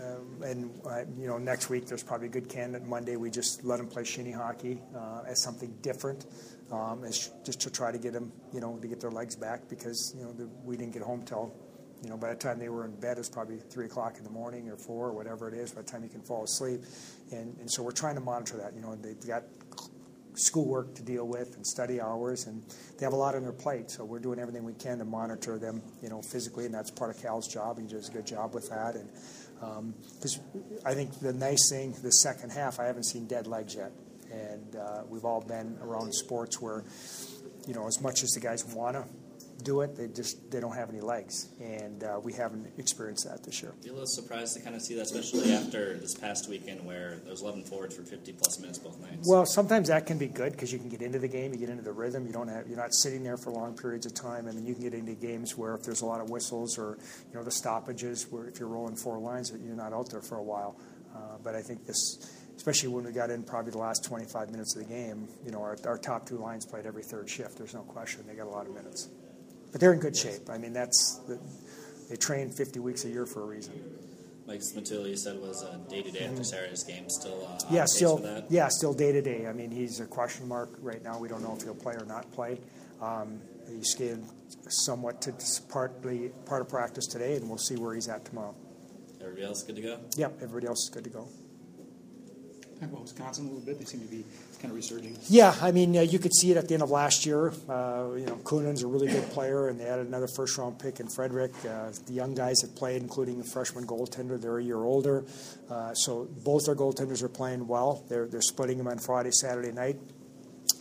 um, 0.04 0.44
and 0.44 0.72
uh, 0.86 1.04
you 1.20 1.28
know, 1.28 1.38
next 1.38 1.70
week 1.70 1.88
there's 1.88 2.04
probably 2.04 2.28
a 2.28 2.32
good 2.32 2.50
candidate. 2.50 2.88
Monday 2.88 3.16
we 3.16 3.30
just 3.30 3.64
let 3.64 3.78
them 3.78 3.88
play 3.88 4.04
shinny 4.04 4.32
hockey 4.32 4.80
uh, 4.96 5.22
as 5.28 5.42
something 5.42 5.74
different, 5.82 6.26
um, 6.72 7.04
as 7.04 7.32
just 7.46 7.62
to 7.62 7.70
try 7.72 7.92
to 7.92 7.98
get 7.98 8.14
them, 8.14 8.32
you 8.54 8.60
know, 8.60 8.78
to 8.78 8.88
get 8.88 9.00
their 9.00 9.12
legs 9.12 9.36
back 9.36 9.68
because 9.70 10.14
you 10.18 10.24
know 10.24 10.34
the, 10.34 10.48
we 10.64 10.78
didn't 10.78 10.94
get 10.94 11.04
home 11.04 11.24
till, 11.24 11.54
you 12.04 12.10
know, 12.10 12.18
by 12.18 12.30
the 12.30 12.36
time 12.36 12.60
they 12.60 12.70
were 12.70 12.86
in 12.86 12.96
bed 13.00 13.18
it's 13.18 13.30
probably 13.30 13.58
three 13.58 13.86
o'clock 13.86 14.18
in 14.18 14.24
the 14.24 14.30
morning 14.30 14.70
or 14.70 14.78
four 14.78 15.08
or 15.08 15.14
whatever 15.14 15.48
it 15.48 15.54
is. 15.56 15.72
By 15.72 15.82
the 15.82 15.88
time 15.88 16.04
you 16.04 16.10
can 16.10 16.22
fall 16.22 16.44
asleep, 16.44 16.82
and 17.32 17.56
and 17.60 17.70
so 17.70 17.84
we're 17.84 17.92
trying 17.92 18.16
to 18.16 18.22
monitor 18.22 18.58
that. 18.58 18.74
You 18.74 18.82
know, 18.82 18.96
they've 18.96 19.28
got 19.28 19.44
schoolwork 20.38 20.96
to 20.96 21.04
deal 21.04 21.28
with 21.28 21.56
and 21.56 21.66
study 21.66 22.02
hours, 22.02 22.48
and 22.48 22.64
they 22.98 23.06
have 23.06 23.14
a 23.14 23.18
lot 23.18 23.36
on 23.36 23.44
their 23.44 23.52
plate. 23.52 23.92
So 23.92 24.04
we're 24.04 24.20
doing 24.20 24.40
everything 24.40 24.64
we 24.64 24.74
can 24.74 24.98
to 25.00 25.06
monitor 25.06 25.58
them, 25.58 25.82
you 26.02 26.10
know, 26.10 26.22
physically, 26.22 26.66
and 26.66 26.74
that's 26.74 26.92
part 26.92 27.16
of 27.16 27.22
Cal's 27.22 27.48
job. 27.48 27.80
He 27.80 27.88
does 27.88 28.10
a 28.10 28.12
good 28.12 28.28
job 28.28 28.54
with 28.54 28.70
that. 28.70 28.96
And 28.96 29.10
because 29.60 30.40
um, 30.40 30.64
I 30.86 30.94
think 30.94 31.20
the 31.20 31.34
nice 31.34 31.70
thing, 31.70 31.96
the 32.02 32.12
second 32.12 32.52
half, 32.52 32.80
I 32.80 32.86
haven't 32.86 33.06
seen 33.06 33.28
dead 33.28 33.48
legs 33.48 33.76
yet, 33.76 33.92
and 34.36 34.76
uh, 34.76 35.04
we've 35.08 35.26
all 35.26 35.42
been 35.42 35.78
around 35.82 36.14
sports 36.14 36.62
where, 36.62 36.84
you 37.68 37.74
know, 37.74 37.88
as 37.88 38.02
much 38.02 38.24
as 38.24 38.32
the 38.32 38.40
guys 38.40 38.66
want 38.66 38.96
to 38.96 39.06
do 39.64 39.82
it. 39.82 39.96
They 39.96 40.08
just 40.08 40.52
they 40.52 40.60
don't 40.60 40.76
have 40.76 40.90
any 40.90 41.02
legs, 41.02 41.50
and 41.60 42.04
uh, 42.04 42.20
we 42.24 42.34
haven't 42.34 42.72
experienced 42.78 43.26
that 43.26 43.44
this 43.44 43.62
year. 43.62 43.74
Be 43.84 43.90
a 43.90 43.94
little 43.94 44.08
surprised 44.08 44.56
to 44.56 44.62
kind 44.62 44.76
of 44.76 44.82
see 44.82 44.96
that, 44.96 45.04
especially 45.04 45.54
after 45.54 45.98
this 45.98 46.14
past 46.14 46.50
weekend 46.50 46.86
where 46.86 47.18
there 47.24 47.32
was 47.32 47.42
11 47.42 47.64
forwards 47.64 47.96
for 47.96 48.04
50 48.04 48.34
plus 48.34 48.60
minutes 48.60 48.78
both 48.78 49.00
nights. 49.02 49.28
Well, 49.28 49.46
sometimes 49.46 49.88
that 49.90 50.06
can 50.06 50.18
be 50.18 50.28
good 50.28 50.54
because 50.54 50.72
you 50.72 50.80
can 50.80 50.90
get 50.90 51.02
into 51.02 51.20
the 51.20 51.28
game, 51.28 51.54
you 51.54 51.60
get 51.60 51.70
into 51.70 51.84
the 51.84 51.92
rhythm. 51.92 52.26
You 52.28 52.34
don't 52.34 52.48
have 52.48 52.68
you're 52.68 52.78
not 52.78 52.94
sitting 52.94 53.24
there 53.24 53.38
for 53.38 53.52
long 53.52 53.76
periods 53.76 54.06
of 54.06 54.14
time, 54.14 54.48
and 54.48 54.58
then 54.58 54.66
you 54.66 54.74
can 54.74 54.84
get 54.84 54.94
into 54.94 55.14
games 55.14 55.58
where 55.58 55.74
if 55.74 55.84
there's 55.84 56.02
a 56.02 56.06
lot 56.06 56.22
of 56.22 56.30
whistles 56.30 56.78
or 56.78 56.98
you 57.32 57.38
know 57.38 57.44
the 57.44 57.52
stoppages, 57.52 58.28
where 58.30 58.48
if 58.48 58.60
you're 58.60 58.70
rolling 58.70 58.96
four 58.96 59.18
lines, 59.18 59.52
you're 59.66 59.76
not 59.76 59.94
out 59.94 60.10
there 60.10 60.22
for 60.22 60.38
a 60.38 60.44
while. 60.44 60.80
Uh, 61.16 61.38
but 61.44 61.56
I 61.56 61.62
think 61.62 61.86
this 61.86 62.45
especially 62.56 62.90
when 62.90 63.06
we 63.06 63.12
got 63.12 63.30
in 63.30 63.44
probably 63.44 63.72
the 63.72 63.78
last 63.78 64.04
25 64.04 64.52
minutes 64.52 64.76
of 64.76 64.88
the 64.88 64.94
game, 64.94 65.28
you 65.46 65.52
know, 65.52 65.62
our, 65.62 65.78
our 65.86 65.98
top 65.98 66.26
two 66.26 66.38
lines 66.38 66.66
played 66.66 66.86
every 66.86 67.04
third 67.04 67.30
shift. 67.30 67.58
There's 67.58 67.74
no 67.74 67.82
question. 67.82 68.24
They 68.28 68.36
got 68.36 68.48
a 68.48 68.50
lot 68.50 68.68
of 68.68 68.74
minutes. 68.74 69.10
But 69.72 69.82
they're 69.82 69.94
in 69.94 70.00
good 70.00 70.16
shape. 70.16 70.50
I 70.50 70.58
mean, 70.58 70.74
that's 70.74 71.20
they 72.10 72.16
train 72.16 72.50
50 72.50 72.80
weeks 72.80 73.06
a 73.06 73.10
year 73.10 73.26
for 73.26 73.44
a 73.44 73.46
reason. 73.46 73.74
Mike 74.48 74.62
Szmatula, 74.62 75.10
you 75.10 75.18
said 75.18 75.40
was 75.42 75.66
day 75.90 76.04
to 76.04 76.12
day 76.12 76.26
after 76.26 76.44
Saturday's 76.44 76.84
game, 76.84 77.10
still 77.10 77.48
uh, 77.48 77.60
yeah, 77.72 77.86
still 77.86 78.46
yeah, 78.50 78.68
still 78.70 78.94
day 78.94 79.12
to 79.12 79.22
day. 79.22 79.48
I 79.48 79.54
mean, 79.54 79.72
he's 79.72 80.00
a 80.00 80.06
question 80.06 80.48
mark 80.48 80.70
right 80.82 81.04
now. 81.04 81.18
We 81.18 81.28
don't 81.28 81.42
know 81.42 81.56
if 81.58 81.64
he'll 81.64 81.74
play 81.74 81.96
or 81.96 82.06
not 82.06 82.32
play. 82.32 82.60
Um, 83.02 83.42
he 83.68 83.84
skated 83.84 84.24
somewhat 84.70 85.22
to 85.24 85.34
partly 85.70 86.30
part 86.46 86.62
of 86.62 86.70
practice 86.70 87.08
today, 87.08 87.36
and 87.38 87.50
we'll 87.50 87.58
see 87.58 87.76
where 87.76 87.96
he's 87.96 88.08
at 88.08 88.24
tomorrow. 88.24 88.54
Everybody 89.20 89.46
else 89.46 89.64
good 89.64 89.78
to 89.78 89.82
go? 89.82 90.00
Yep, 90.16 90.38
everybody 90.44 90.68
else 90.68 90.84
is 90.84 90.90
good 90.90 91.04
to 91.06 91.10
go. 91.10 91.28
Talk 92.80 92.90
about 92.90 93.04
Wisconsin 93.04 93.46
a 93.46 93.48
little 93.50 93.66
bit. 93.66 93.80
They 93.80 93.86
seem 93.86 94.02
to 94.02 94.08
be 94.08 94.26
kind 94.62 94.70
of 94.70 94.76
resurging. 94.76 95.18
Yeah, 95.30 95.56
I 95.62 95.72
mean, 95.72 95.96
uh, 95.96 96.02
you 96.02 96.20
could 96.20 96.34
see 96.34 96.52
it 96.52 96.58
at 96.58 96.68
the 96.68 96.74
end 96.74 96.84
of 96.84 96.92
last 96.92 97.26
year. 97.26 97.54
Uh, 97.70 98.12
you 98.18 98.26
know, 98.26 98.36
Kunin's 98.44 98.84
a 98.84 98.88
really 98.88 99.08
good 99.08 99.24
player, 99.30 99.70
and 99.70 99.80
they 99.80 99.86
added 99.86 100.08
another 100.08 100.28
first 100.36 100.58
round 100.58 100.78
pick 100.78 101.00
in 101.00 101.08
Frederic. 101.08 101.54
Uh, 101.66 101.92
the 102.06 102.14
young 102.14 102.36
guys 102.36 102.62
have 102.62 102.76
played, 102.76 103.02
including 103.02 103.38
the 103.38 103.46
freshman 103.46 103.88
goaltender. 103.88 104.42
They're 104.42 104.58
a 104.58 104.64
year 104.64 104.84
older. 104.84 105.24
Uh, 105.70 105.94
so 105.94 106.28
both 106.44 106.66
their 106.66 106.76
goaltenders 106.76 107.24
are 107.24 107.30
playing 107.30 107.66
well. 107.68 108.04
They're, 108.10 108.28
they're 108.28 108.42
splitting 108.42 108.78
them 108.78 108.88
on 108.88 109.00
Friday, 109.00 109.32
Saturday 109.32 109.72
night. 109.72 109.98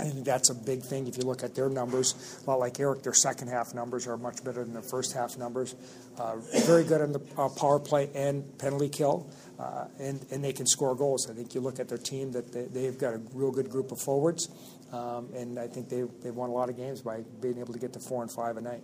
I 0.01 0.05
think 0.05 0.25
that's 0.25 0.51
a 0.51 0.55
big 0.55 0.83
thing 0.83 1.07
if 1.07 1.17
you 1.17 1.25
look 1.25 1.45
at 1.45 1.55
their 1.55 1.69
numbers. 1.69 2.41
A 2.45 2.51
lot 2.51 2.59
like 2.59 2.81
Eric, 2.81 3.03
their 3.03 3.15
second 3.15 3.49
half 3.49 3.75
numbers 3.75 4.07
are 4.07 4.17
much 4.17 4.43
better 4.43 4.65
than 4.65 4.73
their 4.73 4.83
first 4.83 5.13
half 5.13 5.39
numbers. 5.39 5.75
Uh, 6.19 6.37
very 6.67 6.85
good 6.85 7.01
on 7.01 7.13
the 7.13 7.21
uh, 7.39 7.49
power 7.49 7.79
play 7.79 8.11
and 8.15 8.59
penalty 8.59 8.89
kill 8.89 9.31
uh, 9.59 9.87
and, 10.01 10.25
and 10.31 10.43
they 10.43 10.53
can 10.53 10.67
score 10.67 10.95
goals. 10.95 11.31
I 11.31 11.35
think 11.35 11.55
you 11.55 11.61
look 11.61 11.79
at 11.79 11.89
their 11.89 11.99
team 11.99 12.33
that 12.33 12.53
they, 12.53 12.65
they've 12.65 12.99
got 12.99 13.15
a 13.15 13.21
real 13.33 13.53
good 13.53 13.71
group 13.71 13.93
of 13.93 14.01
forwards, 14.01 14.49
um, 14.93 15.29
and 15.35 15.59
I 15.59 15.67
think 15.67 15.89
they, 15.89 16.03
they've 16.23 16.35
won 16.35 16.51
a 16.51 16.53
lot 16.53 16.69
of 16.69 16.77
games 16.77 17.01
by 17.01 17.23
being 17.41 17.59
able 17.59 17.73
to 17.73 17.79
get 17.79 17.93
to 17.93 18.01
four 18.01 18.23
and 18.23 18.31
five 18.31 18.57
a 18.57 18.61
night. 18.61 18.83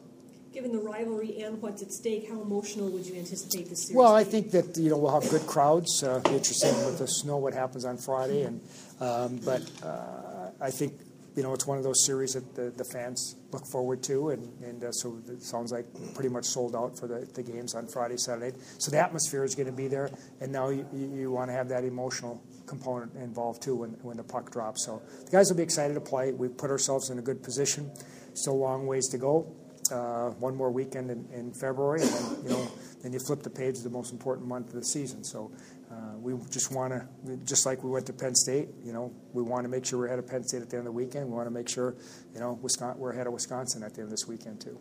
Given 0.52 0.72
the 0.72 0.80
rivalry 0.80 1.42
and 1.42 1.62
what's 1.62 1.80
at 1.80 1.92
stake, 1.92 2.28
how 2.28 2.40
emotional 2.40 2.88
would 2.90 3.06
you 3.06 3.14
anticipate 3.14 3.68
this 3.68 3.86
series? 3.86 3.96
Well, 3.96 4.14
I 4.14 4.24
think 4.24 4.50
that 4.50 4.76
you 4.76 4.90
know 4.90 4.98
we'll 4.98 5.20
have 5.20 5.30
good 5.30 5.46
crowds. 5.46 6.02
Uh, 6.02 6.20
interesting 6.26 6.74
with 6.84 6.98
the 6.98 7.06
snow, 7.06 7.36
what 7.36 7.54
happens 7.54 7.84
on 7.84 7.96
Friday, 7.96 8.42
and 8.42 8.60
um, 9.00 9.36
but 9.44 9.62
uh, 9.84 10.39
I 10.60 10.70
think 10.70 10.94
you 11.36 11.42
know, 11.42 11.54
it's 11.54 11.66
one 11.66 11.78
of 11.78 11.84
those 11.84 12.04
series 12.04 12.34
that 12.34 12.54
the, 12.54 12.70
the 12.70 12.84
fans 12.84 13.36
look 13.52 13.64
forward 13.66 14.02
to, 14.04 14.30
and, 14.30 14.62
and 14.62 14.84
uh, 14.84 14.92
so 14.92 15.18
it 15.28 15.42
sounds 15.42 15.72
like 15.72 15.86
pretty 16.14 16.28
much 16.28 16.44
sold 16.44 16.74
out 16.74 16.98
for 16.98 17.06
the, 17.06 17.26
the 17.34 17.42
games 17.42 17.74
on 17.74 17.86
Friday, 17.86 18.16
Saturday. 18.16 18.56
So 18.78 18.90
the 18.90 18.98
atmosphere 18.98 19.44
is 19.44 19.54
going 19.54 19.66
to 19.66 19.72
be 19.72 19.86
there, 19.86 20.10
and 20.40 20.50
now 20.50 20.70
you, 20.70 20.86
you 20.92 21.30
want 21.30 21.48
to 21.50 21.54
have 21.54 21.68
that 21.68 21.84
emotional 21.84 22.42
component 22.66 23.14
involved 23.14 23.62
too 23.62 23.76
when, 23.76 23.90
when 24.02 24.16
the 24.16 24.24
puck 24.24 24.50
drops. 24.50 24.84
So 24.84 25.02
the 25.24 25.30
guys 25.30 25.50
will 25.50 25.56
be 25.56 25.62
excited 25.62 25.94
to 25.94 26.00
play. 26.00 26.32
We've 26.32 26.56
put 26.56 26.70
ourselves 26.70 27.10
in 27.10 27.18
a 27.18 27.22
good 27.22 27.42
position. 27.42 27.90
Still 28.34 28.54
a 28.54 28.54
long 28.54 28.86
ways 28.86 29.08
to 29.08 29.18
go. 29.18 29.54
Uh, 29.90 30.30
one 30.38 30.54
more 30.54 30.70
weekend 30.70 31.10
in, 31.10 31.26
in 31.32 31.52
February, 31.52 32.02
and 32.02 32.10
then 32.10 32.44
you 32.44 32.50
know, 32.50 32.70
then 33.02 33.12
you 33.12 33.18
flip 33.18 33.42
the 33.42 33.50
page 33.50 33.76
of 33.76 33.82
the 33.82 33.90
most 33.90 34.12
important 34.12 34.46
month 34.46 34.68
of 34.68 34.74
the 34.74 34.84
season. 34.84 35.24
So 35.24 35.50
uh, 35.90 36.16
we 36.18 36.34
just 36.50 36.72
want 36.72 36.92
to, 36.92 37.36
just 37.44 37.66
like 37.66 37.82
we 37.82 37.90
went 37.90 38.06
to 38.06 38.12
Penn 38.12 38.34
State, 38.34 38.68
you 38.84 38.92
know, 38.92 39.12
we 39.32 39.42
want 39.42 39.64
to 39.64 39.68
make 39.68 39.84
sure 39.84 39.98
we're 39.98 40.06
ahead 40.06 40.20
of 40.20 40.26
Penn 40.28 40.44
State 40.44 40.62
at 40.62 40.70
the 40.70 40.76
end 40.76 40.86
of 40.86 40.92
the 40.92 40.96
weekend. 40.96 41.26
We 41.26 41.32
want 41.32 41.46
to 41.46 41.50
make 41.50 41.68
sure, 41.68 41.96
you 42.32 42.38
know, 42.38 42.58
Wisconsin, 42.62 43.00
we're 43.00 43.12
ahead 43.12 43.26
of 43.26 43.32
Wisconsin 43.32 43.82
at 43.82 43.94
the 43.94 44.02
end 44.02 44.06
of 44.06 44.10
this 44.10 44.28
weekend 44.28 44.60
too. 44.60 44.78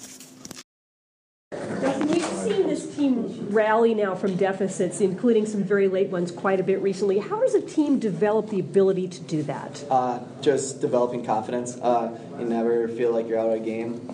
Justin, 1.52 2.08
we've 2.08 2.24
seen 2.24 2.66
this 2.68 2.96
team 2.96 3.48
rally 3.50 3.94
now 3.94 4.14
from 4.14 4.36
deficits, 4.36 5.00
including 5.00 5.46
some 5.46 5.62
very 5.62 5.88
late 5.88 6.08
ones, 6.08 6.30
quite 6.30 6.60
a 6.60 6.62
bit 6.62 6.80
recently. 6.80 7.18
How 7.18 7.40
does 7.40 7.54
a 7.54 7.60
team 7.60 7.98
develop 7.98 8.50
the 8.50 8.60
ability 8.60 9.08
to 9.08 9.20
do 9.20 9.42
that? 9.44 9.84
Uh, 9.90 10.20
just 10.40 10.80
developing 10.80 11.24
confidence. 11.24 11.76
Uh, 11.76 12.16
you 12.38 12.44
never 12.44 12.88
feel 12.88 13.12
like 13.12 13.28
you're 13.28 13.38
out 13.38 13.48
of 13.48 13.54
a 13.54 13.60
game. 13.60 14.08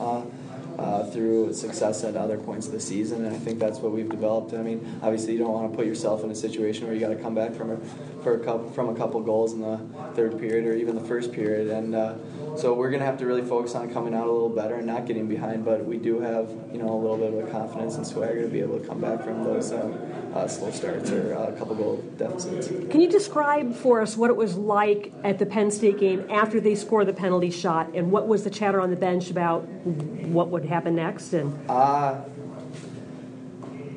Uh, 0.78 1.04
through 1.10 1.52
success 1.52 2.04
at 2.04 2.14
other 2.14 2.38
points 2.38 2.68
of 2.68 2.72
the 2.72 2.78
season, 2.78 3.24
and 3.24 3.34
I 3.34 3.38
think 3.40 3.58
that's 3.58 3.80
what 3.80 3.90
we've 3.90 4.08
developed. 4.08 4.54
I 4.54 4.62
mean, 4.62 5.00
obviously, 5.02 5.32
you 5.32 5.40
don't 5.40 5.52
want 5.52 5.72
to 5.72 5.76
put 5.76 5.86
yourself 5.86 6.22
in 6.22 6.30
a 6.30 6.36
situation 6.36 6.86
where 6.86 6.94
you 6.94 7.00
got 7.00 7.08
to 7.08 7.16
come 7.16 7.34
back 7.34 7.52
from 7.52 7.72
a, 7.72 7.76
for 8.22 8.40
a 8.40 8.44
couple, 8.44 8.70
from 8.70 8.88
a 8.88 8.94
couple 8.94 9.20
goals 9.20 9.54
in 9.54 9.60
the 9.60 9.80
third 10.14 10.38
period 10.38 10.66
or 10.66 10.76
even 10.76 10.94
the 10.94 11.02
first 11.02 11.32
period, 11.32 11.66
and 11.66 11.96
uh, 11.96 12.14
so 12.56 12.74
we're 12.74 12.90
going 12.90 13.00
to 13.00 13.06
have 13.06 13.18
to 13.18 13.26
really 13.26 13.42
focus 13.42 13.74
on 13.74 13.92
coming 13.92 14.14
out 14.14 14.26
a 14.26 14.30
little 14.30 14.48
better 14.48 14.76
and 14.76 14.86
not 14.86 15.06
getting 15.06 15.26
behind. 15.26 15.64
But 15.64 15.84
we 15.84 15.98
do 15.98 16.20
have 16.20 16.50
you 16.72 16.78
know 16.78 16.92
a 16.92 16.98
little 16.98 17.16
bit 17.16 17.32
of 17.32 17.48
a 17.48 17.50
confidence 17.50 17.96
and 17.96 18.06
swagger 18.06 18.42
to 18.42 18.48
be 18.48 18.60
able 18.60 18.78
to 18.78 18.86
come 18.86 19.00
back 19.00 19.22
from 19.22 19.44
those 19.44 19.72
um, 19.72 19.98
uh, 20.34 20.46
slow 20.46 20.70
starts 20.70 21.10
or 21.10 21.32
a 21.32 21.52
couple 21.52 21.74
goal 21.74 21.96
deficits. 22.16 22.68
Can 22.90 23.00
you 23.00 23.08
describe 23.08 23.74
for 23.74 24.00
us 24.00 24.16
what 24.16 24.30
it 24.30 24.36
was 24.36 24.56
like 24.56 25.12
at 25.24 25.38
the 25.38 25.46
Penn 25.46 25.70
State 25.70 25.98
game 25.98 26.26
after 26.30 26.60
they 26.60 26.74
scored 26.74 27.06
the 27.06 27.12
penalty 27.12 27.50
shot, 27.50 27.94
and 27.94 28.10
what 28.10 28.28
was 28.28 28.44
the 28.44 28.50
chatter 28.50 28.80
on 28.80 28.90
the 28.90 28.96
bench 28.96 29.30
about 29.30 29.66
what 29.68 30.48
would 30.48 30.64
happen 30.64 30.94
next? 30.94 31.32
And 31.32 31.58
uh, 31.70 32.20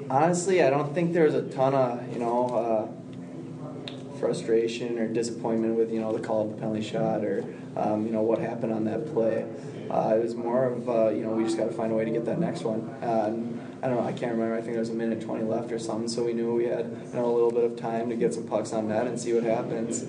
honestly, 0.10 0.62
I 0.64 0.70
don't 0.70 0.94
think 0.94 1.14
there 1.14 1.26
was 1.26 1.36
a 1.36 1.44
ton 1.44 1.74
of 1.74 2.14
you 2.14 2.20
know 2.20 2.48
uh, 2.50 3.01
frustration 4.22 4.98
or 4.98 5.08
disappointment 5.08 5.76
with 5.76 5.92
you 5.92 6.00
know 6.00 6.16
the 6.16 6.26
call 6.26 6.44
of 6.44 6.52
the 6.52 6.58
penalty 6.58 6.82
shot 6.82 7.26
or 7.26 7.44
um, 7.76 8.06
you 8.06 8.14
know 8.14 8.22
what 8.22 8.40
happened 8.40 8.72
on 8.72 8.86
that 8.86 9.12
play. 9.12 9.46
Uh, 9.90 10.16
it 10.16 10.24
was 10.24 10.36
more 10.36 10.66
of 10.66 10.88
uh, 10.88 11.10
you 11.10 11.24
know 11.24 11.32
we 11.32 11.44
just 11.44 11.58
got 11.58 11.66
to 11.66 11.74
find 11.74 11.92
a 11.92 11.96
way 11.96 12.06
to 12.06 12.12
get 12.12 12.24
that 12.24 12.40
next 12.40 12.64
one. 12.64 12.90
I 13.84 13.88
don't 13.88 13.98
know. 13.98 14.04
I 14.04 14.12
can't 14.12 14.32
remember. 14.34 14.54
I 14.54 14.62
think 14.62 14.74
there 14.74 14.80
was 14.80 14.92
a 14.92 14.94
minute 14.94 15.22
twenty 15.22 15.44
left 15.44 15.72
or 15.72 15.80
something, 15.80 16.08
so 16.08 16.24
we 16.24 16.34
knew 16.34 16.54
we 16.54 16.66
had 16.66 16.86
you 16.86 17.14
know 17.16 17.26
a 17.26 17.34
little 17.34 17.52
bit 17.52 17.64
of 17.64 17.76
time 17.78 18.10
to 18.10 18.16
get 18.16 18.34
some 18.34 18.48
pucks 18.48 18.74
on 18.74 18.88
net 18.88 19.08
and 19.08 19.20
see 19.20 19.34
what 19.34 19.44
happens. 19.44 20.06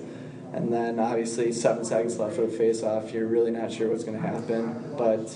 And 0.53 0.71
then 0.71 0.99
obviously 0.99 1.51
seven 1.51 1.83
seconds 1.83 2.19
left 2.19 2.35
for 2.35 2.45
the 2.45 2.55
face-off. 2.55 3.11
You're 3.11 3.25
really 3.25 3.49
not 3.49 3.71
sure 3.71 3.89
what's 3.89 4.03
going 4.03 4.21
to 4.21 4.27
happen, 4.27 4.93
but 4.95 5.35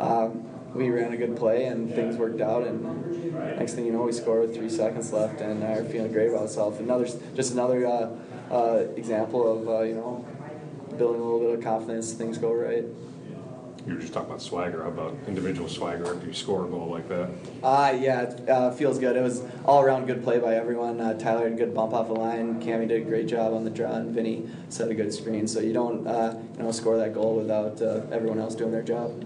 um, 0.00 0.44
we 0.76 0.90
ran 0.90 1.12
a 1.12 1.16
good 1.16 1.36
play 1.36 1.64
and 1.64 1.92
things 1.94 2.16
worked 2.16 2.40
out. 2.40 2.66
And 2.66 3.32
next 3.58 3.74
thing 3.74 3.86
you 3.86 3.92
know, 3.92 4.02
we 4.02 4.12
score 4.12 4.40
with 4.40 4.54
three 4.54 4.68
seconds 4.68 5.12
left 5.12 5.40
and 5.40 5.62
are 5.64 5.84
feeling 5.84 6.12
great 6.12 6.28
about 6.28 6.42
ourselves. 6.42 6.78
Another, 6.78 7.06
just 7.34 7.52
another 7.52 7.86
uh, 7.86 8.10
uh, 8.50 8.84
example 8.96 9.60
of 9.60 9.68
uh, 9.68 9.82
you 9.82 9.94
know 9.94 10.24
building 10.96 11.20
a 11.20 11.24
little 11.24 11.40
bit 11.40 11.58
of 11.58 11.64
confidence. 11.64 12.12
Things 12.12 12.38
go 12.38 12.52
right. 12.52 12.84
You 13.86 13.94
were 13.94 14.00
just 14.00 14.12
talking 14.12 14.30
about 14.30 14.42
swagger. 14.42 14.82
How 14.82 14.88
about 14.88 15.16
individual 15.28 15.68
swagger 15.68 16.12
after 16.12 16.26
you 16.26 16.32
score 16.32 16.66
a 16.66 16.68
goal 16.68 16.88
like 16.88 17.08
that? 17.08 17.30
Ah, 17.62 17.88
uh, 17.88 17.92
yeah, 17.92 18.22
it 18.22 18.48
uh, 18.48 18.70
feels 18.72 18.98
good. 18.98 19.14
It 19.14 19.22
was 19.22 19.42
all 19.64 19.80
around 19.80 20.06
good 20.06 20.24
play 20.24 20.40
by 20.40 20.56
everyone. 20.56 21.00
Uh, 21.00 21.16
Tyler 21.16 21.44
had 21.44 21.52
a 21.52 21.54
good 21.56 21.72
bump 21.72 21.94
off 21.94 22.08
the 22.08 22.14
line. 22.14 22.60
Cammy 22.60 22.88
did 22.88 23.02
a 23.02 23.04
great 23.04 23.28
job 23.28 23.54
on 23.54 23.62
the 23.62 23.70
draw, 23.70 23.92
and 23.92 24.14
Vinni 24.14 24.50
set 24.70 24.90
a 24.90 24.94
good 24.94 25.14
screen. 25.14 25.46
So 25.46 25.60
you 25.60 25.72
don't, 25.72 26.04
uh, 26.04 26.36
you 26.56 26.64
know, 26.64 26.72
score 26.72 26.96
that 26.96 27.14
goal 27.14 27.36
without 27.36 27.80
uh, 27.80 28.00
everyone 28.10 28.40
else 28.40 28.56
doing 28.56 28.72
their 28.72 28.82
job. 28.82 29.24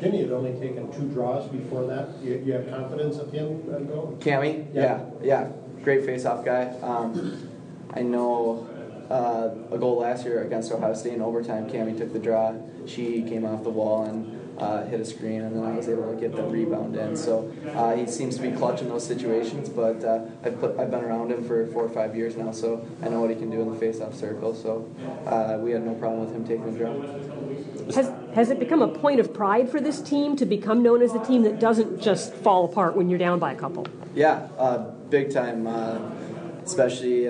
Jimmy 0.00 0.22
had 0.22 0.32
only 0.32 0.52
taken 0.60 0.92
two 0.92 1.08
draws 1.08 1.48
before 1.48 1.86
that. 1.86 2.08
You, 2.22 2.42
you 2.44 2.52
have 2.52 2.68
confidence 2.70 3.18
of 3.18 3.32
him 3.32 3.62
going? 3.66 4.16
Cammy, 4.18 4.66
yeah, 4.72 5.04
yeah, 5.22 5.48
yeah. 5.48 5.48
great 5.82 6.04
face-off 6.04 6.44
guy. 6.44 6.66
Um, 6.82 7.48
I 7.94 8.02
know 8.02 8.68
uh, 9.10 9.74
a 9.74 9.78
goal 9.78 9.98
last 9.98 10.24
year 10.24 10.42
against 10.42 10.70
Ohio 10.70 10.94
State 10.94 11.14
in 11.14 11.22
overtime. 11.22 11.68
Cammy 11.68 11.96
took 11.96 12.12
the 12.12 12.18
draw. 12.18 12.54
She 12.86 13.22
came 13.22 13.44
off 13.44 13.64
the 13.64 13.70
wall 13.70 14.04
and 14.04 14.34
uh, 14.58 14.84
hit 14.86 15.00
a 15.00 15.04
screen, 15.04 15.42
and 15.42 15.54
then 15.54 15.64
I 15.64 15.72
was 15.72 15.88
able 15.88 16.12
to 16.12 16.20
get 16.20 16.34
the 16.34 16.42
rebound 16.42 16.96
in. 16.96 17.16
So 17.16 17.52
uh, 17.74 17.94
he 17.94 18.06
seems 18.06 18.36
to 18.36 18.42
be 18.42 18.50
clutch 18.50 18.80
in 18.82 18.88
those 18.88 19.06
situations. 19.06 19.68
But 19.68 20.04
uh, 20.04 20.24
I've, 20.44 20.58
put, 20.58 20.78
I've 20.78 20.90
been 20.90 21.04
around 21.04 21.30
him 21.30 21.44
for 21.44 21.66
four 21.68 21.84
or 21.84 21.88
five 21.88 22.16
years 22.16 22.36
now, 22.36 22.50
so 22.52 22.86
I 23.02 23.08
know 23.08 23.20
what 23.20 23.30
he 23.30 23.36
can 23.36 23.50
do 23.50 23.62
in 23.62 23.72
the 23.72 23.78
face-off 23.78 24.14
circle. 24.14 24.54
So 24.54 24.90
uh, 25.26 25.58
we 25.60 25.70
had 25.70 25.84
no 25.84 25.94
problem 25.94 26.26
with 26.26 26.34
him 26.34 26.46
taking 26.46 26.72
the 26.72 26.78
draw. 26.78 26.92
Has, 27.94 28.12
has 28.34 28.50
it 28.50 28.58
become 28.58 28.82
a 28.82 28.88
point 28.88 29.20
of 29.20 29.32
pride 29.32 29.70
for 29.70 29.80
this 29.80 30.00
team 30.00 30.36
to 30.36 30.46
become 30.46 30.82
known 30.82 31.02
as 31.02 31.14
a 31.14 31.24
team 31.24 31.42
that 31.42 31.58
doesn't 31.58 32.00
just 32.00 32.34
fall 32.34 32.64
apart 32.64 32.96
when 32.96 33.08
you're 33.08 33.18
down 33.18 33.38
by 33.38 33.52
a 33.52 33.56
couple? 33.56 33.86
Yeah, 34.14 34.48
uh, 34.58 34.78
big 35.10 35.32
time. 35.32 35.66
especially 36.64 37.28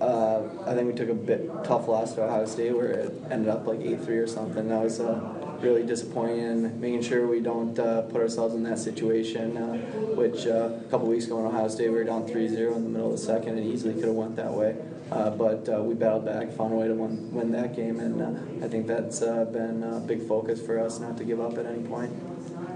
uh, 0.00 0.42
I 0.64 0.74
think 0.74 0.86
we 0.86 0.94
took 0.94 1.08
a 1.08 1.14
bit 1.14 1.50
tough 1.64 1.88
loss 1.88 2.14
to 2.14 2.24
Ohio 2.24 2.46
State 2.46 2.76
where 2.76 2.90
it 2.90 3.14
ended 3.30 3.48
up 3.48 3.66
like 3.66 3.80
eight 3.80 4.00
three 4.02 4.18
or 4.18 4.26
something. 4.28 4.68
That 4.68 4.82
was 4.82 5.00
uh, 5.00 5.20
really 5.60 5.82
disappointing, 5.82 6.80
making 6.80 7.02
sure 7.02 7.26
we 7.26 7.40
don't 7.40 7.76
uh, 7.78 8.02
put 8.02 8.20
ourselves 8.20 8.54
in 8.54 8.62
that 8.64 8.78
situation. 8.78 9.56
Uh, 9.56 9.74
which 10.14 10.46
uh, 10.46 10.70
a 10.86 10.90
couple 10.90 11.08
weeks 11.08 11.26
ago 11.26 11.40
in 11.40 11.46
Ohio 11.46 11.68
State 11.68 11.88
we 11.88 11.96
were 11.96 12.04
down 12.04 12.26
3-0 12.28 12.76
in 12.76 12.84
the 12.84 12.90
middle 12.90 13.12
of 13.12 13.12
the 13.12 13.24
second, 13.24 13.58
and 13.58 13.66
easily 13.66 13.94
could 13.94 14.04
have 14.04 14.14
went 14.14 14.36
that 14.36 14.52
way. 14.52 14.76
Uh, 15.10 15.30
but 15.30 15.68
uh, 15.68 15.82
we 15.82 15.94
battled 15.94 16.26
back, 16.26 16.52
found 16.52 16.72
a 16.72 16.76
way 16.76 16.86
to 16.86 16.94
win, 16.94 17.32
win 17.32 17.50
that 17.52 17.74
game, 17.74 17.98
and 17.98 18.20
uh, 18.20 18.64
I 18.64 18.68
think 18.68 18.86
that's 18.86 19.22
uh, 19.22 19.46
been 19.46 19.82
a 19.82 20.00
big 20.00 20.26
focus 20.26 20.60
for 20.60 20.78
us 20.78 21.00
not 21.00 21.16
to 21.16 21.24
give 21.24 21.40
up 21.40 21.56
at 21.56 21.64
any 21.64 21.82
point. 21.82 22.10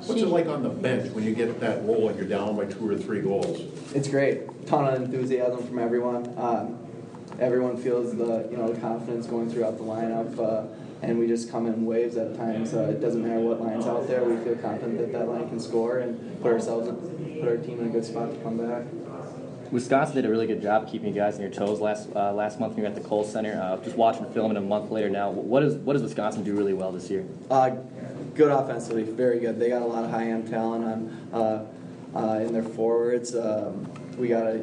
What's 0.07 0.23
it 0.23 0.29
like 0.29 0.47
on 0.47 0.63
the 0.63 0.69
bench 0.71 1.13
when 1.13 1.25
you 1.25 1.35
get 1.35 1.61
that 1.61 1.85
roll 1.85 2.09
and 2.09 2.19
you're 2.19 2.29
down 2.29 2.57
by 2.57 2.65
two 2.65 2.89
or 2.89 2.97
three 2.97 3.21
goals? 3.21 3.61
It's 3.95 4.09
great. 4.09 4.67
Ton 4.67 4.93
of 4.93 5.03
enthusiasm 5.03 5.67
from 5.67 5.79
everyone. 5.79 6.35
Um, 6.39 6.79
everyone 7.39 7.77
feels 7.77 8.17
the 8.17 8.49
you 8.51 8.57
know 8.57 8.73
the 8.73 8.81
confidence 8.81 9.27
going 9.27 9.51
throughout 9.51 9.77
the 9.77 9.85
lineup, 9.85 10.39
uh, 10.39 10.67
and 11.03 11.19
we 11.19 11.27
just 11.27 11.51
come 11.51 11.67
in 11.67 11.85
waves 11.85 12.17
at 12.17 12.37
times. 12.37 12.75
Uh, 12.75 12.85
it 12.85 13.01
doesn't 13.01 13.23
matter 13.23 13.41
what 13.41 13.61
line's 13.61 13.87
out 13.87 14.09
there. 14.09 14.25
We 14.25 14.43
feel 14.43 14.57
confident 14.57 14.99
that 14.99 15.13
that 15.13 15.29
line 15.29 15.49
can 15.49 15.61
score 15.61 15.99
and 15.99 16.41
put 16.41 16.53
ourselves 16.53 16.89
in, 16.89 17.41
put 17.41 17.49
our 17.49 17.57
team 17.59 17.81
in 17.81 17.87
a 17.89 17.91
good 17.91 18.05
spot 18.05 18.31
to 18.31 18.37
come 18.39 18.57
back. 18.57 18.85
Wisconsin 19.73 20.17
did 20.17 20.27
a 20.27 20.29
really 20.29 20.47
good 20.47 20.61
job 20.61 20.87
keeping 20.87 21.09
you 21.09 21.15
guys 21.15 21.37
on 21.37 21.41
your 21.41 21.51
toes 21.51 21.81
last 21.81 22.09
uh, 22.15 22.31
last 22.35 22.61
month 22.61 22.75
when 22.75 22.85
you 22.85 22.91
were 22.91 22.95
at 22.95 23.03
the 23.03 23.09
Kohl 23.09 23.25
Center. 23.25 23.59
Uh, 23.61 23.83
just 23.83 23.97
watching 23.97 24.31
film 24.33 24.51
and 24.51 24.59
a 24.59 24.61
month 24.61 24.91
later 24.91 25.09
now, 25.09 25.31
what 25.31 25.63
is 25.63 25.77
what 25.77 25.95
does 25.95 26.03
Wisconsin 26.03 26.45
do 26.45 26.55
really 26.55 26.75
well 26.75 26.93
this 26.93 27.09
year? 27.09 27.25
Uh, 27.51 27.71
good 28.35 28.53
offensively, 28.53 29.03
very 29.03 29.41
good. 29.41 29.59
They 29.59 29.71
got 29.71 29.81
a 29.81 29.87
lot 29.87 30.05
of 30.05 30.11
high 30.11 30.29
end 30.29 30.49
talent 30.49 30.85
on 30.85 31.29
uh, 31.33 31.67
uh, 32.15 32.39
in 32.41 32.53
their 32.53 32.63
forwards. 32.63 33.35
Um, 33.35 33.91
we 34.19 34.29
got 34.29 34.43
to 34.43 34.59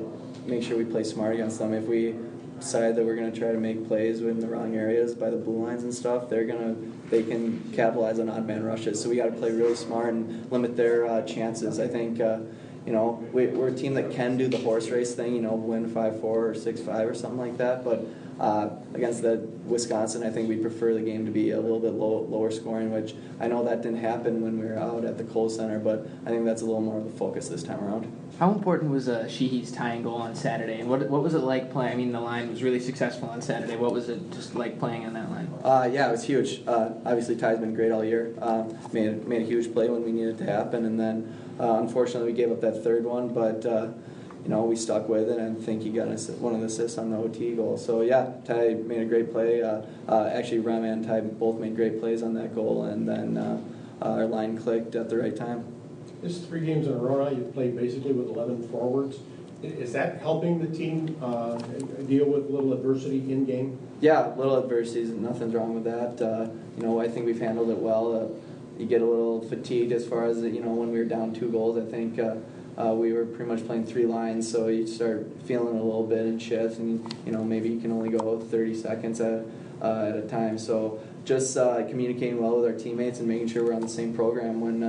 make 0.46 0.62
sure 0.62 0.78
we 0.78 0.86
play 0.86 1.04
smart 1.04 1.34
against 1.34 1.58
them. 1.58 1.74
If 1.74 1.86
we 1.86 2.16
decide 2.60 2.96
that 2.96 3.04
we're 3.04 3.16
going 3.16 3.32
to 3.32 3.40
try 3.40 3.52
to 3.52 3.58
make 3.58 3.88
plays 3.88 4.22
in 4.22 4.40
the 4.40 4.48
wrong 4.48 4.76
areas 4.76 5.16
by 5.16 5.32
the 5.32 5.38
blue 5.38 5.66
lines 5.66 5.82
and 5.82 5.94
stuff, 5.94 6.30
they're 6.30 6.46
going 6.46 6.60
to 6.60 7.10
they 7.10 7.24
can 7.24 7.72
capitalize 7.74 8.20
on 8.20 8.30
odd 8.30 8.46
man 8.46 8.64
rushes. 8.64 9.02
So 9.02 9.10
we 9.10 9.16
got 9.16 9.26
to 9.26 9.32
play 9.32 9.50
really 9.50 9.76
smart 9.76 10.14
and 10.14 10.52
limit 10.52 10.78
their 10.78 11.08
uh, 11.08 11.24
chances. 11.24 11.80
I 11.80 11.88
think. 11.88 12.22
You 12.86 12.94
know, 12.94 13.24
we, 13.34 13.48
we're 13.48 13.70
a 13.70 13.74
team 13.74 13.94
that 13.96 14.12
can 14.12 14.38
do 14.38 14.48
the 14.48 14.58
horse 14.58 14.90
race 14.90 15.14
thing, 15.14 15.36
you 15.36 15.42
know, 15.42 15.54
win 15.54 15.94
5 15.94 16.22
4 16.22 16.48
or 16.48 16.56
6 16.56 16.82
5 16.82 17.08
or 17.08 17.14
something 17.14 17.40
like 17.40 17.58
that. 17.58 17.84
But 17.84 18.06
uh, 18.40 18.70
against 18.94 19.22
the 19.22 19.38
Wisconsin, 19.66 20.24
I 20.24 20.30
think 20.30 20.48
we 20.48 20.56
prefer 20.56 20.94
the 20.94 21.02
game 21.02 21.26
to 21.26 21.32
be 21.32 21.52
a 21.52 21.60
little 21.60 21.80
bit 21.80 21.94
low, 21.94 22.22
lower 22.22 22.52
scoring, 22.52 22.92
which 22.92 23.14
I 23.40 23.48
know 23.48 23.64
that 23.66 23.82
didn't 23.82 24.00
happen 24.00 24.42
when 24.42 24.58
we 24.60 24.66
were 24.66 24.80
out 24.80 25.04
at 25.04 25.18
the 25.18 25.26
Kohl 25.26 25.50
Center, 25.50 25.78
but 25.78 26.08
I 26.26 26.30
think 26.30 26.46
that's 26.46 26.62
a 26.62 26.66
little 26.66 26.82
more 26.82 27.00
of 27.00 27.06
a 27.06 27.10
focus 27.10 27.50
this 27.50 27.64
time 27.64 27.84
around. 27.84 28.12
How 28.40 28.52
important 28.52 28.92
was 28.92 29.10
uh, 29.10 29.26
Sheehy's 29.28 29.74
tying 29.74 30.04
goal 30.04 30.16
on 30.16 30.36
Saturday, 30.36 30.80
and 30.80 30.90
what, 30.90 31.10
what 31.10 31.22
was 31.22 31.34
it 31.34 31.40
like 31.40 31.70
playing? 31.72 31.92
I 31.92 31.96
mean, 31.96 32.14
the 32.14 32.22
line 32.22 32.50
was 32.50 32.64
really 32.64 32.80
successful 32.80 33.30
on 33.30 33.42
Saturday. 33.42 33.76
What 33.76 33.92
was 33.92 34.08
it 34.08 34.32
just 34.32 34.56
like 34.56 34.80
playing 34.80 35.06
on 35.06 35.14
that 35.14 35.30
line? 35.30 35.54
Uh, 35.62 35.90
yeah, 35.92 36.08
it 36.08 36.12
was 36.12 36.24
huge. 36.24 36.62
Uh, 36.66 36.92
obviously, 37.06 37.36
Ty's 37.36 37.60
been 37.60 37.74
great 37.74 37.92
all 37.92 38.06
year. 38.06 38.34
Uh, 38.42 38.64
made 38.94 39.28
made 39.28 39.42
a 39.42 39.46
huge 39.46 39.74
play 39.74 39.90
when 39.90 40.06
we 40.06 40.14
needed 40.14 40.36
it 40.36 40.46
to 40.46 40.50
happen, 40.50 40.86
and 40.86 40.98
then 40.98 41.38
unfortunately 41.60 42.32
we 42.32 42.38
gave 42.38 42.52
up 42.52 42.62
that 42.62 42.84
third 42.84 43.06
one, 43.06 43.34
but 43.34 43.66
uh, 43.66 43.88
you 44.44 44.50
know 44.50 44.64
we 44.64 44.76
stuck 44.76 45.10
with 45.10 45.30
it, 45.30 45.38
and 45.38 45.58
I 45.58 45.62
think 45.62 45.84
he 45.84 45.90
got 45.90 46.08
us 46.08 46.30
one 46.30 46.54
of 46.54 46.62
the 46.62 46.68
assists 46.68 46.98
on 46.98 47.12
the 47.12 47.18
OT 47.18 47.56
goal. 47.56 47.78
So 47.78 48.02
yeah, 48.02 48.32
Ty 48.46 48.76
made 48.86 49.02
a 49.02 49.06
great 49.06 49.32
play. 49.32 49.62
Uh, 49.62 49.82
uh, 50.08 50.32
actually, 50.34 50.60
Rem 50.60 50.84
and 50.84 51.06
Ty 51.06 51.22
both 51.22 51.60
made 51.60 51.76
great 51.76 52.00
plays 52.00 52.24
on 52.24 52.34
that 52.36 52.56
goal, 52.56 52.84
and 52.84 53.08
then 53.08 53.38
uh, 53.38 53.62
our 54.02 54.26
line 54.26 54.58
clicked 54.58 54.96
at 54.96 55.10
the 55.10 55.18
right 55.18 55.36
time. 55.36 55.66
This 56.22 56.40
three 56.46 56.66
games 56.66 56.88
in 56.88 56.94
a 56.94 56.98
row 56.98 57.24
now, 57.24 57.32
you've 57.32 57.54
played 57.54 57.78
basically 57.78 58.12
with 58.12 58.28
11 58.28 58.68
forwards. 58.70 59.20
Is 59.64 59.94
that 59.94 60.20
helping 60.20 60.60
the 60.60 60.68
team 60.68 61.18
uh, 61.22 61.58
deal 62.08 62.26
with 62.26 62.50
little 62.50 62.74
adversity 62.74 63.32
in 63.32 63.46
game? 63.46 63.78
Yeah, 64.02 64.34
little 64.36 64.58
adversities, 64.62 65.10
nothing's 65.10 65.54
wrong 65.54 65.76
with 65.76 65.84
that. 65.84 66.22
Uh, 66.22 66.50
you 66.78 66.84
know, 66.84 67.00
I 67.00 67.08
think 67.10 67.26
we've 67.26 67.40
handled 67.40 67.70
it 67.70 67.78
well. 67.78 68.16
Uh, 68.16 68.28
you 68.80 68.86
get 68.86 69.02
a 69.02 69.06
little 69.06 69.42
fatigued 69.42 69.92
as 69.92 70.08
far 70.08 70.26
as 70.26 70.42
you 70.42 70.62
know 70.62 70.72
when 70.72 70.92
we 70.92 70.98
were 70.98 71.06
down 71.06 71.34
two 71.34 71.52
goals. 71.52 71.78
I 71.78 71.86
think 71.86 72.18
uh, 72.18 72.38
uh, 72.82 72.94
we 72.94 73.12
were 73.12 73.26
pretty 73.26 73.52
much 73.52 73.66
playing 73.68 73.86
three 73.86 74.06
lines, 74.06 74.50
so 74.50 74.70
you 74.70 74.88
start 74.88 75.28
feeling 75.44 75.78
a 75.78 75.84
little 75.84 76.08
bit 76.08 76.26
in 76.26 76.40
shifts, 76.40 76.78
and 76.78 77.14
you 77.26 77.34
know 77.34 77.44
maybe 77.44 77.68
you 77.70 77.80
can 77.80 77.92
only 77.92 78.10
go 78.10 78.40
30 78.40 78.74
seconds 78.74 79.20
at 79.20 79.44
uh, 79.82 80.06
at 80.08 80.16
a 80.16 80.22
time. 80.22 80.58
So 80.58 81.02
just 81.26 81.56
communicating 81.56 82.42
well 82.42 82.56
with 82.56 82.66
our 82.72 82.80
teammates 82.80 83.20
and 83.20 83.28
making 83.28 83.50
sure 83.50 83.66
we're 83.66 83.74
on 83.74 83.82
the 83.82 83.90
same 83.90 84.14
program 84.14 84.62
when 84.62 84.82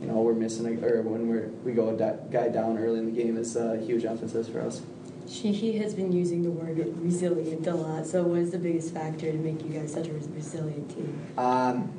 you 0.00 0.08
know 0.08 0.14
we're 0.14 0.34
missing 0.34 0.66
a, 0.66 0.86
or 0.86 1.02
when 1.02 1.28
we're 1.28 1.48
we 1.64 1.72
go 1.72 1.90
a 1.90 2.32
guy 2.32 2.48
down 2.48 2.76
early 2.76 2.98
in 2.98 3.06
the 3.06 3.22
game 3.22 3.38
is 3.38 3.54
a 3.54 3.78
huge 3.78 4.04
emphasis 4.04 4.48
for 4.48 4.60
us. 4.60 4.82
She 5.28 5.76
has 5.78 5.92
been 5.92 6.12
using 6.12 6.42
the 6.42 6.50
word 6.50 6.78
resilient 6.98 7.66
a 7.66 7.74
lot. 7.74 8.06
So, 8.06 8.22
what 8.22 8.38
is 8.38 8.52
the 8.52 8.58
biggest 8.58 8.94
factor 8.94 9.30
to 9.30 9.38
make 9.38 9.62
you 9.64 9.70
guys 9.70 9.92
such 9.92 10.06
a 10.06 10.12
resilient 10.12 10.88
team? 10.94 11.20
Um, 11.36 11.92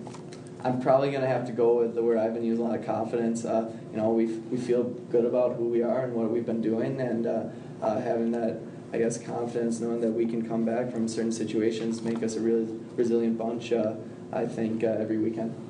I'm 0.64 0.82
probably 0.82 1.12
going 1.12 1.22
to 1.22 1.28
have 1.28 1.46
to 1.48 1.52
go 1.52 1.78
with 1.78 1.94
the 1.94 2.02
word 2.02 2.18
I've 2.18 2.34
been 2.34 2.44
using 2.44 2.66
a 2.66 2.70
lot 2.70 2.80
of 2.80 2.86
confidence. 2.86 3.46
Uh, 3.46 3.72
you 3.92 3.98
know, 3.98 4.10
we 4.10 4.26
we 4.26 4.58
feel 4.58 4.84
good 4.84 5.26
about 5.26 5.56
who 5.56 5.66
we 5.66 5.84
are 5.84 6.06
and 6.06 6.14
what 6.14 6.32
we've 6.32 6.46
been 6.46 6.62
doing, 6.62 7.00
and 7.00 7.28
uh, 7.28 7.44
uh, 7.82 8.02
having 8.02 8.32
that, 8.32 8.60
I 8.92 8.98
guess, 8.98 9.18
confidence, 9.18 9.80
knowing 9.80 10.02
that 10.02 10.12
we 10.12 10.26
can 10.26 10.48
come 10.48 10.66
back 10.66 10.92
from 10.92 11.08
certain 11.08 11.32
situations, 11.32 12.02
make 12.02 12.24
us 12.24 12.36
a 12.36 12.40
really 12.40 12.66
resilient 12.96 13.38
bunch. 13.38 13.72
Uh, 13.72 13.96
I 14.34 14.46
think 14.46 14.84
uh, 14.84 14.88
every 14.88 15.18
weekend. 15.18 15.67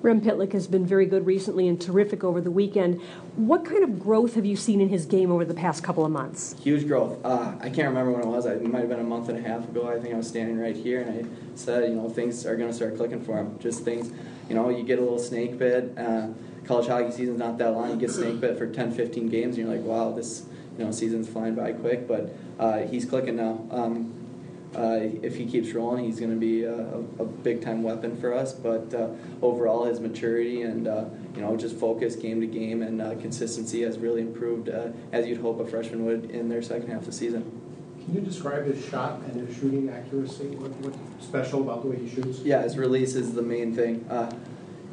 Rem 0.00 0.20
Pitlick 0.20 0.52
has 0.52 0.68
been 0.68 0.86
very 0.86 1.06
good 1.06 1.26
recently 1.26 1.66
and 1.66 1.80
terrific 1.80 2.22
over 2.22 2.40
the 2.40 2.52
weekend. 2.52 3.00
What 3.34 3.64
kind 3.64 3.82
of 3.82 3.98
growth 3.98 4.34
have 4.34 4.46
you 4.46 4.54
seen 4.54 4.80
in 4.80 4.88
his 4.88 5.06
game 5.06 5.32
over 5.32 5.44
the 5.44 5.54
past 5.54 5.82
couple 5.82 6.04
of 6.04 6.12
months? 6.12 6.54
Huge 6.62 6.86
growth. 6.86 7.18
Uh, 7.24 7.56
I 7.60 7.68
can't 7.68 7.88
remember 7.88 8.12
when 8.12 8.22
it 8.22 8.26
was. 8.26 8.46
It 8.46 8.62
might 8.62 8.80
have 8.80 8.88
been 8.88 9.00
a 9.00 9.04
month 9.04 9.28
and 9.28 9.44
a 9.44 9.48
half 9.48 9.64
ago. 9.68 9.88
I 9.88 9.98
think 9.98 10.14
I 10.14 10.16
was 10.16 10.28
standing 10.28 10.58
right 10.58 10.76
here 10.76 11.00
and 11.00 11.26
I 11.26 11.56
said, 11.56 11.88
you 11.88 11.96
know, 11.96 12.08
things 12.08 12.46
are 12.46 12.54
going 12.54 12.70
to 12.70 12.74
start 12.74 12.96
clicking 12.96 13.20
for 13.20 13.38
him. 13.38 13.58
Just 13.58 13.84
things, 13.84 14.12
you 14.48 14.54
know, 14.54 14.68
you 14.68 14.84
get 14.84 15.00
a 15.00 15.02
little 15.02 15.18
snake 15.18 15.58
bit. 15.58 15.98
Uh, 15.98 16.28
college 16.64 16.86
hockey 16.86 17.10
season's 17.10 17.40
not 17.40 17.58
that 17.58 17.72
long. 17.72 17.90
You 17.90 17.96
get 17.96 18.10
snake 18.12 18.40
bit 18.40 18.56
for 18.56 18.68
10, 18.68 18.92
15 18.92 19.28
games 19.28 19.58
and 19.58 19.66
you're 19.66 19.76
like, 19.76 19.84
wow, 19.84 20.12
this 20.12 20.46
you 20.78 20.84
know 20.84 20.92
season's 20.92 21.28
flying 21.28 21.56
by 21.56 21.72
quick. 21.72 22.06
But 22.06 22.32
uh, 22.60 22.78
he's 22.80 23.04
clicking 23.04 23.34
now. 23.34 23.66
Um, 23.72 24.17
uh, 24.76 24.98
if 25.22 25.36
he 25.36 25.46
keeps 25.46 25.72
rolling, 25.72 26.04
he's 26.04 26.20
going 26.20 26.32
to 26.32 26.36
be 26.36 26.64
a, 26.64 26.74
a, 27.18 27.24
big 27.24 27.62
time 27.62 27.82
weapon 27.82 28.16
for 28.16 28.34
us. 28.34 28.52
But 28.52 28.92
uh, 28.92 29.08
overall, 29.40 29.84
his 29.84 29.98
maturity 29.98 30.62
and 30.62 30.86
uh, 30.86 31.06
you 31.34 31.40
know 31.40 31.56
just 31.56 31.76
focus 31.76 32.16
game 32.16 32.40
to 32.40 32.46
game 32.46 32.82
and 32.82 33.00
uh, 33.00 33.14
consistency 33.16 33.82
has 33.82 33.98
really 33.98 34.20
improved, 34.20 34.68
uh, 34.68 34.88
as 35.12 35.26
you'd 35.26 35.40
hope 35.40 35.60
a 35.60 35.66
freshman 35.66 36.04
would 36.04 36.30
in 36.30 36.48
their 36.48 36.62
second 36.62 36.88
half 36.88 37.00
of 37.00 37.06
the 37.06 37.12
season. 37.12 37.50
Can 38.04 38.14
you 38.14 38.20
describe 38.20 38.66
his 38.66 38.84
shot 38.84 39.20
and 39.20 39.46
his 39.46 39.56
shooting 39.56 39.88
accuracy? 39.88 40.48
What, 40.56 40.70
what's 40.80 41.26
special 41.26 41.62
about 41.62 41.82
the 41.82 41.88
way 41.88 41.96
he 41.96 42.08
shoots? 42.08 42.40
Yeah, 42.40 42.62
his 42.62 42.76
release 42.76 43.14
is 43.14 43.34
the 43.34 43.42
main 43.42 43.74
thing. 43.74 44.06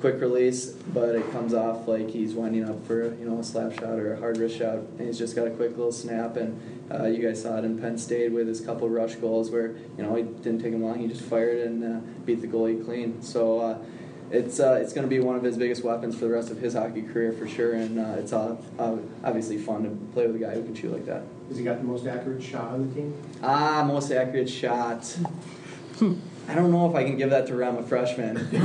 Quick 0.01 0.19
release, 0.19 0.67
but 0.67 1.15
it 1.15 1.31
comes 1.31 1.53
off 1.53 1.88
like 1.88 2.09
he's 2.09 2.34
winding 2.34 2.67
up 2.69 2.85
for 2.85 3.15
you 3.15 3.26
know 3.26 3.39
a 3.39 3.43
slap 3.43 3.73
shot 3.73 3.97
or 3.97 4.13
a 4.13 4.19
hard 4.19 4.38
wrist 4.38 4.57
shot, 4.57 4.76
and 4.76 5.01
he's 5.01 5.17
just 5.17 5.35
got 5.35 5.47
a 5.47 5.51
quick 5.51 5.72
little 5.72 5.91
snap. 5.91 6.35
And 6.35 6.59
uh, 6.91 7.05
you 7.05 7.26
guys 7.26 7.41
saw 7.41 7.57
it 7.57 7.65
in 7.65 7.80
Penn 7.80 7.97
State 7.97 8.31
with 8.31 8.47
his 8.47 8.61
couple 8.61 8.89
rush 8.89 9.15
goals 9.15 9.49
where 9.51 9.69
you 9.97 10.03
know 10.03 10.15
he 10.15 10.23
didn't 10.23 10.59
take 10.61 10.73
him 10.73 10.84
long, 10.84 10.99
he 10.99 11.07
just 11.07 11.22
fired 11.22 11.65
and 11.65 11.84
uh, 11.84 11.99
beat 12.26 12.41
the 12.41 12.47
goalie 12.47 12.84
clean. 12.84 13.22
So. 13.22 13.59
Uh, 13.59 13.77
it's 14.31 14.59
uh, 14.59 14.80
it's 14.81 14.91
going 14.91 15.03
to 15.03 15.09
be 15.09 15.19
one 15.19 15.35
of 15.35 15.43
his 15.43 15.55
biggest 15.55 15.84
weapons 15.84 16.15
for 16.15 16.26
the 16.26 16.31
rest 16.31 16.49
of 16.49 16.57
his 16.57 16.73
hockey 16.73 17.03
career 17.03 17.31
for 17.31 17.47
sure, 17.47 17.73
and 17.73 17.99
uh, 17.99 18.15
it's 18.17 18.34
uh, 18.34 18.57
obviously 19.23 19.57
fun 19.57 19.84
to 19.84 19.89
play 20.13 20.26
with 20.26 20.35
a 20.35 20.39
guy 20.39 20.55
who 20.55 20.63
can 20.63 20.73
shoot 20.73 20.91
like 20.91 21.05
that. 21.05 21.23
Has 21.47 21.57
he 21.57 21.63
got 21.63 21.77
the 21.77 21.84
most 21.84 22.07
accurate 22.07 22.41
shot 22.41 22.72
on 22.72 22.89
the 22.89 22.95
team? 22.95 23.13
Ah, 23.43 23.84
most 23.88 24.11
accurate 24.11 24.49
shot. 24.49 25.17
I 26.47 26.53
don't 26.53 26.72
know 26.72 26.88
if 26.89 26.95
I 26.95 27.03
can 27.03 27.17
give 27.17 27.31
that 27.31 27.47
to 27.47 27.55
Rem, 27.55 27.77
a 27.77 27.84
freshman. 27.84 28.38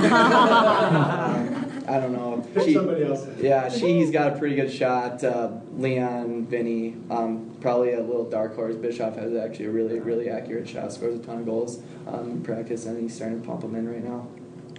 I 1.90 1.98
don't 1.98 2.12
know. 2.12 2.46
She, 2.62 2.74
somebody 2.74 3.04
else. 3.04 3.26
Yeah, 3.38 3.68
she's 3.68 4.10
got 4.10 4.34
a 4.34 4.38
pretty 4.38 4.54
good 4.54 4.70
shot. 4.70 5.24
Uh, 5.24 5.52
Leon, 5.76 6.46
Vinni, 6.46 7.10
um, 7.10 7.56
probably 7.60 7.94
a 7.94 8.00
little 8.00 8.28
dark 8.28 8.54
horse. 8.54 8.76
Bischoff 8.76 9.16
has 9.16 9.34
actually 9.34 9.64
a 9.66 9.70
really, 9.70 9.98
really 9.98 10.28
accurate 10.28 10.68
shot. 10.68 10.92
Scores 10.92 11.18
a 11.18 11.22
ton 11.22 11.38
of 11.38 11.46
goals 11.46 11.82
um, 12.06 12.30
in 12.30 12.42
practice, 12.42 12.84
and 12.86 13.00
he's 13.00 13.14
starting 13.16 13.40
to 13.40 13.46
pump 13.46 13.62
them 13.62 13.74
in 13.74 13.88
right 13.88 14.04
now. 14.04 14.28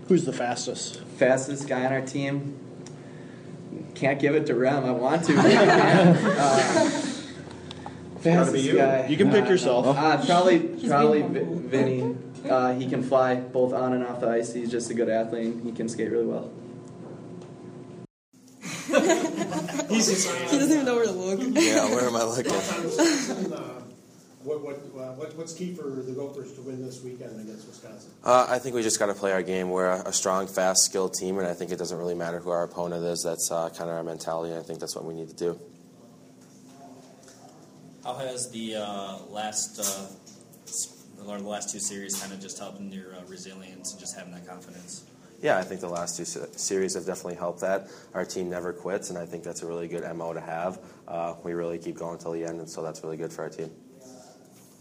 Who's 0.08 0.26
the 0.26 0.34
fastest? 0.34 1.02
Fastest 1.18 1.68
guy 1.68 1.86
on 1.86 1.92
our 1.92 2.02
team. 2.02 2.58
Can't 3.96 4.20
give 4.20 4.36
it 4.36 4.46
to 4.48 4.56
Rem. 4.56 4.86
I 4.86 4.92
want 4.92 5.26
to. 5.26 5.36
uh, 5.38 6.90
fastest 8.20 8.64
you. 8.64 8.76
guy. 8.76 9.08
You 9.08 9.18
can 9.18 9.32
pick 9.32 9.46
uh, 9.46 9.50
yourself. 9.50 9.88
Uh, 9.88 10.24
probably, 10.26 10.60
probably 10.88 11.24
Vinni. 11.24 12.31
Uh, 12.50 12.74
he 12.74 12.88
can 12.90 13.04
fly 13.04 13.36
both 13.36 13.74
on 13.74 13.94
and 13.94 14.06
off 14.06 14.20
the 14.20 14.30
ice. 14.30 14.54
He's 14.54 14.72
just 14.72 14.90
a 14.90 14.94
good 14.94 15.10
athlete. 15.10 15.58
he 15.64 15.72
can 15.72 15.88
skate 15.88 16.12
really 16.12 16.26
well. 16.26 16.52
He's 19.90 20.08
just, 20.08 20.30
he 20.50 20.58
doesn't 20.58 20.72
even 20.72 20.86
know 20.86 20.96
where 20.96 21.06
to 21.06 21.12
look. 21.12 21.40
Yeah, 21.40 21.86
where 21.90 22.08
am 22.08 22.16
I 22.16 22.24
looking? 22.24 22.52
what, 24.44 24.62
what, 24.64 24.76
uh, 24.76 25.14
what, 25.14 25.36
what's 25.38 25.54
key 25.54 25.74
for 25.74 25.84
the 25.84 26.12
Gophers 26.12 26.54
to 26.54 26.62
win 26.62 26.84
this 26.84 27.02
weekend 27.02 27.40
against 27.40 27.68
Wisconsin? 27.68 28.12
Uh, 28.24 28.48
I 28.50 28.60
think 28.60 28.76
we 28.76 28.82
just 28.82 29.00
got 29.00 29.06
to 29.06 29.14
play 29.14 29.32
our 29.32 29.44
game. 29.44 29.70
We're 29.70 29.90
a, 29.90 30.10
a, 30.10 30.14
strong, 30.14 30.48
fast, 30.48 30.84
skilled 30.84 31.14
team, 31.14 31.38
and 31.38 31.48
I 31.48 31.54
think 31.54 31.72
it 31.72 31.78
doesn't 31.78 31.98
really 31.98 32.16
matter 32.16 32.40
who 32.40 32.50
our 32.50 32.64
opponent 32.64 33.06
is. 33.06 33.24
That's 33.24 33.50
uh, 33.52 33.70
kind 33.70 33.90
of 33.90 33.96
our 33.96 34.04
mentality. 34.04 34.56
I 34.56 34.62
think 34.62 34.80
that's 34.80 34.96
what 34.96 35.06
we 35.06 35.14
need 35.14 35.30
to 35.30 35.36
do. 35.36 35.60
How 38.04 38.16
has 38.16 38.50
the 38.52 38.76
uh, 38.78 39.18
last 39.30 39.80
uh, 39.80 40.08
or 41.28 41.40
the 41.40 41.48
last 41.48 41.72
two 41.72 41.80
series 41.80 42.20
kind 42.20 42.34
of 42.34 42.40
just 42.40 42.60
helping 42.60 42.92
your 42.92 43.16
uh, 43.16 43.22
resilience 43.28 43.92
and 43.92 44.00
just 44.00 44.18
having 44.18 44.34
that 44.34 44.48
confidence? 44.48 45.04
Yeah, 45.42 45.58
I 45.58 45.64
think 45.64 45.82
the 45.82 45.90
last 45.90 46.18
two 46.18 46.26
series 46.26 46.94
have 46.94 47.06
definitely 47.06 47.36
helped 47.36 47.62
that. 47.62 47.88
Our 48.14 48.26
team 48.26 48.50
never 48.50 48.72
quits, 48.74 49.10
and 49.10 49.18
I 49.18 49.26
think 49.26 49.44
that's 49.44 49.64
a 49.64 49.66
really 49.66 49.88
good 49.88 50.04
MO 50.16 50.34
to 50.34 50.42
have. 50.42 50.80
Uh, 51.08 51.34
we 51.44 51.54
really 51.54 51.80
keep 51.80 51.98
going 51.98 52.14
until 52.14 52.34
the 52.34 52.46
end, 52.46 52.60
and 52.60 52.70
so 52.70 52.84
that's 52.84 53.04
really 53.04 53.18
good 53.18 53.34
for 53.34 53.44
our 53.44 53.50
team. 53.50 53.72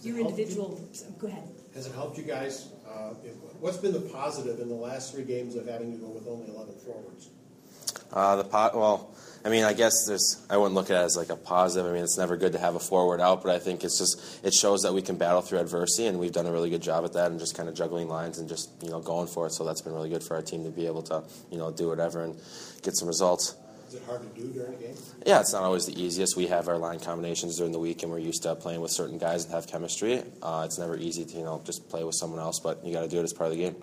Your 0.03 0.19
individual, 0.19 0.81
go 1.19 1.29
ahead. 1.29 1.49
Has 1.75 1.87
it 1.87 1.95
helped 1.95 2.19
you 2.19 2.25
guys? 2.25 2.69
Uh, 2.87 3.15
what's 3.61 3.79
been 3.79 3.93
the 3.93 4.01
positive 4.01 4.61
in 4.61 4.69
the 4.69 4.75
last 4.75 5.15
three 5.15 5.25
games 5.25 5.57
of 5.57 5.67
having 5.67 5.93
to 5.93 5.99
go 5.99 6.09
with 6.09 6.27
only 6.27 6.49
11 6.49 6.75
forwards? 6.85 7.31
Uh, 8.13 8.37
the 8.37 8.45
pot, 8.45 8.77
well, 8.77 9.15
I 9.45 9.49
mean, 9.49 9.65
I 9.65 9.73
guess 9.73 10.07
there's. 10.07 10.45
I 10.51 10.57
wouldn't 10.59 10.75
look 10.75 10.91
at 10.91 11.01
it 11.01 11.05
as 11.05 11.17
like 11.17 11.31
a 11.31 11.37
positive. 11.37 11.91
I 11.91 11.95
mean, 11.95 12.05
it's 12.05 12.19
never 12.19 12.37
good 12.37 12.53
to 12.53 12.59
have 12.59 12.75
a 12.75 12.81
forward 12.81 13.21
out, 13.21 13.43
but 13.43 13.55
I 13.55 13.59
think 13.59 13.85
it's 13.85 13.99
just 13.99 14.45
it 14.45 14.53
shows 14.53 14.83
that 14.83 14.93
we 14.93 15.01
can 15.01 15.17
battle 15.17 15.41
through 15.41 15.61
adversity, 15.61 16.09
and 16.09 16.19
we've 16.19 16.33
done 16.33 16.47
a 16.47 16.53
really 16.53 16.69
good 16.69 16.83
job 16.83 17.05
at 17.05 17.15
that, 17.15 17.31
and 17.31 17.41
just 17.41 17.57
kind 17.57 17.69
of 17.69 17.75
juggling 17.75 18.09
lines 18.09 18.39
and 18.39 18.49
just 18.49 18.71
you 18.83 18.91
know 18.91 19.01
going 19.01 19.29
for 19.29 19.47
it. 19.47 19.53
So 19.53 19.65
that's 19.65 19.81
been 19.81 19.95
really 19.95 20.11
good 20.11 20.23
for 20.23 20.35
our 20.35 20.43
team 20.43 20.65
to 20.65 20.71
be 20.71 20.87
able 20.87 21.03
to 21.05 21.25
you 21.51 21.57
know 21.57 21.71
do 21.71 21.89
whatever 21.89 22.23
and 22.23 22.35
get 22.83 22.97
some 22.97 23.09
results. 23.09 23.55
Is 23.89 23.95
it 23.95 24.03
hard 24.05 24.23
to 24.23 24.41
do 24.41 24.49
during 24.53 24.75
a 24.75 24.77
game? 24.77 24.95
Yeah, 25.27 25.41
it's 25.41 25.53
not 25.53 25.63
always 25.63 25.87
the 25.87 26.01
easiest. 26.01 26.37
We 26.37 26.47
have 26.47 26.69
our 26.69 26.79
line 26.79 27.01
combinations 27.01 27.57
during 27.57 27.73
the 27.73 27.81
week, 27.81 28.03
and 28.03 28.13
we're 28.13 28.19
used 28.19 28.43
to 28.43 28.55
playing 28.55 28.83
with 28.83 28.91
certain 28.91 29.19
guys 29.19 29.45
and 29.45 29.55
have 29.55 29.67
chemistry. 29.67 30.23
Uh, 30.43 30.63
it's 30.67 30.79
never 30.79 30.97
easy 30.97 31.25
to 31.25 31.37
you 31.39 31.45
know 31.45 31.63
just 31.65 31.89
play 31.89 32.05
with 32.05 32.15
someone 32.15 32.41
else, 32.41 32.61
but 32.61 32.85
you 32.85 32.93
got 32.93 33.03
to 33.03 33.09
do 33.09 33.19
it 33.19 33.25
as 33.25 33.33
part 33.33 33.51
of 33.51 33.57
the 33.57 33.63
game. 33.65 33.77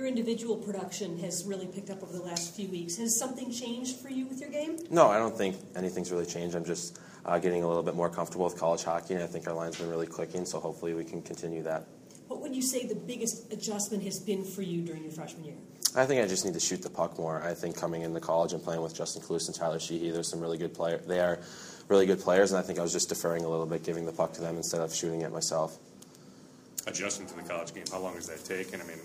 Your 0.00 0.08
individual 0.08 0.56
production 0.56 1.18
has 1.18 1.44
really 1.44 1.66
picked 1.66 1.90
up 1.90 2.02
over 2.02 2.10
the 2.10 2.22
last 2.22 2.56
few 2.56 2.68
weeks. 2.68 2.96
Has 2.96 3.18
something 3.18 3.50
changed 3.50 3.98
for 3.98 4.08
you 4.08 4.24
with 4.24 4.40
your 4.40 4.48
game? 4.48 4.78
No, 4.88 5.08
I 5.08 5.18
don't 5.18 5.36
think 5.36 5.56
anything's 5.76 6.10
really 6.10 6.24
changed. 6.24 6.56
I'm 6.56 6.64
just 6.64 6.98
uh, 7.26 7.38
getting 7.38 7.64
a 7.64 7.68
little 7.68 7.82
bit 7.82 7.94
more 7.94 8.08
comfortable 8.08 8.46
with 8.46 8.56
college 8.56 8.82
hockey, 8.82 9.12
and 9.12 9.22
I 9.22 9.26
think 9.26 9.46
our 9.46 9.52
line's 9.52 9.76
been 9.76 9.90
really 9.90 10.06
clicking, 10.06 10.46
so 10.46 10.58
hopefully 10.58 10.94
we 10.94 11.04
can 11.04 11.20
continue 11.20 11.62
that. 11.64 11.84
What 12.28 12.40
would 12.40 12.56
you 12.56 12.62
say 12.62 12.86
the 12.86 12.94
biggest 12.94 13.52
adjustment 13.52 14.02
has 14.04 14.18
been 14.18 14.42
for 14.42 14.62
you 14.62 14.80
during 14.80 15.02
your 15.02 15.12
freshman 15.12 15.44
year? 15.44 15.56
I 15.94 16.06
think 16.06 16.24
I 16.24 16.26
just 16.26 16.46
need 16.46 16.54
to 16.54 16.60
shoot 16.60 16.80
the 16.80 16.88
puck 16.88 17.18
more. 17.18 17.42
I 17.42 17.52
think 17.52 17.76
coming 17.76 18.00
into 18.00 18.20
college 18.20 18.54
and 18.54 18.64
playing 18.64 18.80
with 18.80 18.94
Justin 18.94 19.20
Kloos 19.20 19.48
and 19.48 19.54
Tyler 19.54 19.78
Sheehy, 19.78 20.12
there's 20.12 20.30
some 20.30 20.40
really 20.40 20.56
good 20.56 20.72
players. 20.72 21.04
They 21.04 21.20
are 21.20 21.40
really 21.88 22.06
good 22.06 22.20
players, 22.20 22.52
and 22.52 22.58
I 22.58 22.62
think 22.62 22.78
I 22.78 22.82
was 22.82 22.94
just 22.94 23.10
deferring 23.10 23.44
a 23.44 23.48
little 23.50 23.66
bit, 23.66 23.84
giving 23.84 24.06
the 24.06 24.12
puck 24.12 24.32
to 24.32 24.40
them 24.40 24.56
instead 24.56 24.80
of 24.80 24.94
shooting 24.94 25.20
it 25.20 25.30
myself. 25.30 25.78
Adjusting 26.86 27.26
to 27.26 27.36
the 27.36 27.42
college 27.42 27.74
game, 27.74 27.84
how 27.92 27.98
long 27.98 28.14
has 28.14 28.28
that 28.28 28.42
taken? 28.46 28.80
I 28.80 28.84
mean, 28.84 28.96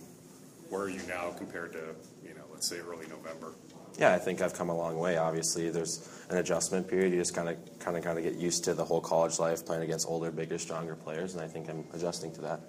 where 0.69 0.81
are 0.81 0.89
you 0.89 1.01
now 1.07 1.31
compared 1.37 1.73
to, 1.73 1.95
you 2.23 2.33
know, 2.33 2.43
let's 2.51 2.69
say 2.69 2.79
early 2.79 3.07
November? 3.07 3.53
Yeah, 3.97 4.13
I 4.13 4.17
think 4.17 4.41
I've 4.41 4.53
come 4.53 4.69
a 4.69 4.75
long 4.75 4.97
way. 4.97 5.17
Obviously, 5.17 5.69
there's 5.69 6.09
an 6.29 6.37
adjustment 6.37 6.87
period. 6.87 7.13
You 7.13 7.19
just 7.19 7.33
kind 7.33 7.47
of, 7.47 7.57
kind 7.79 7.95
of, 7.95 8.03
kind 8.03 8.17
of 8.17 8.23
get 8.23 8.35
used 8.35 8.65
to 8.65 8.73
the 8.73 8.83
whole 8.83 8.99
college 8.99 9.39
life, 9.39 9.65
playing 9.65 9.83
against 9.83 10.07
older, 10.07 10.31
bigger, 10.31 10.57
stronger 10.57 10.95
players, 10.95 11.33
and 11.33 11.41
I 11.41 11.47
think 11.47 11.69
I'm 11.69 11.85
adjusting 11.93 12.33
to 12.35 12.41
that. 12.41 12.59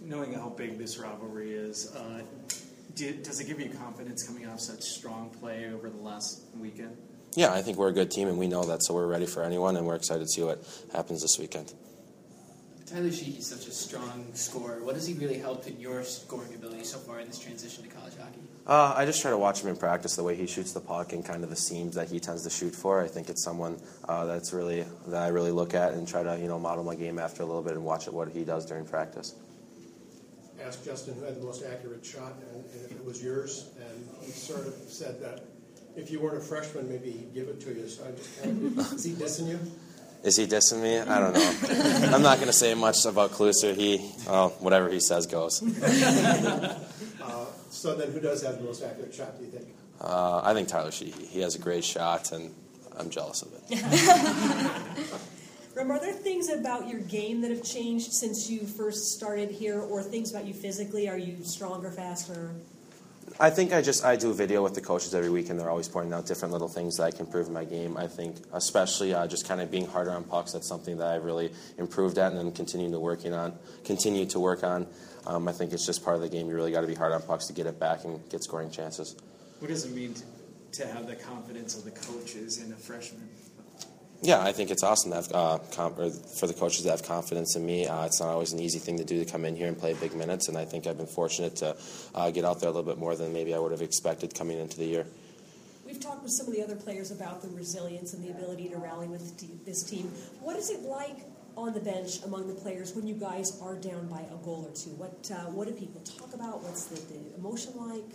Knowing 0.00 0.32
how 0.32 0.48
big 0.50 0.78
this 0.78 0.98
rivalry 0.98 1.52
is, 1.52 1.94
uh, 1.94 2.22
do, 2.94 3.12
does 3.14 3.40
it 3.40 3.46
give 3.46 3.60
you 3.60 3.70
confidence 3.70 4.26
coming 4.26 4.46
off 4.46 4.60
such 4.60 4.82
strong 4.82 5.30
play 5.40 5.70
over 5.72 5.90
the 5.90 6.02
last 6.02 6.42
weekend? 6.58 6.96
Yeah, 7.36 7.52
I 7.52 7.62
think 7.62 7.78
we're 7.78 7.88
a 7.88 7.92
good 7.92 8.10
team, 8.10 8.28
and 8.28 8.38
we 8.38 8.46
know 8.46 8.64
that, 8.64 8.82
so 8.82 8.94
we're 8.94 9.06
ready 9.06 9.26
for 9.26 9.42
anyone, 9.42 9.76
and 9.76 9.86
we're 9.86 9.96
excited 9.96 10.20
to 10.20 10.28
see 10.28 10.42
what 10.42 10.64
happens 10.92 11.20
this 11.20 11.36
weekend. 11.38 11.74
Tyler 12.94 13.10
Sheehy's 13.10 13.48
such 13.48 13.66
a 13.66 13.72
strong 13.72 14.24
scorer. 14.34 14.84
What 14.84 14.94
has 14.94 15.04
he 15.04 15.14
really 15.14 15.38
helped 15.38 15.66
in 15.66 15.80
your 15.80 16.04
scoring 16.04 16.54
ability 16.54 16.84
so 16.84 16.98
far 16.98 17.18
in 17.18 17.26
this 17.26 17.40
transition 17.40 17.82
to 17.82 17.90
college 17.90 18.12
hockey? 18.16 18.38
Uh, 18.68 18.94
I 18.96 19.04
just 19.04 19.20
try 19.20 19.32
to 19.32 19.36
watch 19.36 19.62
him 19.62 19.68
in 19.68 19.76
practice, 19.76 20.14
the 20.14 20.22
way 20.22 20.36
he 20.36 20.46
shoots 20.46 20.72
the 20.72 20.80
puck 20.80 21.12
and 21.12 21.24
kind 21.24 21.42
of 21.42 21.50
the 21.50 21.56
seams 21.56 21.96
that 21.96 22.08
he 22.08 22.20
tends 22.20 22.44
to 22.44 22.50
shoot 22.50 22.72
for. 22.72 23.02
I 23.02 23.08
think 23.08 23.28
it's 23.28 23.42
someone 23.42 23.82
uh, 24.08 24.26
that's 24.26 24.52
really 24.52 24.86
that 25.08 25.22
I 25.22 25.28
really 25.28 25.50
look 25.50 25.74
at 25.74 25.94
and 25.94 26.06
try 26.06 26.22
to 26.22 26.38
you 26.38 26.46
know 26.46 26.60
model 26.60 26.84
my 26.84 26.94
game 26.94 27.18
after 27.18 27.42
a 27.42 27.46
little 27.46 27.62
bit 27.62 27.72
and 27.72 27.84
watch 27.84 28.06
what 28.06 28.28
he 28.28 28.44
does 28.44 28.64
during 28.64 28.86
practice. 28.86 29.34
Asked 30.64 30.84
Justin 30.84 31.14
who 31.14 31.24
had 31.24 31.34
the 31.34 31.44
most 31.44 31.64
accurate 31.64 32.06
shot, 32.06 32.34
and 32.52 32.64
if 32.64 32.92
it 32.92 33.04
was 33.04 33.20
yours, 33.20 33.70
and 33.76 34.08
he 34.22 34.30
sort 34.30 34.68
of 34.68 34.74
said 34.86 35.20
that 35.20 35.40
if 35.96 36.12
you 36.12 36.20
weren't 36.20 36.36
a 36.36 36.40
freshman, 36.40 36.88
maybe 36.88 37.10
he'd 37.10 37.34
give 37.34 37.48
it 37.48 37.60
to 37.62 37.74
you. 37.74 37.88
So 37.88 38.04
I 38.06 38.12
just 38.12 38.40
kind 38.40 38.78
of, 38.78 38.92
is 38.92 39.02
he 39.02 39.14
dissing 39.14 39.48
you? 39.48 39.58
Is 40.24 40.36
he 40.36 40.46
dissing 40.46 40.80
me? 40.80 40.98
I 40.98 41.20
don't 41.20 41.34
know. 41.34 42.16
I'm 42.16 42.22
not 42.22 42.38
going 42.38 42.46
to 42.46 42.54
say 42.54 42.72
much 42.72 43.04
about 43.04 43.32
Kluser. 43.32 43.76
He, 43.76 44.10
well, 44.26 44.48
whatever 44.58 44.88
he 44.88 44.98
says 44.98 45.26
goes. 45.26 45.62
uh, 45.62 46.80
so 47.68 47.94
then, 47.94 48.10
who 48.10 48.20
does 48.20 48.42
have 48.42 48.56
the 48.56 48.64
most 48.64 48.82
accurate 48.82 49.14
shot? 49.14 49.38
Do 49.38 49.44
you 49.44 49.50
think? 49.50 49.66
Uh, 50.00 50.40
I 50.42 50.54
think 50.54 50.68
Tyler 50.68 50.90
Sheehy. 50.90 51.26
He 51.26 51.40
has 51.40 51.56
a 51.56 51.58
great 51.58 51.84
shot, 51.84 52.32
and 52.32 52.54
I'm 52.98 53.10
jealous 53.10 53.42
of 53.42 53.52
it. 53.52 53.64
Rem, 55.76 55.90
are 55.90 56.00
there 56.00 56.14
things 56.14 56.48
about 56.48 56.88
your 56.88 57.00
game 57.00 57.42
that 57.42 57.50
have 57.50 57.62
changed 57.62 58.14
since 58.14 58.48
you 58.48 58.60
first 58.60 59.12
started 59.12 59.50
here, 59.50 59.78
or 59.78 60.02
things 60.02 60.30
about 60.30 60.46
you 60.46 60.54
physically? 60.54 61.06
Are 61.06 61.18
you 61.18 61.44
stronger, 61.44 61.90
faster? 61.90 62.54
I 63.40 63.50
think 63.50 63.72
I 63.72 63.82
just 63.82 64.04
I 64.04 64.16
do 64.16 64.30
a 64.30 64.34
video 64.34 64.62
with 64.62 64.74
the 64.74 64.80
coaches 64.80 65.14
every 65.14 65.30
week, 65.30 65.50
and 65.50 65.58
they're 65.58 65.70
always 65.70 65.88
pointing 65.88 66.12
out 66.12 66.26
different 66.26 66.52
little 66.52 66.68
things 66.68 66.96
that 66.96 67.04
I 67.04 67.10
can 67.10 67.26
improve 67.26 67.48
in 67.48 67.52
my 67.52 67.64
game. 67.64 67.96
I 67.96 68.06
think, 68.06 68.36
especially 68.52 69.12
uh, 69.12 69.26
just 69.26 69.48
kind 69.48 69.60
of 69.60 69.70
being 69.70 69.86
harder 69.86 70.12
on 70.12 70.24
pucks. 70.24 70.52
That's 70.52 70.68
something 70.68 70.98
that 70.98 71.08
I've 71.08 71.24
really 71.24 71.52
improved 71.78 72.18
at, 72.18 72.32
and 72.32 72.38
then 72.38 72.52
continuing 72.52 72.92
to 72.92 73.00
working 73.00 73.32
on, 73.32 73.58
continue 73.84 74.26
to 74.26 74.38
work 74.38 74.62
on. 74.62 74.86
Um, 75.26 75.48
I 75.48 75.52
think 75.52 75.72
it's 75.72 75.86
just 75.86 76.04
part 76.04 76.16
of 76.16 76.22
the 76.22 76.28
game. 76.28 76.48
You 76.48 76.54
really 76.54 76.72
got 76.72 76.82
to 76.82 76.86
be 76.86 76.94
hard 76.94 77.12
on 77.12 77.22
pucks 77.22 77.46
to 77.46 77.52
get 77.52 77.66
it 77.66 77.80
back 77.80 78.04
and 78.04 78.20
get 78.30 78.44
scoring 78.44 78.70
chances. 78.70 79.16
What 79.58 79.68
does 79.68 79.84
it 79.84 79.94
mean 79.94 80.14
to, 80.14 80.24
to 80.80 80.86
have 80.86 81.06
the 81.06 81.16
confidence 81.16 81.76
of 81.76 81.84
the 81.84 81.90
coaches 81.90 82.62
in 82.62 82.72
a 82.72 82.76
freshman? 82.76 83.28
Yeah, 84.22 84.40
I 84.40 84.52
think 84.52 84.70
it's 84.70 84.82
awesome 84.82 85.10
to 85.10 85.16
have 85.16 85.32
uh, 85.32 85.58
for 85.58 86.46
the 86.46 86.54
coaches 86.54 86.82
to 86.84 86.90
have 86.90 87.02
confidence 87.02 87.56
in 87.56 87.66
me. 87.66 87.86
Uh, 87.86 88.06
it's 88.06 88.20
not 88.20 88.30
always 88.30 88.52
an 88.52 88.60
easy 88.60 88.78
thing 88.78 88.96
to 88.96 89.04
do 89.04 89.22
to 89.22 89.30
come 89.30 89.44
in 89.44 89.54
here 89.54 89.68
and 89.68 89.78
play 89.78 89.92
big 89.94 90.14
minutes, 90.14 90.48
and 90.48 90.56
I 90.56 90.64
think 90.64 90.86
I've 90.86 90.96
been 90.96 91.06
fortunate 91.06 91.56
to 91.56 91.76
uh, 92.14 92.30
get 92.30 92.44
out 92.44 92.60
there 92.60 92.70
a 92.70 92.72
little 92.72 92.90
bit 92.90 92.98
more 92.98 93.16
than 93.16 93.32
maybe 93.32 93.54
I 93.54 93.58
would 93.58 93.72
have 93.72 93.82
expected 93.82 94.34
coming 94.34 94.58
into 94.58 94.78
the 94.78 94.86
year. 94.86 95.06
We've 95.84 96.00
talked 96.00 96.22
with 96.22 96.32
some 96.32 96.48
of 96.48 96.54
the 96.54 96.62
other 96.62 96.76
players 96.76 97.10
about 97.10 97.42
the 97.42 97.48
resilience 97.48 98.14
and 98.14 98.24
the 98.24 98.30
ability 98.30 98.70
to 98.70 98.78
rally 98.78 99.06
with 99.06 99.66
this 99.66 99.82
team. 99.82 100.10
What 100.40 100.56
is 100.56 100.70
it 100.70 100.80
like 100.82 101.18
on 101.56 101.74
the 101.74 101.80
bench 101.80 102.22
among 102.24 102.48
the 102.48 102.54
players 102.54 102.94
when 102.94 103.06
you 103.06 103.14
guys 103.14 103.60
are 103.60 103.76
down 103.76 104.08
by 104.08 104.20
a 104.20 104.44
goal 104.44 104.66
or 104.68 104.74
two? 104.74 104.90
What 104.90 105.30
uh, 105.30 105.50
what 105.50 105.68
do 105.68 105.74
people 105.74 106.00
talk 106.00 106.32
about? 106.32 106.62
What's 106.62 106.86
the, 106.86 106.96
the 107.12 107.36
emotion 107.36 107.74
like? 107.76 108.10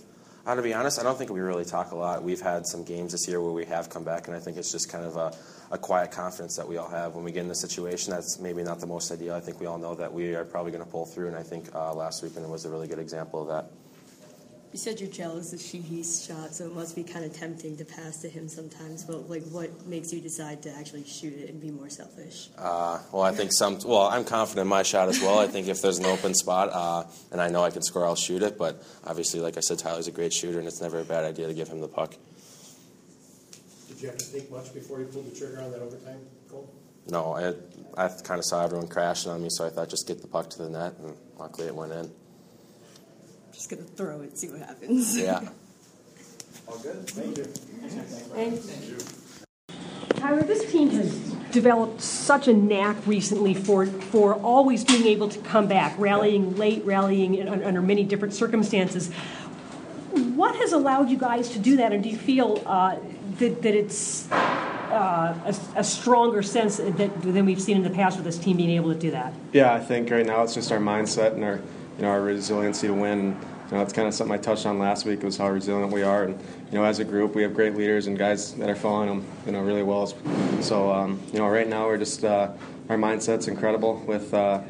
Uh, 0.50 0.56
to 0.56 0.64
be 0.64 0.74
honest, 0.74 1.00
I 1.00 1.04
don't 1.04 1.16
think 1.16 1.30
we 1.30 1.42
really 1.42 1.64
talk 1.64 1.92
a 1.92 1.96
lot. 1.96 2.24
We've 2.24 2.42
had 2.42 2.66
some 2.66 2.84
games 2.84 3.12
this 3.12 3.28
year 3.28 3.40
where 3.40 3.52
we 3.52 3.66
have 3.66 3.88
come 3.88 4.04
back, 4.04 4.28
and 4.28 4.36
I 4.36 4.40
think 4.40 4.58
it's 4.58 4.72
just 4.72 4.90
kind 4.90 5.06
of 5.06 5.16
a, 5.16 5.32
a 5.70 5.78
quiet 5.78 6.10
confidence 6.10 6.56
that 6.56 6.68
we 6.68 6.78
all 6.78 6.90
have 6.90 7.14
when 7.14 7.24
we 7.24 7.32
get 7.32 7.46
in 7.46 7.52
a 7.52 7.56
situation 7.56 8.12
that's 8.12 8.40
maybe 8.40 8.64
not 8.64 8.80
the 8.80 8.88
most 8.88 9.12
ideal. 9.12 9.36
I 9.36 9.42
think 9.42 9.60
we 9.60 9.68
all 9.68 9.78
know 9.78 9.94
that 9.94 10.12
we 10.12 10.34
are 10.34 10.44
probably 10.44 10.72
going 10.72 10.84
to 10.84 10.90
pull 10.90 11.06
through, 11.06 11.28
and 11.28 11.36
I 11.36 11.44
think 11.44 11.70
uh, 11.76 11.94
last 11.94 12.24
weekend 12.24 12.50
was 12.50 12.66
a 12.66 12.70
really 12.72 12.88
good 12.88 12.98
example 12.98 13.44
of 13.44 13.48
that. 13.50 13.79
You 14.72 14.78
said 14.78 15.00
you're 15.00 15.10
jealous 15.10 15.52
of 15.52 15.60
Sheehy's 15.60 16.24
shot, 16.24 16.54
so 16.54 16.66
it 16.66 16.76
must 16.76 16.96
be 16.96 17.04
kind 17.04 17.26
of 17.26 17.34
tempting 17.34 17.76
to 17.78 17.86
pass 17.86 18.22
to 18.22 18.30
him 18.30 18.48
sometimes. 18.48 19.04
But 19.04 19.28
like, 19.28 19.44
what 19.46 19.88
makes 19.88 20.14
you 20.14 20.22
decide 20.22 20.62
to 20.64 20.70
actually 20.70 21.06
shoot 21.06 21.34
it 21.34 21.50
and 21.50 21.60
be 21.60 21.72
more 21.72 21.90
selfish? 21.90 22.50
Uh, 22.56 23.00
well, 23.12 23.24
I 23.24 23.32
think 23.32 23.52
some. 23.52 23.80
Well, 23.84 24.04
I'm 24.04 24.24
confident 24.24 24.66
in 24.66 24.68
my 24.68 24.84
shot 24.84 25.10
as 25.10 25.20
well. 25.22 25.40
I 25.40 25.48
think 25.48 25.68
if 25.68 25.82
there's 25.82 25.98
an 25.98 26.06
open 26.06 26.36
spot 26.36 26.70
uh, 26.72 27.10
and 27.32 27.42
I 27.42 27.50
know 27.50 27.64
I 27.64 27.72
can 27.72 27.82
score, 27.82 28.06
I'll 28.06 28.16
shoot 28.16 28.44
it. 28.44 28.60
But 28.60 28.84
obviously, 29.04 29.40
like 29.40 29.58
I 29.58 29.62
said, 29.62 29.80
Tyler's 29.80 30.08
a 30.08 30.12
great 30.12 30.34
shooter, 30.34 30.60
and 30.60 30.68
it's 30.68 30.82
never 30.82 31.00
a 31.00 31.06
bad 31.06 31.26
idea 31.26 31.48
to 31.48 31.54
give 31.56 31.68
him 31.68 31.82
the 31.82 31.88
puck. 31.88 32.14
Did 33.88 34.02
you 34.02 34.10
have 34.10 34.18
to 34.20 34.26
think 34.26 34.52
much 34.52 34.72
before 34.72 35.00
you 35.00 35.06
pulled 35.06 35.32
the 35.32 35.36
trigger 35.36 35.64
on 35.64 35.72
that 35.72 35.82
overtime 35.82 36.20
goal? 36.48 36.72
No, 37.08 37.34
I, 37.34 38.06
I 38.06 38.08
kind 38.22 38.38
of 38.38 38.46
saw 38.46 38.64
everyone 38.64 38.88
crashing 38.88 39.32
on 39.32 39.42
me, 39.42 39.50
so 39.50 39.66
I 39.66 39.70
thought 39.72 39.90
just 39.90 40.08
get 40.08 40.22
the 40.22 40.28
puck 40.28 40.52
to 40.52 40.60
the 40.60 40.70
net, 40.70 40.94
and 41.00 41.18
luckily 41.40 41.66
it 41.66 41.74
went 41.74 41.92
in 41.92 42.12
just 43.60 43.70
going 43.70 43.84
to 43.84 43.92
throw 43.92 44.22
it, 44.22 44.38
see 44.38 44.48
what 44.48 44.62
happens. 44.62 45.18
Yeah. 45.18 45.42
All 46.68 46.78
good. 46.78 47.06
Thank 47.10 47.38
you. 47.38 47.44
Thank 47.44 48.88
you. 48.88 48.98
Tyler, 50.16 50.44
this 50.44 50.72
team 50.72 50.90
has 50.92 51.14
developed 51.52 52.00
such 52.00 52.48
a 52.48 52.54
knack 52.54 52.96
recently 53.06 53.54
for 53.54 53.86
for 53.86 54.36
always 54.36 54.86
being 54.86 55.06
able 55.08 55.28
to 55.28 55.40
come 55.40 55.68
back, 55.68 55.94
rallying 55.98 56.56
late, 56.56 56.86
rallying 56.86 57.50
under 57.50 57.82
many 57.82 58.06
different 58.06 58.34
circumstances. 58.34 59.12
What 60.12 60.56
has 60.56 60.72
allowed 60.72 61.10
you 61.10 61.18
guys 61.18 61.50
to 61.50 61.60
do 61.60 61.78
that, 61.78 61.92
and 61.92 62.02
do 62.02 62.10
you 62.10 62.18
feel 62.18 62.64
uh, 62.66 62.98
that, 63.40 63.62
that 63.62 63.76
it's 63.76 64.32
uh, 64.32 65.38
a, 65.76 65.80
a, 65.80 65.84
stronger 65.84 66.42
sense 66.42 66.78
that, 66.78 67.22
than 67.22 67.46
we've 67.46 67.62
seen 67.62 67.78
in 67.78 67.84
the 67.84 67.90
past 67.90 68.18
with 68.18 68.26
this 68.26 68.38
team 68.38 68.58
being 68.58 68.72
able 68.72 68.94
to 68.94 69.00
do 69.00 69.12
that? 69.12 69.34
Yeah, 69.54 69.74
I 69.74 69.80
think 69.80 70.10
right 70.10 70.26
now 70.26 70.44
it's 70.44 70.56
just 70.56 70.72
our 70.72 70.80
mindset 70.80 71.34
and 71.34 71.44
our 71.44 71.62
you 72.00 72.06
know 72.06 72.12
our 72.12 72.22
resiliency 72.22 72.88
to 72.88 72.94
win. 72.94 73.38
You 73.70 73.78
know, 73.78 73.84
that's 73.84 73.94
kind 73.94 74.08
of 74.08 74.16
something 74.16 74.34
I 74.34 74.42
touched 74.42 74.66
on 74.66 74.80
last 74.80 75.06
week 75.06 75.22
was 75.22 75.38
how 75.38 75.48
resilient 75.50 75.94
we 75.94 76.02
are, 76.02 76.24
and 76.24 76.40
you 76.72 76.80
know, 76.80 76.84
as 76.84 76.98
a 76.98 77.04
group, 77.06 77.36
we 77.36 77.44
have 77.44 77.54
great 77.54 77.76
leaders 77.76 78.08
and 78.08 78.18
guys 78.18 78.54
that 78.56 78.68
are 78.68 78.76
following 78.76 79.10
them, 79.10 79.26
you 79.46 79.52
know, 79.52 79.62
really 79.62 79.84
well. 79.84 80.08
So, 80.62 80.92
um, 80.92 81.22
you 81.32 81.38
know, 81.38 81.48
right 81.48 81.68
now 81.68 81.86
we're 81.86 82.00
just 82.00 82.26
uh, 82.26 82.50
our 82.90 82.98
mindset's 82.98 83.48
incredible 83.48 83.98
with 84.08 84.34
uh, 84.34 84.62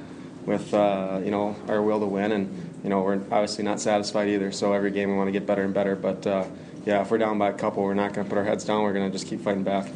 with 0.45 0.73
uh, 0.73 1.21
you 1.23 1.31
know 1.31 1.55
our 1.69 1.81
will 1.81 2.01
to 2.01 2.05
win, 2.07 2.33
and 2.33 2.71
you 2.83 2.89
know 2.89 3.01
we're 3.01 3.21
obviously 3.31 3.63
not 3.63 3.79
satisfied 3.79 4.27
either. 4.27 4.51
So 4.51 4.73
every 4.73 4.91
game 4.91 5.09
we 5.09 5.15
want 5.15 5.29
to 5.29 5.31
get 5.31 5.45
better 5.45 5.63
and 5.63 5.73
better. 5.73 5.95
But 5.95 6.27
uh, 6.27 6.45
yeah, 6.85 7.01
if 7.01 7.09
we're 7.09 7.19
down 7.19 7.37
by 7.37 7.49
a 7.49 7.53
couple, 7.53 7.83
we're 7.83 7.93
not 7.93 8.13
going 8.13 8.25
to 8.25 8.29
put 8.29 8.37
our 8.37 8.43
heads 8.43 8.65
down. 8.65 8.83
We're 8.83 8.93
going 8.93 9.09
to 9.09 9.17
just 9.17 9.27
keep 9.29 9.41
fighting 9.41 9.63
back. 9.63 9.89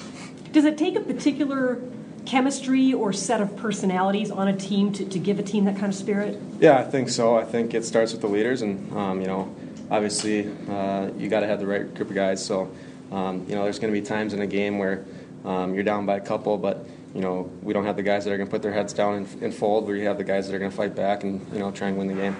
Does 0.53 0.63
it 0.63 0.77
take 0.77 0.95
a 0.95 1.01
particular 1.01 1.81
chemistry 2.25 2.93
or 2.93 3.13
set 3.13 3.41
of 3.41 3.55
personalities 3.57 4.31
on 4.31 4.47
a 4.47 4.55
team 4.55 4.91
to, 4.93 5.05
to 5.05 5.19
give 5.19 5.39
a 5.39 5.43
team 5.43 5.65
that 5.65 5.75
kind 5.75 5.87
of 5.87 5.95
spirit? 5.95 6.39
Yeah, 6.59 6.77
I 6.77 6.83
think 6.83 7.09
so. 7.09 7.37
I 7.37 7.43
think 7.43 7.73
it 7.73 7.85
starts 7.85 8.11
with 8.11 8.21
the 8.21 8.27
leaders, 8.27 8.61
and 8.61 8.91
um, 8.93 9.21
you 9.21 9.27
know, 9.27 9.53
obviously, 9.91 10.49
uh, 10.69 11.09
you 11.17 11.29
got 11.29 11.41
to 11.41 11.47
have 11.47 11.59
the 11.59 11.67
right 11.67 11.93
group 11.93 12.09
of 12.09 12.15
guys. 12.15 12.43
So, 12.43 12.71
um, 13.11 13.45
you 13.47 13.55
know, 13.55 13.63
there's 13.63 13.79
going 13.79 13.93
to 13.93 13.99
be 13.99 14.05
times 14.05 14.33
in 14.33 14.41
a 14.41 14.47
game 14.47 14.77
where 14.77 15.05
um, 15.45 15.73
you're 15.73 15.83
down 15.83 16.05
by 16.05 16.17
a 16.17 16.21
couple, 16.21 16.57
but 16.57 16.85
you 17.13 17.21
know, 17.21 17.51
we 17.61 17.73
don't 17.73 17.85
have 17.85 17.95
the 17.95 18.03
guys 18.03 18.25
that 18.25 18.33
are 18.33 18.37
going 18.37 18.47
to 18.47 18.51
put 18.51 18.63
their 18.63 18.73
heads 18.73 18.91
down 18.91 19.13
and, 19.15 19.43
and 19.43 19.53
fold. 19.53 19.85
We 19.85 20.03
have 20.05 20.17
the 20.17 20.23
guys 20.23 20.47
that 20.47 20.55
are 20.55 20.59
going 20.59 20.71
to 20.71 20.77
fight 20.77 20.95
back 20.95 21.23
and 21.23 21.45
you 21.53 21.59
know 21.59 21.71
try 21.71 21.89
and 21.89 21.97
win 21.97 22.07
the 22.07 22.15
game. 22.15 22.35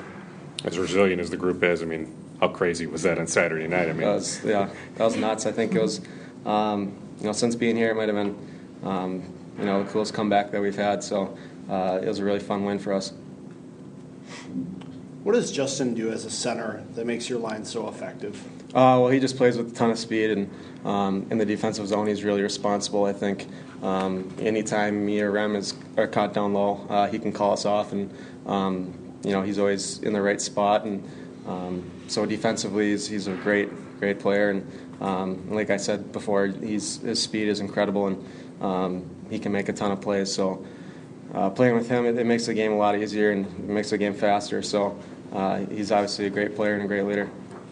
As 0.66 0.80
resilient 0.80 1.20
as 1.22 1.30
the 1.30 1.38
group 1.38 1.62
is, 1.62 1.82
I 1.82 1.86
mean, 1.86 2.16
how 2.40 2.48
crazy 2.48 2.88
was 2.88 3.04
that 3.04 3.20
on 3.20 3.28
Saturday 3.28 3.68
night? 3.68 3.90
I 3.90 3.94
mean, 3.94 4.02
that 4.02 4.16
was, 4.16 4.44
yeah, 4.44 4.70
that 4.96 5.04
was 5.04 5.16
nuts. 5.16 5.46
I 5.46 5.52
think 5.52 5.76
it 5.76 5.82
was, 5.82 6.02
um, 6.46 6.94
you 7.20 7.26
know, 7.26 7.34
since 7.34 7.56
being 7.56 7.76
here, 7.76 7.92
it 7.92 7.96
might 7.96 8.08
have 8.08 8.16
been, 8.16 8.38
um, 8.84 9.33
you 9.58 9.66
know, 9.66 9.84
the 9.84 9.92
coolest 9.92 10.14
comeback 10.14 10.52
that 10.52 10.62
we've 10.62 10.76
had. 10.76 11.04
So 11.04 11.38
uh, 11.70 12.00
it 12.02 12.08
was 12.08 12.20
a 12.20 12.24
really 12.24 12.40
fun 12.40 12.66
win 12.66 12.80
for 12.80 12.94
us. 12.94 13.14
What 15.24 15.34
does 15.34 15.52
Justin 15.52 15.94
do 15.94 16.12
as 16.12 16.26
a 16.26 16.30
center 16.30 16.84
that 16.96 17.06
makes 17.06 17.30
your 17.30 17.40
line 17.40 17.64
so 17.64 17.88
effective? 17.88 18.44
Uh, 18.70 19.00
well, 19.00 19.08
he 19.08 19.20
just 19.20 19.38
plays 19.38 19.58
with 19.58 19.72
a 19.72 19.76
ton 19.76 19.90
of 19.90 20.00
speed, 20.00 20.32
and 20.32 20.52
um, 20.84 21.28
in 21.30 21.38
the 21.38 21.46
defensive 21.46 21.88
zone, 21.88 22.08
he's 22.08 22.24
really 22.24 22.42
responsible. 22.42 23.06
I 23.06 23.14
think 23.14 23.48
um, 23.82 24.34
anytime 24.40 25.06
me 25.06 25.22
or 25.22 25.32
Rem 25.32 25.56
is 25.56 25.76
are 25.96 26.08
caught 26.08 26.34
down 26.34 26.54
low, 26.54 26.86
uh, 26.90 27.08
he 27.08 27.20
can 27.20 27.32
call 27.32 27.54
us 27.54 27.66
off, 27.66 27.94
and 27.94 28.12
um, 28.46 28.94
you 29.24 29.32
know 29.32 29.44
he's 29.44 29.60
always 29.60 30.00
in 30.00 30.12
the 30.12 30.22
right 30.22 30.42
spot. 30.42 30.86
And 30.86 31.08
um, 31.48 31.90
so 32.08 32.26
defensively, 32.26 32.92
he's, 32.92 33.08
he's, 33.08 33.28
a 33.28 33.34
great, 33.34 33.70
great 34.00 34.20
player. 34.20 34.50
And 34.50 34.72
um, 35.02 35.50
like 35.52 35.70
I 35.70 35.78
said 35.78 36.12
before, 36.12 36.48
he's, 36.48 36.98
his 37.00 37.22
speed 37.22 37.48
is 37.48 37.60
incredible, 37.60 38.08
and 38.08 38.26
um, 38.62 39.13
he 39.34 39.40
can 39.40 39.52
make 39.52 39.68
a 39.68 39.74
ton 39.74 39.92
of 39.92 40.00
plays. 40.00 40.32
So 40.32 40.64
uh, 41.34 41.50
playing 41.50 41.76
with 41.76 41.90
him, 41.90 42.06
it, 42.06 42.18
it, 42.18 42.26
makes 42.26 42.46
the 42.46 42.54
game 42.54 42.72
a 42.72 42.78
lot 42.78 42.96
easier 42.96 43.32
and 43.32 43.46
it 43.46 43.70
makes 43.70 43.90
the 43.90 43.98
game 43.98 44.14
faster. 44.14 44.62
So 44.62 44.98
uh, 45.34 45.66
he's 45.66 45.92
obviously 45.92 46.28
a 46.28 46.30
great 46.30 46.56
player 46.56 46.76
and 46.76 46.84
a 46.84 46.88
great 46.88 47.04
leader. 47.04 47.30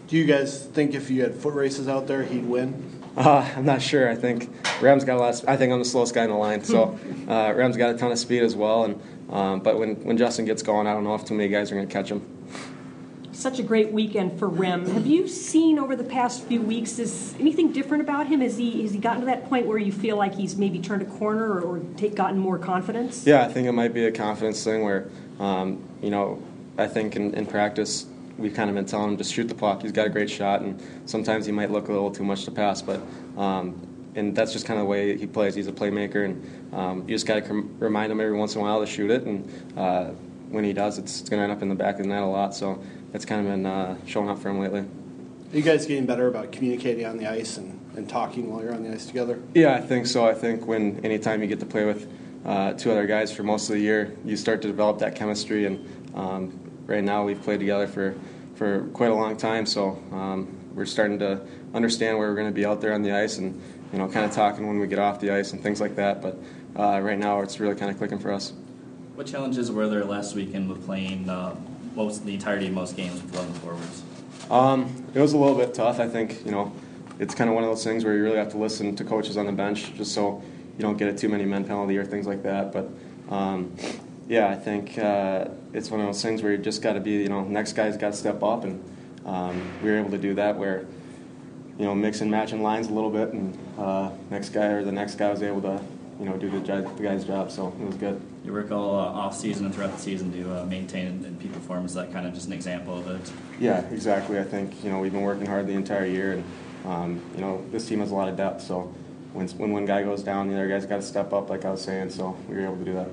Do 0.08 0.16
you 0.16 0.24
guys 0.24 0.66
think 0.66 0.94
if 0.94 1.08
you 1.08 1.22
had 1.22 1.34
foot 1.34 1.54
races 1.54 1.88
out 1.88 2.06
there, 2.06 2.24
he'd 2.24 2.44
win? 2.44 3.00
Uh, 3.16 3.48
I'm 3.56 3.64
not 3.64 3.80
sure. 3.80 4.10
I 4.10 4.16
think 4.16 4.50
Rem's 4.80 5.04
got 5.04 5.16
a 5.16 5.20
lot. 5.20 5.40
Of, 5.40 5.48
I 5.48 5.56
think 5.56 5.72
I'm 5.72 5.78
the 5.78 5.84
slowest 5.84 6.14
guy 6.14 6.24
in 6.24 6.30
the 6.30 6.36
line. 6.36 6.64
So 6.64 6.98
uh, 7.28 7.52
Rem's 7.54 7.76
got 7.76 7.94
a 7.94 7.98
ton 7.98 8.10
of 8.10 8.18
speed 8.18 8.42
as 8.42 8.56
well. 8.56 8.84
And 8.84 9.02
um, 9.30 9.60
but 9.60 9.78
when 9.78 9.94
when 10.04 10.18
Justin 10.18 10.44
gets 10.44 10.62
going, 10.62 10.86
I 10.86 10.92
don't 10.92 11.04
know 11.04 11.14
if 11.14 11.24
too 11.24 11.34
many 11.34 11.48
guys 11.48 11.70
are 11.70 11.74
going 11.74 11.86
to 11.86 11.92
catch 11.92 12.10
him. 12.10 12.26
Such 13.42 13.58
a 13.58 13.64
great 13.64 13.90
weekend 13.90 14.38
for 14.38 14.46
Rem. 14.48 14.86
Have 14.90 15.04
you 15.04 15.26
seen 15.26 15.76
over 15.80 15.96
the 15.96 16.04
past 16.04 16.44
few 16.44 16.62
weeks 16.62 17.00
is 17.00 17.34
anything 17.40 17.72
different 17.72 18.00
about 18.00 18.28
him? 18.28 18.40
Has 18.40 18.56
he 18.56 18.82
has 18.82 18.92
he 18.92 19.00
gotten 19.00 19.18
to 19.18 19.26
that 19.26 19.48
point 19.48 19.66
where 19.66 19.78
you 19.78 19.90
feel 19.90 20.16
like 20.16 20.32
he's 20.32 20.54
maybe 20.54 20.78
turned 20.78 21.02
a 21.02 21.06
corner 21.06 21.54
or, 21.54 21.60
or 21.60 21.78
take, 21.96 22.14
gotten 22.14 22.38
more 22.38 22.56
confidence? 22.56 23.26
Yeah, 23.26 23.44
I 23.44 23.48
think 23.48 23.66
it 23.66 23.72
might 23.72 23.92
be 23.92 24.04
a 24.04 24.12
confidence 24.12 24.62
thing 24.62 24.84
where 24.84 25.08
um, 25.40 25.82
you 26.00 26.10
know 26.10 26.40
I 26.78 26.86
think 26.86 27.16
in, 27.16 27.34
in 27.34 27.44
practice 27.44 28.06
we've 28.38 28.54
kind 28.54 28.70
of 28.70 28.76
been 28.76 28.86
telling 28.86 29.10
him 29.10 29.16
to 29.16 29.24
shoot 29.24 29.48
the 29.48 29.56
puck. 29.56 29.82
He's 29.82 29.90
got 29.90 30.06
a 30.06 30.10
great 30.10 30.30
shot, 30.30 30.60
and 30.60 30.80
sometimes 31.06 31.44
he 31.44 31.50
might 31.50 31.72
look 31.72 31.88
a 31.88 31.92
little 31.92 32.12
too 32.12 32.24
much 32.24 32.44
to 32.44 32.52
pass, 32.52 32.80
but. 32.80 33.00
Um, 33.36 33.88
and 34.14 34.36
that's 34.36 34.52
just 34.52 34.66
kind 34.66 34.78
of 34.78 34.84
the 34.84 34.90
way 34.90 35.16
he 35.16 35.26
plays. 35.26 35.54
He's 35.54 35.68
a 35.68 35.72
playmaker, 35.72 36.26
and 36.26 36.74
um, 36.74 37.00
you 37.08 37.14
just 37.14 37.26
got 37.26 37.36
to 37.36 37.40
com- 37.40 37.74
remind 37.78 38.12
him 38.12 38.20
every 38.20 38.36
once 38.36 38.54
in 38.54 38.60
a 38.60 38.62
while 38.62 38.78
to 38.80 38.86
shoot 38.86 39.10
it. 39.10 39.22
And 39.22 39.50
uh, 39.74 40.10
when 40.50 40.64
he 40.64 40.74
does, 40.74 40.98
it's, 40.98 41.20
it's 41.20 41.30
going 41.30 41.40
to 41.40 41.44
end 41.44 41.52
up 41.52 41.62
in 41.62 41.70
the 41.70 41.74
back 41.74 41.94
of 41.96 42.02
the 42.02 42.08
net 42.08 42.22
a 42.22 42.26
lot. 42.26 42.54
So 42.54 42.78
it's 43.12 43.24
kind 43.24 43.40
of 43.40 43.52
been 43.52 43.66
uh, 43.66 43.96
showing 44.06 44.28
up 44.28 44.38
for 44.38 44.50
him 44.50 44.60
lately. 44.60 44.80
Are 44.80 45.56
you 45.56 45.62
guys 45.62 45.86
getting 45.86 46.06
better 46.06 46.28
about 46.28 46.50
communicating 46.50 47.04
on 47.04 47.18
the 47.18 47.26
ice 47.26 47.58
and, 47.58 47.78
and 47.96 48.08
talking 48.08 48.50
while 48.50 48.62
you're 48.62 48.74
on 48.74 48.82
the 48.82 48.92
ice 48.92 49.06
together? 49.06 49.38
Yeah, 49.54 49.74
I 49.74 49.80
think 49.80 50.06
so. 50.06 50.26
I 50.26 50.34
think 50.34 50.66
when 50.66 51.04
anytime 51.04 51.42
you 51.42 51.46
get 51.46 51.60
to 51.60 51.66
play 51.66 51.84
with 51.84 52.10
uh, 52.44 52.72
two 52.72 52.90
other 52.90 53.06
guys 53.06 53.32
for 53.32 53.42
most 53.42 53.68
of 53.68 53.74
the 53.74 53.80
year, 53.80 54.16
you 54.24 54.36
start 54.36 54.62
to 54.62 54.68
develop 54.68 54.98
that 55.00 55.14
chemistry. 55.14 55.66
And 55.66 55.86
um, 56.14 56.58
right 56.86 57.04
now, 57.04 57.24
we've 57.24 57.40
played 57.40 57.60
together 57.60 57.86
for 57.86 58.14
for 58.54 58.86
quite 58.92 59.10
a 59.10 59.14
long 59.14 59.36
time, 59.36 59.66
so 59.66 60.00
um, 60.12 60.56
we're 60.74 60.86
starting 60.86 61.18
to 61.18 61.40
understand 61.74 62.18
where 62.18 62.28
we're 62.28 62.36
going 62.36 62.46
to 62.46 62.52
be 62.52 62.66
out 62.66 62.80
there 62.80 62.92
on 62.92 63.02
the 63.02 63.12
ice, 63.12 63.38
and 63.38 63.60
you 63.92 63.98
know, 63.98 64.08
kind 64.08 64.24
of 64.24 64.32
talking 64.32 64.66
when 64.66 64.78
we 64.78 64.86
get 64.86 64.98
off 64.98 65.20
the 65.20 65.30
ice 65.30 65.52
and 65.52 65.62
things 65.62 65.80
like 65.80 65.96
that. 65.96 66.22
But 66.22 66.38
uh, 66.78 67.00
right 67.00 67.18
now, 67.18 67.40
it's 67.40 67.60
really 67.60 67.74
kind 67.74 67.90
of 67.90 67.98
clicking 67.98 68.18
for 68.18 68.32
us. 68.32 68.52
What 69.14 69.26
challenges 69.26 69.70
were 69.70 69.88
there 69.88 70.04
last 70.04 70.34
weekend 70.34 70.68
with 70.68 70.84
playing 70.86 71.28
uh, 71.28 71.56
most 71.94 72.24
the 72.24 72.34
entirety 72.34 72.66
of 72.66 72.72
most 72.72 72.96
games 72.96 73.22
with 73.22 73.34
11 73.34 73.54
forwards? 73.54 74.02
Um, 74.50 75.04
it 75.14 75.20
was 75.20 75.32
a 75.32 75.38
little 75.38 75.56
bit 75.56 75.74
tough. 75.74 76.00
I 76.00 76.08
think 76.08 76.44
you 76.44 76.50
know, 76.50 76.72
it's 77.18 77.34
kind 77.34 77.48
of 77.48 77.54
one 77.54 77.64
of 77.64 77.70
those 77.70 77.84
things 77.84 78.04
where 78.04 78.14
you 78.14 78.22
really 78.22 78.36
have 78.36 78.50
to 78.50 78.58
listen 78.58 78.96
to 78.96 79.04
coaches 79.04 79.36
on 79.36 79.46
the 79.46 79.52
bench, 79.52 79.94
just 79.94 80.12
so 80.12 80.42
you 80.76 80.82
don't 80.82 80.96
get 80.96 81.08
a 81.08 81.14
too 81.16 81.28
many 81.28 81.44
men 81.44 81.64
penalty 81.64 81.96
or 81.96 82.04
things 82.04 82.26
like 82.26 82.42
that. 82.42 82.72
But 82.72 82.88
um, 83.30 83.74
yeah, 84.28 84.48
I 84.48 84.54
think 84.54 84.98
uh, 84.98 85.48
it's 85.72 85.90
one 85.90 86.00
of 86.00 86.06
those 86.06 86.22
things 86.22 86.42
where 86.42 86.52
you 86.52 86.58
just 86.58 86.82
got 86.82 86.94
to 86.94 87.00
be, 87.00 87.12
you 87.12 87.28
know, 87.28 87.44
next 87.44 87.74
guy's 87.74 87.96
got 87.96 88.12
to 88.12 88.18
step 88.18 88.42
up, 88.42 88.64
and 88.64 88.82
um, 89.24 89.62
we 89.82 89.90
were 89.90 89.98
able 89.98 90.10
to 90.10 90.18
do 90.18 90.34
that 90.34 90.56
where, 90.56 90.86
you 91.78 91.84
know, 91.84 91.94
mix 91.94 92.20
and 92.20 92.30
match 92.30 92.48
matching 92.48 92.62
lines 92.62 92.88
a 92.88 92.92
little 92.92 93.10
bit, 93.10 93.32
and 93.32 93.58
uh, 93.78 94.10
next 94.30 94.50
guy 94.50 94.66
or 94.66 94.84
the 94.84 94.92
next 94.92 95.16
guy 95.16 95.30
was 95.30 95.42
able 95.42 95.62
to, 95.62 95.80
you 96.18 96.26
know, 96.26 96.36
do 96.36 96.50
the, 96.50 96.60
the 96.60 97.02
guy's 97.02 97.24
job, 97.24 97.50
so 97.50 97.68
it 97.80 97.86
was 97.86 97.96
good. 97.96 98.20
You 98.44 98.52
work 98.52 98.70
all 98.70 98.94
uh, 98.98 99.04
off 99.04 99.36
season 99.36 99.66
and 99.66 99.74
throughout 99.74 99.92
the 99.92 99.98
season 100.00 100.32
to 100.32 100.62
uh, 100.62 100.64
maintain 100.66 101.06
and, 101.06 101.24
and 101.24 101.40
peak 101.40 101.52
performance. 101.52 101.92
Is 101.92 101.96
that 101.96 102.12
kind 102.12 102.26
of 102.26 102.34
just 102.34 102.46
an 102.46 102.52
example 102.52 102.98
of 102.98 103.08
it? 103.08 103.32
Yeah, 103.60 103.80
exactly. 103.90 104.38
I 104.38 104.44
think 104.44 104.84
you 104.84 104.90
know 104.90 104.98
we've 104.98 105.12
been 105.12 105.22
working 105.22 105.46
hard 105.46 105.66
the 105.66 105.72
entire 105.72 106.06
year, 106.06 106.32
and 106.32 106.44
um, 106.84 107.22
you 107.34 107.40
know 107.40 107.64
this 107.70 107.88
team 107.88 108.00
has 108.00 108.10
a 108.10 108.14
lot 108.14 108.28
of 108.28 108.36
depth, 108.36 108.62
so 108.62 108.92
when 109.32 109.48
when 109.50 109.72
one 109.72 109.86
guy 109.86 110.02
goes 110.02 110.22
down, 110.22 110.48
the 110.48 110.54
other 110.54 110.68
guy's 110.68 110.86
got 110.86 110.96
to 110.96 111.02
step 111.02 111.32
up, 111.32 111.50
like 111.50 111.64
I 111.64 111.70
was 111.70 111.82
saying. 111.82 112.10
So 112.10 112.36
we 112.48 112.56
were 112.56 112.64
able 112.64 112.76
to 112.76 112.84
do 112.84 112.94
that. 112.94 113.08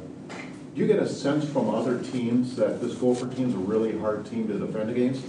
Do 0.76 0.81
you 0.81 0.88
get 0.88 0.99
a 0.99 1.07
sense 1.07 1.49
from 1.49 1.69
other 1.69 2.01
teams 2.01 2.55
that 2.55 2.81
this 2.81 2.95
Gopher 2.95 3.27
team's 3.27 3.55
a 3.55 3.57
really 3.57 3.97
hard 3.97 4.26
team 4.26 4.47
to 4.47 4.59
defend 4.59 4.89
against? 4.89 5.26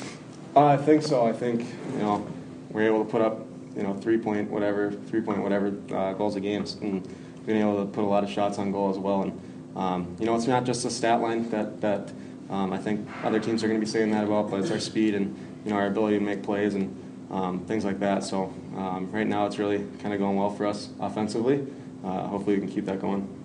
Uh, 0.55 0.67
I 0.67 0.77
think 0.77 1.03
so. 1.03 1.27
I 1.27 1.33
think 1.33 1.67
you 1.93 1.99
know 1.99 2.27
we're 2.71 2.87
able 2.87 3.05
to 3.05 3.11
put 3.11 3.23
up 3.23 3.47
you 3.77 3.83
know 3.83 3.95
three 3.95 4.19
point 4.19 4.51
whatever, 4.51 4.93
three 4.93 5.21
point 5.21 5.43
whatever 5.43 5.75
uh, 5.95 6.13
goals 6.15 6.37
a 6.37 6.41
game, 6.41 6.65
and 6.83 7.07
being 7.47 7.61
able 7.61 7.85
to 7.85 7.91
put 7.91 8.05
a 8.05 8.07
lot 8.07 8.25
of 8.25 8.31
shots 8.31 8.59
on 8.59 8.73
goal 8.73 8.91
as 8.91 8.99
well. 8.99 9.23
And 9.23 9.41
um, 9.77 10.17
you 10.19 10.27
know 10.27 10.35
it's 10.35 10.47
not 10.47 10.65
just 10.65 10.85
a 10.85 10.91
stat 10.91 11.21
line 11.21 11.49
that 11.51 11.81
that 11.81 12.13
um, 12.49 12.73
I 12.73 12.79
think 12.79 13.09
other 13.23 13.39
teams 13.39 13.63
are 13.63 13.69
going 13.69 13.81
to 13.81 13.85
be 13.85 13.91
saying 13.91 14.11
that 14.11 14.25
about, 14.25 14.51
but 14.51 14.61
it's 14.61 14.71
our 14.71 14.81
speed 14.81 15.15
and 15.15 15.37
you 15.65 15.71
know 15.71 15.77
our 15.77 15.87
ability 15.87 16.19
to 16.19 16.25
make 16.25 16.43
plays 16.43 16.75
and 16.75 16.97
um, 17.31 17.65
things 17.67 17.85
like 17.85 18.01
that. 18.01 18.25
So 18.25 18.53
um, 18.77 19.09
right 19.13 19.27
now 19.27 19.47
it's 19.47 19.59
really 19.59 19.87
kind 20.01 20.13
of 20.13 20.21
going 20.21 20.37
well 20.37 20.51
for 20.51 20.67
us 20.67 20.91
offensively. 21.01 21.67
Uh, 22.05 22.27
hopefully 22.29 22.57
we 22.57 22.63
can 22.63 22.71
keep 22.71 22.87
that 22.87 23.01
going 23.01 23.40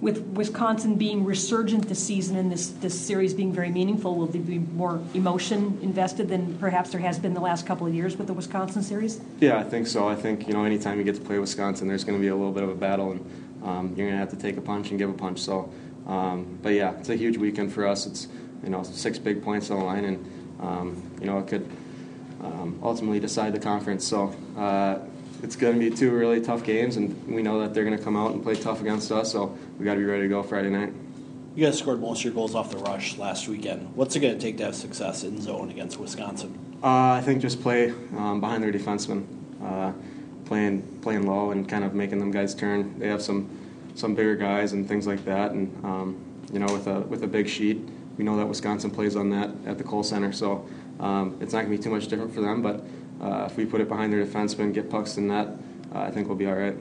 with 0.00 0.18
Wisconsin 0.28 0.96
being 0.96 1.24
resurgent 1.24 1.88
this 1.88 2.02
season 2.02 2.36
and 2.36 2.50
this, 2.50 2.68
this 2.68 2.98
series 2.98 3.34
being 3.34 3.52
very 3.52 3.70
meaningful, 3.70 4.16
will 4.16 4.26
there 4.26 4.40
be 4.40 4.58
more 4.58 5.02
emotion 5.12 5.78
invested 5.82 6.28
than 6.28 6.56
perhaps 6.58 6.90
there 6.90 7.00
has 7.00 7.18
been 7.18 7.34
the 7.34 7.40
last 7.40 7.66
couple 7.66 7.86
of 7.86 7.94
years 7.94 8.16
with 8.16 8.26
the 8.26 8.32
Wisconsin 8.32 8.82
series? 8.82 9.20
Yeah, 9.40 9.58
I 9.58 9.64
think 9.64 9.86
so. 9.86 10.08
I 10.08 10.14
think 10.14 10.48
you 10.48 10.54
know 10.54 10.64
anytime 10.64 10.98
you 10.98 11.04
get 11.04 11.16
to 11.16 11.20
play 11.20 11.38
Wisconsin, 11.38 11.86
there's 11.86 12.04
going 12.04 12.18
to 12.18 12.22
be 12.22 12.28
a 12.28 12.34
little 12.34 12.52
bit 12.52 12.62
of 12.62 12.70
a 12.70 12.74
battle, 12.74 13.12
and 13.12 13.20
um, 13.62 13.88
you're 13.88 14.06
going 14.06 14.12
to 14.12 14.16
have 14.18 14.30
to 14.30 14.36
take 14.36 14.56
a 14.56 14.62
punch 14.62 14.90
and 14.90 14.98
give 14.98 15.10
a 15.10 15.14
punch. 15.14 15.38
So, 15.38 15.70
um, 16.06 16.58
but 16.62 16.70
yeah, 16.70 16.92
it's 16.98 17.10
a 17.10 17.16
huge 17.16 17.36
weekend 17.36 17.72
for 17.72 17.86
us. 17.86 18.06
It's 18.06 18.28
you 18.64 18.70
know 18.70 18.82
six 18.82 19.18
big 19.18 19.42
points 19.42 19.70
on 19.70 19.80
the 19.80 19.84
line, 19.84 20.04
and 20.06 20.32
um, 20.60 21.10
you 21.20 21.26
know 21.26 21.38
it 21.40 21.46
could 21.46 21.68
um, 22.42 22.80
ultimately 22.82 23.20
decide 23.20 23.52
the 23.52 23.60
conference. 23.60 24.06
So. 24.06 24.34
Uh, 24.56 25.00
it's 25.42 25.56
going 25.56 25.78
to 25.78 25.90
be 25.90 25.94
two 25.94 26.10
really 26.10 26.40
tough 26.40 26.64
games, 26.64 26.96
and 26.96 27.26
we 27.26 27.42
know 27.42 27.60
that 27.60 27.74
they're 27.74 27.84
going 27.84 27.96
to 27.96 28.02
come 28.02 28.16
out 28.16 28.32
and 28.32 28.42
play 28.42 28.54
tough 28.54 28.80
against 28.80 29.10
us. 29.10 29.32
So 29.32 29.56
we 29.78 29.84
got 29.84 29.94
to 29.94 30.00
be 30.00 30.04
ready 30.04 30.22
to 30.22 30.28
go 30.28 30.42
Friday 30.42 30.70
night. 30.70 30.92
You 31.54 31.66
guys 31.66 31.78
scored 31.78 32.00
most 32.00 32.20
of 32.20 32.24
your 32.24 32.34
goals 32.34 32.54
off 32.54 32.70
the 32.70 32.78
rush 32.78 33.18
last 33.18 33.48
weekend. 33.48 33.94
What's 33.96 34.14
it 34.14 34.20
going 34.20 34.34
to 34.34 34.40
take 34.40 34.58
to 34.58 34.64
have 34.64 34.74
success 34.74 35.24
in 35.24 35.40
zone 35.40 35.70
against 35.70 35.98
Wisconsin? 35.98 36.78
Uh, 36.82 37.12
I 37.12 37.20
think 37.22 37.42
just 37.42 37.60
play 37.60 37.90
um, 38.16 38.40
behind 38.40 38.62
their 38.62 38.72
defensemen, 38.72 39.26
uh, 39.62 39.92
playing 40.44 40.82
playing 41.02 41.26
low 41.26 41.50
and 41.50 41.68
kind 41.68 41.84
of 41.84 41.92
making 41.94 42.18
them 42.18 42.30
guys 42.30 42.54
turn. 42.54 42.98
They 42.98 43.08
have 43.08 43.20
some 43.20 43.50
some 43.94 44.14
bigger 44.14 44.36
guys 44.36 44.72
and 44.72 44.86
things 44.86 45.06
like 45.06 45.24
that, 45.24 45.52
and 45.52 45.84
um, 45.84 46.24
you 46.52 46.58
know 46.58 46.72
with 46.72 46.86
a 46.86 47.00
with 47.00 47.24
a 47.24 47.26
big 47.26 47.48
sheet, 47.48 47.80
we 48.16 48.24
know 48.24 48.36
that 48.36 48.46
Wisconsin 48.46 48.90
plays 48.90 49.16
on 49.16 49.30
that 49.30 49.50
at 49.66 49.76
the 49.76 49.84
Kohl 49.84 50.02
Center, 50.02 50.32
so 50.32 50.66
um, 51.00 51.36
it's 51.40 51.52
not 51.52 51.64
going 51.64 51.72
to 51.72 51.76
be 51.76 51.82
too 51.82 51.90
much 51.90 52.06
different 52.08 52.32
for 52.32 52.40
them, 52.40 52.62
but 52.62 52.84
uh, 53.20 53.48
if 53.50 53.56
we 53.56 53.66
put 53.66 53.80
it 53.80 53.88
behind 53.88 54.12
their 54.12 54.24
defensemen, 54.24 54.72
get 54.72 54.90
pucks 54.90 55.16
in 55.16 55.28
net, 55.28 55.48
uh, 55.94 56.00
I 56.00 56.10
think 56.10 56.28
we'll 56.28 56.36
be 56.36 56.46
all 56.46 56.54
right. 56.54 56.76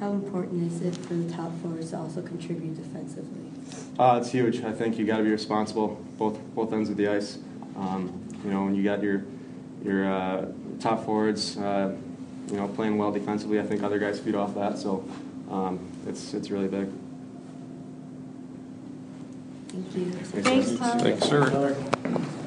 How 0.00 0.12
important 0.12 0.72
is 0.72 0.80
it 0.82 0.96
for 0.96 1.14
the 1.14 1.30
top 1.32 1.50
forwards 1.60 1.90
to 1.90 1.98
also 1.98 2.22
contribute 2.22 2.76
defensively? 2.76 3.50
Uh, 3.98 4.18
it's 4.20 4.30
huge. 4.30 4.62
I 4.62 4.72
think 4.72 4.96
you 4.96 5.04
got 5.04 5.16
to 5.18 5.24
be 5.24 5.30
responsible 5.30 6.00
both 6.16 6.38
both 6.54 6.72
ends 6.72 6.88
of 6.88 6.96
the 6.96 7.08
ice. 7.08 7.38
Um, 7.76 8.24
you 8.44 8.50
know, 8.50 8.64
when 8.64 8.74
you 8.76 8.84
got 8.84 9.02
your 9.02 9.24
your 9.84 10.10
uh, 10.10 10.46
top 10.78 11.04
forwards, 11.04 11.56
uh, 11.58 11.96
you 12.48 12.56
know, 12.56 12.68
playing 12.68 12.96
well 12.96 13.10
defensively, 13.10 13.58
I 13.58 13.64
think 13.64 13.82
other 13.82 13.98
guys 13.98 14.20
feed 14.20 14.36
off 14.36 14.54
that. 14.54 14.78
So 14.78 15.04
um, 15.50 15.80
it's 16.06 16.32
it's 16.32 16.50
really 16.50 16.68
big. 16.68 16.88
Thank 19.68 19.96
you. 19.96 20.10
Thanks, 20.12 20.76
Tom. 20.76 20.98
Thanks, 21.00 21.26
sir. 21.26 22.44